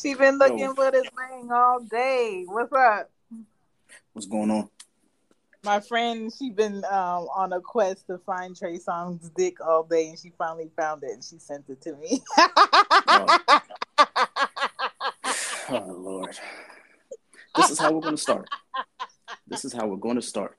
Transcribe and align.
she 0.00 0.14
been 0.14 0.38
looking 0.38 0.58
Yo. 0.58 0.74
for 0.74 0.90
this 0.90 1.08
ring 1.16 1.50
all 1.52 1.80
day. 1.80 2.44
What's 2.46 2.72
up? 2.72 3.10
What's 4.12 4.26
going 4.26 4.50
on? 4.50 4.68
My 5.64 5.80
friend, 5.80 6.32
she 6.32 6.50
been 6.50 6.84
um, 6.84 7.28
on 7.34 7.52
a 7.52 7.60
quest 7.60 8.06
to 8.06 8.18
find 8.18 8.56
Trey 8.56 8.78
Songz's 8.78 9.30
dick 9.30 9.60
all 9.60 9.82
day, 9.82 10.08
and 10.08 10.18
she 10.18 10.32
finally 10.38 10.70
found 10.76 11.02
it, 11.02 11.10
and 11.10 11.24
she 11.24 11.38
sent 11.38 11.68
it 11.68 11.80
to 11.82 11.96
me. 11.96 12.22
oh. 12.38 13.38
oh 15.68 15.94
Lord, 15.98 16.38
this 17.56 17.70
is 17.70 17.78
how 17.78 17.92
we're 17.92 18.00
going 18.00 18.16
to 18.16 18.22
start. 18.22 18.48
This 19.46 19.64
is 19.64 19.72
how 19.72 19.86
we're 19.86 19.96
going 19.96 20.16
to 20.16 20.22
start. 20.22 20.56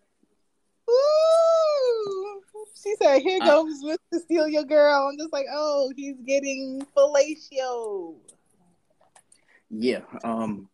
Ooh. 0.90 2.42
She 2.82 2.96
said, 3.02 3.22
"Here 3.22 3.40
goes 3.40 3.74
uh, 3.84 3.96
Mr. 4.14 4.22
Steal 4.22 4.48
Your 4.48 4.64
Girl." 4.64 5.10
I'm 5.12 5.18
just 5.18 5.34
like, 5.34 5.46
"Oh, 5.52 5.92
he's 5.96 6.18
getting 6.26 6.86
fellatio." 6.96 8.16
Yeah, 9.70 10.02
um, 10.24 10.70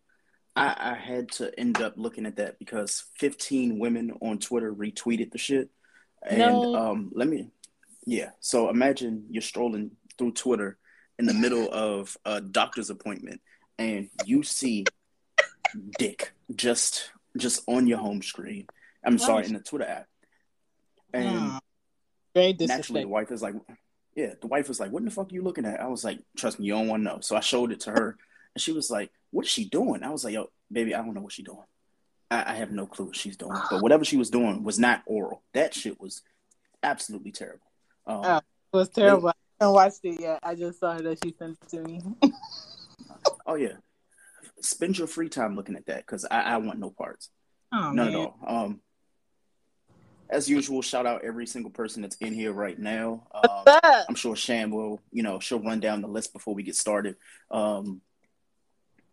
I, 0.55 0.75
I 0.77 0.93
had 0.93 1.31
to 1.33 1.57
end 1.59 1.81
up 1.81 1.93
looking 1.97 2.25
at 2.25 2.37
that 2.37 2.59
because 2.59 3.05
15 3.17 3.77
women 3.79 4.13
on 4.21 4.39
Twitter 4.39 4.73
retweeted 4.73 5.31
the 5.31 5.37
shit, 5.37 5.69
and 6.23 6.39
no. 6.39 6.75
um, 6.75 7.11
let 7.13 7.27
me, 7.27 7.49
yeah. 8.05 8.29
So 8.39 8.69
imagine 8.69 9.25
you're 9.29 9.41
strolling 9.41 9.91
through 10.17 10.31
Twitter 10.33 10.77
in 11.19 11.25
the 11.25 11.33
middle 11.33 11.69
of 11.71 12.17
a 12.25 12.41
doctor's 12.41 12.89
appointment, 12.89 13.41
and 13.77 14.09
you 14.25 14.43
see 14.43 14.85
dick 15.97 16.31
just 16.55 17.11
just 17.37 17.61
on 17.67 17.87
your 17.87 17.97
home 17.97 18.21
screen. 18.21 18.67
I'm 19.03 19.17
sorry, 19.17 19.45
in 19.45 19.53
the 19.53 19.59
Twitter 19.59 19.85
app. 19.85 20.07
And 21.13 21.59
very 22.33 22.55
naturally, 22.59 23.01
the 23.01 23.09
wife 23.09 23.31
is 23.31 23.41
like, 23.41 23.55
"Yeah." 24.15 24.33
The 24.41 24.47
wife 24.47 24.67
was 24.67 24.79
like, 24.79 24.91
"What 24.91 24.99
in 24.99 25.05
the 25.05 25.11
fuck 25.11 25.31
are 25.31 25.35
you 25.35 25.43
looking 25.43 25.65
at?" 25.65 25.79
I 25.79 25.87
was 25.87 26.03
like, 26.03 26.19
"Trust 26.37 26.59
me, 26.59 26.67
you 26.67 26.73
don't 26.73 26.87
want 26.87 27.01
to 27.01 27.03
know." 27.03 27.19
So 27.21 27.35
I 27.35 27.39
showed 27.39 27.71
it 27.71 27.81
to 27.81 27.91
her, 27.91 28.17
and 28.55 28.61
she 28.61 28.71
was 28.71 28.89
like, 28.89 29.11
"What 29.31 29.45
is 29.45 29.51
she 29.51 29.65
doing?" 29.65 30.03
I 30.03 30.09
was 30.09 30.23
like, 30.23 30.33
"Yo, 30.33 30.49
baby, 30.71 30.95
I 30.95 31.03
don't 31.03 31.13
know 31.13 31.21
what 31.21 31.33
she's 31.33 31.45
doing. 31.45 31.65
I, 32.31 32.53
I 32.53 32.55
have 32.55 32.71
no 32.71 32.87
clue 32.87 33.05
what 33.05 33.15
she's 33.15 33.37
doing. 33.37 33.57
But 33.69 33.81
whatever 33.81 34.03
she 34.03 34.17
was 34.17 34.29
doing 34.29 34.63
was 34.63 34.79
not 34.79 35.03
oral. 35.05 35.43
That 35.53 35.73
shit 35.73 35.99
was 35.99 36.21
absolutely 36.81 37.31
terrible. 37.31 37.67
Um, 38.07 38.21
oh, 38.23 38.37
it 38.37 38.43
was 38.77 38.89
terrible. 38.89 39.29
I 39.29 39.33
haven't 39.59 39.73
watched 39.75 39.99
it 40.03 40.19
yet. 40.19 40.39
I 40.41 40.55
just 40.55 40.79
saw 40.79 40.97
that 40.97 41.19
she 41.23 41.35
sent 41.37 41.57
it 41.61 41.69
to 41.69 41.81
me. 41.81 42.01
oh 43.45 43.55
yeah, 43.55 43.73
spend 44.61 44.97
your 44.97 45.07
free 45.07 45.29
time 45.29 45.55
looking 45.55 45.75
at 45.75 45.85
that 45.87 46.05
because 46.05 46.25
I, 46.25 46.41
I 46.41 46.57
want 46.57 46.79
no 46.79 46.89
parts. 46.89 47.29
Oh, 47.73 47.91
None 47.91 47.95
man. 47.95 48.07
at 48.07 48.15
all. 48.15 48.37
Um, 48.47 48.81
as 50.29 50.49
usual, 50.49 50.81
shout 50.81 51.05
out 51.05 51.23
every 51.23 51.45
single 51.45 51.71
person 51.71 52.01
that's 52.01 52.15
in 52.17 52.33
here 52.33 52.51
right 52.51 52.77
now. 52.77 53.27
Um, 53.33 53.79
I'm 54.09 54.15
sure 54.15 54.35
Shan 54.35 54.71
will, 54.71 54.99
you 55.11 55.21
know, 55.21 55.39
she'll 55.39 55.59
run 55.61 55.79
down 55.79 56.01
the 56.01 56.07
list 56.07 56.33
before 56.33 56.55
we 56.55 56.63
get 56.63 56.75
started. 56.75 57.15
Um, 57.51 58.01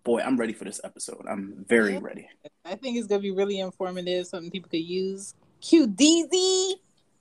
boy, 0.05 0.21
I'm 0.21 0.37
ready 0.37 0.53
for 0.53 0.65
this 0.65 0.81
episode. 0.85 1.25
I'm 1.29 1.65
very 1.69 1.99
ready. 1.99 2.29
I 2.65 2.75
think 2.75 2.97
it's 2.97 3.07
gonna 3.07 3.21
be 3.21 3.31
really 3.31 3.61
informative, 3.61 4.27
something 4.27 4.51
people 4.51 4.71
could 4.71 4.81
use. 4.81 5.35
QDZ, 5.61 6.75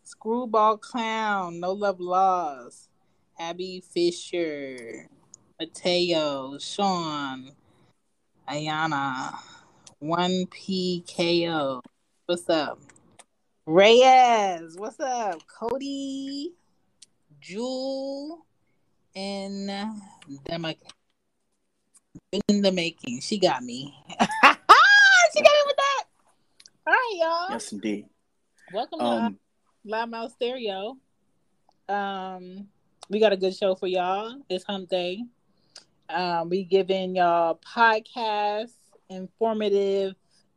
Screwball 0.03 0.77
Clown, 0.77 1.59
No 1.59 1.71
Love 1.73 1.99
Laws, 1.99 2.89
Abby 3.39 3.83
Fisher, 3.93 5.07
Mateo, 5.59 6.57
Sean, 6.57 7.51
Ayana, 8.49 9.35
1PKO. 10.01 11.81
What's 12.25 12.49
up? 12.49 12.79
Reyes, 13.67 14.75
what's 14.77 14.99
up? 14.99 15.39
Cody, 15.47 16.53
Jewel, 17.39 18.45
and 19.15 19.69
the 19.69 20.91
in 22.31 22.61
the 22.61 22.71
making. 22.71 23.21
She 23.21 23.37
got 23.37 23.63
me. 23.63 23.93
she 24.09 24.15
got 24.21 24.55
me 25.35 25.63
with 25.65 25.75
that. 25.77 26.03
All 26.87 26.93
right, 26.93 27.15
y'all. 27.15 27.51
Yes, 27.51 27.71
indeed. 27.71 28.05
Welcome 28.73 29.01
um, 29.01 29.39
to 29.85 29.91
Loudmouth 29.91 30.31
Stereo. 30.31 30.97
Um, 31.89 32.67
we 33.09 33.19
got 33.19 33.33
a 33.33 33.37
good 33.37 33.55
show 33.55 33.75
for 33.75 33.87
y'all. 33.87 34.41
It's 34.49 34.63
Hump 34.65 34.89
Day. 34.89 35.23
Um, 36.09 36.49
we 36.49 36.63
giving 36.63 37.15
y'all 37.15 37.59
podcast 37.65 38.73
informative 39.09 40.15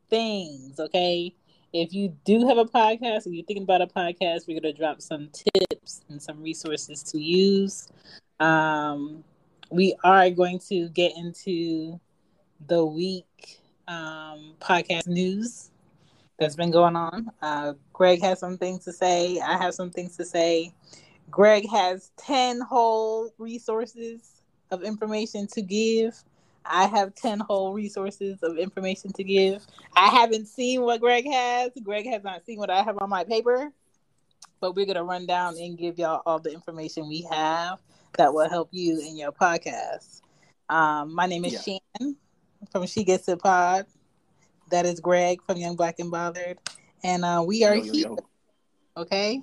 things. 0.09 0.79
Okay 0.79 1.35
if 1.75 1.93
you 1.93 2.15
do 2.23 2.47
have 2.47 2.57
a 2.57 2.63
podcast, 2.63 3.27
if 3.27 3.33
you're 3.33 3.43
thinking 3.43 3.63
about 3.63 3.81
a 3.81 3.87
podcast, 3.87 4.47
we're 4.47 4.59
going 4.59 4.73
to 4.73 4.73
drop 4.73 5.01
some 5.01 5.29
tips 5.33 6.05
and 6.07 6.21
some 6.21 6.41
resources 6.41 7.03
to 7.03 7.19
use. 7.19 7.89
Um, 8.39 9.25
we 9.69 9.95
are 10.03 10.29
going 10.29 10.59
to 10.69 10.89
get 10.89 11.17
into 11.17 11.99
the 12.67 12.85
week 12.85 13.59
um, 13.87 14.55
podcast 14.59 15.07
news 15.07 15.71
that's 16.39 16.55
been 16.55 16.71
going 16.71 16.95
on. 16.95 17.29
Uh, 17.41 17.73
Greg 17.93 18.21
has 18.21 18.39
some 18.39 18.57
things 18.57 18.83
to 18.85 18.91
say. 18.91 19.39
I 19.39 19.57
have 19.57 19.73
some 19.73 19.91
things 19.91 20.17
to 20.17 20.25
say. 20.25 20.73
Greg 21.29 21.67
has 21.69 22.11
10 22.17 22.61
whole 22.61 23.31
resources 23.37 24.41
of 24.71 24.83
information 24.83 25.47
to 25.47 25.61
give. 25.61 26.15
I 26.65 26.87
have 26.87 27.13
10 27.15 27.39
whole 27.39 27.73
resources 27.73 28.41
of 28.43 28.57
information 28.57 29.13
to 29.13 29.23
give. 29.23 29.65
I 29.95 30.07
haven't 30.07 30.47
seen 30.47 30.81
what 30.81 30.99
Greg 30.99 31.25
has. 31.31 31.71
Greg 31.83 32.07
has 32.07 32.23
not 32.23 32.45
seen 32.45 32.59
what 32.59 32.69
I 32.69 32.81
have 32.81 32.97
on 32.99 33.09
my 33.09 33.23
paper. 33.23 33.71
But 34.61 34.75
we're 34.75 34.85
going 34.85 34.95
to 34.95 35.03
run 35.03 35.25
down 35.25 35.57
and 35.57 35.77
give 35.77 35.99
y'all 35.99 36.21
all 36.25 36.39
the 36.39 36.51
information 36.51 37.07
we 37.07 37.27
have 37.31 37.79
that 38.17 38.33
will 38.33 38.49
help 38.49 38.69
you 38.71 38.99
in 38.99 39.17
your 39.17 39.31
podcast. 39.31 40.21
Um, 40.69 41.13
my 41.13 41.25
name 41.25 41.45
is 41.45 41.53
yeah. 41.53 41.77
Shan 41.99 42.15
from 42.71 42.85
She 42.87 43.03
Gets 43.03 43.27
It 43.29 43.39
Pod. 43.39 43.85
That 44.71 44.85
is 44.85 44.99
Greg 44.99 45.41
from 45.43 45.57
Young 45.57 45.75
Black 45.75 45.99
and 45.99 46.09
Bothered. 46.09 46.57
And 47.03 47.23
uh, 47.23 47.43
we 47.45 47.63
are 47.63 47.75
yo, 47.75 47.83
yo, 47.83 47.91
here. 47.91 48.07
Yo. 48.07 48.17
Okay? 48.97 49.41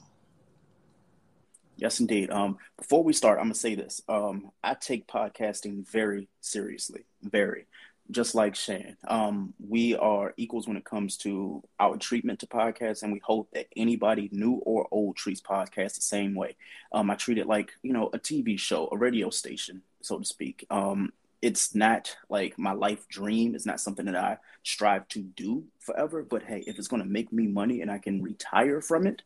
Yes, 1.77 2.01
indeed. 2.01 2.31
Um, 2.31 2.59
before 2.77 3.03
we 3.03 3.13
start, 3.13 3.39
I'm 3.39 3.47
gonna 3.47 3.55
say 3.55 3.75
this. 3.75 4.03
Um, 4.09 4.51
I 4.63 4.75
take 4.75 5.07
podcasting 5.07 5.89
very 5.89 6.29
seriously, 6.41 7.05
very. 7.23 7.67
Just 8.13 8.35
like 8.35 8.55
Shan, 8.55 8.97
um, 9.09 9.55
we 9.59 9.97
are 9.97 10.35
equals 10.37 10.69
when 10.69 10.77
it 10.77 10.85
comes 10.85 11.17
to 11.19 11.63
our 11.81 11.97
treatment 11.97 12.41
to 12.41 12.47
podcasts, 12.47 13.03
and 13.03 13.13
we 13.13 13.21
hope 13.25 13.51
that 13.55 13.67
anybody 13.77 14.29
new 14.33 14.55
or 14.65 14.87
old 14.91 15.17
treats 15.17 15.41
podcasts 15.41 15.97
the 15.97 16.03
same 16.03 16.35
way. 16.35 16.57
Um, 16.93 17.11
I 17.11 17.17
treat 17.17 17.39
it 17.39 17.47
like 17.47 17.73
you 17.83 17.93
know 17.93 18.11
a 18.13 18.19
TV 18.19 18.59
show, 18.59 18.89
a 18.93 18.97
radio 18.97 19.31
station, 19.31 19.83
so 20.03 20.19
to 20.19 20.25
speak. 20.25 20.67
Um, 20.71 21.13
it's 21.41 21.75
not 21.75 22.17
like 22.29 22.59
my 22.59 22.73
life 22.73 23.09
dream. 23.09 23.55
It's 23.55 23.67
not 23.67 23.81
something 23.81 24.07
that 24.07 24.17
I 24.17 24.39
strive 24.63 25.09
to 25.09 25.21
do 25.21 25.65
forever. 25.81 26.23
But 26.23 26.45
hey, 26.45 26.63
if 26.67 26.79
it's 26.79 26.89
going 26.89 27.03
to 27.03 27.09
make 27.09 27.33
me 27.33 27.49
money 27.49 27.81
and 27.81 27.91
I 27.91 27.99
can 27.99 28.23
retire 28.23 28.81
from 28.81 29.07
it, 29.07 29.23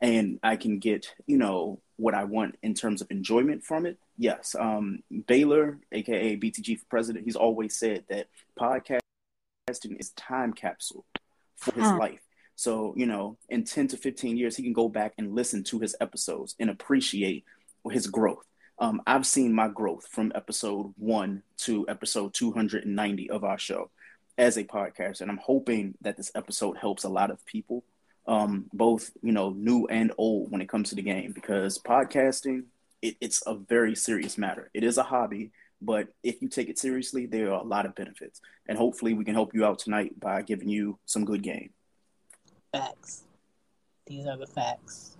and 0.00 0.38
I 0.42 0.56
can 0.56 0.78
get, 0.78 1.14
you 1.26 1.38
know, 1.38 1.80
what 1.96 2.14
I 2.14 2.24
want 2.24 2.56
in 2.62 2.74
terms 2.74 3.00
of 3.00 3.10
enjoyment 3.10 3.64
from 3.64 3.86
it, 3.86 3.98
yes. 4.18 4.54
Um, 4.58 5.02
Baylor, 5.26 5.78
aka 5.92 6.36
BTG 6.36 6.78
for 6.78 6.86
president, 6.86 7.24
he's 7.24 7.36
always 7.36 7.76
said 7.76 8.04
that 8.08 8.28
podcasting 8.58 9.00
is 9.98 10.10
time 10.10 10.52
capsule 10.52 11.04
for 11.56 11.74
his 11.74 11.84
huh. 11.84 11.98
life. 11.98 12.20
So, 12.54 12.94
you 12.96 13.06
know, 13.06 13.36
in 13.48 13.64
10 13.64 13.88
to 13.88 13.96
15 13.96 14.36
years, 14.36 14.56
he 14.56 14.62
can 14.62 14.72
go 14.72 14.88
back 14.88 15.12
and 15.18 15.34
listen 15.34 15.62
to 15.64 15.78
his 15.78 15.94
episodes 16.00 16.54
and 16.58 16.70
appreciate 16.70 17.44
his 17.90 18.06
growth. 18.06 18.46
Um, 18.78 19.02
I've 19.06 19.26
seen 19.26 19.54
my 19.54 19.68
growth 19.68 20.06
from 20.06 20.32
episode 20.34 20.92
one 20.98 21.42
to 21.58 21.86
episode 21.88 22.34
290 22.34 23.30
of 23.30 23.44
our 23.44 23.58
show 23.58 23.90
as 24.38 24.56
a 24.56 24.64
podcast. 24.64 25.20
And 25.20 25.30
I'm 25.30 25.40
hoping 25.42 25.94
that 26.00 26.16
this 26.16 26.30
episode 26.34 26.76
helps 26.78 27.04
a 27.04 27.08
lot 27.08 27.30
of 27.30 27.44
people 27.46 27.84
um, 28.26 28.66
both 28.72 29.10
you 29.22 29.32
know 29.32 29.50
new 29.50 29.86
and 29.86 30.12
old 30.18 30.50
when 30.50 30.60
it 30.60 30.68
comes 30.68 30.90
to 30.90 30.94
the 30.94 31.02
game 31.02 31.32
because 31.32 31.78
podcasting 31.78 32.64
it, 33.02 33.16
it's 33.20 33.42
a 33.46 33.54
very 33.54 33.94
serious 33.94 34.38
matter. 34.38 34.70
It 34.74 34.84
is 34.84 34.98
a 34.98 35.02
hobby, 35.02 35.52
but 35.80 36.08
if 36.22 36.40
you 36.42 36.48
take 36.48 36.68
it 36.68 36.78
seriously, 36.78 37.26
there 37.26 37.52
are 37.52 37.60
a 37.60 37.66
lot 37.66 37.86
of 37.86 37.94
benefits, 37.94 38.40
and 38.66 38.76
hopefully 38.76 39.14
we 39.14 39.24
can 39.24 39.34
help 39.34 39.54
you 39.54 39.64
out 39.64 39.78
tonight 39.78 40.18
by 40.18 40.42
giving 40.42 40.68
you 40.68 40.98
some 41.04 41.24
good 41.24 41.42
game. 41.42 41.70
Facts. 42.72 43.24
These 44.06 44.26
are 44.26 44.36
the 44.36 44.46
facts. 44.46 45.16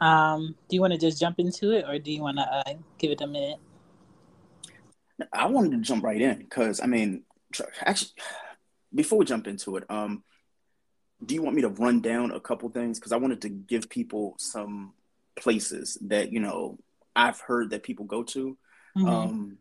Um, 0.00 0.56
do 0.68 0.74
you 0.74 0.80
want 0.80 0.92
to 0.92 0.98
just 0.98 1.20
jump 1.20 1.38
into 1.38 1.70
it, 1.70 1.84
or 1.86 1.98
do 1.98 2.10
you 2.10 2.22
want 2.22 2.38
to 2.38 2.42
uh, 2.42 2.74
give 2.98 3.10
it 3.10 3.20
a 3.20 3.26
minute? 3.26 3.58
I 5.32 5.46
wanted 5.46 5.72
to 5.72 5.78
jump 5.78 6.02
right 6.02 6.20
in 6.20 6.38
because 6.38 6.80
I 6.80 6.86
mean, 6.86 7.22
actually, 7.80 8.10
before 8.94 9.18
we 9.18 9.24
jump 9.24 9.46
into 9.46 9.76
it, 9.76 9.84
um, 9.88 10.24
do 11.24 11.34
you 11.34 11.42
want 11.42 11.56
me 11.56 11.62
to 11.62 11.68
run 11.68 12.00
down 12.00 12.32
a 12.32 12.40
couple 12.40 12.68
things 12.70 12.98
because 12.98 13.12
I 13.12 13.16
wanted 13.16 13.42
to 13.42 13.48
give 13.48 13.88
people 13.88 14.34
some 14.38 14.92
places 15.36 15.98
that 16.02 16.32
you 16.32 16.40
know 16.40 16.78
I've 17.14 17.40
heard 17.40 17.70
that 17.70 17.82
people 17.82 18.04
go 18.04 18.22
to, 18.24 18.56
mm-hmm. 18.96 19.08
um, 19.08 19.58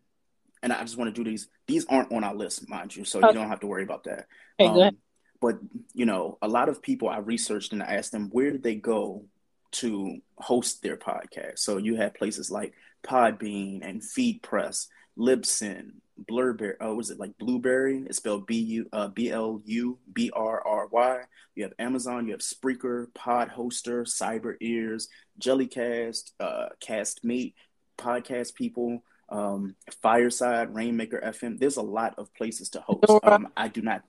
and 0.63 0.73
I 0.73 0.81
just 0.81 0.97
want 0.97 1.13
to 1.13 1.23
do 1.23 1.29
these. 1.29 1.47
These 1.67 1.85
aren't 1.87 2.11
on 2.11 2.23
our 2.23 2.35
list, 2.35 2.67
mind 2.69 2.95
you, 2.95 3.05
so 3.05 3.19
okay. 3.19 3.29
you 3.29 3.33
don't 3.33 3.49
have 3.49 3.59
to 3.61 3.67
worry 3.67 3.83
about 3.83 4.05
that. 4.05 4.27
Okay, 4.59 4.87
um. 4.87 4.97
But 5.39 5.59
you 5.93 6.05
know, 6.05 6.37
a 6.41 6.47
lot 6.47 6.69
of 6.69 6.81
people 6.81 7.09
I 7.09 7.17
researched 7.17 7.73
and 7.73 7.81
I 7.81 7.95
asked 7.95 8.11
them 8.11 8.29
where 8.31 8.51
did 8.51 8.63
they 8.63 8.75
go 8.75 9.25
to 9.71 10.17
host 10.37 10.81
their 10.83 10.97
podcast. 10.97 11.59
So 11.59 11.77
you 11.77 11.95
have 11.95 12.13
places 12.13 12.51
like 12.51 12.73
Podbean 13.03 13.79
and 13.81 14.01
FeedPress, 14.01 14.87
Libsyn, 15.17 15.93
Blubrry. 16.27 16.75
Oh, 16.79 16.95
was 16.95 17.09
it 17.09 17.19
like 17.19 17.37
blueberry? 17.37 18.03
It's 18.05 18.17
spelled 18.17 18.47
B 18.47 18.59
U 18.59 18.85
uh, 18.93 19.07
B 19.09 19.31
L 19.31 19.61
U 19.65 19.97
B 20.13 20.31
R 20.33 20.65
R 20.65 20.87
Y. 20.87 21.21
You 21.55 21.63
have 21.63 21.73
Amazon. 21.79 22.25
You 22.25 22.33
have 22.33 22.41
Spreaker, 22.41 23.07
Podhoster, 23.13 24.03
Cyber 24.03 24.55
Ears, 24.61 25.09
Jellycast, 25.39 26.31
uh, 26.39 26.69
Castmate, 26.81 27.53
Podcast 27.97 28.55
People, 28.55 29.03
um, 29.29 29.75
Fireside, 30.01 30.73
Rainmaker 30.73 31.21
FM. 31.23 31.59
There's 31.59 31.77
a 31.77 31.81
lot 31.81 32.15
of 32.17 32.33
places 32.33 32.69
to 32.69 32.81
host. 32.81 33.23
Um, 33.23 33.49
I 33.55 33.67
do 33.67 33.81
not. 33.81 34.03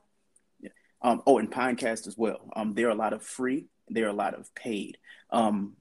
Um, 1.01 1.23
oh, 1.27 1.39
and 1.39 1.51
Pinecast 1.51 2.07
as 2.07 2.17
well. 2.17 2.41
Um, 2.55 2.75
there 2.75 2.87
are 2.87 2.93
a 2.93 2.95
lot 2.97 3.13
of 3.13 3.23
free. 3.23 3.67
There 3.89 4.07
are 4.07 4.11
a 4.11 4.15
lot 4.15 4.35
of 4.35 4.55
paid. 4.55 4.99
Um, 5.31 5.77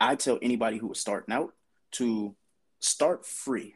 I 0.00 0.16
tell 0.16 0.38
anybody 0.40 0.78
who 0.78 0.90
is 0.92 0.98
starting 0.98 1.34
out 1.34 1.54
to 1.92 2.34
start 2.80 3.26
free 3.26 3.74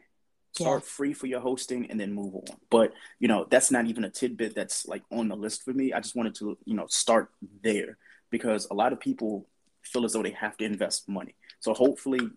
start 0.61 0.83
free 0.83 1.13
for 1.13 1.27
your 1.27 1.39
hosting 1.39 1.89
and 1.89 1.99
then 1.99 2.13
move 2.13 2.35
on. 2.35 2.57
But 2.69 2.93
you 3.19 3.27
know 3.27 3.45
that's 3.49 3.71
not 3.71 3.87
even 3.87 4.03
a 4.03 4.09
tidbit 4.09 4.55
that's 4.55 4.87
like 4.87 5.03
on 5.11 5.27
the 5.27 5.35
list 5.35 5.63
for 5.63 5.73
me. 5.73 5.93
I 5.93 5.99
just 5.99 6.15
wanted 6.15 6.35
to 6.35 6.57
you 6.65 6.75
know 6.75 6.87
start 6.87 7.29
there 7.63 7.97
because 8.29 8.67
a 8.69 8.73
lot 8.73 8.93
of 8.93 8.99
people 8.99 9.47
feel 9.83 10.05
as 10.05 10.13
though 10.13 10.23
they 10.23 10.31
have 10.31 10.57
to 10.57 10.65
invest 10.65 11.07
money. 11.07 11.35
So 11.59 11.73
hopefully 11.73 12.29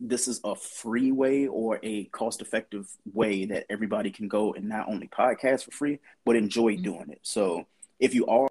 this 0.00 0.28
is 0.28 0.40
a 0.44 0.54
free 0.54 1.10
way 1.10 1.46
or 1.46 1.80
a 1.82 2.04
cost 2.06 2.40
effective 2.40 2.88
way 3.12 3.44
that 3.46 3.66
everybody 3.68 4.10
can 4.10 4.28
go 4.28 4.54
and 4.54 4.68
not 4.68 4.88
only 4.88 5.08
podcast 5.08 5.64
for 5.64 5.72
free 5.72 5.98
but 6.24 6.36
enjoy 6.36 6.74
mm-hmm. 6.74 6.82
doing 6.82 7.10
it. 7.10 7.20
So 7.22 7.66
if 7.98 8.14
you 8.14 8.26
are 8.26 8.48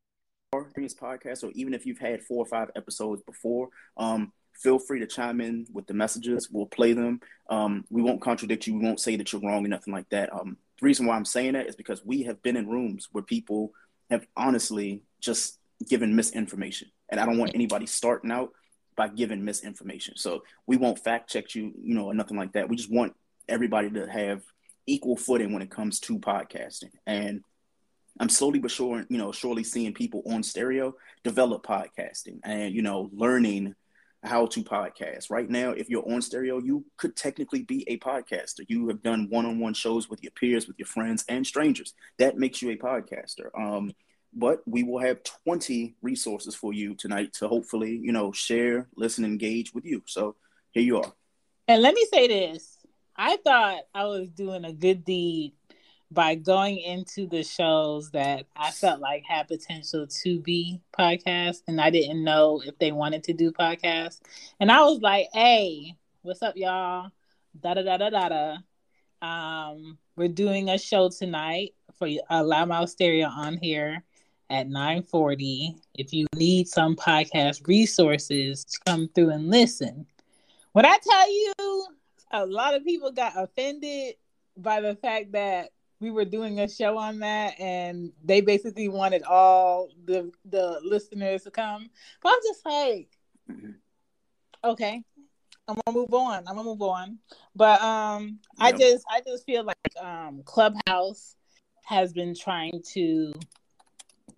this 0.75 0.93
podcast 0.93 1.43
or 1.43 1.51
even 1.55 1.73
if 1.73 1.85
you've 1.85 1.99
had 1.99 2.23
four 2.23 2.37
or 2.37 2.45
five 2.45 2.71
episodes 2.75 3.21
before 3.23 3.69
um 3.97 4.31
feel 4.57 4.79
free 4.79 4.99
to 4.99 5.07
chime 5.07 5.39
in 5.41 5.67
with 5.71 5.87
the 5.87 5.93
messages. 5.93 6.49
We'll 6.51 6.65
play 6.65 6.93
them. 6.93 7.21
Um, 7.49 7.85
we 7.89 8.01
won't 8.01 8.21
contradict 8.21 8.67
you. 8.67 8.73
We 8.73 8.83
won't 8.83 8.99
say 8.99 9.15
that 9.15 9.31
you're 9.31 9.41
wrong 9.41 9.65
or 9.65 9.69
nothing 9.69 9.93
like 9.93 10.09
that. 10.09 10.33
Um, 10.33 10.57
the 10.79 10.85
reason 10.85 11.05
why 11.05 11.15
I'm 11.15 11.25
saying 11.25 11.53
that 11.53 11.67
is 11.67 11.75
because 11.75 12.03
we 12.05 12.23
have 12.23 12.41
been 12.41 12.57
in 12.57 12.67
rooms 12.67 13.07
where 13.11 13.23
people 13.23 13.71
have 14.09 14.25
honestly 14.35 15.03
just 15.19 15.59
given 15.87 16.15
misinformation. 16.15 16.89
And 17.09 17.19
I 17.19 17.25
don't 17.25 17.37
want 17.37 17.55
anybody 17.55 17.85
starting 17.85 18.31
out 18.31 18.51
by 18.95 19.07
giving 19.07 19.45
misinformation. 19.45 20.17
So 20.17 20.43
we 20.65 20.77
won't 20.77 20.99
fact 20.99 21.29
check 21.29 21.53
you, 21.55 21.73
you 21.81 21.93
know, 21.93 22.05
or 22.05 22.13
nothing 22.13 22.37
like 22.37 22.53
that. 22.53 22.67
We 22.67 22.75
just 22.75 22.91
want 22.91 23.13
everybody 23.47 23.89
to 23.91 24.07
have 24.09 24.41
equal 24.87 25.17
footing 25.17 25.53
when 25.53 25.61
it 25.61 25.69
comes 25.69 25.99
to 26.01 26.19
podcasting. 26.19 26.91
And 27.05 27.43
I'm 28.19 28.29
slowly 28.29 28.59
but 28.59 28.71
sure, 28.71 29.05
you 29.09 29.17
know, 29.17 29.31
surely 29.31 29.63
seeing 29.63 29.93
people 29.93 30.23
on 30.25 30.41
stereo 30.41 30.95
develop 31.23 31.63
podcasting 31.63 32.39
and, 32.43 32.73
you 32.73 32.81
know, 32.81 33.09
learning– 33.13 33.75
how 34.23 34.45
to 34.47 34.63
podcast. 34.63 35.29
Right 35.29 35.49
now, 35.49 35.71
if 35.71 35.89
you're 35.89 36.09
on 36.11 36.21
stereo, 36.21 36.59
you 36.59 36.85
could 36.97 37.15
technically 37.15 37.63
be 37.63 37.87
a 37.87 37.97
podcaster. 37.97 38.65
You 38.67 38.87
have 38.89 39.01
done 39.01 39.27
one-on-one 39.29 39.73
shows 39.73 40.09
with 40.09 40.23
your 40.23 40.31
peers, 40.31 40.67
with 40.67 40.77
your 40.79 40.87
friends, 40.87 41.23
and 41.29 41.45
strangers. 41.45 41.93
That 42.19 42.37
makes 42.37 42.61
you 42.61 42.71
a 42.71 42.77
podcaster. 42.77 43.49
Um, 43.57 43.93
but 44.33 44.61
we 44.65 44.83
will 44.83 44.99
have 44.99 45.23
20 45.45 45.95
resources 46.01 46.55
for 46.55 46.73
you 46.73 46.95
tonight 46.95 47.33
to 47.33 47.47
hopefully, 47.47 47.99
you 48.01 48.11
know, 48.11 48.31
share, 48.31 48.87
listen, 48.95 49.25
engage 49.25 49.73
with 49.73 49.85
you. 49.85 50.03
So 50.05 50.35
here 50.71 50.83
you 50.83 50.97
are. 50.97 51.13
And 51.67 51.81
let 51.81 51.93
me 51.93 52.05
say 52.11 52.27
this. 52.27 52.77
I 53.15 53.37
thought 53.37 53.81
I 53.93 54.05
was 54.05 54.29
doing 54.29 54.63
a 54.63 54.73
good 54.73 55.03
deed 55.03 55.53
by 56.09 56.35
going 56.35 56.77
into 56.77 57.27
the 57.27 57.43
shows 57.43 58.11
that 58.11 58.45
I 58.55 58.71
felt 58.71 59.01
like 59.01 59.23
had 59.27 59.47
potential 59.47 60.07
to 60.07 60.39
be 60.39 60.81
podcasts, 60.97 61.61
and 61.67 61.81
I 61.81 61.89
didn't 61.89 62.23
know 62.23 62.61
if 62.65 62.77
they 62.79 62.91
wanted 62.91 63.23
to 63.25 63.33
do 63.33 63.51
podcasts. 63.51 64.21
And 64.59 64.71
I 64.71 64.81
was 64.83 64.99
like, 64.99 65.27
"Hey, 65.33 65.95
what's 66.21 66.41
up, 66.41 66.55
y'all? 66.55 67.11
Da 67.59 67.73
da 67.73 67.81
da 67.81 67.97
da 67.97 68.09
da 68.09 68.29
da. 68.29 68.57
Um, 69.21 69.97
we're 70.15 70.27
doing 70.27 70.69
a 70.69 70.77
show 70.77 71.09
tonight 71.09 71.73
for 71.97 72.07
a 72.07 72.43
Loudmouth 72.43 72.89
Stereo 72.89 73.27
on 73.27 73.57
here 73.57 74.03
at 74.49 74.67
9:40. 74.67 75.75
If 75.95 76.13
you 76.13 76.27
need 76.35 76.67
some 76.67 76.95
podcast 76.95 77.67
resources, 77.67 78.65
come 78.85 79.09
through 79.13 79.31
and 79.31 79.49
listen. 79.49 80.05
When 80.73 80.85
I 80.85 80.97
tell 81.03 81.31
you, 81.33 81.87
a 82.31 82.45
lot 82.45 82.75
of 82.75 82.83
people 82.83 83.11
got 83.11 83.33
offended 83.35 84.15
by 84.55 84.81
the 84.81 84.95
fact 84.95 85.31
that 85.33 85.69
we 85.99 86.11
were 86.11 86.25
doing 86.25 86.59
a 86.59 86.69
show 86.69 86.97
on 86.97 87.19
that 87.19 87.59
and 87.59 88.11
they 88.23 88.41
basically 88.41 88.87
wanted 88.87 89.23
all 89.23 89.89
the 90.05 90.31
the 90.45 90.79
listeners 90.83 91.43
to 91.43 91.51
come. 91.51 91.89
But 92.21 92.33
I'm 92.33 92.39
just 92.43 92.65
like, 92.65 93.09
mm-hmm. 93.49 93.71
okay, 94.63 95.01
I'm 95.67 95.77
gonna 95.85 95.97
move 95.97 96.13
on. 96.13 96.37
I'm 96.47 96.55
gonna 96.55 96.63
move 96.63 96.81
on. 96.81 97.17
But 97.55 97.81
um 97.81 98.39
I 98.59 98.71
just 98.71 99.05
I 99.09 99.21
just 99.25 99.45
feel 99.45 99.63
like 99.63 99.77
um 100.01 100.43
Clubhouse 100.45 101.35
has 101.83 102.13
been 102.13 102.35
trying 102.35 102.81
to 102.93 103.33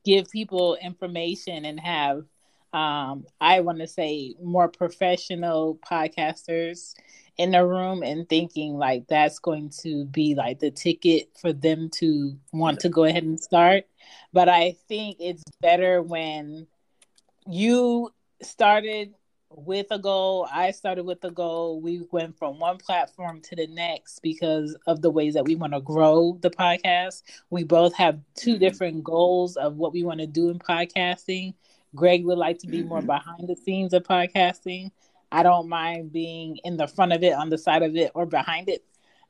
give 0.06 0.30
people 0.30 0.78
information 0.82 1.66
and 1.66 1.80
have 1.80 2.24
um 2.72 3.26
I 3.42 3.60
want 3.62 3.80
to 3.80 3.88
say 3.88 4.36
more 4.42 4.70
professional 4.70 5.80
podcasters 5.86 6.94
in 7.40 7.52
the 7.52 7.66
room 7.66 8.04
and 8.04 8.28
thinking 8.28 8.78
like 8.78 9.08
that's 9.08 9.40
going 9.40 9.70
to 9.70 10.04
be 10.04 10.36
like 10.36 10.60
the 10.60 10.70
ticket 10.70 11.30
for 11.40 11.54
them 11.54 11.90
to 11.90 12.38
want 12.52 12.82
to 12.82 12.90
go 12.90 13.06
ahead 13.06 13.24
and 13.24 13.40
start. 13.40 13.86
But 14.34 14.50
I 14.50 14.76
think 14.90 15.18
it's 15.22 15.44
better 15.62 16.02
when 16.02 16.68
you 17.48 18.14
started 18.42 19.14
with 19.50 19.88
a 19.90 19.98
goal. 19.98 20.50
I 20.52 20.72
started 20.72 21.06
with 21.06 21.24
a 21.24 21.32
goal. 21.32 21.80
We 21.80 22.06
went 22.12 22.38
from 22.38 22.60
one 22.60 22.78
platform 22.78 23.40
to 23.44 23.56
the 23.56 23.68
next 23.68 24.20
because 24.20 24.76
of 24.86 25.02
the 25.02 25.10
ways 25.10 25.34
that 25.36 25.46
we 25.46 25.56
want 25.56 25.72
to 25.72 25.80
grow 25.80 26.38
the 26.42 26.50
podcast. 26.50 27.24
We 27.50 27.64
both 27.64 27.96
have 27.96 28.20
two 28.36 28.52
mm-hmm. 28.52 28.60
different 28.60 29.04
goals 29.06 29.56
of 29.56 29.78
what 29.78 29.94
we 29.94 30.04
want 30.04 30.20
to 30.20 30.28
do 30.28 30.50
in 30.50 30.60
podcasting. 30.60 31.54
Greg 31.96 32.26
would 32.26 32.38
like 32.38 32.60
to 32.60 32.68
be 32.68 32.80
mm-hmm. 32.80 32.90
more 32.90 33.02
behind 33.02 33.48
the 33.48 33.56
scenes 33.56 33.94
of 33.94 34.04
podcasting. 34.04 34.92
I 35.32 35.44
don't 35.44 35.70
mind 35.70 36.12
being 36.12 36.58
in 36.64 36.78
the 36.78 36.88
front 36.88 37.14
of 37.14 37.24
it, 37.24 37.34
on 37.34 37.50
the 37.50 37.58
side 37.58 37.84
of 37.84 37.96
it, 37.96 38.12
or 38.16 38.26
behind 38.26 38.70
it. 38.70 38.84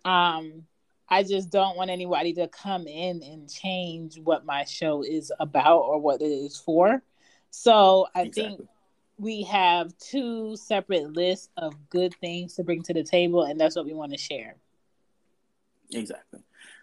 Um, 0.06 0.66
I 1.10 1.24
just 1.24 1.50
don't 1.50 1.76
want 1.76 1.90
anybody 1.90 2.34
to 2.34 2.48
come 2.48 2.88
in 2.88 3.24
and 3.24 3.52
change 3.52 4.20
what 4.20 4.46
my 4.46 4.64
show 4.64 5.04
is 5.04 5.32
about 5.40 5.80
or 5.80 6.00
what 6.00 6.22
it 6.22 6.26
is 6.26 6.58
for. 6.58 7.02
So 7.50 8.08
I 8.16 8.24
exactly. 8.24 8.58
think 8.58 8.70
we 9.18 9.44
have 9.44 9.98
two 9.98 10.56
separate 10.56 11.12
lists 11.14 11.50
of 11.58 11.90
good 11.90 12.16
things 12.22 12.56
to 12.56 12.64
bring 12.64 12.84
to 12.84 12.94
the 12.94 13.04
table, 13.04 13.44
and 13.44 13.60
that's 13.60 13.76
what 13.76 13.86
we 13.86 13.94
want 13.94 14.12
to 14.12 14.18
share. 14.18 14.56
Exactly. 15.92 16.42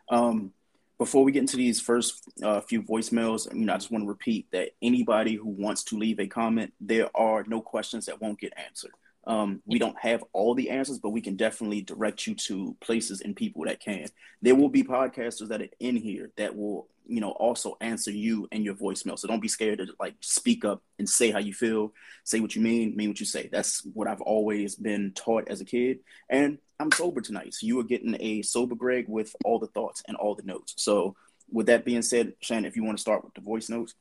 Um, 0.08 0.52
before 0.98 1.24
we 1.24 1.32
get 1.32 1.40
into 1.40 1.56
these 1.56 1.80
first 1.80 2.24
uh, 2.42 2.60
few 2.60 2.82
voicemails, 2.82 3.52
you 3.54 3.64
know, 3.64 3.74
I 3.74 3.76
just 3.76 3.90
want 3.90 4.04
to 4.04 4.08
repeat 4.08 4.46
that 4.52 4.70
anybody 4.82 5.34
who 5.34 5.48
wants 5.48 5.84
to 5.84 5.98
leave 5.98 6.18
a 6.18 6.26
comment, 6.26 6.72
there 6.80 7.10
are 7.14 7.44
no 7.46 7.60
questions 7.60 8.06
that 8.06 8.20
won't 8.20 8.40
get 8.40 8.54
answered. 8.56 8.92
Um, 9.26 9.60
we 9.66 9.78
don't 9.78 9.98
have 9.98 10.22
all 10.32 10.54
the 10.54 10.70
answers, 10.70 10.98
but 10.98 11.10
we 11.10 11.20
can 11.20 11.36
definitely 11.36 11.82
direct 11.82 12.26
you 12.26 12.34
to 12.34 12.76
places 12.80 13.20
and 13.20 13.34
people 13.34 13.64
that 13.64 13.80
can. 13.80 14.06
There 14.40 14.54
will 14.54 14.68
be 14.68 14.84
podcasters 14.84 15.48
that 15.48 15.62
are 15.62 15.68
in 15.80 15.96
here 15.96 16.30
that 16.36 16.56
will, 16.56 16.88
you 17.06 17.20
know, 17.20 17.30
also 17.30 17.76
answer 17.80 18.12
you 18.12 18.46
and 18.52 18.64
your 18.64 18.74
voicemail. 18.74 19.18
So 19.18 19.26
don't 19.26 19.40
be 19.40 19.48
scared 19.48 19.78
to 19.78 19.88
like 19.98 20.14
speak 20.20 20.64
up 20.64 20.82
and 20.98 21.08
say 21.08 21.32
how 21.32 21.40
you 21.40 21.52
feel, 21.52 21.92
say 22.24 22.38
what 22.38 22.54
you 22.54 22.62
mean, 22.62 22.94
mean 22.94 23.08
what 23.08 23.20
you 23.20 23.26
say. 23.26 23.48
That's 23.50 23.84
what 23.94 24.06
I've 24.06 24.20
always 24.20 24.76
been 24.76 25.12
taught 25.14 25.48
as 25.48 25.60
a 25.60 25.64
kid. 25.64 26.00
And 26.28 26.58
I'm 26.78 26.92
sober 26.92 27.20
tonight, 27.20 27.54
so 27.54 27.66
you 27.66 27.80
are 27.80 27.84
getting 27.84 28.16
a 28.20 28.42
sober 28.42 28.74
Greg 28.74 29.06
with 29.08 29.34
all 29.44 29.58
the 29.58 29.66
thoughts 29.68 30.02
and 30.06 30.16
all 30.16 30.34
the 30.34 30.42
notes. 30.42 30.74
So 30.76 31.16
with 31.50 31.66
that 31.66 31.84
being 31.84 32.02
said, 32.02 32.34
Shannon, 32.40 32.66
if 32.66 32.76
you 32.76 32.84
want 32.84 32.98
to 32.98 33.02
start 33.02 33.24
with 33.24 33.34
the 33.34 33.40
voice 33.40 33.68
notes. 33.68 33.94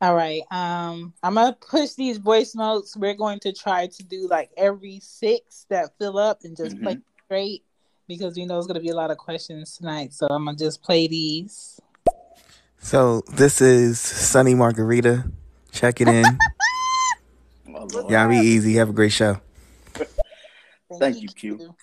All 0.00 0.14
right. 0.14 0.42
Um, 0.50 1.14
I'm 1.22 1.34
gonna 1.34 1.56
push 1.60 1.92
these 1.94 2.18
voice 2.18 2.54
notes. 2.54 2.96
We're 2.96 3.14
going 3.14 3.40
to 3.40 3.52
try 3.52 3.86
to 3.86 4.02
do 4.02 4.28
like 4.28 4.50
every 4.56 5.00
six 5.00 5.66
that 5.70 5.96
fill 5.98 6.18
up 6.18 6.40
and 6.44 6.56
just 6.56 6.76
mm-hmm. 6.76 6.84
play 6.84 6.98
straight 7.24 7.64
because 8.06 8.36
we 8.36 8.44
know 8.44 8.58
it's 8.58 8.66
gonna 8.66 8.80
be 8.80 8.90
a 8.90 8.96
lot 8.96 9.10
of 9.10 9.18
questions 9.18 9.76
tonight. 9.76 10.12
So 10.12 10.26
I'm 10.30 10.44
gonna 10.44 10.56
just 10.56 10.82
play 10.82 11.06
these. 11.06 11.80
So 12.78 13.22
this 13.32 13.60
is 13.60 13.98
Sunny 13.98 14.54
Margarita. 14.54 15.24
Check 15.72 16.00
it 16.00 16.08
in. 16.08 16.24
Y'all 18.08 18.28
be 18.28 18.36
easy. 18.36 18.74
Have 18.74 18.90
a 18.90 18.92
great 18.92 19.12
show. 19.12 19.40
Thank, 20.98 21.22
you, 21.22 21.28
Q. 21.28 21.74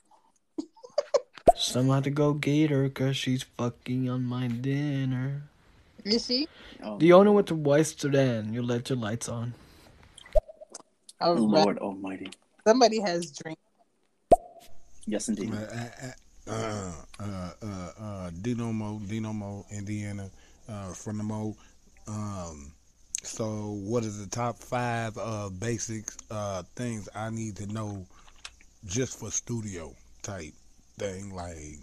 Someone 1.56 2.03
to 2.03 2.10
go 2.10 2.34
get 2.34 2.70
her 2.70 2.84
because 2.84 3.18
she's 3.18 3.44
fucking 3.44 4.10
on 4.10 4.24
my 4.24 4.48
dinner. 4.48 5.50
Is 6.03 6.25
see? 6.25 6.48
Oh. 6.84 6.98
The 6.98 7.13
owner 7.13 7.31
with 7.31 7.48
the 7.48 7.55
white 7.55 7.86
sedan. 7.86 8.53
You 8.53 8.62
let 8.62 8.89
your 8.89 8.98
lights 8.98 9.29
on. 9.29 9.53
Oh, 11.20 11.34
Lord 11.34 11.67
right. 11.67 11.77
Almighty. 11.77 12.31
Somebody 12.65 13.00
has 13.01 13.31
drink. 13.31 13.60
Yes, 15.05 15.29
indeed. 15.29 15.53
Uh, 15.53 16.51
uh, 16.51 16.91
uh, 17.20 17.51
uh, 17.62 17.91
uh, 18.00 18.29
Dinomo, 18.41 19.00
Dinomo, 19.08 19.70
Indiana, 19.72 20.29
uh, 20.67 20.93
from 20.93 21.17
the 21.17 21.24
Mo. 21.24 21.55
Um, 22.08 22.74
so, 23.24 23.79
what 23.84 24.03
is 24.03 24.20
the 24.20 24.29
top 24.29 24.58
five 24.58 25.15
uh, 25.17 25.50
basic 25.50 26.05
uh, 26.31 26.63
things 26.75 27.08
I 27.13 27.29
need 27.29 27.55
to 27.58 27.67
know 27.67 28.05
just 28.86 29.20
for 29.20 29.29
studio 29.29 29.96
type 30.24 30.53
thing? 30.98 31.34
Like, 31.36 31.77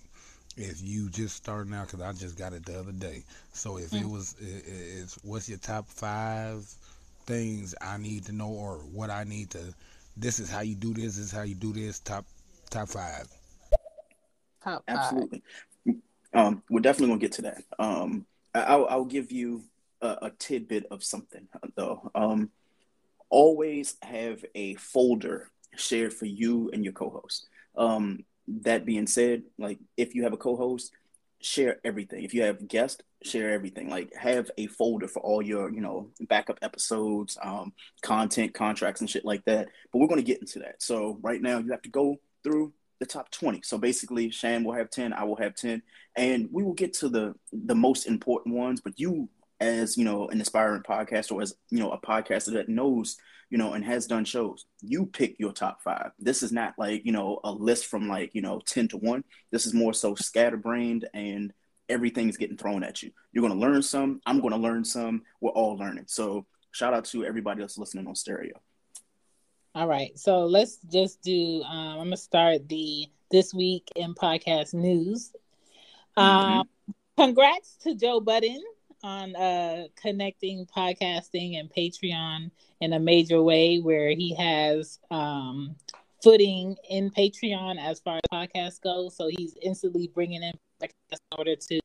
if 0.59 0.83
you 0.83 1.09
just 1.09 1.37
starting 1.37 1.73
out, 1.73 1.87
because 1.87 2.03
I 2.03 2.12
just 2.12 2.37
got 2.37 2.53
it 2.53 2.67
the 2.67 2.79
other 2.79 2.93
day. 2.93 3.25
So 3.53 3.79
if 3.79 3.91
mm. 3.91 4.03
it 4.03 4.09
was, 4.09 4.35
it, 4.41 4.65
it's 4.67 5.19
what's 5.23 5.49
your 5.49 5.59
top 5.59 5.87
five 5.88 6.67
things 7.27 7.75
I 7.81 7.97
need 7.99 8.25
to 8.27 8.33
know, 8.33 8.49
or 8.49 8.79
what 8.93 9.11
I 9.11 9.25
need 9.25 9.50
to. 9.50 9.62
This 10.17 10.41
is 10.41 10.50
how 10.50 10.61
you 10.61 10.75
do 10.75 10.93
this. 10.93 11.17
This 11.17 11.27
is 11.27 11.33
how 11.33 11.43
you 11.43 11.55
do 11.55 11.73
this. 11.73 12.00
Top 12.00 12.27
top 12.71 12.88
five. 12.88 13.29
Top 14.62 14.83
five. 14.87 14.97
Absolutely. 14.97 15.43
Um, 16.35 16.62
we're 16.69 16.81
definitely 16.81 17.09
gonna 17.09 17.21
get 17.21 17.33
to 17.33 17.43
that. 17.43 17.62
Um, 17.79 18.27
I'll, 18.55 18.87
I'll 18.88 19.05
give 19.05 19.31
you 19.31 19.62
a, 20.03 20.17
a 20.23 20.31
tidbit 20.38 20.87
of 20.91 21.05
something 21.05 21.47
though. 21.77 22.11
Um, 22.15 22.50
always 23.31 23.97
have 24.03 24.45
a 24.55 24.75
folder 24.75 25.50
shared 25.77 26.12
for 26.12 26.27
you 26.27 26.71
and 26.73 26.83
your 26.83 26.93
co-host. 26.93 27.47
That 28.62 28.85
being 28.85 29.07
said, 29.07 29.43
like 29.59 29.78
if 29.97 30.14
you 30.14 30.25
have 30.25 30.33
a 30.33 30.38
co-host, 30.38 30.93
share 31.40 31.78
everything. 31.85 32.25
If 32.25 32.35
you 32.35 32.43
have 32.43 32.67
guests, 32.67 33.02
share 33.23 33.52
everything. 33.52 33.88
Like 33.88 34.12
have 34.14 34.50
a 34.59 34.67
folder 34.67 35.09
for 35.09 35.21
all 35.21 35.43
your, 35.43 35.71
you 35.71 35.81
know, 35.81 36.11
backup 36.21 36.59
episodes, 36.62 37.38
um, 37.43 37.73
content, 38.02 38.55
contracts, 38.55 39.00
and 39.00 39.11
shit 39.11 39.25
like 39.25 39.45
that. 39.45 39.69
But 39.93 39.99
we're 39.99 40.09
gonna 40.09 40.23
get 40.23 40.40
into 40.40 40.61
that. 40.61 40.83
So 40.83 41.19
right 41.23 41.40
now 41.40 41.59
you 41.59 41.71
have 41.71 41.83
to 41.83 41.90
go 41.90 42.17
through 42.43 42.73
the 43.00 43.07
top 43.07 43.31
20. 43.31 43.62
So 43.62 43.78
basically 43.78 44.31
Shan 44.31 44.64
will 44.64 44.73
have 44.73 44.90
10, 44.90 45.12
I 45.12 45.25
will 45.25 45.37
have 45.37 45.55
10, 45.55 45.83
and 46.17 46.49
we 46.50 46.62
will 46.64 46.75
get 46.75 46.93
to 46.95 47.09
the 47.09 47.35
the 47.52 47.75
most 47.75 48.07
important 48.07 48.55
ones, 48.55 48.81
but 48.81 48.99
you 48.99 49.28
as 49.61 49.97
you 49.97 50.05
know 50.05 50.29
an 50.29 50.41
aspiring 50.41 50.83
podcaster 50.83 51.33
or 51.33 51.43
as 51.43 51.55
you 51.71 51.79
know 51.79 51.91
a 51.91 52.00
podcaster 52.00 52.53
that 52.53 52.69
knows 52.69 53.17
you 53.50 53.59
know 53.59 53.73
and 53.73 53.85
has 53.85 54.07
done 54.07 54.25
shows 54.25 54.67
you 54.81 55.07
pick 55.07 55.38
your 55.38 55.53
top 55.53 55.83
five. 55.83 56.11
This 56.19 56.43
is 56.43 56.53
not 56.53 56.75
like 56.79 57.05
you 57.05 57.12
know 57.12 57.41
a 57.45 57.50
list 57.50 57.87
from 57.87 58.09
like 58.09 58.31
you 58.35 58.43
know 58.43 58.61
10 58.67 58.88
to 58.88 58.97
1 58.99 59.25
this 59.50 59.67
is 59.67 59.75
more 59.75 59.93
so 59.93 60.15
scatterbrained 60.15 61.09
and 61.15 61.53
everything's 61.88 62.37
getting 62.37 62.57
thrown 62.57 62.85
at 62.85 63.03
you. 63.03 63.11
You're 63.33 63.43
going 63.47 63.59
to 63.59 63.67
learn 63.67 63.83
some. 63.83 64.21
I'm 64.27 64.41
going 64.41 64.53
to 64.53 64.59
learn 64.59 64.85
some. 64.85 65.23
We're 65.41 65.53
all 65.53 65.77
learning. 65.77 66.05
So 66.07 66.45
shout 66.71 66.93
out 66.93 67.07
to 67.07 67.25
everybody 67.25 67.61
that's 67.61 67.79
listening 67.79 68.07
on 68.07 68.15
stereo. 68.15 68.61
All 69.75 69.88
right. 69.88 70.17
So 70.19 70.45
let's 70.45 70.79
just 70.91 71.23
do 71.23 71.62
um, 71.62 71.88
i'm 71.88 71.97
going 71.97 72.11
to 72.11 72.17
start 72.17 72.69
the 72.69 73.07
this 73.31 73.53
week 73.53 73.88
in 73.97 74.15
podcast 74.15 74.75
news. 74.75 75.33
Mm-hmm. 76.17 76.61
um, 76.61 76.69
congrats 77.17 77.77
to 77.83 77.95
joe 77.95 78.21
budden 78.21 78.61
on 79.02 79.37
uh, 79.37 79.85
connecting 79.97 80.67
podcasting 80.67 81.59
and 81.59 81.71
Patreon 81.71 82.50
in 82.81 82.93
a 82.93 82.99
major 82.99 83.43
way 83.43 83.78
where 83.78 84.11
he 84.11 84.35
has 84.35 84.99
um, 85.11 85.76
footing 86.23 86.76
in 86.88 87.11
Patreon 87.11 87.78
as 87.78 88.00
far 88.00 88.17
as 88.17 88.23
podcasts 88.33 88.81
go. 88.81 89.09
So 89.09 89.28
he's 89.28 89.57
instantly 89.62 90.11
bringing 90.12 90.43
in 90.43 90.52
in 90.81 91.19
order 91.37 91.57
to 91.57 91.81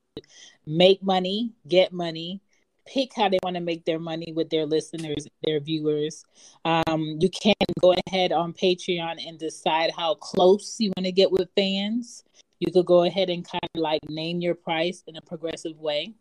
make 0.65 1.01
money, 1.01 1.51
get 1.67 1.93
money, 1.93 2.41
pick 2.85 3.11
how 3.15 3.29
they 3.29 3.39
want 3.43 3.55
to 3.55 3.61
make 3.61 3.85
their 3.85 3.99
money 3.99 4.33
with 4.35 4.49
their 4.49 4.65
listeners, 4.65 5.27
their 5.43 5.59
viewers. 5.59 6.25
Um, 6.65 7.17
you 7.19 7.29
can 7.29 7.53
go 7.81 7.95
ahead 8.07 8.31
on 8.31 8.53
Patreon 8.53 9.25
and 9.25 9.39
decide 9.39 9.91
how 9.95 10.15
close 10.15 10.75
you 10.79 10.91
want 10.97 11.05
to 11.05 11.11
get 11.11 11.31
with 11.31 11.49
fans. 11.55 12.23
You 12.59 12.71
could 12.71 12.85
go 12.85 13.03
ahead 13.03 13.29
and 13.29 13.47
kind 13.47 13.63
of 13.75 13.81
like 13.81 14.01
name 14.09 14.41
your 14.41 14.55
price 14.55 15.03
in 15.07 15.15
a 15.15 15.21
progressive 15.21 15.79
way 15.79 16.13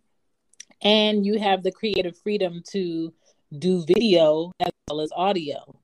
and 0.82 1.24
you 1.24 1.38
have 1.38 1.62
the 1.62 1.72
creative 1.72 2.16
freedom 2.18 2.62
to 2.70 3.12
do 3.58 3.84
video 3.86 4.52
as 4.60 4.72
well 4.88 5.00
as 5.00 5.10
audio. 5.14 5.78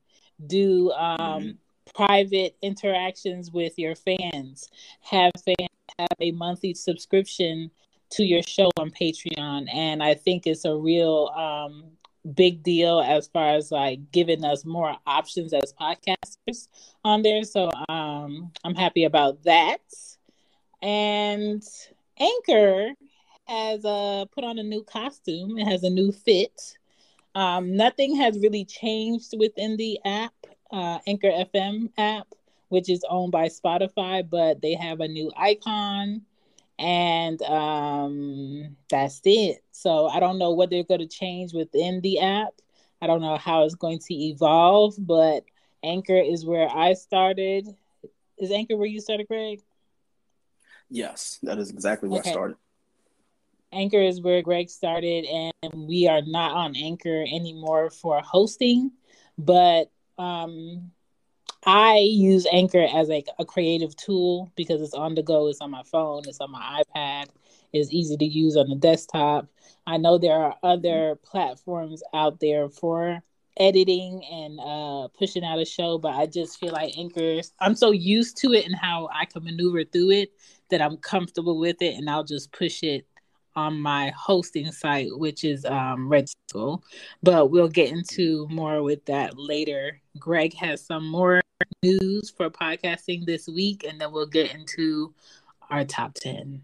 Do 0.45 0.91
um, 0.91 1.17
mm-hmm. 1.19 1.49
private 1.95 2.55
interactions 2.61 3.51
with 3.51 3.77
your 3.77 3.95
fans. 3.95 4.69
Have 5.01 5.31
fans 5.43 5.69
have 5.97 6.07
a 6.19 6.31
monthly 6.31 6.73
subscription 6.73 7.71
to 8.11 8.23
your 8.23 8.41
show 8.43 8.71
on 8.77 8.91
patreon. 8.91 9.67
And 9.73 10.01
i 10.01 10.13
think 10.13 10.47
it's 10.47 10.65
a 10.65 10.75
real 10.75 11.31
um, 11.35 11.83
big 12.33 12.63
deal 12.63 12.99
as 13.01 13.27
far 13.27 13.55
as 13.55 13.71
like 13.71 14.11
giving 14.11 14.43
us 14.43 14.65
more 14.65 14.95
options 15.05 15.53
as 15.53 15.73
podcasters 15.79 16.67
on 17.03 17.21
there. 17.21 17.43
So 17.43 17.69
um, 17.89 18.51
i'm 18.63 18.75
happy 18.75 19.03
about 19.03 19.43
that. 19.43 19.81
And 20.81 21.63
anchor 22.19 22.93
has 23.49 23.83
uh, 23.83 24.25
put 24.31 24.43
on 24.43 24.59
a 24.59 24.63
new 24.63 24.83
costume. 24.83 25.57
It 25.57 25.67
has 25.67 25.83
a 25.83 25.89
new 25.89 26.11
fit. 26.11 26.77
Um, 27.35 27.75
nothing 27.75 28.15
has 28.15 28.39
really 28.39 28.65
changed 28.65 29.33
within 29.37 29.77
the 29.77 29.99
app, 30.05 30.33
uh, 30.71 30.99
Anchor 31.07 31.31
FM 31.31 31.89
app, 31.97 32.27
which 32.69 32.89
is 32.89 33.03
owned 33.09 33.31
by 33.31 33.47
Spotify, 33.47 34.27
but 34.27 34.61
they 34.61 34.73
have 34.73 34.99
a 34.99 35.07
new 35.07 35.31
icon 35.35 36.21
and 36.79 37.41
um, 37.41 38.75
that's 38.89 39.19
it. 39.25 39.61
So 39.71 40.07
I 40.07 40.19
don't 40.19 40.39
know 40.39 40.51
what 40.51 40.69
they're 40.69 40.83
going 40.83 41.01
to 41.01 41.07
change 41.07 41.53
within 41.53 41.99
the 42.01 42.21
app. 42.21 42.53
I 43.01 43.07
don't 43.07 43.21
know 43.21 43.37
how 43.37 43.63
it's 43.63 43.75
going 43.75 43.99
to 43.99 44.13
evolve, 44.13 44.95
but 44.97 45.43
Anchor 45.83 46.17
is 46.17 46.45
where 46.45 46.69
I 46.69 46.93
started. 46.93 47.67
Is 48.37 48.51
Anchor 48.51 48.77
where 48.77 48.87
you 48.87 49.01
started, 49.01 49.27
Greg? 49.27 49.61
Yes, 50.89 51.39
that 51.43 51.59
is 51.59 51.69
exactly 51.69 52.09
where 52.09 52.21
okay. 52.21 52.29
I 52.29 52.33
started. 52.33 52.57
Anchor 53.71 54.01
is 54.01 54.21
where 54.21 54.41
Greg 54.41 54.69
started, 54.69 55.25
and 55.25 55.87
we 55.87 56.07
are 56.07 56.21
not 56.21 56.51
on 56.51 56.75
Anchor 56.75 57.21
anymore 57.21 57.89
for 57.89 58.21
hosting, 58.21 58.91
but 59.37 59.91
um, 60.17 60.91
I 61.65 61.97
use 61.97 62.47
Anchor 62.51 62.87
as 62.93 63.09
like 63.09 63.27
a 63.37 63.45
creative 63.45 63.95
tool 63.95 64.51
because 64.55 64.81
it's 64.81 64.93
on 64.93 65.15
the 65.15 65.23
go, 65.23 65.47
it's 65.47 65.61
on 65.61 65.71
my 65.71 65.83
phone, 65.83 66.23
it's 66.27 66.39
on 66.39 66.51
my 66.51 66.81
iPad, 66.83 67.27
it's 67.73 67.93
easy 67.93 68.17
to 68.17 68.25
use 68.25 68.57
on 68.57 68.69
the 68.69 68.75
desktop. 68.75 69.47
I 69.85 69.97
know 69.97 70.17
there 70.17 70.37
are 70.37 70.55
other 70.63 71.15
platforms 71.23 72.01
out 72.13 72.39
there 72.39 72.69
for 72.69 73.21
editing 73.57 74.23
and 74.31 74.59
uh, 74.59 75.09
pushing 75.09 75.43
out 75.43 75.59
a 75.59 75.65
show, 75.65 75.97
but 75.97 76.13
I 76.13 76.25
just 76.25 76.59
feel 76.59 76.71
like 76.71 76.97
Anchor, 76.97 77.41
I'm 77.59 77.75
so 77.75 77.91
used 77.91 78.37
to 78.37 78.53
it 78.53 78.65
and 78.65 78.75
how 78.75 79.09
I 79.13 79.25
can 79.25 79.43
maneuver 79.43 79.83
through 79.83 80.11
it 80.11 80.31
that 80.69 80.81
I'm 80.81 80.97
comfortable 80.97 81.59
with 81.59 81.81
it 81.81 81.95
and 81.95 82.09
I'll 82.09 82.23
just 82.23 82.51
push 82.51 82.83
it 82.83 83.05
on 83.59 83.79
my 83.79 84.13
hosting 84.17 84.71
site, 84.71 85.09
which 85.11 85.43
is 85.43 85.65
um, 85.65 86.07
Red 86.07 86.27
School. 86.47 86.83
But 87.21 87.51
we'll 87.51 87.67
get 87.67 87.91
into 87.91 88.47
more 88.49 88.81
with 88.81 89.05
that 89.05 89.37
later. 89.37 89.99
Greg 90.17 90.53
has 90.55 90.85
some 90.85 91.07
more 91.07 91.41
news 91.83 92.29
for 92.29 92.49
podcasting 92.49 93.25
this 93.25 93.47
week, 93.47 93.85
and 93.87 93.99
then 93.99 94.11
we'll 94.11 94.25
get 94.27 94.53
into 94.53 95.13
our 95.69 95.83
top 95.83 96.13
10. 96.15 96.61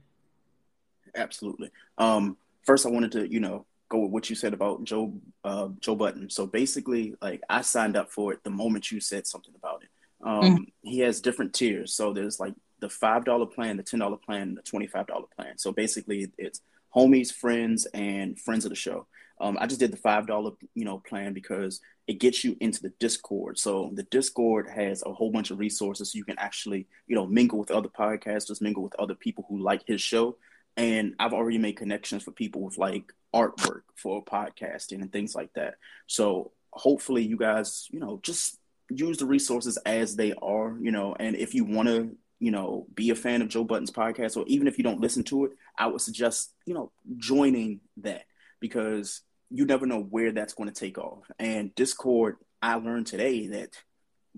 Absolutely. 1.15 1.69
Um, 1.97 2.37
first, 2.63 2.85
I 2.85 2.89
wanted 2.89 3.11
to, 3.13 3.31
you 3.31 3.39
know, 3.39 3.65
go 3.89 3.99
with 3.99 4.11
what 4.11 4.29
you 4.29 4.35
said 4.35 4.53
about 4.53 4.83
Joe 4.83 5.13
uh, 5.43 5.69
Joe 5.79 5.95
Budden. 5.95 6.29
So 6.29 6.47
basically, 6.47 7.15
like 7.21 7.41
I 7.49 7.61
signed 7.61 7.95
up 7.95 8.11
for 8.11 8.33
it 8.33 8.43
the 8.43 8.49
moment 8.49 8.91
you 8.91 8.99
said 8.99 9.27
something 9.27 9.53
about 9.55 9.83
it. 9.83 9.89
Um, 10.23 10.41
mm-hmm. 10.41 10.63
He 10.81 10.99
has 10.99 11.21
different 11.21 11.53
tiers. 11.53 11.93
So 11.93 12.13
there's 12.13 12.39
like 12.39 12.55
the 12.79 12.89
five 12.89 13.25
dollar 13.25 13.45
plan, 13.45 13.77
the 13.77 13.83
ten 13.83 13.99
dollar 13.99 14.17
plan, 14.17 14.55
the 14.55 14.61
twenty 14.61 14.87
five 14.87 15.07
dollar 15.07 15.27
plan. 15.37 15.57
So 15.57 15.71
basically, 15.71 16.31
it's 16.37 16.61
homies, 16.95 17.31
friends, 17.31 17.85
and 17.93 18.39
friends 18.39 18.65
of 18.65 18.69
the 18.69 18.75
show. 18.75 19.07
Um, 19.39 19.57
I 19.59 19.67
just 19.67 19.79
did 19.79 19.91
the 19.91 19.97
five 19.97 20.27
dollar 20.27 20.51
you 20.73 20.85
know 20.85 20.99
plan 20.99 21.33
because 21.33 21.81
it 22.07 22.19
gets 22.19 22.43
you 22.43 22.55
into 22.61 22.81
the 22.81 22.93
Discord. 22.99 23.59
So 23.59 23.91
the 23.93 24.03
Discord 24.03 24.69
has 24.69 25.03
a 25.05 25.13
whole 25.13 25.31
bunch 25.31 25.51
of 25.51 25.59
resources 25.59 26.11
so 26.11 26.17
you 26.17 26.23
can 26.23 26.39
actually 26.39 26.87
you 27.07 27.15
know 27.15 27.25
mingle 27.25 27.59
with 27.59 27.71
other 27.71 27.89
podcasters, 27.89 28.61
mingle 28.61 28.83
with 28.83 28.95
other 28.97 29.15
people 29.15 29.45
who 29.49 29.59
like 29.59 29.85
his 29.85 30.01
show. 30.01 30.37
And 30.77 31.15
I've 31.19 31.33
already 31.33 31.57
made 31.57 31.77
connections 31.77 32.23
for 32.23 32.31
people 32.31 32.61
with 32.61 32.77
like 32.77 33.11
artwork 33.33 33.81
for 33.95 34.23
podcasting 34.23 35.01
and 35.01 35.11
things 35.11 35.35
like 35.35 35.53
that. 35.53 35.75
So 36.07 36.51
hopefully 36.71 37.23
you 37.23 37.37
guys 37.37 37.87
you 37.91 37.99
know 37.99 38.19
just 38.23 38.57
use 38.89 39.17
the 39.17 39.25
resources 39.25 39.77
as 39.85 40.15
they 40.15 40.33
are, 40.41 40.77
you 40.79 40.91
know, 40.91 41.15
and 41.19 41.35
if 41.35 41.55
you 41.55 41.65
want 41.65 41.89
to 41.89 42.15
you 42.39 42.51
know, 42.51 42.85
be 42.93 43.09
a 43.09 43.15
fan 43.15 43.41
of 43.41 43.47
Joe 43.47 43.63
Budden's 43.63 43.91
podcast, 43.91 44.35
or 44.37 44.43
even 44.47 44.67
if 44.67 44.77
you 44.77 44.83
don't 44.83 44.99
listen 44.99 45.23
to 45.23 45.45
it, 45.45 45.51
I 45.77 45.87
would 45.87 46.01
suggest, 46.01 46.53
you 46.65 46.73
know, 46.73 46.91
joining 47.17 47.81
that 47.97 48.23
because 48.59 49.21
you 49.49 49.65
never 49.65 49.85
know 49.85 50.01
where 50.01 50.31
that's 50.31 50.53
going 50.53 50.69
to 50.69 50.79
take 50.79 50.97
off. 50.97 51.23
And 51.39 51.73
Discord, 51.75 52.37
I 52.61 52.75
learned 52.75 53.07
today 53.07 53.47
that 53.47 53.69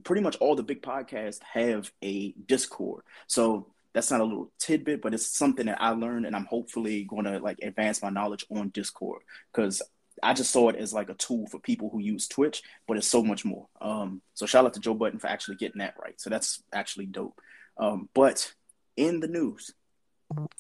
pretty 0.04 0.22
much 0.22 0.36
all 0.38 0.56
the 0.56 0.64
big 0.64 0.82
podcasts 0.82 1.42
have 1.54 1.92
a 2.04 2.34
Discord. 2.34 3.04
So 3.28 3.68
that's 3.94 4.12
not 4.12 4.22
a 4.22 4.26
little 4.26 4.52
tidbit, 4.60 5.02
but 5.02 5.14
it's 5.14 5.26
something 5.26 5.66
that 5.68 5.82
I 5.82 5.90
learned, 5.90 6.26
and 6.26 6.36
I'm 6.36 6.46
hopefully 6.46 7.04
going 7.04 7.26
to 7.26 7.40
like 7.40 7.60
advance 7.64 8.02
my 8.02 8.10
knowledge 8.10 8.46
on 8.52 8.70
Discord 8.70 9.24
because 9.52 9.82
I 10.22 10.34
just 10.34 10.52
saw 10.52 10.70
it 10.70 10.76
as 10.76 10.94
like 10.94 11.10
a 11.10 11.16
tool 11.16 11.48
for 11.48 11.60
people 11.60 11.90
who 11.90 12.00
use 12.00 12.28
Twitch, 12.28 12.62
but 12.88 12.98
it's 12.98 13.08
so 13.08 13.24
much 13.24 13.46
more. 13.46 13.68
Um, 13.82 14.22
so 14.34 14.46
shout 14.46 14.66
out 14.66 14.74
to 14.74 14.80
Joe 14.80 14.94
Budden 14.94 15.20
for 15.20 15.28
actually 15.28 15.58
getting 15.58 15.80
that 15.80 15.96
right. 16.02 16.20
So 16.20 16.30
that's 16.30 16.62
actually 16.74 17.06
dope. 17.08 17.40
Um, 17.78 18.10
but 18.14 18.54
in 18.96 19.20
the 19.20 19.28
news 19.28 19.72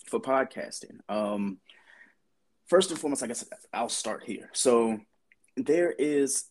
for 0.05 0.19
podcasting, 0.19 0.99
um, 1.09 1.57
first 2.67 2.91
and 2.91 2.99
foremost, 2.99 3.23
I 3.23 3.27
guess 3.27 3.45
I'll 3.73 3.89
start 3.89 4.23
here. 4.23 4.49
So 4.53 4.99
there 5.55 5.91
is 5.91 6.45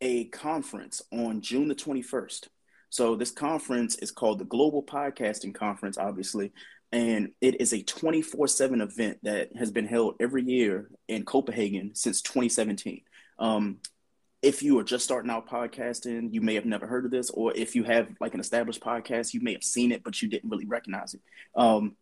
a 0.00 0.24
conference 0.26 1.02
on 1.12 1.40
June 1.40 1.68
the 1.68 1.74
21st. 1.74 2.48
So 2.88 3.14
this 3.14 3.30
conference 3.30 3.96
is 3.96 4.10
called 4.10 4.38
the 4.38 4.44
Global 4.44 4.82
Podcasting 4.82 5.54
Conference, 5.54 5.96
obviously, 5.96 6.52
and 6.92 7.30
it 7.40 7.60
is 7.60 7.72
a 7.72 7.82
24-7 7.82 8.82
event 8.82 9.18
that 9.22 9.54
has 9.56 9.70
been 9.70 9.86
held 9.86 10.16
every 10.20 10.42
year 10.42 10.90
in 11.08 11.24
copenhagen 11.24 11.94
since 11.94 12.20
2017 12.22 13.02
um, 13.38 13.78
if 14.42 14.62
you 14.62 14.78
are 14.78 14.84
just 14.84 15.04
starting 15.04 15.30
out 15.30 15.48
podcasting 15.48 16.32
you 16.32 16.40
may 16.40 16.54
have 16.54 16.64
never 16.64 16.86
heard 16.86 17.04
of 17.04 17.10
this 17.10 17.30
or 17.30 17.52
if 17.54 17.74
you 17.74 17.84
have 17.84 18.08
like 18.20 18.34
an 18.34 18.40
established 18.40 18.80
podcast 18.80 19.34
you 19.34 19.40
may 19.40 19.52
have 19.52 19.64
seen 19.64 19.92
it 19.92 20.02
but 20.02 20.20
you 20.20 20.28
didn't 20.28 20.50
really 20.50 20.66
recognize 20.66 21.14
it 21.14 21.20
um, 21.54 21.96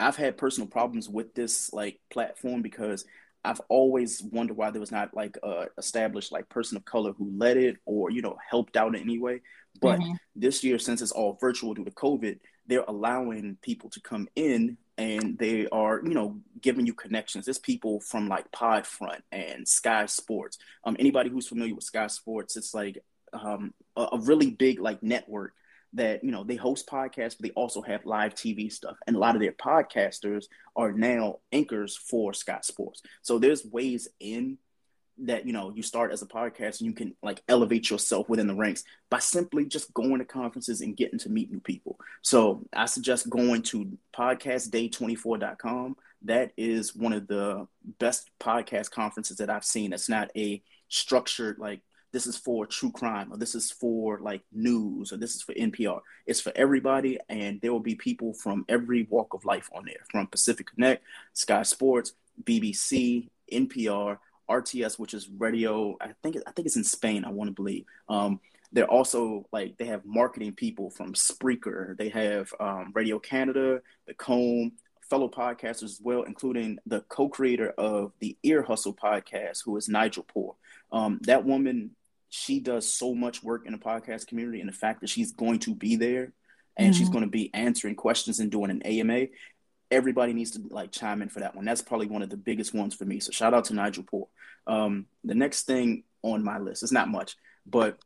i've 0.00 0.16
had 0.16 0.36
personal 0.36 0.66
problems 0.66 1.08
with 1.08 1.34
this 1.34 1.72
like 1.72 2.00
platform 2.10 2.62
because 2.62 3.04
I've 3.44 3.60
always 3.68 4.22
wondered 4.22 4.56
why 4.56 4.70
there 4.70 4.80
was 4.80 4.92
not 4.92 5.14
like 5.14 5.38
a 5.42 5.66
established 5.78 6.30
like 6.30 6.48
person 6.48 6.76
of 6.76 6.84
color 6.84 7.12
who 7.12 7.30
led 7.36 7.56
it 7.56 7.76
or 7.86 8.10
you 8.10 8.22
know 8.22 8.36
helped 8.48 8.76
out 8.76 8.94
in 8.94 9.00
any 9.00 9.18
way. 9.18 9.40
But 9.80 10.00
mm-hmm. 10.00 10.12
this 10.36 10.62
year, 10.62 10.78
since 10.78 11.00
it's 11.00 11.12
all 11.12 11.38
virtual 11.40 11.74
due 11.74 11.84
to 11.84 11.90
COVID, 11.90 12.38
they're 12.66 12.84
allowing 12.86 13.56
people 13.62 13.88
to 13.90 14.00
come 14.00 14.28
in 14.36 14.76
and 14.98 15.38
they 15.38 15.66
are 15.68 16.02
you 16.04 16.12
know 16.12 16.38
giving 16.60 16.86
you 16.86 16.92
connections. 16.92 17.46
There's 17.46 17.58
people 17.58 18.00
from 18.00 18.28
like 18.28 18.50
Podfront 18.52 19.20
and 19.32 19.66
Sky 19.66 20.04
Sports. 20.06 20.58
Um, 20.84 20.96
anybody 20.98 21.30
who's 21.30 21.48
familiar 21.48 21.74
with 21.74 21.84
Sky 21.84 22.08
Sports, 22.08 22.56
it's 22.56 22.74
like 22.74 23.02
um, 23.32 23.72
a, 23.96 24.08
a 24.12 24.18
really 24.20 24.50
big 24.50 24.80
like 24.80 25.02
network 25.02 25.54
that 25.92 26.22
you 26.22 26.30
know 26.30 26.44
they 26.44 26.56
host 26.56 26.86
podcasts 26.86 27.36
but 27.36 27.42
they 27.42 27.50
also 27.50 27.82
have 27.82 28.04
live 28.06 28.34
tv 28.34 28.70
stuff. 28.72 28.96
And 29.06 29.16
a 29.16 29.18
lot 29.18 29.34
of 29.34 29.40
their 29.40 29.52
podcasters 29.52 30.46
are 30.76 30.92
now 30.92 31.38
anchors 31.52 31.96
for 31.96 32.32
Sky 32.32 32.58
Sports. 32.62 33.02
So 33.22 33.38
there's 33.38 33.64
ways 33.64 34.08
in 34.20 34.58
that 35.22 35.46
you 35.46 35.52
know 35.52 35.70
you 35.70 35.82
start 35.82 36.12
as 36.12 36.22
a 36.22 36.26
podcast 36.26 36.80
and 36.80 36.86
you 36.86 36.92
can 36.92 37.14
like 37.22 37.42
elevate 37.48 37.90
yourself 37.90 38.28
within 38.28 38.46
the 38.46 38.54
ranks 38.54 38.84
by 39.10 39.18
simply 39.18 39.66
just 39.66 39.92
going 39.92 40.18
to 40.18 40.24
conferences 40.24 40.80
and 40.80 40.96
getting 40.96 41.18
to 41.18 41.28
meet 41.28 41.50
new 41.50 41.60
people. 41.60 41.98
So 42.22 42.64
i 42.72 42.86
suggest 42.86 43.28
going 43.28 43.62
to 43.62 43.98
podcastday24.com 44.16 45.96
that 46.22 46.52
is 46.56 46.94
one 46.94 47.12
of 47.14 47.26
the 47.26 47.66
best 47.98 48.30
podcast 48.38 48.90
conferences 48.90 49.38
that 49.38 49.50
i've 49.50 49.64
seen. 49.64 49.92
It's 49.92 50.08
not 50.08 50.30
a 50.36 50.62
structured 50.88 51.58
like 51.58 51.80
this 52.12 52.26
is 52.26 52.36
for 52.36 52.66
true 52.66 52.90
crime 52.90 53.32
or 53.32 53.36
this 53.36 53.54
is 53.54 53.70
for 53.70 54.18
like 54.20 54.42
news 54.52 55.12
or 55.12 55.16
this 55.16 55.34
is 55.34 55.42
for 55.42 55.52
NPR. 55.54 56.00
It's 56.26 56.40
for 56.40 56.52
everybody, 56.54 57.18
and 57.28 57.60
there 57.60 57.72
will 57.72 57.80
be 57.80 57.94
people 57.94 58.34
from 58.34 58.64
every 58.68 59.06
walk 59.10 59.34
of 59.34 59.44
life 59.44 59.68
on 59.74 59.84
there, 59.84 60.04
from 60.10 60.26
Pacific 60.26 60.68
Connect, 60.74 61.02
Sky 61.32 61.62
Sports, 61.62 62.14
BBC, 62.42 63.28
NPR, 63.52 64.18
RTS, 64.48 64.98
which 64.98 65.14
is 65.14 65.28
radio. 65.28 65.96
I 66.00 66.12
think 66.22 66.36
I 66.46 66.50
think 66.52 66.66
it's 66.66 66.76
in 66.76 66.84
Spain. 66.84 67.24
I 67.24 67.30
want 67.30 67.48
to 67.48 67.54
believe. 67.54 67.84
Um, 68.08 68.40
they're 68.72 68.90
also 68.90 69.46
like 69.52 69.76
they 69.78 69.86
have 69.86 70.04
marketing 70.04 70.52
people 70.52 70.90
from 70.90 71.14
Spreaker. 71.14 71.96
They 71.96 72.08
have 72.10 72.52
um, 72.60 72.92
Radio 72.94 73.18
Canada, 73.18 73.80
the 74.06 74.14
Comb, 74.14 74.72
fellow 75.10 75.28
podcasters 75.28 75.84
as 75.84 76.00
well, 76.00 76.22
including 76.22 76.78
the 76.86 77.00
co-creator 77.02 77.70
of 77.76 78.12
the 78.20 78.36
Ear 78.44 78.62
Hustle 78.62 78.94
podcast, 78.94 79.64
who 79.64 79.76
is 79.76 79.88
Nigel 79.88 80.24
Poor. 80.32 80.54
Um, 80.92 81.18
that 81.22 81.44
woman 81.44 81.90
she 82.30 82.60
does 82.60 82.90
so 82.90 83.14
much 83.14 83.42
work 83.42 83.66
in 83.66 83.72
the 83.72 83.78
podcast 83.78 84.26
community 84.26 84.60
and 84.60 84.68
the 84.68 84.72
fact 84.72 85.00
that 85.00 85.10
she's 85.10 85.32
going 85.32 85.58
to 85.58 85.74
be 85.74 85.96
there 85.96 86.32
and 86.76 86.92
mm-hmm. 86.92 86.98
she's 86.98 87.08
going 87.10 87.24
to 87.24 87.30
be 87.30 87.52
answering 87.52 87.94
questions 87.94 88.38
and 88.38 88.50
doing 88.50 88.70
an 88.70 88.82
AMA 88.82 89.26
everybody 89.92 90.32
needs 90.32 90.52
to 90.52 90.62
like 90.70 90.92
chime 90.92 91.20
in 91.20 91.28
for 91.28 91.40
that 91.40 91.56
one. 91.56 91.64
That's 91.64 91.82
probably 91.82 92.06
one 92.06 92.22
of 92.22 92.30
the 92.30 92.36
biggest 92.36 92.72
ones 92.72 92.94
for 92.94 93.04
me. 93.04 93.18
So 93.18 93.32
shout 93.32 93.54
out 93.54 93.64
to 93.66 93.74
Nigel 93.74 94.04
Poor 94.04 94.28
um, 94.66 95.06
the 95.24 95.34
next 95.34 95.64
thing 95.64 96.04
on 96.22 96.44
my 96.44 96.58
list 96.58 96.82
is 96.82 96.92
not 96.92 97.08
much 97.08 97.36
but 97.66 97.98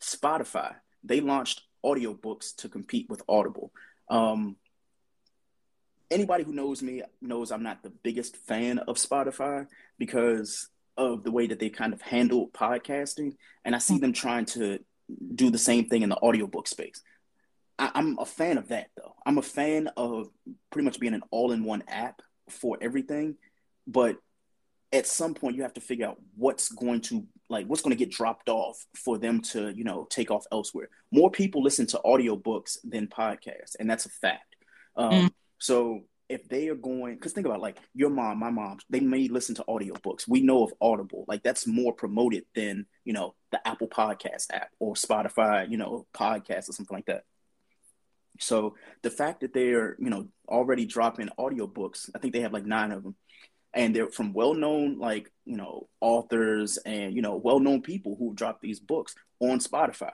Spotify 0.00 0.74
they 1.04 1.20
launched 1.20 1.62
audiobooks 1.84 2.56
to 2.56 2.68
compete 2.68 3.08
with 3.08 3.22
Audible. 3.28 3.70
Um, 4.08 4.56
anybody 6.10 6.42
who 6.42 6.52
knows 6.52 6.82
me 6.82 7.02
knows 7.20 7.52
I'm 7.52 7.62
not 7.62 7.82
the 7.82 7.90
biggest 7.90 8.36
fan 8.36 8.78
of 8.80 8.96
Spotify 8.96 9.68
because 9.98 10.68
of 10.96 11.22
the 11.22 11.30
way 11.30 11.46
that 11.46 11.58
they 11.58 11.70
kind 11.70 11.92
of 11.92 12.00
handle 12.00 12.48
podcasting, 12.48 13.36
and 13.64 13.74
I 13.74 13.78
see 13.78 13.94
mm-hmm. 13.94 14.02
them 14.02 14.12
trying 14.12 14.46
to 14.46 14.78
do 15.34 15.50
the 15.50 15.58
same 15.58 15.88
thing 15.88 16.02
in 16.02 16.08
the 16.08 16.16
audiobook 16.16 16.66
space. 16.68 17.02
I, 17.78 17.90
am 17.94 18.18
a 18.18 18.26
fan 18.26 18.58
of 18.58 18.68
that 18.68 18.88
though. 18.96 19.14
I'm 19.24 19.38
a 19.38 19.42
fan 19.42 19.88
of 19.96 20.28
pretty 20.70 20.84
much 20.84 20.98
being 20.98 21.14
an 21.14 21.22
all-in-one 21.30 21.84
app 21.88 22.22
for 22.48 22.78
everything, 22.80 23.36
but 23.86 24.16
at 24.92 25.06
some 25.06 25.34
point 25.34 25.56
you 25.56 25.62
have 25.62 25.74
to 25.74 25.80
figure 25.80 26.06
out 26.06 26.16
what's 26.36 26.70
going 26.70 27.00
to 27.00 27.26
like 27.48 27.66
what's 27.66 27.82
going 27.82 27.96
to 27.96 28.04
get 28.04 28.10
dropped 28.10 28.48
off 28.48 28.84
for 28.94 29.18
them 29.18 29.40
to 29.40 29.72
you 29.76 29.84
know 29.84 30.06
take 30.10 30.30
off 30.30 30.44
elsewhere 30.52 30.88
more 31.10 31.30
people 31.30 31.62
listen 31.62 31.86
to 31.86 32.00
audiobooks 32.04 32.78
than 32.84 33.06
podcasts 33.08 33.74
and 33.78 33.90
that's 33.90 34.06
a 34.06 34.10
fact 34.10 34.56
um, 34.96 35.12
mm. 35.12 35.30
so 35.58 36.02
if 36.28 36.48
they 36.48 36.68
are 36.68 36.74
going 36.74 37.14
because 37.14 37.32
think 37.32 37.46
about 37.46 37.58
it, 37.58 37.62
like 37.62 37.78
your 37.94 38.10
mom 38.10 38.38
my 38.38 38.50
mom 38.50 38.78
they 38.90 39.00
may 39.00 39.28
listen 39.28 39.54
to 39.56 39.64
audiobooks. 39.68 40.26
We 40.28 40.40
know 40.40 40.64
of 40.64 40.72
audible. 40.80 41.24
Like 41.28 41.42
that's 41.42 41.66
more 41.66 41.92
promoted 41.92 42.44
than 42.54 42.86
you 43.04 43.12
know 43.12 43.34
the 43.52 43.66
apple 43.66 43.88
podcast 43.88 44.46
app 44.52 44.70
or 44.78 44.94
spotify 44.94 45.70
you 45.70 45.76
know 45.76 46.06
podcast 46.14 46.68
or 46.68 46.72
something 46.72 46.96
like 46.96 47.06
that. 47.06 47.24
So 48.38 48.74
the 49.02 49.10
fact 49.10 49.40
that 49.40 49.54
they're 49.54 49.96
you 49.98 50.10
know 50.10 50.28
already 50.48 50.86
dropping 50.86 51.28
audiobooks 51.38 52.08
i 52.14 52.18
think 52.18 52.32
they 52.32 52.40
have 52.40 52.52
like 52.52 52.64
nine 52.64 52.92
of 52.92 53.02
them 53.02 53.16
and 53.74 53.94
they're 53.94 54.10
from 54.10 54.32
well-known 54.32 54.98
like 54.98 55.30
you 55.44 55.56
know 55.56 55.88
authors 56.00 56.78
and 56.78 57.14
you 57.14 57.22
know 57.22 57.36
well-known 57.36 57.82
people 57.82 58.16
who 58.18 58.34
drop 58.34 58.60
these 58.60 58.80
books 58.80 59.14
on 59.40 59.58
spotify 59.58 60.12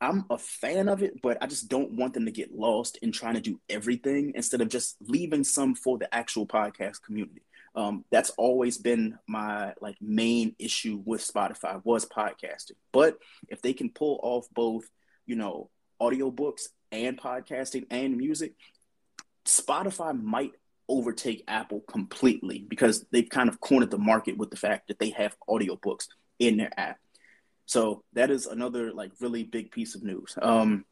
I'm 0.00 0.24
a 0.30 0.38
fan 0.38 0.88
of 0.88 1.02
it, 1.02 1.22
but 1.22 1.38
I 1.40 1.46
just 1.46 1.68
don't 1.68 1.92
want 1.92 2.14
them 2.14 2.24
to 2.24 2.32
get 2.32 2.52
lost 2.52 2.98
in 3.00 3.12
trying 3.12 3.34
to 3.34 3.40
do 3.40 3.60
everything 3.68 4.32
instead 4.34 4.60
of 4.60 4.68
just 4.68 4.96
leaving 5.00 5.44
some 5.44 5.74
for 5.74 5.98
the 5.98 6.12
actual 6.12 6.46
podcast 6.46 7.02
community. 7.02 7.42
Um, 7.74 8.04
that's 8.10 8.30
always 8.30 8.76
been 8.76 9.18
my 9.28 9.74
like 9.80 9.96
main 10.00 10.56
issue 10.58 11.00
with 11.04 11.20
Spotify 11.20 11.80
was 11.84 12.06
podcasting. 12.06 12.72
But 12.92 13.18
if 13.48 13.62
they 13.62 13.72
can 13.72 13.90
pull 13.90 14.18
off 14.22 14.46
both, 14.52 14.90
you 15.26 15.36
know, 15.36 15.70
audiobooks 16.00 16.62
and 16.90 17.16
podcasting 17.16 17.86
and 17.90 18.16
music, 18.16 18.54
Spotify 19.44 20.20
might 20.20 20.52
overtake 20.88 21.44
Apple 21.48 21.80
completely 21.88 22.64
because 22.68 23.04
they've 23.10 23.28
kind 23.28 23.48
of 23.48 23.60
cornered 23.60 23.90
the 23.90 23.98
market 23.98 24.36
with 24.36 24.50
the 24.50 24.56
fact 24.56 24.88
that 24.88 24.98
they 24.98 25.10
have 25.10 25.36
audiobooks 25.48 26.08
in 26.38 26.56
their 26.56 26.72
app. 26.78 26.98
So 27.66 28.02
that 28.14 28.30
is 28.30 28.46
another 28.46 28.92
like 28.92 29.12
really 29.20 29.44
big 29.44 29.70
piece 29.70 29.94
of 29.94 30.02
news. 30.02 30.36
Um, 30.40 30.84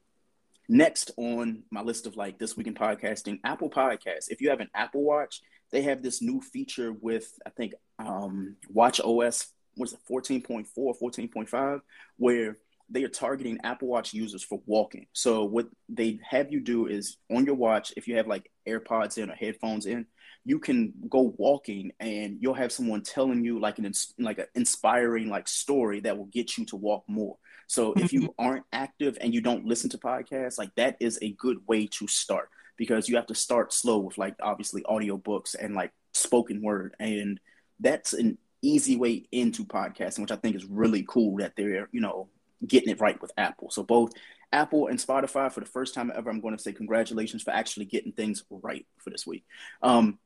next 0.69 1.11
on 1.17 1.63
my 1.71 1.83
list 1.83 2.07
of 2.07 2.17
like 2.17 2.39
this 2.39 2.57
week 2.57 2.67
in 2.67 2.75
podcasting, 2.75 3.41
Apple 3.45 3.71
Podcasts. 3.71 4.29
If 4.29 4.41
you 4.41 4.51
have 4.51 4.61
an 4.61 4.71
Apple 4.75 5.03
Watch, 5.03 5.41
they 5.71 5.83
have 5.83 6.03
this 6.03 6.21
new 6.21 6.41
feature 6.41 6.93
with 6.93 7.39
I 7.47 7.51
think 7.51 7.75
um, 7.99 8.57
Watch 8.69 9.01
OS 9.01 9.49
was 9.77 9.93
it 9.93 10.01
14.4, 10.11 10.67
14.5, 10.75 11.81
where 12.17 12.57
they 12.89 13.05
are 13.05 13.09
targeting 13.09 13.59
Apple 13.65 13.89
Watch 13.89 14.15
users 14.15 14.43
for 14.43 14.61
walking. 14.67 15.07
So 15.13 15.45
what 15.45 15.69
they 15.89 16.21
have 16.29 16.53
you 16.53 16.61
do 16.61 16.87
is 16.87 17.17
on 17.31 17.45
your 17.47 17.57
watch, 17.57 17.93
if 17.97 18.07
you 18.09 18.17
have 18.17 18.27
like 18.27 18.51
AirPods 18.67 19.19
in 19.19 19.31
or 19.31 19.35
headphones 19.35 19.87
in, 19.87 20.07
you 20.45 20.59
can 20.59 20.93
go 21.09 21.35
walking 21.37 21.93
and 21.99 22.39
you'll 22.41 22.55
have 22.55 22.71
someone 22.73 23.03
telling 23.03 23.45
you 23.45 23.59
like 23.59 23.79
an 23.79 23.93
like 24.19 24.39
an 24.39 24.47
inspiring 24.55 25.29
like 25.29 25.49
story 25.49 26.01
that 26.01 26.17
will 26.17 26.27
get 26.27 26.57
you 26.57 26.65
to 26.67 26.77
walk 26.77 27.05
more. 27.09 27.37
So 27.67 27.93
if 27.97 28.13
you 28.13 28.35
aren't 28.39 28.65
active 28.73 29.19
and 29.21 29.35
you 29.35 29.41
don't 29.41 29.67
listen 29.67 29.91
to 29.91 29.99
podcasts, 29.99 30.59
like 30.59 30.75
that 30.77 30.97
is 31.01 31.19
a 31.21 31.33
good 31.33 31.59
way 31.67 31.87
to 31.89 32.07
start 32.07 32.49
because 32.77 33.09
you 33.09 33.17
have 33.17 33.27
to 33.27 33.35
start 33.35 33.73
slow 33.73 33.99
with 33.99 34.19
like 34.19 34.37
obviously 34.41 34.83
audiobooks 34.83 35.57
and 35.59 35.75
like 35.75 35.93
spoken 36.13 36.63
word 36.63 36.95
and 37.01 37.41
that's 37.81 38.13
an 38.13 38.39
easy 38.63 38.97
way 38.97 39.27
into 39.33 39.65
podcasting 39.65 40.21
which 40.21 40.31
I 40.31 40.37
think 40.37 40.57
is 40.57 40.65
really 40.65 41.05
cool 41.09 41.39
that 41.39 41.55
they're, 41.57 41.89
you 41.93 42.01
know, 42.01 42.29
getting 42.67 42.91
it 42.91 43.01
right 43.01 43.21
with 43.21 43.33
Apple. 43.37 43.71
So 43.71 43.83
both 43.83 44.13
Apple 44.53 44.87
and 44.87 44.99
Spotify 44.99 45.51
for 45.51 45.61
the 45.61 45.67
first 45.67 45.95
time 45.95 46.13
ever 46.15 46.31
I'm 46.31 46.41
going 46.41 46.57
to 46.57 46.63
say 46.63 46.73
congratulations 46.73 47.43
for 47.43 47.51
actually 47.51 47.87
getting 47.87 48.13
things 48.13 48.45
right 48.51 48.87
for 48.99 49.11
this 49.11 49.27
week. 49.27 49.45
Um, 49.83 50.19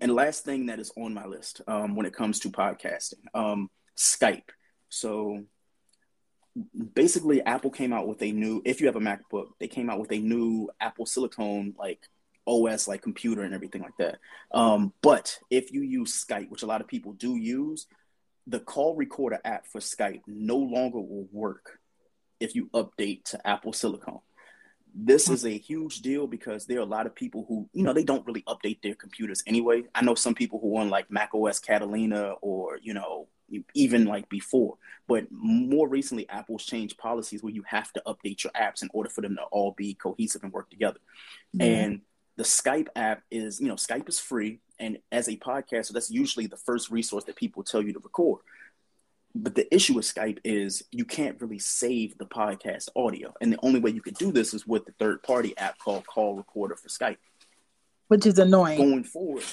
and 0.00 0.14
last 0.14 0.44
thing 0.44 0.66
that 0.66 0.78
is 0.78 0.92
on 0.96 1.14
my 1.14 1.26
list 1.26 1.62
um, 1.66 1.96
when 1.96 2.06
it 2.06 2.14
comes 2.14 2.40
to 2.40 2.50
podcasting, 2.50 3.24
um, 3.34 3.70
Skype. 3.96 4.50
So 4.88 5.44
basically, 6.94 7.42
Apple 7.42 7.70
came 7.70 7.92
out 7.92 8.06
with 8.06 8.22
a 8.22 8.32
new. 8.32 8.62
If 8.64 8.80
you 8.80 8.86
have 8.86 8.96
a 8.96 9.00
MacBook, 9.00 9.48
they 9.58 9.68
came 9.68 9.88
out 9.88 10.00
with 10.00 10.12
a 10.12 10.18
new 10.18 10.70
Apple 10.80 11.06
Silicon 11.06 11.74
like 11.78 12.00
OS, 12.46 12.86
like 12.86 13.02
computer 13.02 13.42
and 13.42 13.54
everything 13.54 13.82
like 13.82 13.96
that. 13.98 14.18
Um, 14.52 14.92
but 15.02 15.38
if 15.50 15.72
you 15.72 15.82
use 15.82 16.24
Skype, 16.24 16.50
which 16.50 16.62
a 16.62 16.66
lot 16.66 16.80
of 16.80 16.88
people 16.88 17.12
do 17.12 17.36
use, 17.36 17.86
the 18.46 18.60
call 18.60 18.94
recorder 18.96 19.40
app 19.44 19.66
for 19.66 19.80
Skype 19.80 20.22
no 20.26 20.56
longer 20.56 21.00
will 21.00 21.26
work 21.32 21.80
if 22.40 22.54
you 22.54 22.68
update 22.74 23.24
to 23.24 23.46
Apple 23.46 23.72
Silicon 23.72 24.20
this 24.98 25.28
is 25.28 25.44
a 25.44 25.50
huge 25.50 26.00
deal 26.00 26.26
because 26.26 26.64
there 26.64 26.78
are 26.78 26.82
a 26.82 26.86
lot 26.86 27.04
of 27.04 27.14
people 27.14 27.44
who, 27.46 27.68
you 27.74 27.82
know, 27.82 27.92
they 27.92 28.02
don't 28.02 28.26
really 28.26 28.42
update 28.42 28.80
their 28.80 28.94
computers 28.94 29.42
anyway. 29.46 29.82
I 29.94 30.02
know 30.02 30.14
some 30.14 30.34
people 30.34 30.58
who 30.58 30.78
on 30.78 30.88
like 30.88 31.10
Mac 31.10 31.34
OS 31.34 31.58
Catalina 31.58 32.32
or, 32.40 32.78
you 32.82 32.94
know, 32.94 33.28
even 33.74 34.06
like 34.06 34.28
before. 34.30 34.78
But 35.06 35.26
more 35.30 35.86
recently, 35.86 36.26
Apple's 36.30 36.64
changed 36.64 36.96
policies 36.96 37.42
where 37.42 37.52
you 37.52 37.62
have 37.66 37.92
to 37.92 38.02
update 38.06 38.42
your 38.42 38.52
apps 38.52 38.82
in 38.82 38.88
order 38.94 39.10
for 39.10 39.20
them 39.20 39.36
to 39.36 39.42
all 39.42 39.74
be 39.76 39.92
cohesive 39.92 40.42
and 40.42 40.52
work 40.52 40.70
together. 40.70 40.98
Mm-hmm. 41.54 41.60
And 41.60 42.00
the 42.36 42.44
Skype 42.44 42.88
app 42.96 43.22
is, 43.30 43.60
you 43.60 43.68
know, 43.68 43.74
Skype 43.74 44.08
is 44.08 44.18
free. 44.18 44.60
And 44.78 44.98
as 45.12 45.28
a 45.28 45.36
podcaster, 45.36 45.92
that's 45.92 46.10
usually 46.10 46.46
the 46.46 46.56
first 46.56 46.90
resource 46.90 47.24
that 47.24 47.36
people 47.36 47.62
tell 47.62 47.82
you 47.82 47.92
to 47.92 47.98
record. 47.98 48.40
But 49.38 49.54
the 49.54 49.72
issue 49.74 49.94
with 49.94 50.06
Skype 50.06 50.38
is 50.44 50.82
you 50.90 51.04
can't 51.04 51.40
really 51.40 51.58
save 51.58 52.16
the 52.16 52.24
podcast 52.24 52.88
audio. 52.96 53.34
And 53.40 53.52
the 53.52 53.58
only 53.62 53.80
way 53.80 53.90
you 53.90 54.00
can 54.00 54.14
do 54.14 54.32
this 54.32 54.54
is 54.54 54.66
with 54.66 54.86
the 54.86 54.92
third 54.98 55.22
party 55.22 55.56
app 55.58 55.78
called 55.78 56.06
Call 56.06 56.34
Recorder 56.36 56.76
for 56.76 56.88
Skype. 56.88 57.18
Which 58.08 58.24
is 58.24 58.38
annoying. 58.38 58.78
Going 58.78 59.04
forward. 59.04 59.44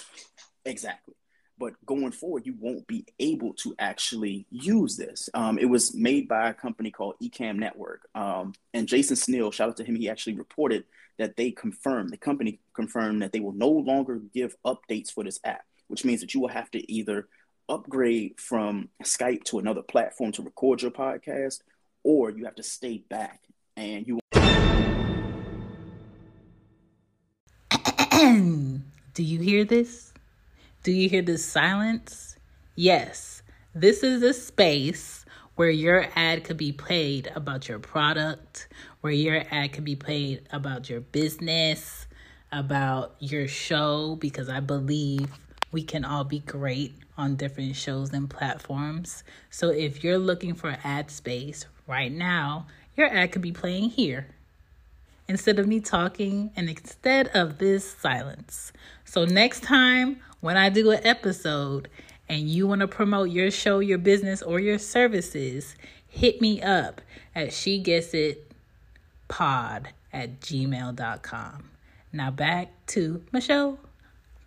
Exactly. 0.64 1.16
But 1.58 1.74
going 1.86 2.12
forward, 2.12 2.46
you 2.46 2.56
won't 2.60 2.88
be 2.88 3.06
able 3.20 3.54
to 3.56 3.76
actually 3.78 4.46
use 4.50 4.96
this. 4.96 5.30
Um, 5.34 5.60
it 5.60 5.66
was 5.66 5.94
made 5.94 6.28
by 6.28 6.50
a 6.50 6.54
company 6.54 6.90
called 6.90 7.16
Ecamm 7.22 7.58
Network. 7.58 8.08
Um, 8.16 8.54
and 8.74 8.88
Jason 8.88 9.16
Snell, 9.16 9.52
shout 9.52 9.70
out 9.70 9.78
to 9.78 9.84
him, 9.84 9.96
he 9.96 10.10
actually 10.10 10.36
reported 10.36 10.86
that 11.20 11.36
they 11.36 11.52
confirmed, 11.52 12.10
the 12.10 12.18
company 12.18 12.60
confirmed 12.74 13.22
that 13.22 13.34
they 13.34 13.40
will 13.40 13.54
no 13.54 13.70
longer 13.70 14.22
give 14.34 14.56
updates 14.66 15.12
for 15.12 15.24
this 15.24 15.40
app, 15.44 15.66
which 15.88 16.06
means 16.06 16.22
that 16.22 16.34
you 16.34 16.40
will 16.40 16.48
have 16.48 16.72
to 16.72 16.92
either 16.92 17.28
upgrade 17.70 18.40
from 18.40 18.90
Skype 19.04 19.44
to 19.46 19.60
another 19.60 19.82
platform 19.82 20.32
to 20.34 20.42
record 20.42 20.82
your 20.82 20.92
podcast, 20.92 21.62
or 22.04 22.32
you 22.32 22.46
have 22.46 22.56
to 22.56 22.64
stay 22.64 23.04
back 23.10 23.42
and 23.76 24.08
you. 24.08 24.20
Do 29.14 29.24
you 29.24 29.40
hear 29.40 29.66
this? 29.66 30.14
Do 30.84 30.92
you 30.92 31.08
hear 31.08 31.22
this 31.22 31.46
silence? 31.46 32.36
Yes, 32.76 33.44
this 33.76 34.04
is 34.04 34.24
a 34.24 34.34
space 34.34 35.26
where 35.56 35.70
your 35.70 36.08
ad 36.16 36.44
could 36.44 36.58
be 36.58 36.72
played 36.72 37.32
about 37.36 37.70
your 37.70 37.80
product, 37.80 38.68
where 39.02 39.14
your 39.14 39.44
ad 39.52 39.74
could 39.74 39.86
be 39.86 39.96
played 39.96 40.48
about 40.52 40.90
your 40.90 41.02
business, 41.02 42.08
about 42.52 43.16
your 43.20 43.48
show, 43.48 44.16
because 44.16 44.50
I 44.50 44.60
believe 44.60 45.28
we 45.72 45.84
can 45.84 46.04
all 46.04 46.24
be 46.24 46.40
great 46.40 46.96
on 47.18 47.36
different 47.36 47.76
shows 47.76 48.12
and 48.14 48.30
platforms. 48.30 49.24
So 49.50 49.70
if 49.70 50.04
you're 50.04 50.18
looking 50.18 50.54
for 50.54 50.78
ad 50.84 51.12
space 51.12 51.66
right 51.88 52.12
now, 52.12 52.68
your 52.96 53.08
ad 53.08 53.32
could 53.32 53.42
be 53.42 53.52
playing 53.52 53.90
here 53.90 54.28
instead 55.28 55.60
of 55.60 55.68
me 55.68 55.80
talking 55.80 56.52
and 56.56 56.70
instead 56.70 57.28
of 57.30 57.58
this 57.58 57.90
silence. 57.90 58.72
So 59.06 59.26
next 59.26 59.64
time 59.64 60.20
when 60.42 60.58
I 60.58 60.70
do 60.70 60.92
an 60.92 61.06
episode 61.06 61.90
and 62.28 62.50
you 62.50 62.68
want 62.68 62.82
to 62.82 62.88
promote 62.88 63.30
your 63.30 63.52
show, 63.52 63.80
your 63.80 63.98
business, 63.98 64.42
or 64.42 64.60
your 64.60 64.80
services, 64.80 65.76
hit 66.08 66.42
me 66.42 66.62
up 66.62 67.02
at 67.36 67.54
she 67.54 67.80
gets 67.80 68.14
it 68.14 68.52
pod 69.28 69.90
at 70.12 70.40
gmail.com. 70.40 71.70
Now 72.12 72.32
back 72.32 72.86
to 72.88 73.24
my 73.32 73.40
show. 73.40 73.80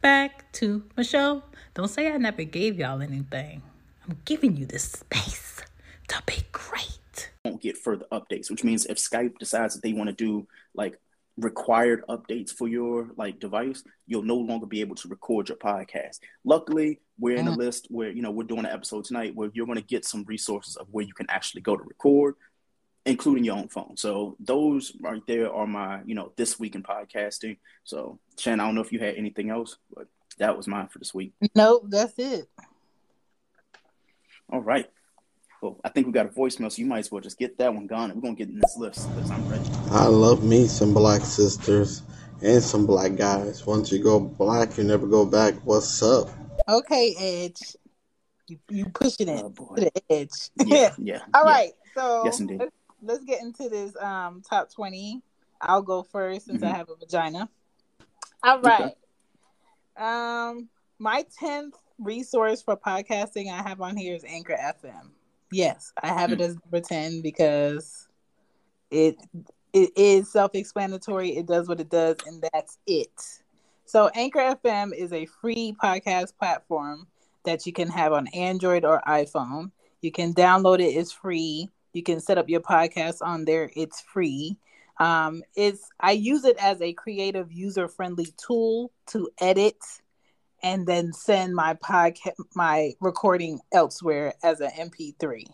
Back 0.07 0.53
to 0.53 0.85
show. 1.03 1.42
Don't 1.75 1.88
say 1.88 2.09
I 2.09 2.16
never 2.16 2.45
gave 2.45 2.79
y'all 2.79 3.03
anything. 3.03 3.61
I'm 4.09 4.16
giving 4.25 4.57
you 4.57 4.64
the 4.64 4.79
space 4.79 5.62
to 6.07 6.23
be 6.25 6.37
great. 6.53 7.33
Won't 7.45 7.61
get 7.61 7.77
further 7.77 8.07
updates, 8.12 8.49
which 8.49 8.62
means 8.62 8.87
if 8.87 8.99
Skype 8.99 9.37
decides 9.38 9.75
that 9.75 9.83
they 9.83 9.92
want 9.92 10.09
to 10.09 10.14
do 10.14 10.47
like 10.77 10.97
required 11.37 12.05
updates 12.09 12.53
for 12.53 12.69
your 12.69 13.09
like 13.16 13.40
device, 13.40 13.83
you'll 14.07 14.23
no 14.23 14.37
longer 14.37 14.66
be 14.66 14.81
able 14.81 14.95
to 14.95 15.09
record 15.09 15.49
your 15.49 15.59
podcast. 15.59 16.21
Luckily, 16.45 17.01
we're 17.19 17.37
in 17.37 17.49
a 17.49 17.51
mm. 17.51 17.57
list 17.57 17.88
where 17.90 18.11
you 18.11 18.23
know 18.23 18.31
we're 18.31 18.45
doing 18.47 18.64
an 18.64 18.66
episode 18.66 19.07
tonight 19.07 19.35
where 19.35 19.51
you're 19.55 19.66
going 19.66 19.75
to 19.75 19.85
get 19.85 20.05
some 20.05 20.23
resources 20.29 20.77
of 20.77 20.87
where 20.92 21.05
you 21.05 21.14
can 21.14 21.27
actually 21.29 21.62
go 21.62 21.77
to 21.77 21.83
record, 21.83 22.37
including 23.07 23.45
your 23.45 23.57
own 23.57 23.69
phone. 23.69 23.97
So 23.97 24.37
those 24.40 24.92
right 25.01 25.23
there 25.27 25.53
are 25.53 25.66
my 25.66 26.03
you 26.05 26.14
know 26.14 26.33
this 26.37 26.59
week 26.59 26.75
in 26.75 26.83
podcasting. 26.83 27.57
So 27.85 28.19
Shan, 28.38 28.61
I 28.61 28.66
don't 28.66 28.75
know 28.75 28.83
if 28.83 28.92
you 28.92 28.99
had 28.99 29.14
anything 29.14 29.51
else, 29.51 29.79
but 29.95 30.09
that 30.38 30.57
was 30.57 30.66
mine 30.66 30.88
for 30.88 30.99
this 30.99 31.14
week. 31.14 31.33
Nope, 31.55 31.85
that's 31.88 32.19
it. 32.19 32.49
All 34.51 34.61
right. 34.61 34.90
Well, 35.62 35.81
I 35.83 35.88
think 35.88 36.07
we 36.07 36.12
got 36.12 36.27
a 36.27 36.29
voicemail, 36.29 36.71
so 36.71 36.81
you 36.81 36.87
might 36.87 36.99
as 36.99 37.11
well 37.11 37.23
just 37.23 37.38
get 37.38 37.57
that 37.59 37.73
one 37.73 37.87
gone. 37.87 38.12
We're 38.14 38.21
gonna 38.21 38.35
get 38.35 38.49
in 38.49 38.61
this 38.61 38.77
list 38.77 39.09
because 39.14 39.31
I'm 39.31 39.49
ready. 39.49 39.64
I 39.90 40.07
love 40.07 40.45
me 40.45 40.66
some 40.66 40.92
black 40.92 41.23
sisters 41.23 42.03
and 42.42 42.62
some 42.62 42.87
black 42.87 43.16
guys. 43.16 43.64
Once 43.64 43.90
you 43.90 44.03
go 44.03 44.21
black, 44.21 44.77
you 44.77 44.85
never 44.85 45.07
go 45.07 45.25
back. 45.25 45.55
What's 45.64 46.03
up? 46.03 46.29
Okay, 46.69 47.14
Edge. 47.19 47.77
You, 48.49 48.59
you 48.69 48.87
pushing 48.87 49.29
it 49.29 49.42
oh, 49.42 49.75
to 49.75 49.90
the 49.95 50.03
edge. 50.11 50.51
Yeah, 50.64 50.92
yeah. 50.99 51.21
All 51.35 51.45
yeah. 51.45 51.51
right, 51.51 51.73
so 51.95 52.25
yes, 52.25 52.38
indeed. 52.38 52.61
Let's, 53.07 53.25
get 53.25 53.42
into 53.42 53.69
this 53.69 53.97
um, 53.97 54.42
top 54.49 54.73
twenty. 54.73 55.23
I'll 55.61 55.83
go 55.83 56.03
first 56.03 56.47
since 56.47 56.62
mm-hmm. 56.62 56.75
I 56.75 56.77
have 56.77 56.90
a 56.90 56.97
vagina. 56.97 57.49
All 58.42 58.61
right. 58.61 58.81
Okay. 58.81 58.95
Um, 59.97 60.69
my 60.99 61.25
tenth 61.38 61.75
resource 61.99 62.62
for 62.62 62.77
podcasting 62.77 63.51
I 63.51 63.66
have 63.66 63.81
on 63.81 63.97
here 63.97 64.14
is 64.14 64.25
Anchor 64.25 64.57
FM. 64.57 65.11
Yes, 65.53 65.92
I 66.03 66.09
have 66.09 66.33
it 66.33 66.38
hmm. 66.38 66.45
as 66.45 66.57
number 66.64 66.81
10 66.81 67.23
because 67.23 68.09
it 68.90 69.16
it 69.73 69.90
is 69.97 70.31
self-explanatory. 70.33 71.37
It 71.37 71.47
does 71.47 71.69
what 71.69 71.81
it 71.81 71.90
does 71.90 72.16
and 72.27 72.42
that's 72.53 72.79
it. 72.87 73.42
So 73.85 74.09
Anchor 74.14 74.57
FM 74.64 74.95
is 74.95 75.12
a 75.12 75.27
free 75.27 75.77
podcast 75.83 76.37
platform 76.38 77.07
that 77.45 77.66
you 77.66 77.73
can 77.73 77.88
have 77.88 78.12
on 78.12 78.27
Android 78.29 78.85
or 78.85 79.01
iPhone. 79.07 79.71
You 80.01 80.11
can 80.11 80.35
download 80.35 80.81
it, 80.81 80.95
it's 80.95 81.12
free. 81.12 81.71
You 81.97 82.03
can 82.03 82.21
set 82.21 82.37
up 82.37 82.49
your 82.49 82.61
podcast 82.61 83.17
on 83.23 83.47
there, 83.47 83.71
it's 83.75 84.01
free. 84.01 84.59
Um, 84.99 85.43
it's 85.57 85.89
I 85.99 86.13
use 86.13 86.45
it 86.45 86.57
as 86.59 86.81
a 86.81 86.93
creative, 86.93 87.53
user-friendly 87.53 88.29
tool 88.37 88.93
to 89.09 89.31
edit 89.41 89.77
and 90.63 90.87
then 90.87 91.13
send 91.13 91.55
my 91.55 91.75
podcast 91.75 92.35
my 92.55 92.93
recording 93.01 93.61
elsewhere 93.73 94.35
as 94.43 94.61
an 94.61 94.71
mp3 94.91 95.45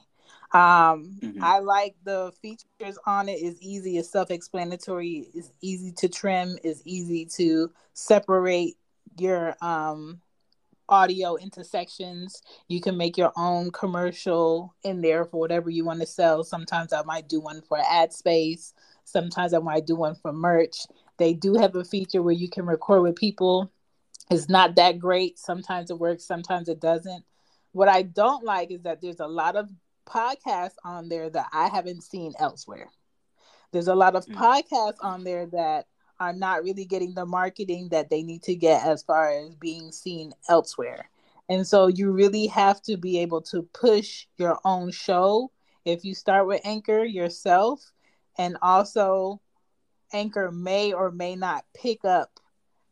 um, 0.55 1.19
mm-hmm. 1.21 1.43
i 1.43 1.59
like 1.59 1.97
the 2.05 2.33
features 2.41 2.99
on 3.05 3.29
it 3.29 3.43
is 3.43 3.61
easy 3.61 3.99
it's 3.99 4.11
self-explanatory 4.11 5.29
it's 5.35 5.51
easy 5.61 5.93
to 5.93 6.09
trim 6.09 6.57
it's 6.63 6.83
easy 6.85 7.27
to 7.27 7.71
separate 7.95 8.77
your 9.19 9.55
um, 9.61 10.22
audio 10.93 11.35
into 11.37 11.65
sections 11.65 12.43
you 12.69 12.81
can 12.81 12.97
make 12.97 13.17
your 13.17 13.33
own 13.37 13.71
commercial 13.71 14.75
in 14.85 15.01
there 15.01 15.25
for 15.25 15.41
whatever 15.41 15.71
you 15.71 15.85
want 15.85 16.01
to 16.01 16.07
sell 16.07 16.45
sometimes 16.45 16.93
i 16.93 17.03
might 17.03 17.29
do 17.29 17.41
one 17.41 17.63
for 17.63 17.79
ad 17.91 18.13
space 18.13 18.75
sometimes 19.05 19.55
i 19.55 19.59
might 19.59 19.87
do 19.87 19.97
one 19.97 20.15
for 20.15 20.33
merch 20.33 20.87
they 21.19 21.33
do 21.35 21.55
have 21.55 21.75
a 21.75 21.85
feature 21.85 22.23
where 22.23 22.35
you 22.35 22.49
can 22.49 22.67
record 22.67 23.03
with 23.03 23.17
people 23.17 23.71
it's 24.33 24.49
not 24.49 24.77
that 24.77 24.99
great. 24.99 25.39
Sometimes 25.39 25.91
it 25.91 25.99
works, 25.99 26.25
sometimes 26.25 26.69
it 26.69 26.81
doesn't. 26.81 27.25
What 27.73 27.89
I 27.89 28.03
don't 28.03 28.45
like 28.45 28.71
is 28.71 28.83
that 28.83 29.01
there's 29.01 29.21
a 29.21 29.27
lot 29.27 29.57
of 29.57 29.69
podcasts 30.07 30.77
on 30.85 31.09
there 31.09 31.29
that 31.31 31.49
I 31.53 31.69
haven't 31.69 32.03
seen 32.03 32.33
elsewhere. 32.39 32.91
There's 33.73 33.89
a 33.89 33.95
lot 33.95 34.17
of 34.17 34.27
mm. 34.27 34.35
podcasts 34.35 35.03
on 35.03 35.25
there 35.25 35.47
that 35.47 35.87
are 36.23 36.33
not 36.33 36.63
really 36.63 36.85
getting 36.85 37.15
the 37.15 37.27
marketing 37.27 37.89
that 37.91 38.11
they 38.11 38.23
need 38.23 38.43
to 38.45 38.55
get 38.55 38.85
as 38.85 39.03
far 39.03 39.31
as 39.31 39.55
being 39.57 39.91
seen 39.91 40.33
elsewhere. 40.49 41.11
And 41.49 41.67
so 41.67 41.89
you 41.89 42.13
really 42.13 42.47
have 42.47 42.81
to 42.83 42.97
be 42.97 43.19
able 43.19 43.43
to 43.43 43.63
push 43.75 44.27
your 44.37 44.59
own 44.65 44.93
show 44.93 45.51
if 45.85 46.05
you 46.05 46.15
start 46.15 46.47
with 46.47 46.61
Anchor 46.65 47.05
yourself. 47.05 47.93
And 48.39 48.57
also, 48.63 49.41
Anchor 50.13 50.51
may 50.53 50.93
or 50.93 51.11
may 51.11 51.35
not 51.35 51.65
pick 51.75 52.05
up 52.05 52.39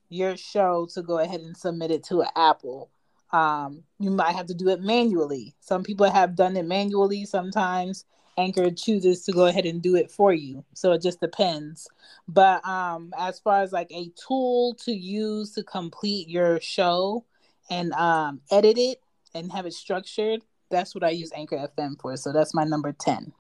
your 0.08 0.36
show 0.36 0.88
to 0.94 1.02
go 1.02 1.18
ahead 1.18 1.40
and 1.40 1.56
submit 1.56 1.92
it 1.92 2.04
to 2.04 2.24
Apple. 2.36 2.90
Um, 3.32 3.84
you 4.00 4.10
might 4.10 4.34
have 4.34 4.46
to 4.46 4.54
do 4.54 4.68
it 4.70 4.80
manually. 4.80 5.54
Some 5.60 5.84
people 5.84 6.10
have 6.10 6.34
done 6.34 6.56
it 6.56 6.66
manually. 6.66 7.24
Sometimes 7.24 8.04
Anchor 8.40 8.70
chooses 8.70 9.24
to 9.24 9.32
go 9.32 9.46
ahead 9.46 9.66
and 9.66 9.82
do 9.82 9.96
it 9.96 10.10
for 10.10 10.32
you. 10.32 10.64
So 10.74 10.92
it 10.92 11.02
just 11.02 11.20
depends. 11.20 11.88
But 12.26 12.66
um, 12.66 13.12
as 13.18 13.38
far 13.38 13.62
as 13.62 13.72
like 13.72 13.90
a 13.90 14.10
tool 14.16 14.74
to 14.84 14.92
use 14.92 15.52
to 15.52 15.62
complete 15.62 16.28
your 16.28 16.60
show 16.60 17.24
and 17.70 17.92
um, 17.92 18.40
edit 18.50 18.78
it 18.78 19.00
and 19.34 19.52
have 19.52 19.66
it 19.66 19.74
structured, 19.74 20.42
that's 20.70 20.94
what 20.94 21.04
I 21.04 21.10
use 21.10 21.32
Anchor 21.34 21.56
FM 21.56 22.00
for. 22.00 22.16
So 22.16 22.32
that's 22.32 22.54
my 22.54 22.64
number 22.64 22.92
10. 22.92 23.32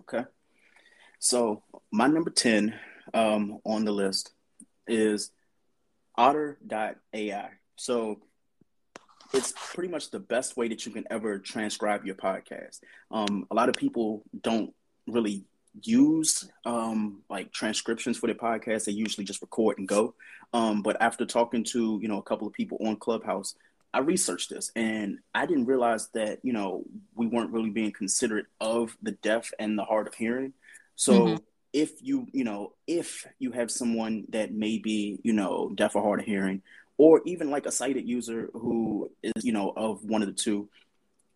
Okay. 0.00 0.24
So 1.18 1.62
my 1.90 2.06
number 2.06 2.30
10 2.30 2.74
um, 3.14 3.58
on 3.64 3.84
the 3.84 3.92
list 3.92 4.32
is 4.86 5.30
otter.ai. 6.16 7.50
So 7.76 8.20
it's 9.32 9.52
pretty 9.72 9.90
much 9.90 10.10
the 10.10 10.18
best 10.18 10.56
way 10.56 10.68
that 10.68 10.86
you 10.86 10.92
can 10.92 11.04
ever 11.10 11.38
transcribe 11.38 12.04
your 12.04 12.14
podcast. 12.14 12.80
Um, 13.10 13.46
a 13.50 13.54
lot 13.54 13.68
of 13.68 13.74
people 13.74 14.22
don't 14.42 14.72
really 15.06 15.44
use 15.82 16.48
um, 16.64 17.22
like 17.28 17.52
transcriptions 17.52 18.16
for 18.16 18.26
their 18.26 18.34
podcast. 18.36 18.84
They 18.84 18.92
usually 18.92 19.24
just 19.24 19.42
record 19.42 19.78
and 19.78 19.86
go. 19.86 20.14
Um, 20.52 20.82
but 20.82 21.00
after 21.00 21.26
talking 21.26 21.64
to 21.64 21.98
you 22.00 22.08
know 22.08 22.18
a 22.18 22.22
couple 22.22 22.46
of 22.46 22.54
people 22.54 22.78
on 22.80 22.96
Clubhouse, 22.96 23.54
I 23.92 24.00
researched 24.00 24.50
this 24.50 24.70
and 24.76 25.18
I 25.34 25.46
didn't 25.46 25.66
realize 25.66 26.08
that 26.14 26.38
you 26.42 26.52
know 26.52 26.84
we 27.14 27.26
weren't 27.26 27.52
really 27.52 27.70
being 27.70 27.92
considerate 27.92 28.46
of 28.60 28.96
the 29.02 29.12
deaf 29.12 29.50
and 29.58 29.78
the 29.78 29.84
hard 29.84 30.06
of 30.06 30.14
hearing. 30.14 30.54
So 30.96 31.12
mm-hmm. 31.12 31.36
if 31.72 32.02
you 32.02 32.26
you 32.32 32.44
know 32.44 32.72
if 32.86 33.26
you 33.38 33.52
have 33.52 33.70
someone 33.70 34.24
that 34.30 34.52
may 34.52 34.78
be 34.78 35.20
you 35.22 35.34
know 35.34 35.70
deaf 35.74 35.96
or 35.96 36.02
hard 36.02 36.20
of 36.20 36.26
hearing 36.26 36.62
or 36.98 37.22
even 37.24 37.50
like 37.50 37.64
a 37.64 37.72
sighted 37.72 38.06
user 38.06 38.50
who 38.52 39.10
is 39.22 39.44
you 39.44 39.52
know 39.52 39.72
of 39.76 40.04
one 40.04 40.20
of 40.20 40.28
the 40.28 40.34
two 40.34 40.68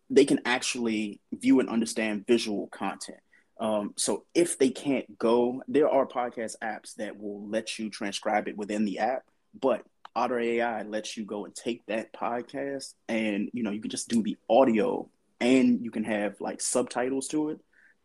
they 0.09 0.25
can 0.25 0.39
actually 0.45 1.19
view 1.31 1.59
and 1.59 1.69
understand 1.69 2.27
visual 2.27 2.67
content 2.67 3.17
um, 3.59 3.93
so 3.95 4.25
if 4.35 4.57
they 4.59 4.69
can't 4.69 5.17
go 5.17 5.63
there 5.67 5.89
are 5.89 6.05
podcast 6.05 6.55
apps 6.61 6.93
that 6.95 7.19
will 7.19 7.47
let 7.47 7.79
you 7.79 7.89
transcribe 7.89 8.47
it 8.47 8.57
within 8.57 8.85
the 8.85 8.99
app 8.99 9.23
but 9.59 9.83
otter 10.15 10.39
ai 10.39 10.83
lets 10.83 11.17
you 11.17 11.25
go 11.25 11.45
and 11.45 11.55
take 11.55 11.83
that 11.87 12.13
podcast 12.13 12.93
and 13.09 13.49
you 13.53 13.63
know 13.63 13.71
you 13.71 13.81
can 13.81 13.89
just 13.89 14.09
do 14.09 14.21
the 14.21 14.37
audio 14.49 15.09
and 15.41 15.83
you 15.83 15.89
can 15.89 16.03
have 16.03 16.39
like 16.39 16.61
subtitles 16.61 17.27
to 17.27 17.49
it 17.49 17.59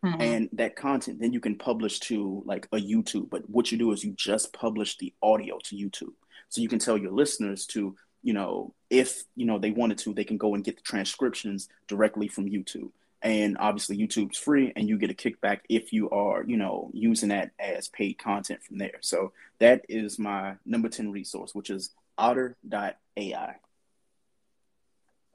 Mm-hmm. 0.04 0.20
and 0.20 0.48
that 0.52 0.76
content 0.76 1.18
then 1.20 1.32
you 1.32 1.40
can 1.40 1.56
publish 1.58 1.98
to 1.98 2.44
like 2.46 2.68
a 2.70 2.76
YouTube. 2.76 3.30
But 3.30 3.50
what 3.50 3.72
you 3.72 3.78
do 3.78 3.90
is 3.90 4.04
you 4.04 4.12
just 4.12 4.52
publish 4.52 4.96
the 4.96 5.12
audio 5.20 5.58
to 5.64 5.74
YouTube, 5.74 6.12
so 6.48 6.60
you 6.60 6.68
can 6.68 6.78
tell 6.78 6.96
your 6.96 7.12
listeners 7.12 7.66
to 7.66 7.96
you 8.22 8.32
know 8.32 8.74
if 8.90 9.24
you 9.36 9.46
know 9.46 9.58
they 9.58 9.70
wanted 9.70 9.98
to, 9.98 10.14
they 10.14 10.24
can 10.24 10.38
go 10.38 10.54
and 10.54 10.64
get 10.64 10.76
the 10.76 10.82
transcriptions 10.82 11.68
directly 11.86 12.28
from 12.28 12.48
YouTube. 12.48 12.90
And 13.20 13.56
obviously, 13.58 13.98
YouTube's 13.98 14.38
free, 14.38 14.72
and 14.76 14.88
you 14.88 14.96
get 14.96 15.10
a 15.10 15.14
kickback 15.14 15.60
if 15.68 15.92
you 15.92 16.08
are 16.10 16.44
you 16.44 16.56
know 16.56 16.90
using 16.92 17.30
that 17.30 17.50
as 17.58 17.88
paid 17.88 18.18
content 18.18 18.62
from 18.62 18.78
there. 18.78 18.98
So 19.00 19.32
that 19.58 19.84
is 19.88 20.18
my 20.18 20.54
number 20.64 20.88
ten 20.88 21.10
resource, 21.10 21.54
which 21.54 21.70
is 21.70 21.90
Otter.ai. 22.16 23.54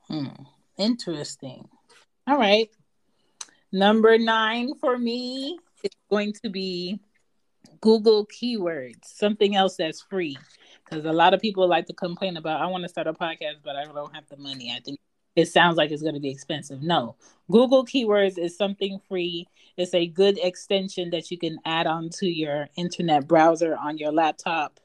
Hmm. 0.07 0.27
Interesting. 0.77 1.67
All 2.27 2.37
right. 2.37 2.69
Number 3.71 4.17
nine 4.17 4.75
for 4.79 4.97
me 4.97 5.57
is 5.83 5.91
going 6.09 6.33
to 6.43 6.49
be 6.49 6.99
Google 7.81 8.27
keywords, 8.27 9.05
something 9.05 9.55
else 9.55 9.77
that's 9.77 10.01
free. 10.01 10.37
Because 10.83 11.05
a 11.05 11.13
lot 11.13 11.33
of 11.33 11.41
people 11.41 11.67
like 11.67 11.85
to 11.87 11.93
complain 11.93 12.37
about, 12.37 12.61
I 12.61 12.67
want 12.67 12.83
to 12.83 12.89
start 12.89 13.07
a 13.07 13.13
podcast, 13.13 13.57
but 13.63 13.75
I 13.75 13.85
don't 13.85 14.13
have 14.13 14.27
the 14.29 14.37
money. 14.37 14.73
I 14.75 14.79
think 14.79 14.99
it 15.35 15.47
sounds 15.47 15.77
like 15.77 15.91
it's 15.91 16.03
going 16.03 16.13
to 16.13 16.19
be 16.19 16.29
expensive. 16.29 16.81
No, 16.81 17.15
Google 17.49 17.85
keywords 17.85 18.37
is 18.37 18.55
something 18.55 18.99
free. 19.07 19.47
It's 19.77 19.93
a 19.93 20.05
good 20.05 20.37
extension 20.37 21.09
that 21.09 21.31
you 21.31 21.37
can 21.37 21.57
add 21.65 21.87
onto 21.87 22.27
your 22.27 22.69
internet 22.75 23.27
browser 23.27 23.75
on 23.75 23.97
your 23.97 24.11
laptop 24.11 24.79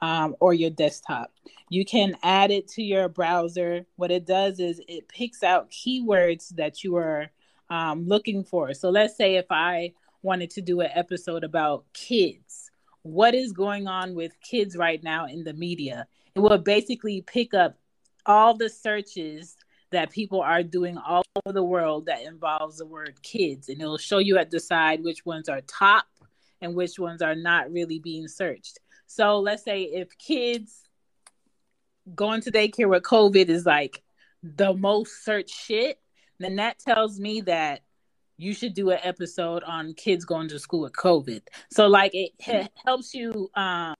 um, 0.00 0.34
or 0.40 0.52
your 0.52 0.70
desktop. 0.70 1.30
You 1.68 1.84
can 1.84 2.16
add 2.24 2.50
it 2.50 2.66
to 2.68 2.82
your 2.82 3.08
browser. 3.08 3.86
What 3.96 4.10
it 4.10 4.26
does 4.26 4.58
is 4.58 4.80
it 4.88 5.08
picks 5.08 5.44
out 5.44 5.70
keywords 5.70 6.48
that 6.56 6.82
you 6.82 6.96
are 6.96 7.30
um, 7.70 8.06
looking 8.06 8.42
for. 8.42 8.74
So 8.74 8.90
let's 8.90 9.16
say 9.16 9.36
if 9.36 9.46
I 9.50 9.92
wanted 10.22 10.50
to 10.50 10.60
do 10.60 10.80
an 10.80 10.90
episode 10.92 11.44
about 11.44 11.84
kids, 11.94 12.71
what 13.02 13.34
is 13.34 13.52
going 13.52 13.86
on 13.86 14.14
with 14.14 14.40
kids 14.40 14.76
right 14.76 15.02
now 15.02 15.26
in 15.26 15.44
the 15.44 15.52
media? 15.52 16.06
It 16.34 16.40
will 16.40 16.58
basically 16.58 17.22
pick 17.22 17.54
up 17.54 17.76
all 18.26 18.54
the 18.54 18.68
searches 18.68 19.56
that 19.90 20.10
people 20.10 20.40
are 20.40 20.62
doing 20.62 20.96
all 20.96 21.22
over 21.44 21.52
the 21.52 21.62
world 21.62 22.06
that 22.06 22.22
involves 22.22 22.78
the 22.78 22.86
word 22.86 23.20
kids, 23.22 23.68
and 23.68 23.80
it'll 23.80 23.98
show 23.98 24.18
you 24.18 24.38
at 24.38 24.50
the 24.50 24.60
side 24.60 25.04
which 25.04 25.26
ones 25.26 25.48
are 25.48 25.60
top 25.62 26.06
and 26.60 26.74
which 26.74 26.98
ones 26.98 27.22
are 27.22 27.34
not 27.34 27.70
really 27.70 27.98
being 27.98 28.28
searched. 28.28 28.78
So 29.06 29.40
let's 29.40 29.64
say 29.64 29.82
if 29.82 30.16
kids 30.16 30.88
going 32.14 32.40
to 32.42 32.52
daycare 32.52 32.88
with 32.88 33.02
COVID 33.02 33.48
is 33.48 33.66
like 33.66 34.02
the 34.42 34.72
most 34.72 35.24
searched 35.24 35.54
shit, 35.54 36.00
then 36.38 36.56
that 36.56 36.78
tells 36.78 37.20
me 37.20 37.42
that 37.42 37.82
you 38.42 38.52
should 38.52 38.74
do 38.74 38.90
an 38.90 38.98
episode 39.02 39.62
on 39.62 39.94
kids 39.94 40.24
going 40.24 40.48
to 40.48 40.58
school 40.58 40.80
with 40.80 40.92
COVID. 40.94 41.42
So 41.70 41.86
like 41.86 42.12
it 42.14 42.32
h- 42.46 42.68
helps 42.84 43.14
you 43.14 43.48
um, 43.54 43.94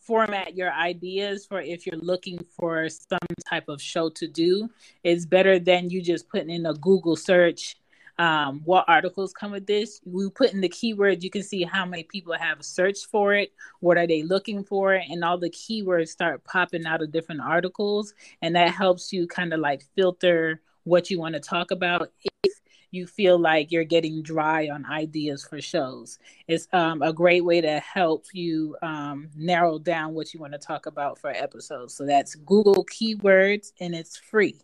format 0.00 0.56
your 0.56 0.72
ideas 0.72 1.44
for 1.46 1.60
if 1.60 1.86
you're 1.86 2.00
looking 2.00 2.38
for 2.56 2.88
some 2.88 3.18
type 3.48 3.68
of 3.68 3.80
show 3.82 4.08
to 4.10 4.26
do. 4.26 4.70
It's 5.04 5.26
better 5.26 5.58
than 5.58 5.90
you 5.90 6.02
just 6.02 6.28
putting 6.28 6.50
in 6.50 6.64
a 6.66 6.74
Google 6.74 7.16
search. 7.16 7.76
Um, 8.18 8.60
what 8.64 8.84
articles 8.88 9.32
come 9.32 9.52
with 9.52 9.66
this? 9.66 10.00
We 10.04 10.28
put 10.30 10.52
in 10.52 10.60
the 10.60 10.68
keywords. 10.68 11.22
You 11.22 11.30
can 11.30 11.42
see 11.42 11.62
how 11.62 11.84
many 11.84 12.04
people 12.04 12.34
have 12.34 12.64
searched 12.64 13.06
for 13.06 13.34
it. 13.34 13.52
What 13.80 13.98
are 13.98 14.06
they 14.06 14.22
looking 14.22 14.64
for? 14.64 14.94
And 14.94 15.24
all 15.24 15.38
the 15.38 15.50
keywords 15.50 16.08
start 16.08 16.44
popping 16.44 16.86
out 16.86 17.02
of 17.02 17.10
different 17.10 17.40
articles, 17.40 18.14
and 18.40 18.54
that 18.56 18.70
helps 18.70 19.12
you 19.12 19.26
kind 19.26 19.52
of 19.52 19.60
like 19.60 19.82
filter 19.96 20.60
what 20.84 21.10
you 21.10 21.18
want 21.18 21.34
to 21.34 21.40
talk 21.40 21.70
about 21.70 22.12
if 22.44 22.52
you 22.92 23.06
feel 23.06 23.38
like 23.38 23.72
you're 23.72 23.84
getting 23.84 24.22
dry 24.22 24.68
on 24.68 24.86
ideas 24.86 25.44
for 25.44 25.60
shows. 25.60 26.18
It's 26.46 26.68
um, 26.72 27.02
a 27.02 27.12
great 27.12 27.44
way 27.44 27.60
to 27.60 27.80
help 27.80 28.26
you 28.32 28.76
um, 28.82 29.30
narrow 29.34 29.78
down 29.78 30.14
what 30.14 30.32
you 30.32 30.38
want 30.38 30.52
to 30.52 30.58
talk 30.58 30.86
about 30.86 31.18
for 31.18 31.30
episodes. 31.30 31.94
So 31.94 32.06
that's 32.06 32.34
Google 32.36 32.84
Keywords 32.84 33.72
and 33.80 33.94
it's 33.94 34.18
free. 34.18 34.60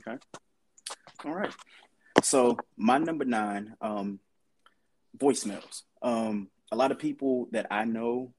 Okay. 0.00 0.18
All 1.24 1.34
right. 1.34 1.54
So 2.22 2.56
my 2.76 2.98
number 2.98 3.26
nine, 3.26 3.74
um, 3.82 4.18
voicemails. 5.16 5.82
Um, 6.02 6.48
a 6.72 6.76
lot 6.76 6.90
of 6.90 6.98
people 6.98 7.48
that 7.52 7.66
I 7.70 7.84
know 7.84 8.32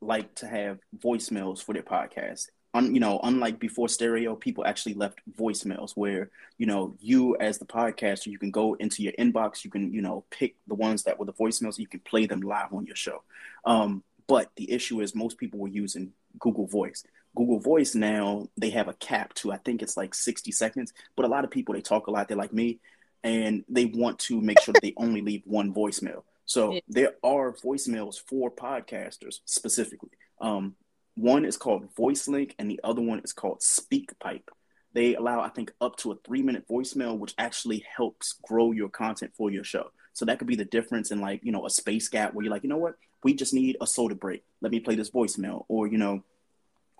like 0.00 0.32
to 0.36 0.46
have 0.46 0.78
voicemails 0.96 1.62
for 1.62 1.72
their 1.72 1.82
podcast 1.82 2.46
un, 2.76 2.94
you 2.94 3.00
know, 3.00 3.20
unlike 3.22 3.58
before 3.58 3.88
stereo, 3.88 4.34
people 4.34 4.64
actually 4.64 4.94
left 4.94 5.20
voicemails 5.38 5.92
where, 5.92 6.30
you 6.58 6.66
know, 6.66 6.94
you 7.00 7.36
as 7.38 7.58
the 7.58 7.64
podcaster, 7.64 8.26
you 8.26 8.38
can 8.38 8.50
go 8.50 8.74
into 8.74 9.02
your 9.02 9.12
inbox, 9.18 9.64
you 9.64 9.70
can, 9.70 9.92
you 9.92 10.02
know, 10.02 10.24
pick 10.30 10.56
the 10.66 10.74
ones 10.74 11.04
that 11.04 11.18
were 11.18 11.24
the 11.24 11.32
voicemails, 11.32 11.78
you 11.78 11.86
can 11.86 12.00
play 12.00 12.26
them 12.26 12.40
live 12.40 12.72
on 12.72 12.86
your 12.86 12.96
show. 12.96 13.22
Um, 13.64 14.02
but 14.26 14.50
the 14.56 14.70
issue 14.70 15.00
is 15.00 15.14
most 15.14 15.38
people 15.38 15.58
were 15.58 15.68
using 15.68 16.12
Google 16.38 16.66
Voice. 16.66 17.04
Google 17.34 17.60
Voice 17.60 17.94
now 17.94 18.48
they 18.56 18.70
have 18.70 18.88
a 18.88 18.94
cap 18.94 19.34
to 19.34 19.52
I 19.52 19.58
think 19.58 19.82
it's 19.82 19.96
like 19.96 20.14
60 20.14 20.52
seconds, 20.52 20.92
but 21.16 21.24
a 21.24 21.28
lot 21.28 21.44
of 21.44 21.50
people 21.50 21.74
they 21.74 21.80
talk 21.80 22.06
a 22.06 22.10
lot, 22.10 22.28
they're 22.28 22.36
like 22.36 22.52
me, 22.52 22.80
and 23.24 23.64
they 23.68 23.86
want 23.86 24.18
to 24.20 24.40
make 24.40 24.60
sure 24.60 24.72
that 24.72 24.82
they 24.82 24.94
only 24.96 25.22
leave 25.22 25.42
one 25.44 25.72
voicemail. 25.72 26.22
So 26.44 26.78
there 26.88 27.14
are 27.24 27.52
voicemails 27.52 28.20
for 28.20 28.50
podcasters 28.50 29.40
specifically. 29.44 30.10
Um, 30.40 30.76
one 31.16 31.44
is 31.44 31.56
called 31.56 31.94
VoiceLink, 31.96 32.52
and 32.58 32.70
the 32.70 32.80
other 32.84 33.02
one 33.02 33.20
is 33.20 33.32
called 33.32 33.60
SpeakPipe. 33.60 34.48
They 34.92 35.14
allow, 35.14 35.40
I 35.40 35.48
think, 35.48 35.72
up 35.80 35.96
to 35.98 36.12
a 36.12 36.16
three 36.16 36.42
minute 36.42 36.66
voicemail, 36.68 37.18
which 37.18 37.34
actually 37.38 37.84
helps 37.94 38.34
grow 38.42 38.72
your 38.72 38.88
content 38.88 39.32
for 39.36 39.50
your 39.50 39.64
show. 39.64 39.90
So 40.12 40.24
that 40.24 40.38
could 40.38 40.48
be 40.48 40.56
the 40.56 40.64
difference 40.64 41.10
in 41.10 41.20
like, 41.20 41.40
you 41.42 41.52
know, 41.52 41.66
a 41.66 41.70
space 41.70 42.08
gap 42.08 42.32
where 42.32 42.44
you're 42.44 42.52
like, 42.52 42.62
you 42.62 42.70
know 42.70 42.78
what, 42.78 42.96
we 43.22 43.34
just 43.34 43.52
need 43.52 43.76
a 43.80 43.86
soda 43.86 44.14
break. 44.14 44.44
Let 44.62 44.72
me 44.72 44.80
play 44.80 44.94
this 44.94 45.10
voicemail. 45.10 45.66
Or, 45.68 45.86
you 45.86 45.98
know, 45.98 46.22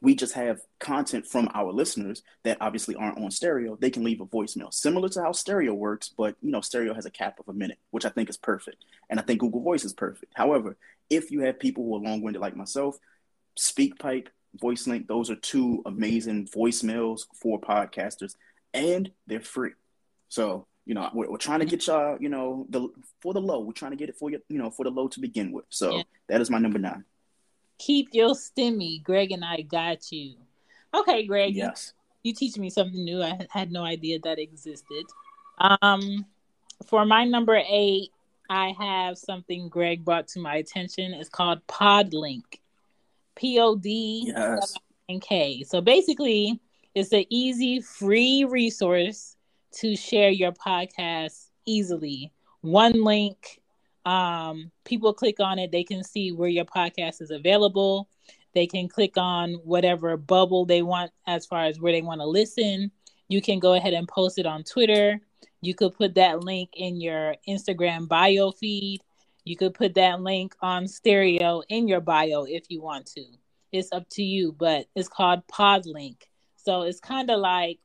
we 0.03 0.15
just 0.15 0.35
have 0.35 0.61
content 0.79 1.27
from 1.27 1.49
our 1.55 1.73
listeners 1.73 2.23
that 2.45 2.59
obviously 2.61 2.95
aren't 2.95 3.19
on 3.19 3.31
stereo. 3.31 3.77
They 3.81 3.91
can 3.91 4.05
leave 4.05 4.21
a 4.21 4.27
voicemail, 4.27 4.73
similar 4.73 5.09
to 5.11 5.23
how 5.23 5.33
stereo 5.33 5.73
works, 5.73 6.11
but 6.11 6.37
you 6.43 6.51
know, 6.51 6.61
stereo 6.61 6.93
has 6.93 7.07
a 7.07 7.11
cap 7.11 7.39
of 7.41 7.49
a 7.49 7.55
minute, 7.55 7.79
which 7.91 8.05
I 8.05 8.11
think 8.11 8.29
is 8.29 8.37
perfect. 8.37 8.85
And 9.09 9.19
I 9.19 9.23
think 9.23 9.41
Google 9.41 9.63
Voice 9.63 9.85
is 9.85 9.95
perfect. 9.95 10.33
However, 10.35 10.77
if 11.09 11.31
you 11.31 11.41
have 11.41 11.59
people 11.59 11.85
who 11.85 11.97
are 11.97 12.01
long 12.01 12.21
winded 12.21 12.43
like 12.43 12.57
myself, 12.57 12.99
SpeakPipe, 13.59 14.29
VoiceLink, 14.63 15.07
those 15.07 15.31
are 15.31 15.37
two 15.37 15.83
amazing 15.87 16.49
voicemails 16.49 17.23
for 17.35 17.61
podcasters, 17.61 18.37
and 18.73 19.11
they're 19.27 19.41
free. 19.41 19.73
So 20.29 20.67
you 20.85 20.95
know 20.95 21.11
we're, 21.13 21.31
we're 21.31 21.39
trying 21.39 21.61
to 21.61 21.67
get 21.67 21.87
y'all, 21.87 22.17
you 22.21 22.29
know, 22.29 22.67
the 22.71 22.89
for 23.21 23.33
the 23.33 23.41
low. 23.41 23.61
We're 23.61 23.73
trying 23.73 23.93
to 23.93 23.97
get 23.97 24.09
it 24.09 24.17
for 24.17 24.31
you, 24.31 24.41
you 24.49 24.59
know, 24.59 24.71
for 24.71 24.85
the 24.85 24.91
low 24.91 25.09
to 25.09 25.21
begin 25.21 25.53
with. 25.53 25.65
So 25.69 25.97
yeah. 25.97 26.03
that 26.29 26.41
is 26.41 26.51
my 26.51 26.59
number 26.59 26.79
nine. 26.79 27.05
Keep 27.79 28.09
your 28.13 28.31
stimmy, 28.31 29.03
Greg, 29.03 29.33
and 29.33 29.45
I 29.45 29.61
got 29.61 30.11
you. 30.11 30.37
Okay, 30.95 31.27
Greg. 31.27 31.55
Yes. 31.55 31.93
You, 32.23 32.31
you 32.31 32.35
teach 32.35 32.57
me 32.57 32.71
something 32.71 33.05
new. 33.05 33.23
I 33.23 33.47
had 33.51 33.71
no 33.71 33.83
idea 33.85 34.19
that 34.25 34.39
existed. 34.39 35.05
Um, 35.59 36.25
for 36.87 37.05
my 37.05 37.25
number 37.25 37.61
eight, 37.69 38.11
I 38.49 38.75
have 38.79 39.19
something 39.19 39.69
Greg 39.69 40.05
brought 40.05 40.29
to 40.29 40.41
my 40.41 40.57
attention. 40.57 41.13
It's 41.15 41.29
called 41.29 41.67
Podlink. 41.67 42.61
P 43.37 43.61
O 43.61 43.77
D 43.77 44.33
yes. 44.35 44.75
and 45.09 45.23
K. 45.23 45.63
So 45.65 45.81
basically, 45.81 46.61
it's 46.95 47.13
an 47.13 47.25
easy, 47.31 47.81
free 47.81 48.45
resource 48.45 49.37
to 49.75 49.95
share 49.95 50.31
your 50.31 50.53
podcast 50.53 51.51
easily. 51.67 52.33
One 52.63 53.05
link. 53.05 53.61
Um, 54.07 54.71
people 54.85 55.13
click 55.13 55.41
on 55.41 55.59
it, 55.59 55.73
they 55.73 55.83
can 55.83 56.05
see 56.05 56.31
where 56.31 56.49
your 56.49 56.65
podcast 56.65 57.21
is 57.21 57.33
available. 57.33 58.09
They 58.55 58.67
can 58.67 58.89
click 58.89 59.19
on 59.19 59.55
whatever 59.65 60.17
bubble 60.17 60.65
they 60.65 60.81
want 60.81 61.11
as 61.27 61.45
far 61.45 61.65
as 61.65 61.81
where 61.81 61.93
they 61.93 62.03
want 62.03 62.21
to 62.21 62.27
listen. 62.27 62.91
You 63.29 63.43
can 63.43 63.59
go 63.59 63.75
ahead 63.75 63.95
and 63.95 64.09
post 64.09 64.39
it 64.39 64.47
on 64.47 64.63
Twitter. 64.63 65.21
You 65.61 65.75
could 65.75 65.95
put 65.95 66.15
that 66.15 66.45
link 66.45 66.71
in 66.75 67.01
your 67.01 67.35
Instagram 67.49 68.07
bio 68.09 68.53
feed. 68.53 69.01
You 69.47 69.57
could 69.57 69.75
put 69.75 69.95
that 69.95 70.21
link 70.21 70.57
on 70.61 70.89
stereo 70.89 71.63
in 71.69 71.87
your 71.87 72.01
bio 72.01 72.45
if 72.45 72.65
you 72.69 72.83
want 72.83 73.07
to. 73.15 73.25
It's 73.71 73.93
up 73.93 74.09
to 74.11 74.23
you, 74.23 74.53
but 74.53 74.87
it's 74.97 75.09
called 75.09 75.47
Podlink. 75.47 76.23
So 76.57 76.83
it's 76.83 76.99
kind 76.99 77.31
of 77.31 77.39
like 77.39 77.79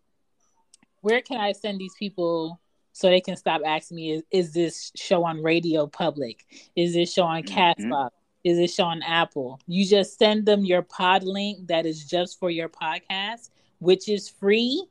where 1.02 1.22
can 1.22 1.40
I 1.40 1.52
send 1.52 1.80
these 1.80 1.94
people 2.00 2.60
so 2.94 3.10
they 3.10 3.22
can 3.22 3.36
stop 3.36 3.62
asking 3.64 3.96
me 3.96 4.12
is, 4.12 4.24
is 4.32 4.54
this 4.54 4.92
show 4.96 5.24
on 5.24 5.44
radio 5.44 5.86
public 5.86 6.46
is 6.76 6.94
this 6.94 7.14
show 7.14 7.24
on 7.24 7.44
castbox 7.44 7.78
mm-hmm. 7.80 8.50
is 8.50 8.58
this 8.58 8.76
show 8.76 8.84
on 8.84 9.02
apple 9.04 9.60
you 9.66 9.86
just 9.86 10.20
send 10.20 10.46
them 10.46 10.66
your 10.66 10.82
pod 10.82 11.24
link 11.24 11.68
that 11.68 11.86
is 11.86 12.04
just 12.04 12.38
for 12.38 12.50
your 12.50 12.68
podcast 12.68 13.50
which 13.80 14.10
is 14.10 14.28
free 14.28 14.86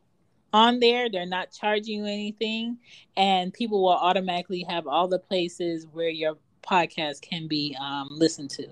on 0.55 0.81
there 0.81 1.11
they're 1.11 1.27
not 1.27 1.53
charging 1.53 2.01
you 2.01 2.05
anything 2.07 2.79
and 3.17 3.53
people 3.53 3.83
will 3.83 3.91
automatically 3.91 4.65
have 4.67 4.87
all 4.87 5.07
the 5.07 5.19
places 5.19 5.87
where 5.93 6.09
your 6.09 6.39
podcast 6.63 7.21
can 7.21 7.47
be 7.47 7.77
um, 7.81 8.09
listened 8.11 8.51
to 8.51 8.67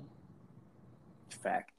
fact 1.30 1.72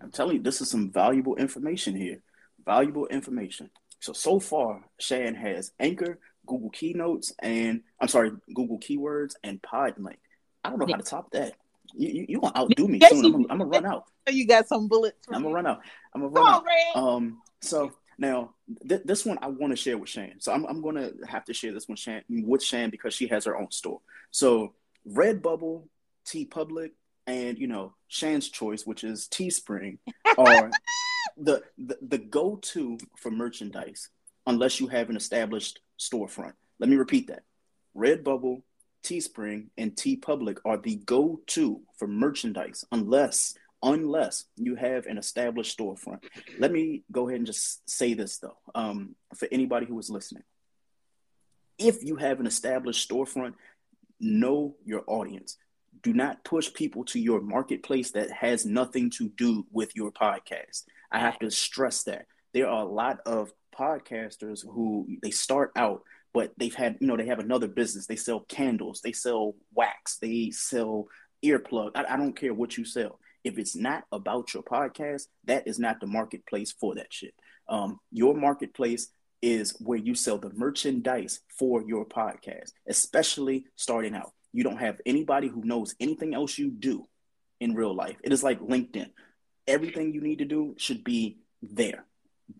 i'm 0.00 0.10
telling 0.10 0.36
you 0.36 0.42
this 0.42 0.60
is 0.60 0.70
some 0.70 0.90
valuable 0.90 1.36
information 1.36 1.96
here 1.96 2.22
valuable 2.64 3.06
information 3.08 3.68
so 4.00 4.14
so 4.14 4.40
far, 4.40 4.82
Shan 4.98 5.34
has 5.34 5.72
Anchor, 5.78 6.18
Google 6.46 6.70
Keynotes, 6.70 7.34
and 7.38 7.82
I'm 8.00 8.08
sorry, 8.08 8.32
Google 8.54 8.78
Keywords 8.78 9.34
and 9.44 9.60
PodLink. 9.62 10.16
I 10.64 10.70
don't 10.70 10.78
know 10.78 10.86
yeah. 10.88 10.96
how 10.96 11.02
to 11.02 11.06
top 11.06 11.30
that. 11.32 11.54
You 11.94 12.08
you, 12.08 12.26
you 12.30 12.40
gonna 12.40 12.58
outdo 12.58 12.88
me 12.88 12.98
yes, 12.98 13.10
soon? 13.10 13.26
I'm, 13.26 13.46
I'm, 13.50 13.58
gonna 13.58 13.64
run 13.66 13.86
out. 13.86 14.04
You 14.30 14.46
got 14.46 14.68
some 14.68 14.86
bullets. 14.86 15.26
I'm 15.32 15.42
gonna 15.42 15.54
run 15.54 15.66
out. 15.66 15.80
I'm 16.14 16.20
gonna 16.20 16.32
run 16.32 16.46
on, 16.46 16.54
out. 16.54 16.64
Ray. 16.64 16.92
Um. 16.94 17.42
So 17.62 17.92
now 18.16 18.54
th- 18.88 19.02
this 19.04 19.26
one 19.26 19.38
I 19.42 19.48
want 19.48 19.72
to 19.72 19.76
share 19.76 19.98
with 19.98 20.08
Shan. 20.08 20.34
So 20.38 20.52
I'm 20.52 20.64
I'm 20.64 20.82
gonna 20.82 21.10
have 21.26 21.44
to 21.46 21.54
share 21.54 21.72
this 21.72 21.88
one 21.88 21.96
Shan 21.96 22.22
with 22.28 22.62
Shan 22.62 22.90
because 22.90 23.12
she 23.12 23.26
has 23.26 23.44
her 23.44 23.56
own 23.56 23.70
store. 23.70 24.00
So 24.30 24.74
Redbubble, 25.08 25.84
TeePublic, 26.26 26.90
and 27.26 27.58
you 27.58 27.66
know 27.66 27.94
Shan's 28.08 28.48
choice, 28.48 28.86
which 28.86 29.04
is 29.04 29.28
Teespring, 29.28 29.98
are 30.36 30.70
the, 31.36 31.62
the, 31.78 31.98
the 32.02 32.18
go 32.18 32.56
to 32.56 32.98
for 33.16 33.30
merchandise 33.30 34.08
unless 34.46 34.80
you 34.80 34.88
have 34.88 35.10
an 35.10 35.16
established 35.16 35.80
storefront. 35.98 36.54
Let 36.78 36.88
me 36.88 36.96
repeat 36.96 37.28
that. 37.28 37.42
Redbubble, 37.96 38.62
Teespring, 39.04 39.66
and 39.76 39.94
TeePublic 39.94 40.58
are 40.64 40.78
the 40.78 40.96
go 40.96 41.40
to 41.48 41.82
for 41.96 42.08
merchandise 42.08 42.84
unless 42.92 43.54
unless 43.82 44.44
you 44.56 44.74
have 44.74 45.06
an 45.06 45.16
established 45.16 45.78
storefront. 45.78 46.22
Let 46.58 46.70
me 46.70 47.02
go 47.10 47.28
ahead 47.28 47.38
and 47.38 47.46
just 47.46 47.88
say 47.88 48.12
this 48.12 48.38
though, 48.38 48.58
um, 48.74 49.14
for 49.34 49.48
anybody 49.50 49.86
who 49.86 49.98
is 49.98 50.10
listening. 50.10 50.42
If 51.78 52.04
you 52.04 52.16
have 52.16 52.40
an 52.40 52.46
established 52.46 53.08
storefront, 53.08 53.54
know 54.20 54.76
your 54.84 55.02
audience. 55.06 55.56
Do 56.02 56.12
not 56.12 56.44
push 56.44 56.72
people 56.72 57.04
to 57.06 57.20
your 57.20 57.40
marketplace 57.40 58.12
that 58.12 58.30
has 58.30 58.64
nothing 58.64 59.10
to 59.10 59.28
do 59.28 59.66
with 59.70 59.94
your 59.94 60.12
podcast. 60.12 60.84
I 61.12 61.18
have 61.18 61.38
to 61.40 61.50
stress 61.50 62.04
that. 62.04 62.26
There 62.54 62.68
are 62.68 62.82
a 62.82 62.88
lot 62.88 63.20
of 63.26 63.52
podcasters 63.78 64.64
who 64.64 65.06
they 65.22 65.30
start 65.30 65.72
out 65.76 66.02
but 66.32 66.52
they've 66.56 66.74
had 66.74 66.96
you 67.00 67.06
know 67.06 67.16
they 67.16 67.26
have 67.26 67.38
another 67.38 67.68
business. 67.68 68.06
They 68.06 68.16
sell 68.16 68.40
candles. 68.40 69.00
They 69.02 69.12
sell 69.12 69.54
wax. 69.74 70.18
They 70.18 70.50
sell 70.50 71.06
earplug. 71.44 71.92
I, 71.94 72.04
I, 72.08 72.16
don't 72.16 72.36
care 72.36 72.54
what 72.54 72.76
you 72.76 72.84
sell. 72.84 73.18
If 73.42 73.58
it's 73.58 73.74
not 73.74 74.04
about 74.12 74.52
your 74.52 74.62
podcast 74.62 75.26
that 75.44 75.66
is 75.66 75.78
not 75.78 76.00
the 76.00 76.06
marketplace 76.06 76.72
for 76.72 76.94
that 76.96 77.12
shit. 77.12 77.34
Um, 77.68 77.98
your 78.10 78.34
marketplace 78.34 79.08
is 79.42 79.76
where 79.80 79.98
you 79.98 80.14
sell 80.14 80.38
the 80.38 80.52
merchandise 80.54 81.40
for 81.48 81.82
your 81.82 82.04
podcast 82.04 82.72
especially 82.86 83.64
starting 83.76 84.14
out 84.14 84.32
you 84.52 84.64
don't 84.64 84.78
have 84.78 85.00
anybody 85.06 85.48
who 85.48 85.62
knows 85.64 85.94
anything 86.00 86.34
else 86.34 86.58
you 86.58 86.70
do 86.70 87.06
in 87.60 87.74
real 87.74 87.94
life. 87.94 88.16
It 88.22 88.32
is 88.32 88.42
like 88.42 88.60
LinkedIn. 88.60 89.10
Everything 89.66 90.12
you 90.12 90.20
need 90.20 90.38
to 90.38 90.44
do 90.44 90.74
should 90.78 91.04
be 91.04 91.38
there, 91.62 92.04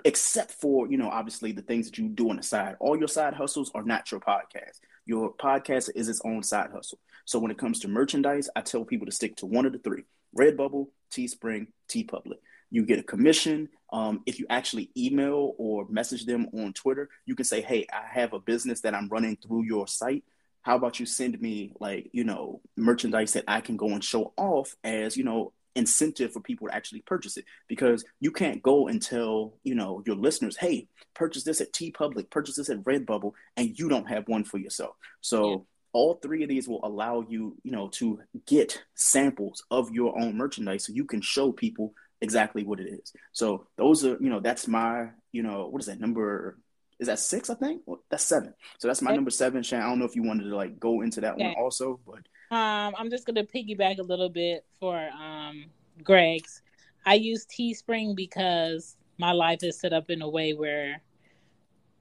except 0.04 0.52
for, 0.52 0.86
you 0.88 0.98
know, 0.98 1.08
obviously 1.08 1.52
the 1.52 1.62
things 1.62 1.86
that 1.86 1.98
you 1.98 2.08
do 2.08 2.30
on 2.30 2.36
the 2.36 2.42
side. 2.42 2.76
All 2.78 2.96
your 2.96 3.08
side 3.08 3.34
hustles 3.34 3.72
are 3.74 3.82
not 3.82 4.10
your 4.10 4.20
podcast. 4.20 4.78
Your 5.06 5.32
podcast 5.34 5.90
is 5.94 6.08
its 6.08 6.20
own 6.24 6.42
side 6.42 6.70
hustle. 6.72 6.98
So 7.24 7.38
when 7.38 7.50
it 7.50 7.58
comes 7.58 7.80
to 7.80 7.88
merchandise, 7.88 8.48
I 8.54 8.60
tell 8.60 8.84
people 8.84 9.06
to 9.06 9.12
stick 9.12 9.36
to 9.36 9.46
one 9.46 9.66
of 9.66 9.72
the 9.72 9.78
three 9.78 10.04
Redbubble, 10.38 10.88
Teespring, 11.10 11.68
TeePublic. 11.88 12.38
You 12.70 12.84
get 12.84 12.98
a 12.98 13.02
commission. 13.02 13.68
Um, 13.92 14.22
if 14.26 14.38
you 14.38 14.46
actually 14.48 14.90
email 14.96 15.54
or 15.58 15.86
message 15.88 16.24
them 16.24 16.48
on 16.52 16.72
Twitter, 16.72 17.08
you 17.26 17.34
can 17.34 17.44
say, 17.44 17.60
Hey, 17.60 17.86
I 17.92 18.06
have 18.06 18.32
a 18.32 18.38
business 18.38 18.80
that 18.82 18.94
I'm 18.94 19.08
running 19.08 19.36
through 19.36 19.64
your 19.64 19.86
site 19.86 20.24
how 20.62 20.76
about 20.76 21.00
you 21.00 21.06
send 21.06 21.40
me 21.40 21.72
like 21.80 22.08
you 22.12 22.24
know 22.24 22.60
merchandise 22.76 23.32
that 23.32 23.44
i 23.48 23.60
can 23.60 23.76
go 23.76 23.88
and 23.88 24.04
show 24.04 24.32
off 24.36 24.76
as 24.84 25.16
you 25.16 25.24
know 25.24 25.52
incentive 25.76 26.32
for 26.32 26.40
people 26.40 26.66
to 26.66 26.74
actually 26.74 27.00
purchase 27.02 27.36
it 27.36 27.44
because 27.68 28.04
you 28.18 28.32
can't 28.32 28.62
go 28.62 28.88
and 28.88 29.00
tell 29.00 29.54
you 29.62 29.74
know 29.74 30.02
your 30.04 30.16
listeners 30.16 30.56
hey 30.56 30.88
purchase 31.14 31.44
this 31.44 31.60
at 31.60 31.72
TeePublic 31.72 32.28
purchase 32.30 32.56
this 32.56 32.70
at 32.70 32.82
redbubble 32.82 33.32
and 33.56 33.78
you 33.78 33.88
don't 33.88 34.08
have 34.08 34.26
one 34.26 34.44
for 34.44 34.58
yourself 34.58 34.96
so 35.20 35.50
yeah. 35.50 35.56
all 35.92 36.14
three 36.14 36.42
of 36.42 36.48
these 36.48 36.68
will 36.68 36.84
allow 36.84 37.24
you 37.28 37.56
you 37.62 37.70
know 37.70 37.88
to 37.88 38.20
get 38.46 38.82
samples 38.94 39.64
of 39.70 39.92
your 39.92 40.18
own 40.18 40.36
merchandise 40.36 40.84
so 40.86 40.92
you 40.92 41.04
can 41.04 41.20
show 41.20 41.52
people 41.52 41.94
exactly 42.20 42.64
what 42.64 42.80
it 42.80 42.88
is 42.88 43.12
so 43.32 43.66
those 43.76 44.04
are 44.04 44.16
you 44.20 44.28
know 44.28 44.40
that's 44.40 44.68
my 44.68 45.08
you 45.32 45.42
know 45.42 45.66
what 45.68 45.80
is 45.80 45.86
that 45.86 46.00
number 46.00 46.58
is 47.00 47.06
that 47.06 47.18
six? 47.18 47.48
I 47.48 47.54
think 47.54 47.82
well, 47.86 48.02
that's 48.10 48.24
seven. 48.24 48.52
So 48.78 48.86
that's 48.86 49.00
my 49.00 49.14
number 49.14 49.30
seven. 49.30 49.62
Shan, 49.62 49.80
I 49.80 49.88
don't 49.88 49.98
know 49.98 50.04
if 50.04 50.14
you 50.14 50.22
wanted 50.22 50.44
to 50.44 50.54
like 50.54 50.78
go 50.78 51.00
into 51.00 51.22
that 51.22 51.34
okay. 51.34 51.46
one 51.46 51.54
also, 51.54 51.98
but 52.06 52.18
um, 52.54 52.94
I'm 52.98 53.10
just 53.10 53.26
gonna 53.26 53.42
piggyback 53.42 53.98
a 53.98 54.02
little 54.02 54.28
bit 54.28 54.66
for 54.78 54.96
um 55.18 55.64
Greg's. 56.04 56.62
I 57.06 57.14
use 57.14 57.46
Teespring 57.46 58.14
because 58.14 58.96
my 59.16 59.32
life 59.32 59.60
is 59.62 59.80
set 59.80 59.94
up 59.94 60.10
in 60.10 60.20
a 60.20 60.28
way 60.28 60.52
where 60.52 61.00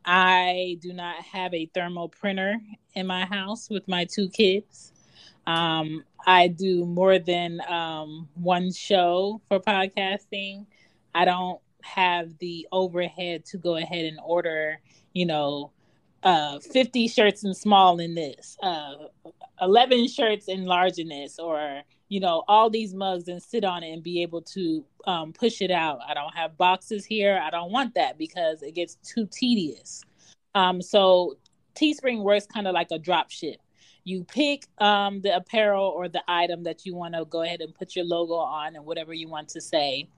I 0.03 0.77
do 0.81 0.91
not 0.91 1.23
have 1.23 1.53
a 1.53 1.67
thermal 1.67 2.09
printer 2.09 2.57
in 2.93 3.07
my 3.07 3.25
house 3.25 3.69
with 3.69 3.87
my 3.87 4.03
two 4.03 4.27
kids. 4.29 4.91
Um, 5.49 6.03
I 6.27 6.47
do 6.47 6.85
more 6.85 7.17
than 7.17 7.59
um, 7.67 8.29
one 8.35 8.71
show 8.71 9.41
for 9.47 9.59
podcasting. 9.59 10.67
I 11.15 11.25
don't 11.25 11.59
have 11.81 12.37
the 12.37 12.67
overhead 12.71 13.45
to 13.45 13.57
go 13.57 13.75
ahead 13.75 14.05
and 14.05 14.19
order, 14.23 14.79
you 15.13 15.25
know, 15.25 15.71
uh 16.21 16.59
50 16.59 17.07
shirts 17.07 17.45
in 17.45 17.53
small 17.53 17.99
in 17.99 18.13
this, 18.13 18.57
uh 18.61 18.93
11 19.61 20.09
shirts 20.09 20.49
in 20.49 20.65
large 20.65 20.99
in 20.99 21.07
this, 21.07 21.39
or 21.39 21.81
you 22.09 22.19
know, 22.19 22.43
all 22.47 22.69
these 22.69 22.93
mugs 22.93 23.27
and 23.27 23.41
sit 23.41 23.63
on 23.63 23.81
it 23.83 23.91
and 23.91 24.03
be 24.03 24.21
able 24.21 24.41
to 24.41 24.83
um, 25.05 25.31
push 25.31 25.61
it 25.61 25.71
out. 25.71 25.99
I 26.07 26.13
don't 26.13 26.35
have 26.35 26.57
boxes 26.57 27.05
here. 27.05 27.39
I 27.41 27.49
don't 27.51 27.71
want 27.71 27.93
that 27.95 28.17
because 28.17 28.61
it 28.63 28.73
gets 28.73 28.95
too 28.95 29.27
tedious. 29.31 30.03
Um, 30.55 30.81
so 30.81 31.37
Teespring 31.75 32.23
works 32.23 32.47
kind 32.47 32.67
of 32.67 32.73
like 32.73 32.89
a 32.91 32.99
drop 32.99 33.29
ship. 33.29 33.57
You 34.03 34.23
pick 34.23 34.65
um, 34.79 35.21
the 35.21 35.35
apparel 35.35 35.85
or 35.85 36.07
the 36.07 36.23
item 36.27 36.63
that 36.63 36.85
you 36.85 36.95
want 36.95 37.13
to 37.15 37.25
go 37.25 37.41
ahead 37.41 37.61
and 37.61 37.73
put 37.75 37.95
your 37.95 38.05
logo 38.05 38.35
on 38.35 38.75
and 38.75 38.85
whatever 38.85 39.13
you 39.13 39.27
want 39.27 39.49
to 39.49 39.61
say 39.61 40.09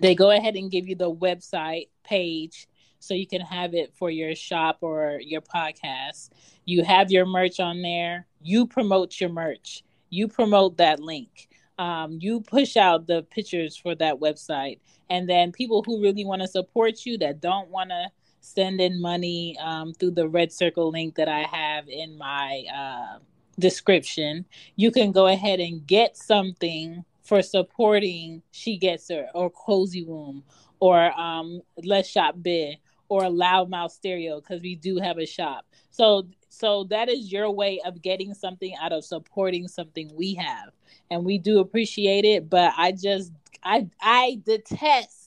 they 0.00 0.14
go 0.14 0.30
ahead 0.30 0.56
and 0.56 0.70
give 0.70 0.88
you 0.88 0.94
the 0.94 1.12
website 1.12 1.88
page 2.04 2.66
so 2.98 3.14
you 3.14 3.26
can 3.26 3.40
have 3.40 3.74
it 3.74 3.94
for 3.94 4.10
your 4.10 4.34
shop 4.34 4.78
or 4.80 5.18
your 5.22 5.40
podcast. 5.40 6.30
You 6.64 6.84
have 6.84 7.10
your 7.10 7.26
merch 7.26 7.60
on 7.60 7.82
there. 7.82 8.26
You 8.42 8.66
promote 8.66 9.20
your 9.20 9.30
merch. 9.30 9.82
You 10.10 10.28
promote 10.28 10.76
that 10.78 11.00
link. 11.00 11.48
Um, 11.78 12.18
you 12.20 12.40
push 12.40 12.76
out 12.76 13.06
the 13.06 13.22
pictures 13.22 13.76
for 13.76 13.94
that 13.96 14.20
website. 14.20 14.80
And 15.08 15.28
then 15.28 15.50
people 15.50 15.82
who 15.82 16.02
really 16.02 16.24
want 16.24 16.42
to 16.42 16.48
support 16.48 17.06
you 17.06 17.16
that 17.18 17.40
don't 17.40 17.68
want 17.68 17.90
to 17.90 18.08
send 18.40 18.80
in 18.80 19.00
money 19.00 19.56
um, 19.60 19.92
through 19.94 20.12
the 20.12 20.28
RedCircle 20.28 20.92
link 20.92 21.14
that 21.16 21.28
I 21.28 21.42
have 21.42 21.88
in 21.88 22.16
my 22.16 22.64
uh, 22.74 23.18
description, 23.58 24.46
you 24.76 24.90
can 24.90 25.12
go 25.12 25.26
ahead 25.26 25.60
and 25.60 25.86
get 25.86 26.16
something 26.16 27.04
for 27.22 27.42
supporting 27.42 28.42
She 28.50 28.76
Gets 28.76 29.08
Her 29.08 29.28
or 29.34 29.50
Cozy 29.50 30.02
Womb 30.02 30.42
or 30.80 31.12
um, 31.20 31.60
Let's 31.84 32.08
Shop 32.08 32.34
Bid 32.40 32.78
or 33.08 33.22
Loudmouth 33.22 33.90
Stereo 33.90 34.40
because 34.40 34.62
we 34.62 34.74
do 34.76 34.96
have 34.96 35.18
a 35.18 35.26
shop. 35.26 35.66
So 35.90 36.26
so 36.48 36.84
that 36.84 37.08
is 37.08 37.30
your 37.30 37.50
way 37.50 37.80
of 37.84 38.02
getting 38.02 38.34
something 38.34 38.74
out 38.80 38.92
of 38.92 39.04
supporting 39.04 39.68
something 39.68 40.10
we 40.14 40.34
have. 40.34 40.70
And 41.10 41.24
we 41.24 41.38
do 41.38 41.60
appreciate 41.60 42.24
it, 42.24 42.48
but 42.48 42.72
I 42.76 42.92
just 42.92 43.32
I 43.62 43.88
I 44.00 44.40
detest 44.44 45.19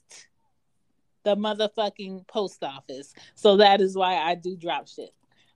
the 1.24 1.36
motherfucking 1.36 2.28
post 2.28 2.64
office. 2.64 3.14
So 3.36 3.58
that 3.58 3.82
is 3.82 3.96
why 3.96 4.18
I 4.18 4.36
do 4.36 4.56
drop 4.56 4.88
shit. 4.88 5.14